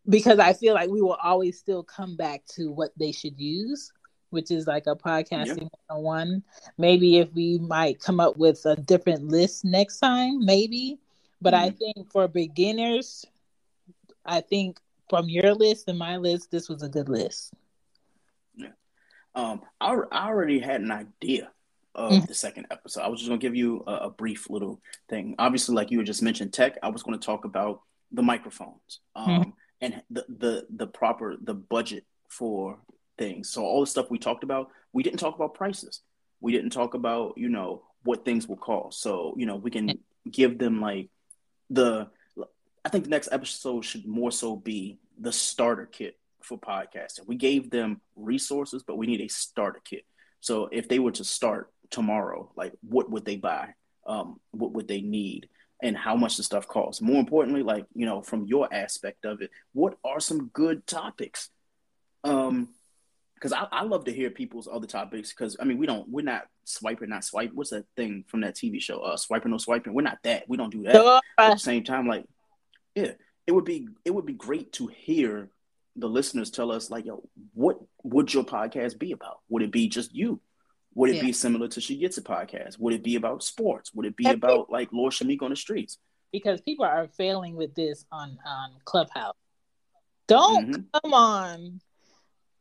because 0.07 0.39
I 0.39 0.53
feel 0.53 0.73
like 0.73 0.89
we 0.89 1.01
will 1.01 1.17
always 1.21 1.57
still 1.57 1.83
come 1.83 2.15
back 2.15 2.45
to 2.55 2.71
what 2.71 2.91
they 2.97 3.11
should 3.11 3.39
use, 3.39 3.91
which 4.29 4.51
is 4.51 4.67
like 4.67 4.87
a 4.87 4.95
podcasting 4.95 5.69
yep. 5.89 5.97
one. 5.99 6.43
Maybe 6.77 7.17
if 7.17 7.33
we 7.33 7.57
might 7.57 7.99
come 7.99 8.19
up 8.19 8.37
with 8.37 8.65
a 8.65 8.75
different 8.75 9.27
list 9.27 9.65
next 9.65 9.99
time, 9.99 10.43
maybe. 10.43 10.99
But 11.41 11.53
mm-hmm. 11.53 11.65
I 11.65 11.69
think 11.71 12.11
for 12.11 12.27
beginners, 12.27 13.25
I 14.25 14.41
think 14.41 14.79
from 15.09 15.29
your 15.29 15.53
list 15.53 15.87
and 15.87 15.97
my 15.97 16.17
list, 16.17 16.51
this 16.51 16.69
was 16.69 16.83
a 16.83 16.89
good 16.89 17.09
list. 17.09 17.53
Yeah. 18.55 18.69
Um, 19.35 19.61
I, 19.79 19.95
I 20.11 20.27
already 20.27 20.59
had 20.59 20.81
an 20.81 20.91
idea 20.91 21.49
of 21.95 22.11
mm. 22.11 22.27
the 22.27 22.33
second 22.33 22.67
episode. 22.71 23.01
I 23.01 23.07
was 23.07 23.19
just 23.19 23.29
going 23.29 23.39
to 23.39 23.45
give 23.45 23.55
you 23.55 23.83
a, 23.85 23.93
a, 23.93 24.09
brief 24.09 24.49
little 24.49 24.81
thing. 25.09 25.35
Obviously, 25.37 25.75
like 25.75 25.91
you 25.91 25.99
had 25.99 26.07
just 26.07 26.23
mentioned 26.23 26.53
tech, 26.53 26.77
I 26.81 26.89
was 26.89 27.03
going 27.03 27.19
to 27.19 27.25
talk 27.25 27.45
about 27.45 27.81
the 28.11 28.23
microphones 28.23 28.99
um, 29.15 29.27
mm. 29.27 29.53
and 29.81 30.01
the, 30.09 30.25
the 30.29 30.67
the 30.69 30.87
proper 30.87 31.35
the 31.41 31.53
budget 31.53 32.05
for 32.29 32.79
things. 33.17 33.49
So 33.49 33.63
all 33.63 33.81
the 33.81 33.87
stuff 33.87 34.09
we 34.09 34.19
talked 34.19 34.43
about, 34.43 34.69
we 34.91 35.03
didn't 35.03 35.19
talk 35.19 35.35
about 35.35 35.53
prices. 35.53 36.01
We 36.41 36.51
didn't 36.51 36.71
talk 36.71 36.93
about 36.93 37.33
you 37.37 37.49
know 37.49 37.83
what 38.03 38.25
things 38.25 38.47
will 38.47 38.57
cost. 38.57 39.01
So 39.01 39.35
you 39.37 39.45
know 39.45 39.55
we 39.55 39.71
can 39.71 39.99
give 40.29 40.57
them 40.57 40.81
like 40.81 41.09
the. 41.69 42.07
I 42.85 42.89
think 42.89 43.05
the 43.05 43.11
next 43.11 43.29
episode 43.31 43.85
should 43.85 44.05
more 44.05 44.31
so 44.31 44.57
be 44.57 44.99
the 45.17 45.31
starter 45.31 45.85
kit 45.85 46.17
for 46.41 46.59
podcasting. 46.59 47.25
We 47.27 47.37
gave 47.37 47.69
them 47.69 48.01
resources, 48.17 48.83
but 48.83 48.97
we 48.97 49.07
need 49.07 49.21
a 49.21 49.29
starter 49.29 49.81
kit. 49.85 50.03
So 50.41 50.67
if 50.69 50.89
they 50.89 50.99
were 50.99 51.11
to 51.11 51.23
start 51.23 51.71
tomorrow, 51.93 52.51
like 52.55 52.73
what 52.81 53.09
would 53.09 53.23
they 53.23 53.37
buy? 53.37 53.73
Um, 54.05 54.39
what 54.51 54.73
would 54.73 54.87
they 54.87 55.01
need? 55.01 55.47
And 55.81 55.95
how 55.97 56.15
much 56.15 56.37
the 56.37 56.43
stuff 56.43 56.67
costs? 56.67 57.01
More 57.01 57.19
importantly, 57.19 57.61
like, 57.61 57.85
you 57.93 58.05
know, 58.05 58.21
from 58.21 58.45
your 58.45 58.73
aspect 58.73 59.25
of 59.25 59.41
it, 59.41 59.51
what 59.73 59.97
are 60.03 60.19
some 60.19 60.47
good 60.47 60.85
topics? 60.87 61.49
Um, 62.23 62.69
because 63.35 63.51
I, 63.51 63.67
I 63.71 63.83
love 63.83 64.05
to 64.05 64.13
hear 64.13 64.29
people's 64.29 64.69
other 64.71 64.87
topics 64.87 65.33
because 65.33 65.57
I 65.59 65.65
mean 65.65 65.77
we 65.77 65.85
don't 65.85 66.07
we're 66.07 66.23
not 66.23 66.43
swiping 66.63 67.09
not 67.09 67.25
swipe 67.25 67.51
what's 67.53 67.71
that 67.71 67.85
thing 67.97 68.23
from 68.25 68.39
that 68.41 68.55
TV 68.55 68.81
show 68.81 68.99
uh 68.99 69.17
swiping 69.17 69.51
no 69.51 69.57
swiping 69.57 69.93
we're 69.93 70.01
not 70.01 70.19
that 70.23 70.47
we 70.47 70.55
don't 70.55 70.71
do 70.71 70.83
that 70.83 70.95
at 71.37 71.53
the 71.55 71.59
same 71.59 71.83
time 71.83 72.07
like 72.07 72.23
yeah 72.95 73.11
it 73.45 73.51
would 73.51 73.65
be 73.65 73.89
it 74.05 74.11
would 74.11 74.25
be 74.25 74.31
great 74.31 74.71
to 74.73 74.87
hear 74.87 75.49
the 75.97 76.07
listeners 76.07 76.51
tell 76.51 76.71
us 76.71 76.89
like 76.89 77.05
yo 77.05 77.21
what 77.53 77.79
would 78.03 78.33
your 78.33 78.45
podcast 78.45 78.97
be 78.97 79.11
about 79.11 79.39
would 79.49 79.61
it 79.61 79.71
be 79.71 79.89
just 79.89 80.15
you 80.15 80.39
Would 80.95 81.09
it 81.11 81.15
Yeah. 81.17 81.21
be 81.23 81.31
similar 81.33 81.67
to 81.69 81.81
She 81.81 81.97
Gets 81.97 82.17
It 82.17 82.23
podcast? 82.23 82.79
Would 82.79 82.93
it 82.93 83.03
be 83.03 83.15
about 83.15 83.43
sports? 83.43 83.93
Would 83.93 84.05
it 84.05 84.15
be 84.15 84.27
it. 84.27 84.35
about 84.35 84.69
like 84.69 84.89
Lord 84.91 85.13
Shamik 85.13 85.41
on 85.41 85.49
the 85.49 85.55
streets? 85.55 85.97
because 86.33 86.59
people 86.59 86.83
are 86.83 87.07
failing 87.15 87.55
with 87.55 87.73
this 87.75 88.03
on 88.11 88.37
on 88.45 88.71
Clubhouse. 88.83 89.35
Don't 90.27 90.71
mm-hmm. 90.71 90.81
come 90.99 91.13
on 91.13 91.79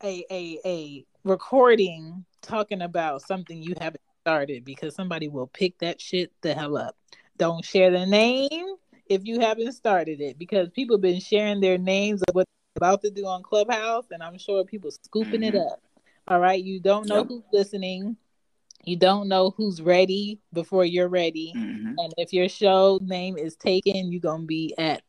a 0.05 0.25
a 0.31 0.61
a 0.65 1.07
recording 1.25 2.25
talking 2.43 2.83
about 2.83 3.23
something 3.23 3.61
you 3.61 3.75
haven't 3.81 4.03
started 4.21 4.65
because 4.65 4.95
somebody 4.95 5.27
will 5.27 5.47
pick 5.49 5.79
that 5.79 6.01
shit 6.01 6.31
the 6.43 6.55
hell 6.55 6.77
up. 6.77 6.97
Don't 7.39 7.65
share 7.65 7.91
the 7.91 8.07
name 8.07 8.77
if 9.07 9.25
you 9.25 9.41
haven't 9.41 9.73
started 9.73 10.21
it 10.21 10.39
because 10.39 10.69
people 10.71 10.97
have 10.97 11.03
been 11.03 11.21
sharing 11.21 11.61
their 11.61 11.79
names 11.79 12.23
of 12.29 12.35
what 12.35 12.47
they're 12.47 12.89
about 12.89 13.03
to 13.03 13.11
do 13.11 13.27
on 13.27 13.43
Clubhouse 13.43 14.05
and 14.11 14.23
I'm 14.23 14.39
sure 14.39 14.65
people 14.65 14.91
scooping 14.91 15.43
it 15.43 15.55
mm-hmm. 15.55 15.73
up. 15.73 15.83
All 16.29 16.41
right, 16.41 16.63
you 16.63 16.81
don't 16.81 17.09
know 17.09 17.19
Yep. 17.19 17.27
who's 17.29 17.43
listening. 17.53 18.17
You 18.85 18.97
don't 18.97 19.29
know 19.29 19.51
who's 19.57 19.81
ready 19.81 20.41
before 20.53 20.85
you're 20.85 21.09
ready. 21.09 21.53
Mm-hmm. 21.57 21.95
And 21.99 22.15
if 22.17 22.33
your 22.33 22.49
show 22.49 22.99
name 23.03 23.37
is 23.37 23.57
taken, 23.57 24.11
you're 24.11 24.21
going 24.21 24.43
to 24.43 24.47
be 24.47 24.75
at 24.79 25.03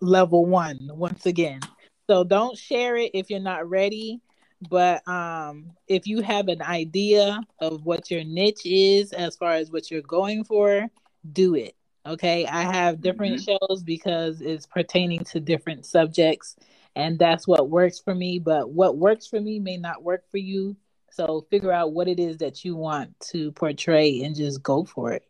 level 0.00 0.46
one 0.46 0.78
once 0.92 1.26
again. 1.26 1.60
So 2.08 2.24
don't 2.24 2.56
share 2.56 2.96
it 2.96 3.12
if 3.14 3.30
you're 3.30 3.40
not 3.40 3.68
ready. 3.68 4.20
But 4.68 5.06
um, 5.08 5.72
if 5.88 6.06
you 6.06 6.20
have 6.20 6.48
an 6.48 6.60
idea 6.60 7.40
of 7.60 7.86
what 7.86 8.10
your 8.10 8.24
niche 8.24 8.66
is 8.66 9.12
as 9.12 9.34
far 9.36 9.52
as 9.52 9.70
what 9.70 9.90
you're 9.90 10.02
going 10.02 10.44
for, 10.44 10.86
do 11.32 11.54
it. 11.54 11.74
Okay. 12.04 12.46
I 12.46 12.62
have 12.62 13.00
different 13.00 13.42
shows 13.42 13.82
because 13.82 14.40
it's 14.40 14.66
pertaining 14.66 15.24
to 15.24 15.40
different 15.40 15.86
subjects, 15.86 16.56
and 16.96 17.18
that's 17.18 17.46
what 17.46 17.68
works 17.68 18.00
for 18.00 18.14
me. 18.14 18.38
But 18.38 18.70
what 18.70 18.96
works 18.96 19.26
for 19.26 19.40
me 19.40 19.58
may 19.58 19.76
not 19.76 20.02
work 20.02 20.24
for 20.30 20.38
you. 20.38 20.76
So 21.12 21.46
figure 21.50 21.72
out 21.72 21.92
what 21.92 22.08
it 22.08 22.20
is 22.20 22.38
that 22.38 22.64
you 22.64 22.76
want 22.76 23.18
to 23.30 23.52
portray 23.52 24.22
and 24.22 24.36
just 24.36 24.62
go 24.62 24.84
for 24.84 25.12
it. 25.12 25.24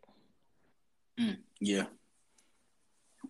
Yeah. 1.59 1.85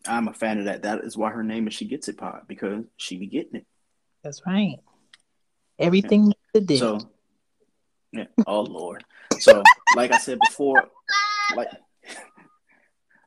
I'm 0.07 0.27
a 0.27 0.33
fan 0.33 0.59
of 0.59 0.65
that. 0.65 0.83
That 0.83 1.03
is 1.03 1.17
why 1.17 1.31
her 1.31 1.43
name 1.43 1.67
is 1.67 1.73
She 1.73 1.85
Gets 1.85 2.07
It 2.07 2.17
Pod 2.17 2.43
because 2.47 2.83
she 2.97 3.17
be 3.17 3.27
getting 3.27 3.55
it. 3.55 3.65
That's 4.23 4.41
right. 4.45 4.77
Everything 5.77 6.33
dick. 6.53 6.79
So, 6.79 6.99
yeah. 8.11 8.25
Oh 8.45 8.61
Lord. 8.61 9.03
So, 9.39 9.63
like 9.95 10.11
I 10.11 10.17
said 10.17 10.39
before, 10.39 10.89
like 11.55 11.69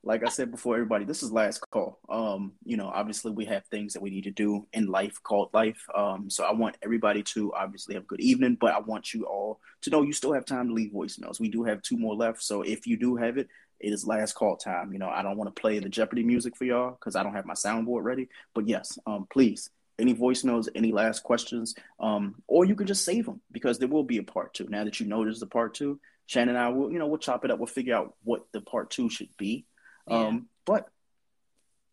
like 0.06 0.24
I 0.24 0.28
said 0.28 0.50
before, 0.50 0.74
everybody, 0.74 1.04
this 1.04 1.22
is 1.22 1.32
last 1.32 1.62
call. 1.70 1.98
Um, 2.08 2.52
you 2.64 2.76
know, 2.76 2.88
obviously 2.88 3.32
we 3.32 3.46
have 3.46 3.64
things 3.66 3.94
that 3.94 4.02
we 4.02 4.10
need 4.10 4.24
to 4.24 4.30
do 4.30 4.66
in 4.72 4.86
life 4.86 5.18
called 5.22 5.48
life. 5.54 5.82
Um, 5.94 6.28
so 6.28 6.44
I 6.44 6.52
want 6.52 6.76
everybody 6.82 7.22
to 7.22 7.54
obviously 7.54 7.94
have 7.94 8.04
a 8.04 8.06
good 8.06 8.20
evening, 8.20 8.58
but 8.60 8.74
I 8.74 8.80
want 8.80 9.14
you 9.14 9.24
all 9.24 9.60
to 9.82 9.90
know 9.90 10.02
you 10.02 10.12
still 10.12 10.34
have 10.34 10.44
time 10.44 10.68
to 10.68 10.74
leave 10.74 10.92
voicemails. 10.92 11.40
We 11.40 11.48
do 11.48 11.64
have 11.64 11.80
two 11.80 11.96
more 11.96 12.14
left, 12.14 12.42
so 12.42 12.62
if 12.62 12.86
you 12.86 12.98
do 12.98 13.16
have 13.16 13.38
it, 13.38 13.48
it 13.80 13.92
is 13.92 14.06
last 14.06 14.34
call 14.34 14.56
time. 14.56 14.92
You 14.92 14.98
know, 14.98 15.08
I 15.08 15.22
don't 15.22 15.36
want 15.36 15.54
to 15.54 15.60
play 15.60 15.78
the 15.78 15.88
Jeopardy 15.88 16.22
music 16.22 16.56
for 16.56 16.64
y'all 16.64 16.92
because 16.92 17.16
I 17.16 17.22
don't 17.22 17.34
have 17.34 17.46
my 17.46 17.54
soundboard 17.54 18.02
ready. 18.02 18.28
But 18.54 18.68
yes, 18.68 18.98
um, 19.06 19.26
please, 19.30 19.70
any 19.98 20.14
voicemails, 20.14 20.68
any 20.74 20.92
last 20.92 21.22
questions, 21.22 21.74
um, 21.98 22.36
or 22.46 22.64
you 22.66 22.74
can 22.74 22.86
just 22.86 23.04
save 23.04 23.26
them 23.26 23.40
because 23.52 23.78
there 23.78 23.88
will 23.88 24.04
be 24.04 24.18
a 24.18 24.22
part 24.22 24.54
two. 24.54 24.66
Now 24.68 24.84
that 24.84 25.00
you 25.00 25.06
know 25.06 25.24
there's 25.24 25.42
a 25.42 25.46
part 25.46 25.74
two, 25.74 25.98
Shannon 26.26 26.56
and 26.56 26.58
I 26.58 26.68
will, 26.68 26.90
you 26.92 26.98
know, 26.98 27.06
we'll 27.06 27.18
chop 27.18 27.44
it 27.44 27.50
up. 27.50 27.58
We'll 27.58 27.66
figure 27.66 27.94
out 27.94 28.14
what 28.22 28.46
the 28.52 28.60
part 28.60 28.90
two 28.90 29.10
should 29.10 29.28
be. 29.36 29.66
Um, 30.06 30.48
but 30.64 30.88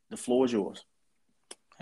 the 0.10 0.18
floor 0.18 0.46
is 0.46 0.52
yours. 0.52 0.84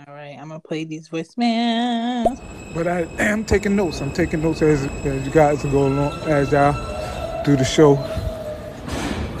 All 0.06 0.14
right, 0.14 0.36
I'm 0.40 0.48
gonna 0.48 0.60
play 0.60 0.84
these 0.84 1.08
voicemails. 1.08 2.40
But 2.72 2.86
I 2.86 3.00
am 3.18 3.44
taking 3.44 3.76
notes. 3.76 4.00
I'm 4.00 4.12
taking 4.12 4.40
notes 4.42 4.62
as, 4.62 4.84
as 4.84 5.26
you 5.26 5.30
guys 5.30 5.62
go 5.62 5.86
along, 5.86 6.12
as 6.22 6.52
y'all 6.52 7.44
do 7.44 7.56
the 7.56 7.64
show. 7.64 7.96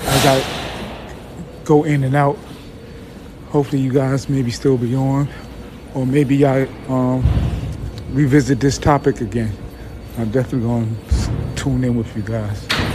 As 0.02 0.26
I 0.26 0.60
go 1.70 1.84
in 1.84 2.02
and 2.02 2.16
out. 2.16 2.36
Hopefully, 3.50 3.80
you 3.80 3.92
guys 3.92 4.28
maybe 4.28 4.50
still 4.50 4.76
be 4.76 4.94
on, 4.96 5.28
or 5.94 6.04
maybe 6.04 6.36
y'all 6.36 6.66
um, 6.88 7.24
revisit 8.10 8.58
this 8.58 8.76
topic 8.76 9.20
again. 9.20 9.52
I'm 10.18 10.30
definitely 10.30 10.66
going 10.66 10.96
to 10.96 11.54
tune 11.54 11.84
in 11.84 11.94
with 11.94 12.14
you 12.16 12.22
guys. 12.22 12.89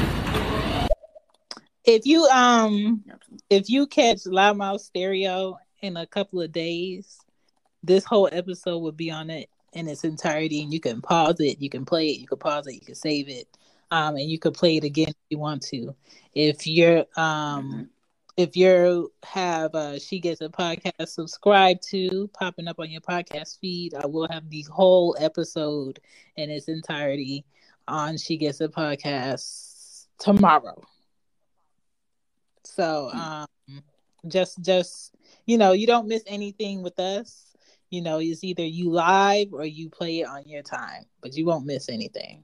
If 1.86 2.06
you 2.06 2.26
um 2.26 3.03
if 3.49 3.70
you 3.70 3.86
catch 3.86 4.24
Loudmouth 4.24 4.80
Stereo 4.80 5.60
in 5.82 5.98
a 5.98 6.07
couple 6.07 6.41
of 6.41 6.52
days, 6.52 7.20
this 7.84 8.03
whole 8.03 8.28
episode 8.32 8.80
will 8.80 8.91
be 8.91 9.12
on 9.12 9.30
it 9.30 9.49
in 9.74 9.88
its 9.88 10.03
entirety, 10.03 10.64
and 10.64 10.74
you 10.74 10.80
can 10.80 11.02
pause 11.02 11.40
it, 11.40 11.62
you 11.62 11.70
can 11.70 11.86
play 11.86 12.07
it, 12.07 12.20
you 12.20 12.28
can 12.28 12.40
pause 12.40 12.66
it, 12.66 12.74
you 12.74 12.82
can 12.82 12.95
save 12.95 13.30
it, 13.30 13.48
um, 13.91 14.16
and 14.16 14.30
you 14.30 14.40
can 14.40 14.52
play 14.52 14.78
it 14.78 14.84
again 14.84 15.10
if 15.10 15.16
you 15.30 15.38
want 15.38 15.62
to. 15.64 15.94
If 16.34 16.66
you're 16.66 17.06
um 17.18 17.90
if 18.36 18.57
you 18.57 19.12
have 19.24 19.76
uh 19.76 19.99
she 19.99 20.20
gets 20.20 20.41
a 20.41 20.49
podcast 20.49 21.07
subscribe 21.07 21.80
to 21.82 22.28
popping 22.34 22.68
up 22.68 22.80
on 22.80 22.90
your 22.90 23.02
podcast 23.02 23.60
feed, 23.60 23.94
I 23.94 24.07
will 24.07 24.28
have 24.32 24.49
the 24.49 24.66
whole 24.72 25.16
episode 25.20 25.99
in 26.36 26.49
its 26.49 26.68
entirety 26.68 27.45
on 27.88 28.18
she 28.18 28.38
gets 28.38 28.60
a 28.62 28.68
podcast 28.70 30.07
tomorrow. 30.18 30.82
So 32.66 33.10
um 33.14 33.48
just 34.28 34.62
just 34.62 35.16
you 35.46 35.58
know, 35.58 35.72
you 35.74 35.88
don't 35.88 36.08
miss 36.08 36.24
anything 36.28 36.82
with 36.82 37.00
us. 37.00 37.56
You 37.90 38.02
know, 38.02 38.20
it's 38.20 38.44
either 38.44 38.66
you 38.66 38.90
live 38.90 39.54
or 39.54 39.66
you 39.66 39.90
play 39.90 40.22
it 40.22 40.28
on 40.28 40.48
your 40.48 40.64
time, 40.64 41.06
but 41.22 41.36
you 41.36 41.46
won't 41.46 41.66
miss 41.66 41.88
anything. 41.88 42.44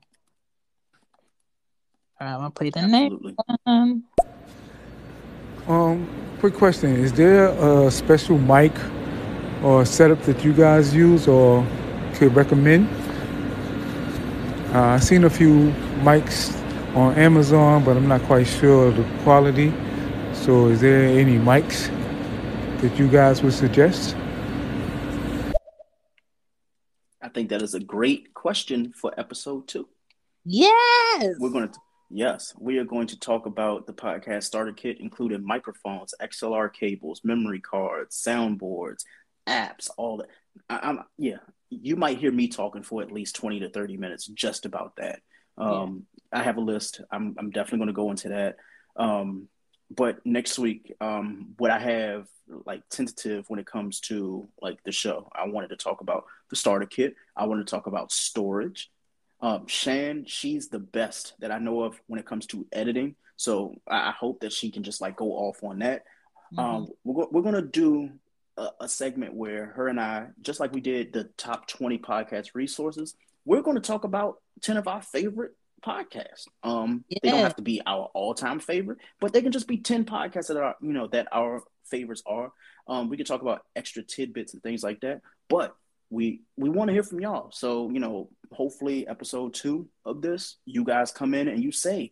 All 2.19 2.27
right, 2.27 2.34
I'm 2.34 2.39
gonna 2.39 2.52
play 2.52 2.69
the 2.69 2.88
next 2.88 3.35
one. 3.65 4.03
Um, 5.68 6.07
quick 6.39 6.53
question: 6.53 6.91
Is 6.95 7.11
there 7.14 7.48
a 7.48 7.89
special 7.91 8.38
mic 8.38 8.72
or 9.64 9.85
setup 9.85 10.22
that 10.23 10.43
you 10.43 10.53
guys 10.53 10.93
use 10.95 11.27
or 11.27 11.65
could 12.15 12.35
recommend? 12.35 12.88
Uh, 14.73 14.81
I've 14.81 15.03
seen 15.03 15.23
a 15.23 15.30
few 15.30 15.72
mics 16.02 16.56
on 16.95 17.15
Amazon, 17.15 17.84
but 17.84 17.98
I'm 17.98 18.07
not 18.07 18.22
quite 18.23 18.48
sure 18.48 18.88
of 18.88 18.98
the 18.98 19.03
quality. 19.23 19.73
So, 20.41 20.69
is 20.69 20.81
there 20.81 21.03
any 21.03 21.38
mics 21.38 21.85
that 22.81 22.97
you 22.97 23.07
guys 23.07 23.43
would 23.43 23.53
suggest? 23.53 24.15
I 27.22 27.30
think 27.31 27.49
that 27.49 27.61
is 27.61 27.76
a 27.76 27.80
great 27.80 28.34
question 28.34 28.91
for 28.91 29.13
episode 29.19 29.68
two. 29.68 29.88
Yes. 30.43 31.35
We're 31.38 31.51
going 31.51 31.69
to, 31.69 31.80
yes, 32.09 32.55
we 32.59 32.80
are 32.80 32.84
going 32.84 33.05
to 33.07 33.19
talk 33.19 33.45
about 33.45 33.85
the 33.85 33.93
podcast 33.93 34.45
starter 34.45 34.73
kit, 34.73 34.97
including 34.99 35.45
microphones, 35.45 36.15
XLR 36.19 36.73
cables, 36.73 37.22
memory 37.23 37.59
cards, 37.59 38.19
soundboards, 38.19 39.03
apps, 39.47 39.91
all 39.95 40.18
that. 40.18 40.30
I, 40.68 40.89
I'm, 40.89 41.03
yeah, 41.19 41.38
you 41.69 41.95
might 41.95 42.18
hear 42.18 42.31
me 42.31 42.47
talking 42.47 42.81
for 42.81 43.03
at 43.03 43.11
least 43.11 43.35
20 43.35 43.59
to 43.59 43.69
30 43.69 43.97
minutes 43.97 44.26
just 44.26 44.65
about 44.65 44.95
that. 44.95 45.19
Um, 45.55 46.07
I 46.34 46.41
have 46.41 46.57
a 46.57 46.61
list. 46.61 46.99
I'm, 47.11 47.35
I'm 47.38 47.51
definitely 47.51 47.77
going 47.77 47.88
to 47.89 47.93
go 47.93 48.09
into 48.09 48.30
that. 48.30 48.55
Um, 48.95 49.47
but 49.95 50.26
next 50.26 50.57
week, 50.57 50.93
um, 51.01 51.53
what 51.57 51.72
I 51.72 51.80
have 51.80 52.27
like 52.65 52.88
tentative 52.89 53.45
when 53.49 53.59
it 53.59 53.65
comes 53.65 53.99
to 54.01 54.47
like 54.61 54.81
the 54.84 54.91
show, 54.91 55.30
I 55.34 55.47
wanted 55.47 55.69
to 55.69 55.76
talk 55.76 56.01
about 56.01 56.26
the 56.49 56.55
starter 56.55 56.85
kit. 56.85 57.15
I 57.35 57.45
want 57.45 57.65
to 57.65 57.69
talk 57.69 57.88
about 57.88 58.11
storage. 58.11 58.89
Um, 59.41 59.68
Shan, 59.68 60.26
she's 60.27 60.69
the 60.69 60.80
best 60.80 61.34
that 61.39 61.51
I 61.51 61.59
know 61.59 61.81
of 61.81 61.99
when 62.07 62.19
it 62.19 62.26
comes 62.26 62.45
to 62.47 62.65
editing. 62.72 63.15
So 63.35 63.76
I, 63.88 64.09
I 64.09 64.11
hope 64.11 64.41
that 64.41 64.53
she 64.53 64.72
can 64.72 64.84
just 64.84 65.01
like 65.01 65.15
go 65.15 65.31
off 65.31 65.63
on 65.63 65.80
that. 65.80 66.03
Um, 66.57 66.88
we're, 67.03 67.23
go- 67.23 67.30
we're 67.31 67.41
going 67.41 67.55
to 67.55 67.61
do 67.61 68.11
a, 68.57 68.69
a 68.81 68.88
segment 68.88 69.34
where 69.34 69.68
her 69.68 69.88
and 69.88 69.99
I, 69.99 70.27
just 70.41 70.59
like 70.59 70.73
we 70.73 70.81
did 70.81 71.11
the 71.11 71.26
top 71.38 71.68
20 71.68 71.97
podcast 71.99 72.51
resources, 72.53 73.15
we're 73.45 73.61
going 73.61 73.76
to 73.76 73.81
talk 73.81 74.03
about 74.03 74.38
10 74.61 74.77
of 74.77 74.88
our 74.88 75.01
favorite 75.01 75.53
podcasts. 75.81 76.47
Um, 76.63 77.03
They 77.09 77.29
don't 77.29 77.39
have 77.39 77.55
to 77.57 77.61
be 77.61 77.81
our 77.85 78.09
all-time 78.13 78.59
favorite, 78.59 78.99
but 79.19 79.33
they 79.33 79.41
can 79.41 79.51
just 79.51 79.67
be 79.67 79.77
10 79.77 80.05
podcasts 80.05 80.47
that 80.47 80.57
are, 80.57 80.75
you 80.81 80.93
know, 80.93 81.07
that 81.07 81.27
our 81.31 81.63
favorites 81.85 82.23
are. 82.25 82.51
Um, 82.87 83.09
we 83.09 83.17
can 83.17 83.25
talk 83.25 83.41
about 83.41 83.63
extra 83.75 84.03
tidbits 84.03 84.53
and 84.53 84.63
things 84.63 84.83
like 84.83 85.01
that, 85.01 85.21
but 85.49 85.75
we 86.09 86.41
we 86.57 86.69
want 86.69 86.89
to 86.89 86.93
hear 86.93 87.03
from 87.03 87.21
y'all. 87.21 87.51
So, 87.51 87.89
you 87.89 87.99
know, 87.99 88.29
hopefully 88.51 89.07
episode 89.07 89.53
two 89.53 89.87
of 90.05 90.21
this, 90.21 90.57
you 90.65 90.83
guys 90.83 91.11
come 91.11 91.33
in 91.33 91.47
and 91.47 91.63
you 91.63 91.71
say, 91.71 92.11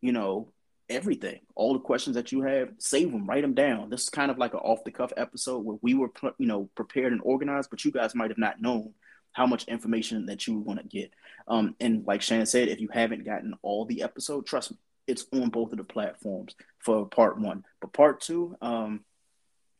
you 0.00 0.12
know, 0.12 0.52
everything, 0.88 1.40
all 1.54 1.72
the 1.72 1.80
questions 1.80 2.16
that 2.16 2.32
you 2.32 2.42
have, 2.42 2.70
save 2.78 3.10
them, 3.10 3.26
write 3.26 3.42
them 3.42 3.54
down. 3.54 3.90
This 3.90 4.04
is 4.04 4.08
kind 4.08 4.30
of 4.30 4.38
like 4.38 4.54
an 4.54 4.60
off 4.60 4.84
the 4.84 4.90
cuff 4.90 5.12
episode 5.16 5.64
where 5.64 5.78
we 5.82 5.94
were, 5.94 6.10
you 6.38 6.46
know, 6.46 6.68
prepared 6.74 7.12
and 7.12 7.22
organized, 7.24 7.70
but 7.70 7.84
you 7.84 7.90
guys 7.90 8.14
might 8.14 8.30
have 8.30 8.38
not 8.38 8.60
known 8.60 8.92
how 9.32 9.46
much 9.46 9.64
information 9.64 10.26
that 10.26 10.46
you 10.46 10.58
want 10.58 10.80
to 10.80 10.86
get. 10.86 11.12
Um, 11.48 11.76
and 11.80 12.06
like 12.06 12.22
Shannon 12.22 12.46
said, 12.46 12.68
if 12.68 12.80
you 12.80 12.88
haven't 12.92 13.24
gotten 13.24 13.54
all 13.62 13.84
the 13.84 14.02
episode, 14.02 14.46
trust 14.46 14.72
me, 14.72 14.78
it's 15.06 15.26
on 15.32 15.50
both 15.50 15.72
of 15.72 15.78
the 15.78 15.84
platforms 15.84 16.54
for 16.78 17.06
part 17.06 17.38
one. 17.38 17.64
But 17.80 17.92
part 17.92 18.20
two, 18.20 18.56
um, 18.60 19.00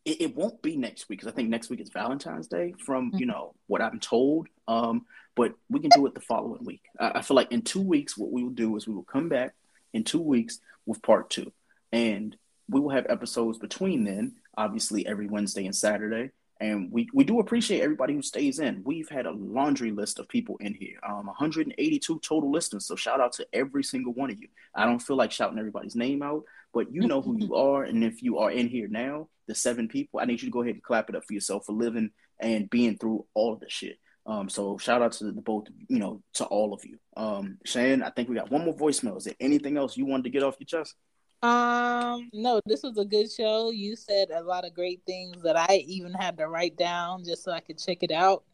it, 0.04 0.20
it 0.20 0.36
won't 0.36 0.62
be 0.62 0.76
next 0.76 1.08
week 1.08 1.20
because 1.20 1.32
I 1.32 1.34
think 1.34 1.48
next 1.48 1.70
week 1.70 1.80
is 1.80 1.90
Valentine's 1.90 2.48
Day, 2.48 2.74
from 2.84 3.12
you 3.14 3.26
know 3.26 3.54
what 3.66 3.82
I'm 3.82 4.00
told. 4.00 4.48
Um, 4.66 5.06
but 5.36 5.54
we 5.68 5.80
can 5.80 5.90
do 5.90 6.06
it 6.06 6.14
the 6.14 6.20
following 6.20 6.64
week. 6.64 6.82
I, 6.98 7.12
I 7.16 7.22
feel 7.22 7.36
like 7.36 7.52
in 7.52 7.62
two 7.62 7.82
weeks, 7.82 8.16
what 8.16 8.32
we 8.32 8.42
will 8.42 8.50
do 8.50 8.76
is 8.76 8.86
we 8.86 8.94
will 8.94 9.02
come 9.02 9.28
back 9.28 9.54
in 9.92 10.04
two 10.04 10.20
weeks 10.20 10.60
with 10.86 11.02
part 11.02 11.30
two. 11.30 11.52
And 11.92 12.36
we 12.68 12.80
will 12.80 12.90
have 12.90 13.06
episodes 13.08 13.58
between 13.58 14.04
then, 14.04 14.36
obviously 14.56 15.06
every 15.06 15.26
Wednesday 15.26 15.66
and 15.66 15.74
Saturday. 15.74 16.30
And 16.60 16.92
we, 16.92 17.08
we 17.14 17.24
do 17.24 17.40
appreciate 17.40 17.80
everybody 17.80 18.12
who 18.12 18.20
stays 18.20 18.58
in. 18.58 18.82
We've 18.84 19.08
had 19.08 19.24
a 19.24 19.32
laundry 19.32 19.92
list 19.92 20.18
of 20.18 20.28
people 20.28 20.58
in 20.60 20.74
here, 20.74 20.98
um, 21.08 21.26
182 21.26 22.20
total 22.20 22.50
listeners. 22.50 22.86
So 22.86 22.96
shout 22.96 23.20
out 23.20 23.32
to 23.34 23.46
every 23.54 23.82
single 23.82 24.12
one 24.12 24.30
of 24.30 24.38
you. 24.38 24.48
I 24.74 24.84
don't 24.84 24.98
feel 24.98 25.16
like 25.16 25.32
shouting 25.32 25.58
everybody's 25.58 25.96
name 25.96 26.22
out, 26.22 26.44
but 26.74 26.92
you 26.92 27.06
know 27.06 27.22
who 27.22 27.38
you 27.38 27.54
are. 27.56 27.84
And 27.84 28.04
if 28.04 28.22
you 28.22 28.38
are 28.38 28.50
in 28.50 28.68
here 28.68 28.88
now, 28.88 29.28
the 29.48 29.54
seven 29.54 29.88
people, 29.88 30.20
I 30.20 30.26
need 30.26 30.42
you 30.42 30.48
to 30.48 30.52
go 30.52 30.60
ahead 30.60 30.74
and 30.74 30.82
clap 30.82 31.08
it 31.08 31.16
up 31.16 31.24
for 31.24 31.32
yourself 31.32 31.64
for 31.64 31.72
living 31.72 32.10
and 32.38 32.68
being 32.68 32.98
through 32.98 33.24
all 33.32 33.54
of 33.54 33.60
the 33.60 33.70
shit. 33.70 33.98
Um, 34.26 34.50
so 34.50 34.76
shout 34.76 35.00
out 35.00 35.12
to 35.12 35.32
the 35.32 35.40
both, 35.40 35.64
you 35.88 35.98
know, 35.98 36.22
to 36.34 36.44
all 36.44 36.74
of 36.74 36.84
you. 36.84 36.98
Um, 37.16 37.56
Shane, 37.64 38.02
I 38.02 38.10
think 38.10 38.28
we 38.28 38.36
got 38.36 38.50
one 38.50 38.66
more 38.66 38.76
voicemail. 38.76 39.16
Is 39.16 39.24
there 39.24 39.34
anything 39.40 39.78
else 39.78 39.96
you 39.96 40.04
wanted 40.04 40.24
to 40.24 40.30
get 40.30 40.42
off 40.42 40.56
your 40.60 40.66
chest? 40.66 40.94
Um, 41.42 42.28
no, 42.34 42.60
this 42.66 42.82
was 42.82 42.98
a 42.98 43.04
good 43.04 43.30
show. 43.30 43.70
You 43.70 43.96
said 43.96 44.30
a 44.30 44.42
lot 44.42 44.66
of 44.66 44.74
great 44.74 45.00
things 45.06 45.42
that 45.42 45.56
I 45.56 45.84
even 45.86 46.12
had 46.12 46.36
to 46.38 46.48
write 46.48 46.76
down 46.76 47.24
just 47.24 47.44
so 47.44 47.52
I 47.52 47.60
could 47.60 47.78
check 47.78 48.02
it 48.02 48.12
out. 48.12 48.44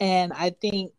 And 0.00 0.32
I 0.32 0.50
think 0.50 0.92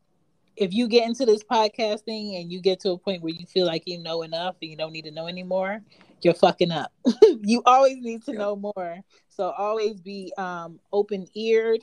if 0.56 0.74
you 0.74 0.88
get 0.88 1.06
into 1.06 1.26
this 1.26 1.44
podcasting 1.44 2.42
and 2.42 2.52
you 2.52 2.62
get 2.62 2.80
to 2.82 2.92
a 2.92 2.98
point 2.98 3.22
where 3.22 3.34
you 3.34 3.46
feel 3.46 3.66
like 3.66 3.84
you 3.86 4.00
know 4.00 4.24
enough 4.24 4.56
and 4.62 4.72
you 4.72 4.78
don't 4.78 4.92
need 4.92 5.06
to 5.06 5.12
know 5.12 5.28
anymore, 5.28 5.82
you're 6.22 6.34
fucking 6.34 6.72
up. 6.72 6.92
you 7.42 7.62
always 7.66 7.98
need 8.00 8.24
to 8.24 8.34
know 8.34 8.56
more. 8.56 9.00
So 9.30 9.52
always 9.52 10.02
be 10.02 10.34
um 10.38 10.80
open 10.92 11.28
eared 11.34 11.82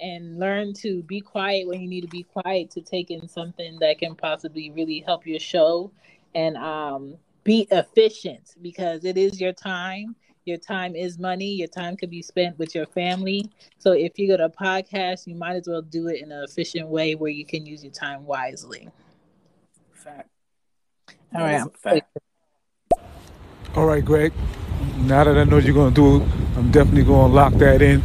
and 0.00 0.38
learn 0.38 0.72
to 0.72 1.02
be 1.04 1.20
quiet 1.20 1.66
when 1.66 1.80
you 1.80 1.88
need 1.88 2.02
to 2.02 2.08
be 2.08 2.24
quiet 2.24 2.70
to 2.72 2.80
take 2.80 3.10
in 3.10 3.28
something 3.28 3.78
that 3.80 3.98
can 3.98 4.14
possibly 4.14 4.70
really 4.70 5.00
help 5.00 5.26
your 5.26 5.40
show 5.40 5.90
and 6.34 6.56
um 6.56 7.16
be 7.48 7.66
efficient 7.70 8.56
because 8.60 9.06
it 9.06 9.16
is 9.16 9.40
your 9.40 9.54
time. 9.54 10.14
Your 10.44 10.58
time 10.58 10.94
is 10.94 11.18
money. 11.18 11.46
Your 11.46 11.66
time 11.66 11.96
could 11.96 12.10
be 12.10 12.20
spent 12.20 12.58
with 12.58 12.74
your 12.74 12.84
family. 12.84 13.50
So 13.78 13.92
if 13.92 14.18
you 14.18 14.28
go 14.28 14.36
to 14.36 14.44
a 14.44 14.50
podcast, 14.50 15.26
you 15.26 15.34
might 15.34 15.56
as 15.56 15.66
well 15.66 15.80
do 15.80 16.08
it 16.08 16.20
in 16.20 16.30
an 16.30 16.44
efficient 16.44 16.88
way 16.88 17.14
where 17.14 17.30
you 17.30 17.46
can 17.46 17.64
use 17.64 17.82
your 17.82 17.92
time 17.92 18.26
wisely. 18.26 18.90
Fact. 19.94 20.28
All 21.34 21.40
right. 21.40 21.62
Fact. 21.78 22.18
All 23.74 23.86
right, 23.86 24.04
Greg. 24.04 24.34
Now 24.98 25.24
that 25.24 25.38
I 25.38 25.44
know 25.44 25.56
you're 25.56 25.74
gonna 25.74 25.90
do 25.90 26.16
it, 26.16 26.28
I'm 26.54 26.70
definitely 26.70 27.04
gonna 27.04 27.32
lock 27.32 27.54
that 27.54 27.80
in. 27.80 28.02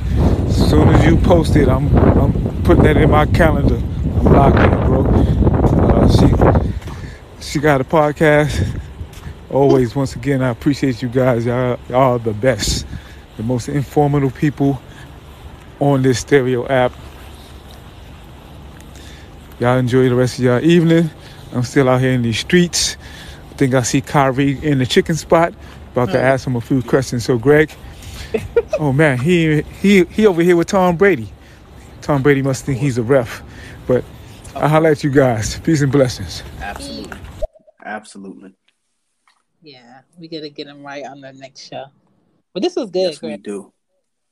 As 0.47 0.69
soon 0.69 0.87
as 0.87 1.05
you 1.05 1.17
post 1.17 1.57
it, 1.57 1.67
I'm 1.67 1.93
I'm 1.97 2.31
putting 2.63 2.83
that 2.83 2.95
in 2.95 3.11
my 3.11 3.25
calendar. 3.25 3.75
I'm 3.75 4.23
locked 4.23 4.59
in, 4.59 4.69
bro. 4.85 5.03
Uh, 5.91 6.07
she 7.41 7.51
she 7.51 7.59
got 7.59 7.81
a 7.81 7.83
podcast 7.83 8.79
always, 9.53 9.95
once 9.95 10.15
again, 10.15 10.41
I 10.41 10.49
appreciate 10.49 11.01
you 11.01 11.09
guys. 11.09 11.45
Y'all, 11.45 11.79
y'all 11.89 12.13
are 12.13 12.19
the 12.19 12.33
best, 12.33 12.85
the 13.37 13.43
most 13.43 13.69
informative 13.69 14.35
people 14.35 14.81
on 15.79 16.01
this 16.01 16.19
stereo 16.19 16.67
app. 16.67 16.91
Y'all 19.59 19.77
enjoy 19.77 20.09
the 20.09 20.15
rest 20.15 20.39
of 20.39 20.45
y'all 20.45 20.63
evening. 20.63 21.09
I'm 21.53 21.63
still 21.63 21.87
out 21.87 22.01
here 22.01 22.11
in 22.11 22.23
these 22.23 22.39
streets. 22.39 22.97
I 23.51 23.53
think 23.53 23.73
I 23.75 23.83
see 23.83 24.01
Kyrie 24.01 24.57
in 24.63 24.79
the 24.79 24.85
chicken 24.85 25.15
spot. 25.15 25.53
About 25.91 26.07
to 26.07 26.19
hmm. 26.19 26.25
ask 26.25 26.47
him 26.47 26.55
a 26.55 26.61
few 26.61 26.81
questions. 26.81 27.23
So, 27.23 27.37
Greg, 27.37 27.71
oh 28.79 28.91
man, 28.91 29.19
he 29.19 29.61
he 29.61 30.05
he 30.05 30.25
over 30.25 30.41
here 30.41 30.55
with 30.55 30.67
Tom 30.67 30.97
Brady. 30.97 31.31
Tom 32.01 32.23
Brady 32.23 32.41
must 32.41 32.65
think 32.65 32.79
he's 32.79 32.97
a 32.97 33.03
ref. 33.03 33.43
But 33.85 34.03
I 34.55 34.67
highlight 34.67 35.03
you 35.03 35.11
guys. 35.11 35.59
Peace 35.59 35.81
and 35.81 35.91
blessings. 35.91 36.43
Absolutely. 36.59 37.19
Absolutely. 37.85 38.55
Yeah, 39.63 40.01
we 40.19 40.27
gotta 40.27 40.49
get 40.49 40.67
him 40.67 40.85
right 40.85 41.05
on 41.05 41.21
the 41.21 41.31
next 41.31 41.69
show. 41.69 41.85
But 42.53 42.61
this 42.61 42.75
was 42.75 42.91
good. 42.91 43.13
Yes, 43.13 43.21
we 43.21 43.37
do. 43.37 43.73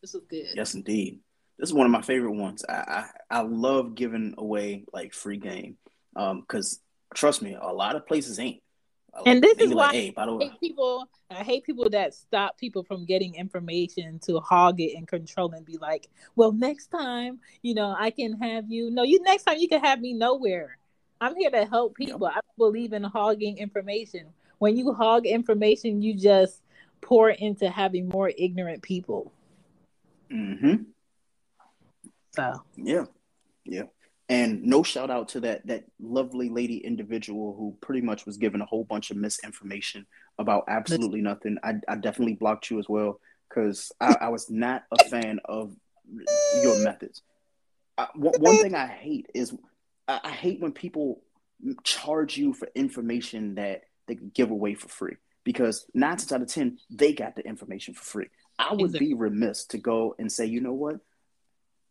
This 0.02 0.14
was 0.14 0.24
good. 0.30 0.48
Yes, 0.54 0.76
indeed. 0.76 1.20
This 1.58 1.70
is 1.70 1.74
one 1.74 1.86
of 1.86 1.92
my 1.92 2.02
favorite 2.02 2.34
ones. 2.34 2.66
I 2.68 2.74
I, 2.74 3.38
I 3.38 3.42
love 3.42 3.96
giving 3.96 4.36
away 4.38 4.84
like 4.92 5.14
free 5.14 5.38
game, 5.38 5.78
um, 6.16 6.42
because 6.42 6.82
trust 7.16 7.42
me, 7.42 7.58
a 7.60 7.72
lot 7.72 7.96
of 7.96 8.06
places 8.06 8.40
ain't. 8.40 8.62
And 9.26 9.44
this 9.44 9.58
is 9.58 9.74
why 9.74 9.88
like, 9.88 9.96
hey, 9.96 10.10
by 10.12 10.26
the 10.26 10.34
I 10.34 10.36
way, 10.36 10.46
hate 10.46 10.60
people. 10.60 11.10
I 11.30 11.44
hate 11.44 11.64
people 11.64 11.90
that 11.90 12.14
stop 12.14 12.58
people 12.58 12.84
from 12.84 13.06
getting 13.06 13.36
information 13.36 14.20
to 14.20 14.40
hog 14.40 14.80
it 14.80 14.98
and 14.98 15.08
control 15.08 15.52
and 15.52 15.66
be 15.66 15.78
like, 15.78 16.10
"Well, 16.36 16.52
next 16.52 16.88
time, 16.88 17.40
you 17.62 17.74
know, 17.74 17.96
I 17.98 18.12
can 18.12 18.34
have 18.42 18.70
you." 18.70 18.90
No, 18.90 19.04
you 19.04 19.22
next 19.22 19.44
time 19.44 19.58
you 19.60 19.68
can 19.68 19.82
have 19.82 20.00
me 20.00 20.14
nowhere. 20.14 20.78
I'm 21.20 21.36
here 21.36 21.52
to 21.52 21.66
help 21.66 21.96
people. 21.96 22.26
I 22.26 22.40
believe 22.58 22.94
in 22.94 23.04
hogging 23.04 23.58
information. 23.58 24.28
When 24.62 24.78
you 24.78 24.94
hog 24.94 25.26
information, 25.26 26.04
you 26.04 26.14
just 26.14 26.62
pour 27.02 27.32
into 27.32 27.68
having 27.68 28.08
more 28.08 28.32
ignorant 28.38 28.84
people. 28.84 29.34
Mm-hmm. 30.32 30.84
So 32.36 32.62
Yeah, 32.76 33.06
yeah. 33.66 33.86
And 34.30 34.62
no 34.62 34.84
shout 34.84 35.10
out 35.10 35.30
to 35.30 35.40
that 35.40 35.66
that 35.66 35.86
lovely 36.00 36.50
lady 36.50 36.78
individual 36.78 37.56
who 37.58 37.76
pretty 37.82 38.02
much 38.02 38.28
was 38.28 38.38
given 38.38 38.62
a 38.62 38.66
whole 38.66 38.84
bunch 38.84 39.10
of 39.10 39.18
misinformation 39.18 40.06
about 40.38 40.66
absolutely 40.68 41.22
nothing. 41.22 41.58
I, 41.64 41.78
I 41.88 41.96
definitely 41.96 42.36
blocked 42.36 42.70
you 42.70 42.78
as 42.78 42.88
well 42.88 43.20
because 43.50 43.92
I, 44.00 44.16
I 44.22 44.30
was 44.30 44.52
not 44.52 44.84
a 44.92 45.04
fan 45.06 45.40
of 45.46 45.76
your 46.62 46.84
methods. 46.84 47.24
I, 47.98 48.10
one, 48.14 48.36
one 48.38 48.58
thing 48.60 48.76
I 48.76 48.86
hate 48.86 49.26
is 49.34 49.56
I, 50.08 50.20
I 50.24 50.32
hate 50.32 50.62
when 50.62 50.72
people 50.72 51.24
charge 51.84 52.38
you 52.38 52.54
for 52.54 52.70
information 52.76 53.56
that 53.56 53.86
they 54.08 54.16
can 54.16 54.32
give 54.34 54.52
away 54.52 54.74
for 54.74 54.88
free 54.88 55.16
because 55.44 55.86
nine 55.94 56.18
times 56.18 56.32
out 56.32 56.42
of 56.42 56.48
ten 56.48 56.78
they 56.90 57.14
got 57.14 57.36
the 57.36 57.46
information 57.46 57.94
for 57.94 58.04
free. 58.04 58.28
I 58.60 58.74
would 58.74 58.94
be 58.94 59.14
remiss 59.14 59.66
to 59.68 59.78
go 59.78 60.16
and 60.20 60.32
say, 60.32 60.46
you 60.46 60.62
know 60.62 60.74
what? 60.74 61.00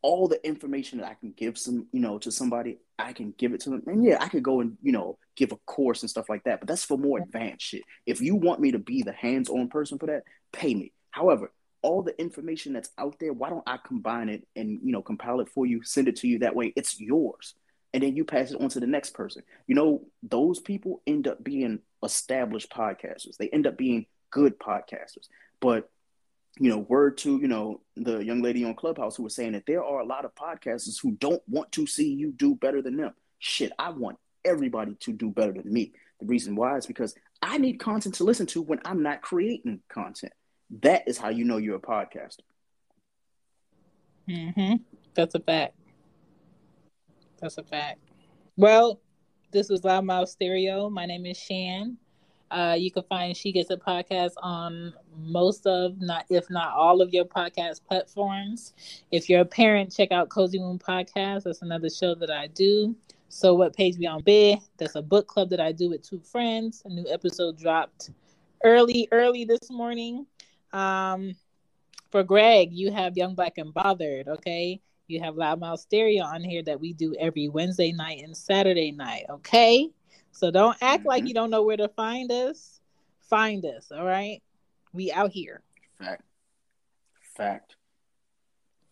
all 0.03 0.29
the 0.29 0.45
information 0.47 0.99
that 0.99 1.09
I 1.09 1.15
can 1.15 1.33
give 1.33 1.59
some, 1.59 1.87
you 1.93 2.01
know, 2.01 2.19
to 2.19 2.31
somebody, 2.31 2.79
I 2.99 3.13
can 3.13 3.35
give 3.37 3.53
it 3.53 3.61
to 3.63 3.71
them. 3.71 3.83
And 3.87 4.05
yeah, 4.05 4.17
I 4.21 4.29
could 4.29 4.43
go 4.43 4.61
and, 4.61 4.77
you 4.83 4.93
know, 4.93 5.19
give 5.37 5.53
a 5.53 5.57
course 5.67 6.03
and 6.03 6.11
stuff 6.11 6.29
like 6.29 6.45
that, 6.45 6.61
but 6.61 6.69
that's 6.69 6.85
for 6.85 6.97
more 6.97 7.19
advanced 7.19 7.67
shit. 7.67 7.83
If 8.07 8.21
you 8.21 8.35
want 8.35 8.61
me 8.61 8.73
to 8.73 8.79
be 8.79 9.03
the 9.03 9.13
hands-on 9.13 9.69
person 9.69 9.99
for 9.99 10.07
that, 10.07 10.25
pay 10.53 10.75
me. 10.75 10.93
However, 11.11 11.53
all 11.83 12.03
the 12.03 12.19
information 12.21 12.73
that's 12.73 12.91
out 12.99 13.17
there, 13.21 13.33
why 13.33 13.51
don't 13.51 13.67
I 13.67 13.79
combine 13.85 14.29
it 14.29 14.47
and, 14.57 14.81
you 14.83 14.93
know, 14.93 15.03
compile 15.03 15.41
it 15.41 15.49
for 15.49 15.67
you, 15.67 15.83
send 15.83 16.09
it 16.09 16.17
to 16.17 16.29
you 16.29 16.41
that 16.41 16.57
way 16.57 16.73
it's 16.77 17.01
yours. 17.01 17.55
And 17.93 18.03
then 18.03 18.17
you 18.17 18.25
pass 18.25 18.53
it 18.53 18.61
on 18.61 18.69
to 18.71 18.81
the 18.81 18.87
next 18.87 19.15
person. 19.15 19.43
You 19.67 19.75
know, 19.75 20.03
those 20.23 20.61
people 20.61 21.03
end 21.07 21.27
up 21.27 21.43
being 21.43 21.81
established 22.03 22.71
podcasters. 22.71 23.37
They 23.37 23.49
end 23.49 23.67
up 23.67 23.77
being 23.77 24.07
good 24.31 24.59
podcasters. 24.59 25.29
But 25.61 25.91
you 26.59 26.69
know, 26.69 26.79
word 26.79 27.17
to, 27.19 27.39
you 27.39 27.49
know, 27.49 27.81
the 27.97 28.19
young 28.19 28.43
lady 28.43 28.65
on 28.65 28.75
Clubhouse 28.75 29.17
who 29.17 29.23
was 29.23 29.35
saying 29.35 29.53
that 29.53 29.67
there 29.67 29.85
are 29.85 30.01
a 30.01 30.05
lot 30.05 30.25
of 30.25 30.35
podcasters 30.35 31.01
who 31.01 31.13
don't 31.13 31.43
want 31.49 31.71
to 31.73 31.87
see 31.87 32.13
you 32.13 32.33
do 32.33 32.55
better 32.55 32.83
than 32.83 32.97
them. 32.97 33.15
Shit, 33.39 33.73
I 33.79 33.91
want 33.91 34.19
everybody 34.45 34.97
to 35.01 35.13
do 35.13 35.31
better 35.31 35.53
than 35.53 35.73
me. 35.73 35.93
The 36.19 36.27
reason 36.27 36.57
why 36.57 36.77
is 36.77 36.87
because 36.87 37.15
I 37.41 37.59
need 37.59 37.79
content 37.79 38.17
to 38.17 38.25
listen 38.25 38.47
to 38.49 38.63
when 38.63 38.81
I'm 38.85 39.03
not 39.03 39.23
creating 39.23 39.81
content. 39.89 40.33
That 40.83 41.09
is 41.09 41.17
how 41.17 41.31
you 41.31 41.45
know 41.45 41.57
you're 41.57 41.77
a 41.77 41.81
podcaster. 41.81 42.41
hmm 44.29 44.75
That's 45.15 45.35
a 45.35 45.41
fact. 45.41 45.75
That's 47.41 47.57
a 47.59 47.65
fact. 47.65 48.01
Well, 48.57 49.01
this 49.53 49.69
was 49.69 49.81
Loudmouth 49.83 50.29
Stereo. 50.29 50.89
My 50.89 51.07
name 51.07 51.27
is 51.27 51.37
Shan. 51.37 51.97
Uh, 52.51 52.77
you 52.79 52.91
can 52.91 53.03
find 53.05 53.37
She 53.37 53.53
Gets 53.53 53.71
a 53.71 53.77
Podcast 53.77 54.33
on 54.43 54.93
most 55.17 55.67
of, 55.67 56.01
not 56.01 56.25
if 56.31 56.51
not 56.51 56.73
all 56.73 57.01
of 57.01 57.13
your 57.13 57.25
podcast 57.25 57.85
platforms. 57.85 58.75
If 59.11 59.29
you're 59.29 59.41
a 59.41 59.45
parent, 59.45 59.95
check 59.95 60.11
out 60.11 60.29
Cozy 60.29 60.59
Moon 60.59 60.79
Podcast. 60.79 61.45
That's 61.45 61.63
another 61.63 61.89
show 61.89 62.15
that 62.17 62.31
I 62.31 62.49
do. 62.49 62.97
So 63.29 63.55
what 63.55 63.75
page 63.77 63.97
we 63.99 64.07
on 64.07 64.23
bed? 64.23 64.59
That's 64.79 64.97
a 64.97 65.03
book 65.03 65.27
club 65.27 65.51
that 65.51 65.61
I 65.61 65.73
do 65.73 65.91
with 65.91 66.03
two 66.03 66.21
friends. 66.21 66.83
A 66.85 66.89
new 66.89 67.07
episode 67.09 67.59
dropped 67.59 68.11
early, 68.65 69.09
early 69.13 69.45
this 69.45 69.71
morning. 69.71 70.27
Um, 70.73 71.35
for 72.11 72.25
Greg, 72.25 72.73
you 72.73 72.91
have 72.91 73.17
Young 73.17 73.35
Black 73.37 73.59
and 73.59 73.73
Bothered, 73.73 74.27
okay? 74.27 74.81
You 75.11 75.21
have 75.21 75.35
Loudmouth 75.35 75.81
Stereo 75.81 76.23
on 76.23 76.45
here 76.45 76.63
that 76.63 76.81
we 76.81 76.93
do 76.93 77.17
every 77.19 77.49
Wednesday 77.49 77.91
night 77.91 78.23
and 78.23 78.37
Saturday 78.37 78.93
night, 78.93 79.25
okay? 79.29 79.91
So 80.31 80.53
don't 80.53 80.77
act 80.81 81.05
like 81.05 81.23
mm-hmm. 81.23 81.27
you 81.27 81.35
don't 81.35 81.51
know 81.51 81.65
where 81.65 81.77
to 81.77 81.89
find 81.89 82.31
us. 82.31 82.81
Find 83.29 83.65
us, 83.65 83.91
all 83.91 84.05
right? 84.05 84.41
We 84.93 85.11
out 85.11 85.33
here. 85.33 85.63
Fact. 85.99 86.23
Fact. 87.37 87.77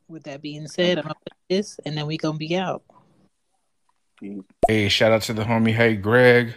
With 0.09 0.25
that 0.25 0.43
being 0.43 0.67
said, 0.67 0.99
I'm 0.99 1.05
gonna 1.05 1.15
put 1.15 1.35
this 1.49 1.79
and 1.87 1.97
then 1.97 2.07
we 2.07 2.17
gonna 2.17 2.37
be 2.37 2.57
out. 2.57 2.83
Hey, 4.67 4.89
shout 4.89 5.13
out 5.13 5.23
to 5.23 5.35
the 5.35 5.45
homie. 5.45 5.73
Hey, 5.73 5.95
Greg. 5.95 6.55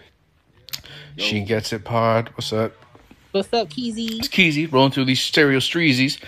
She 1.18 1.42
gets 1.42 1.72
it. 1.72 1.84
Pod. 1.84 2.30
What's 2.34 2.52
up? 2.52 2.74
What's 3.32 3.54
up, 3.54 3.70
Keezy? 3.70 4.20
It's 4.20 4.28
Keezy 4.28 4.70
rolling 4.70 4.92
through 4.92 5.06
these 5.06 5.22
stereo 5.22 5.60
streezies. 5.60 6.20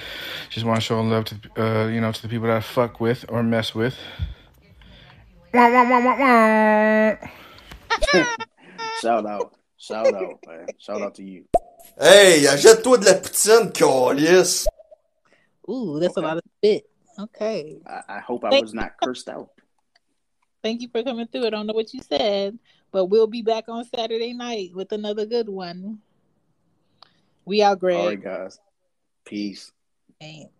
Just 0.49 0.65
want 0.65 0.77
to 0.77 0.81
show 0.81 1.01
love 1.01 1.25
to 1.25 1.35
uh, 1.57 1.87
you 1.87 1.99
know 1.99 2.13
to 2.13 2.21
the 2.21 2.29
people 2.29 2.47
that 2.47 2.55
I 2.55 2.61
fuck 2.61 3.01
with 3.01 3.25
or 3.27 3.43
mess 3.43 3.75
with. 3.75 3.97
Wah, 5.53 5.69
wah, 5.69 5.89
wah, 5.89 5.99
wah, 5.99 6.17
wah. 6.17 7.15
shout 9.01 9.25
out. 9.25 9.53
Shout 9.77 10.13
out, 10.13 10.39
man. 10.47 10.65
Shout 10.77 11.01
out 11.01 11.15
to 11.15 11.23
you. 11.23 11.43
Hey, 11.99 12.45
achète-toi 12.47 12.97
de 12.97 13.05
la 13.05 13.19
poutine, 13.19 13.73
calice. 13.73 14.65
Ooh, 15.69 15.99
that's 15.99 16.17
okay. 16.17 16.25
a 16.25 16.29
lot 16.29 16.37
of 16.37 16.43
spit. 16.57 16.89
Okay. 17.19 17.81
I, 17.85 18.01
I 18.07 18.19
hope 18.19 18.45
I 18.45 18.61
was 18.61 18.73
not 18.73 18.93
cursed 19.03 19.27
out. 19.27 19.49
Thank 20.63 20.81
you 20.81 20.87
for 20.87 21.03
coming 21.03 21.27
through. 21.27 21.47
I 21.47 21.49
don't 21.49 21.67
know 21.67 21.73
what 21.73 21.93
you 21.93 22.01
said, 22.01 22.57
but 22.93 23.07
we'll 23.07 23.27
be 23.27 23.41
back 23.41 23.65
on 23.67 23.83
Saturday 23.93 24.31
night 24.31 24.71
with 24.73 24.93
another 24.93 25.25
good 25.25 25.49
one. 25.49 25.99
We 27.45 27.61
out, 27.61 27.79
Greg. 27.79 27.97
All 27.97 28.07
right, 28.07 28.21
guys. 28.21 28.59
Peace. 29.25 29.71
Thanks. 30.19 30.51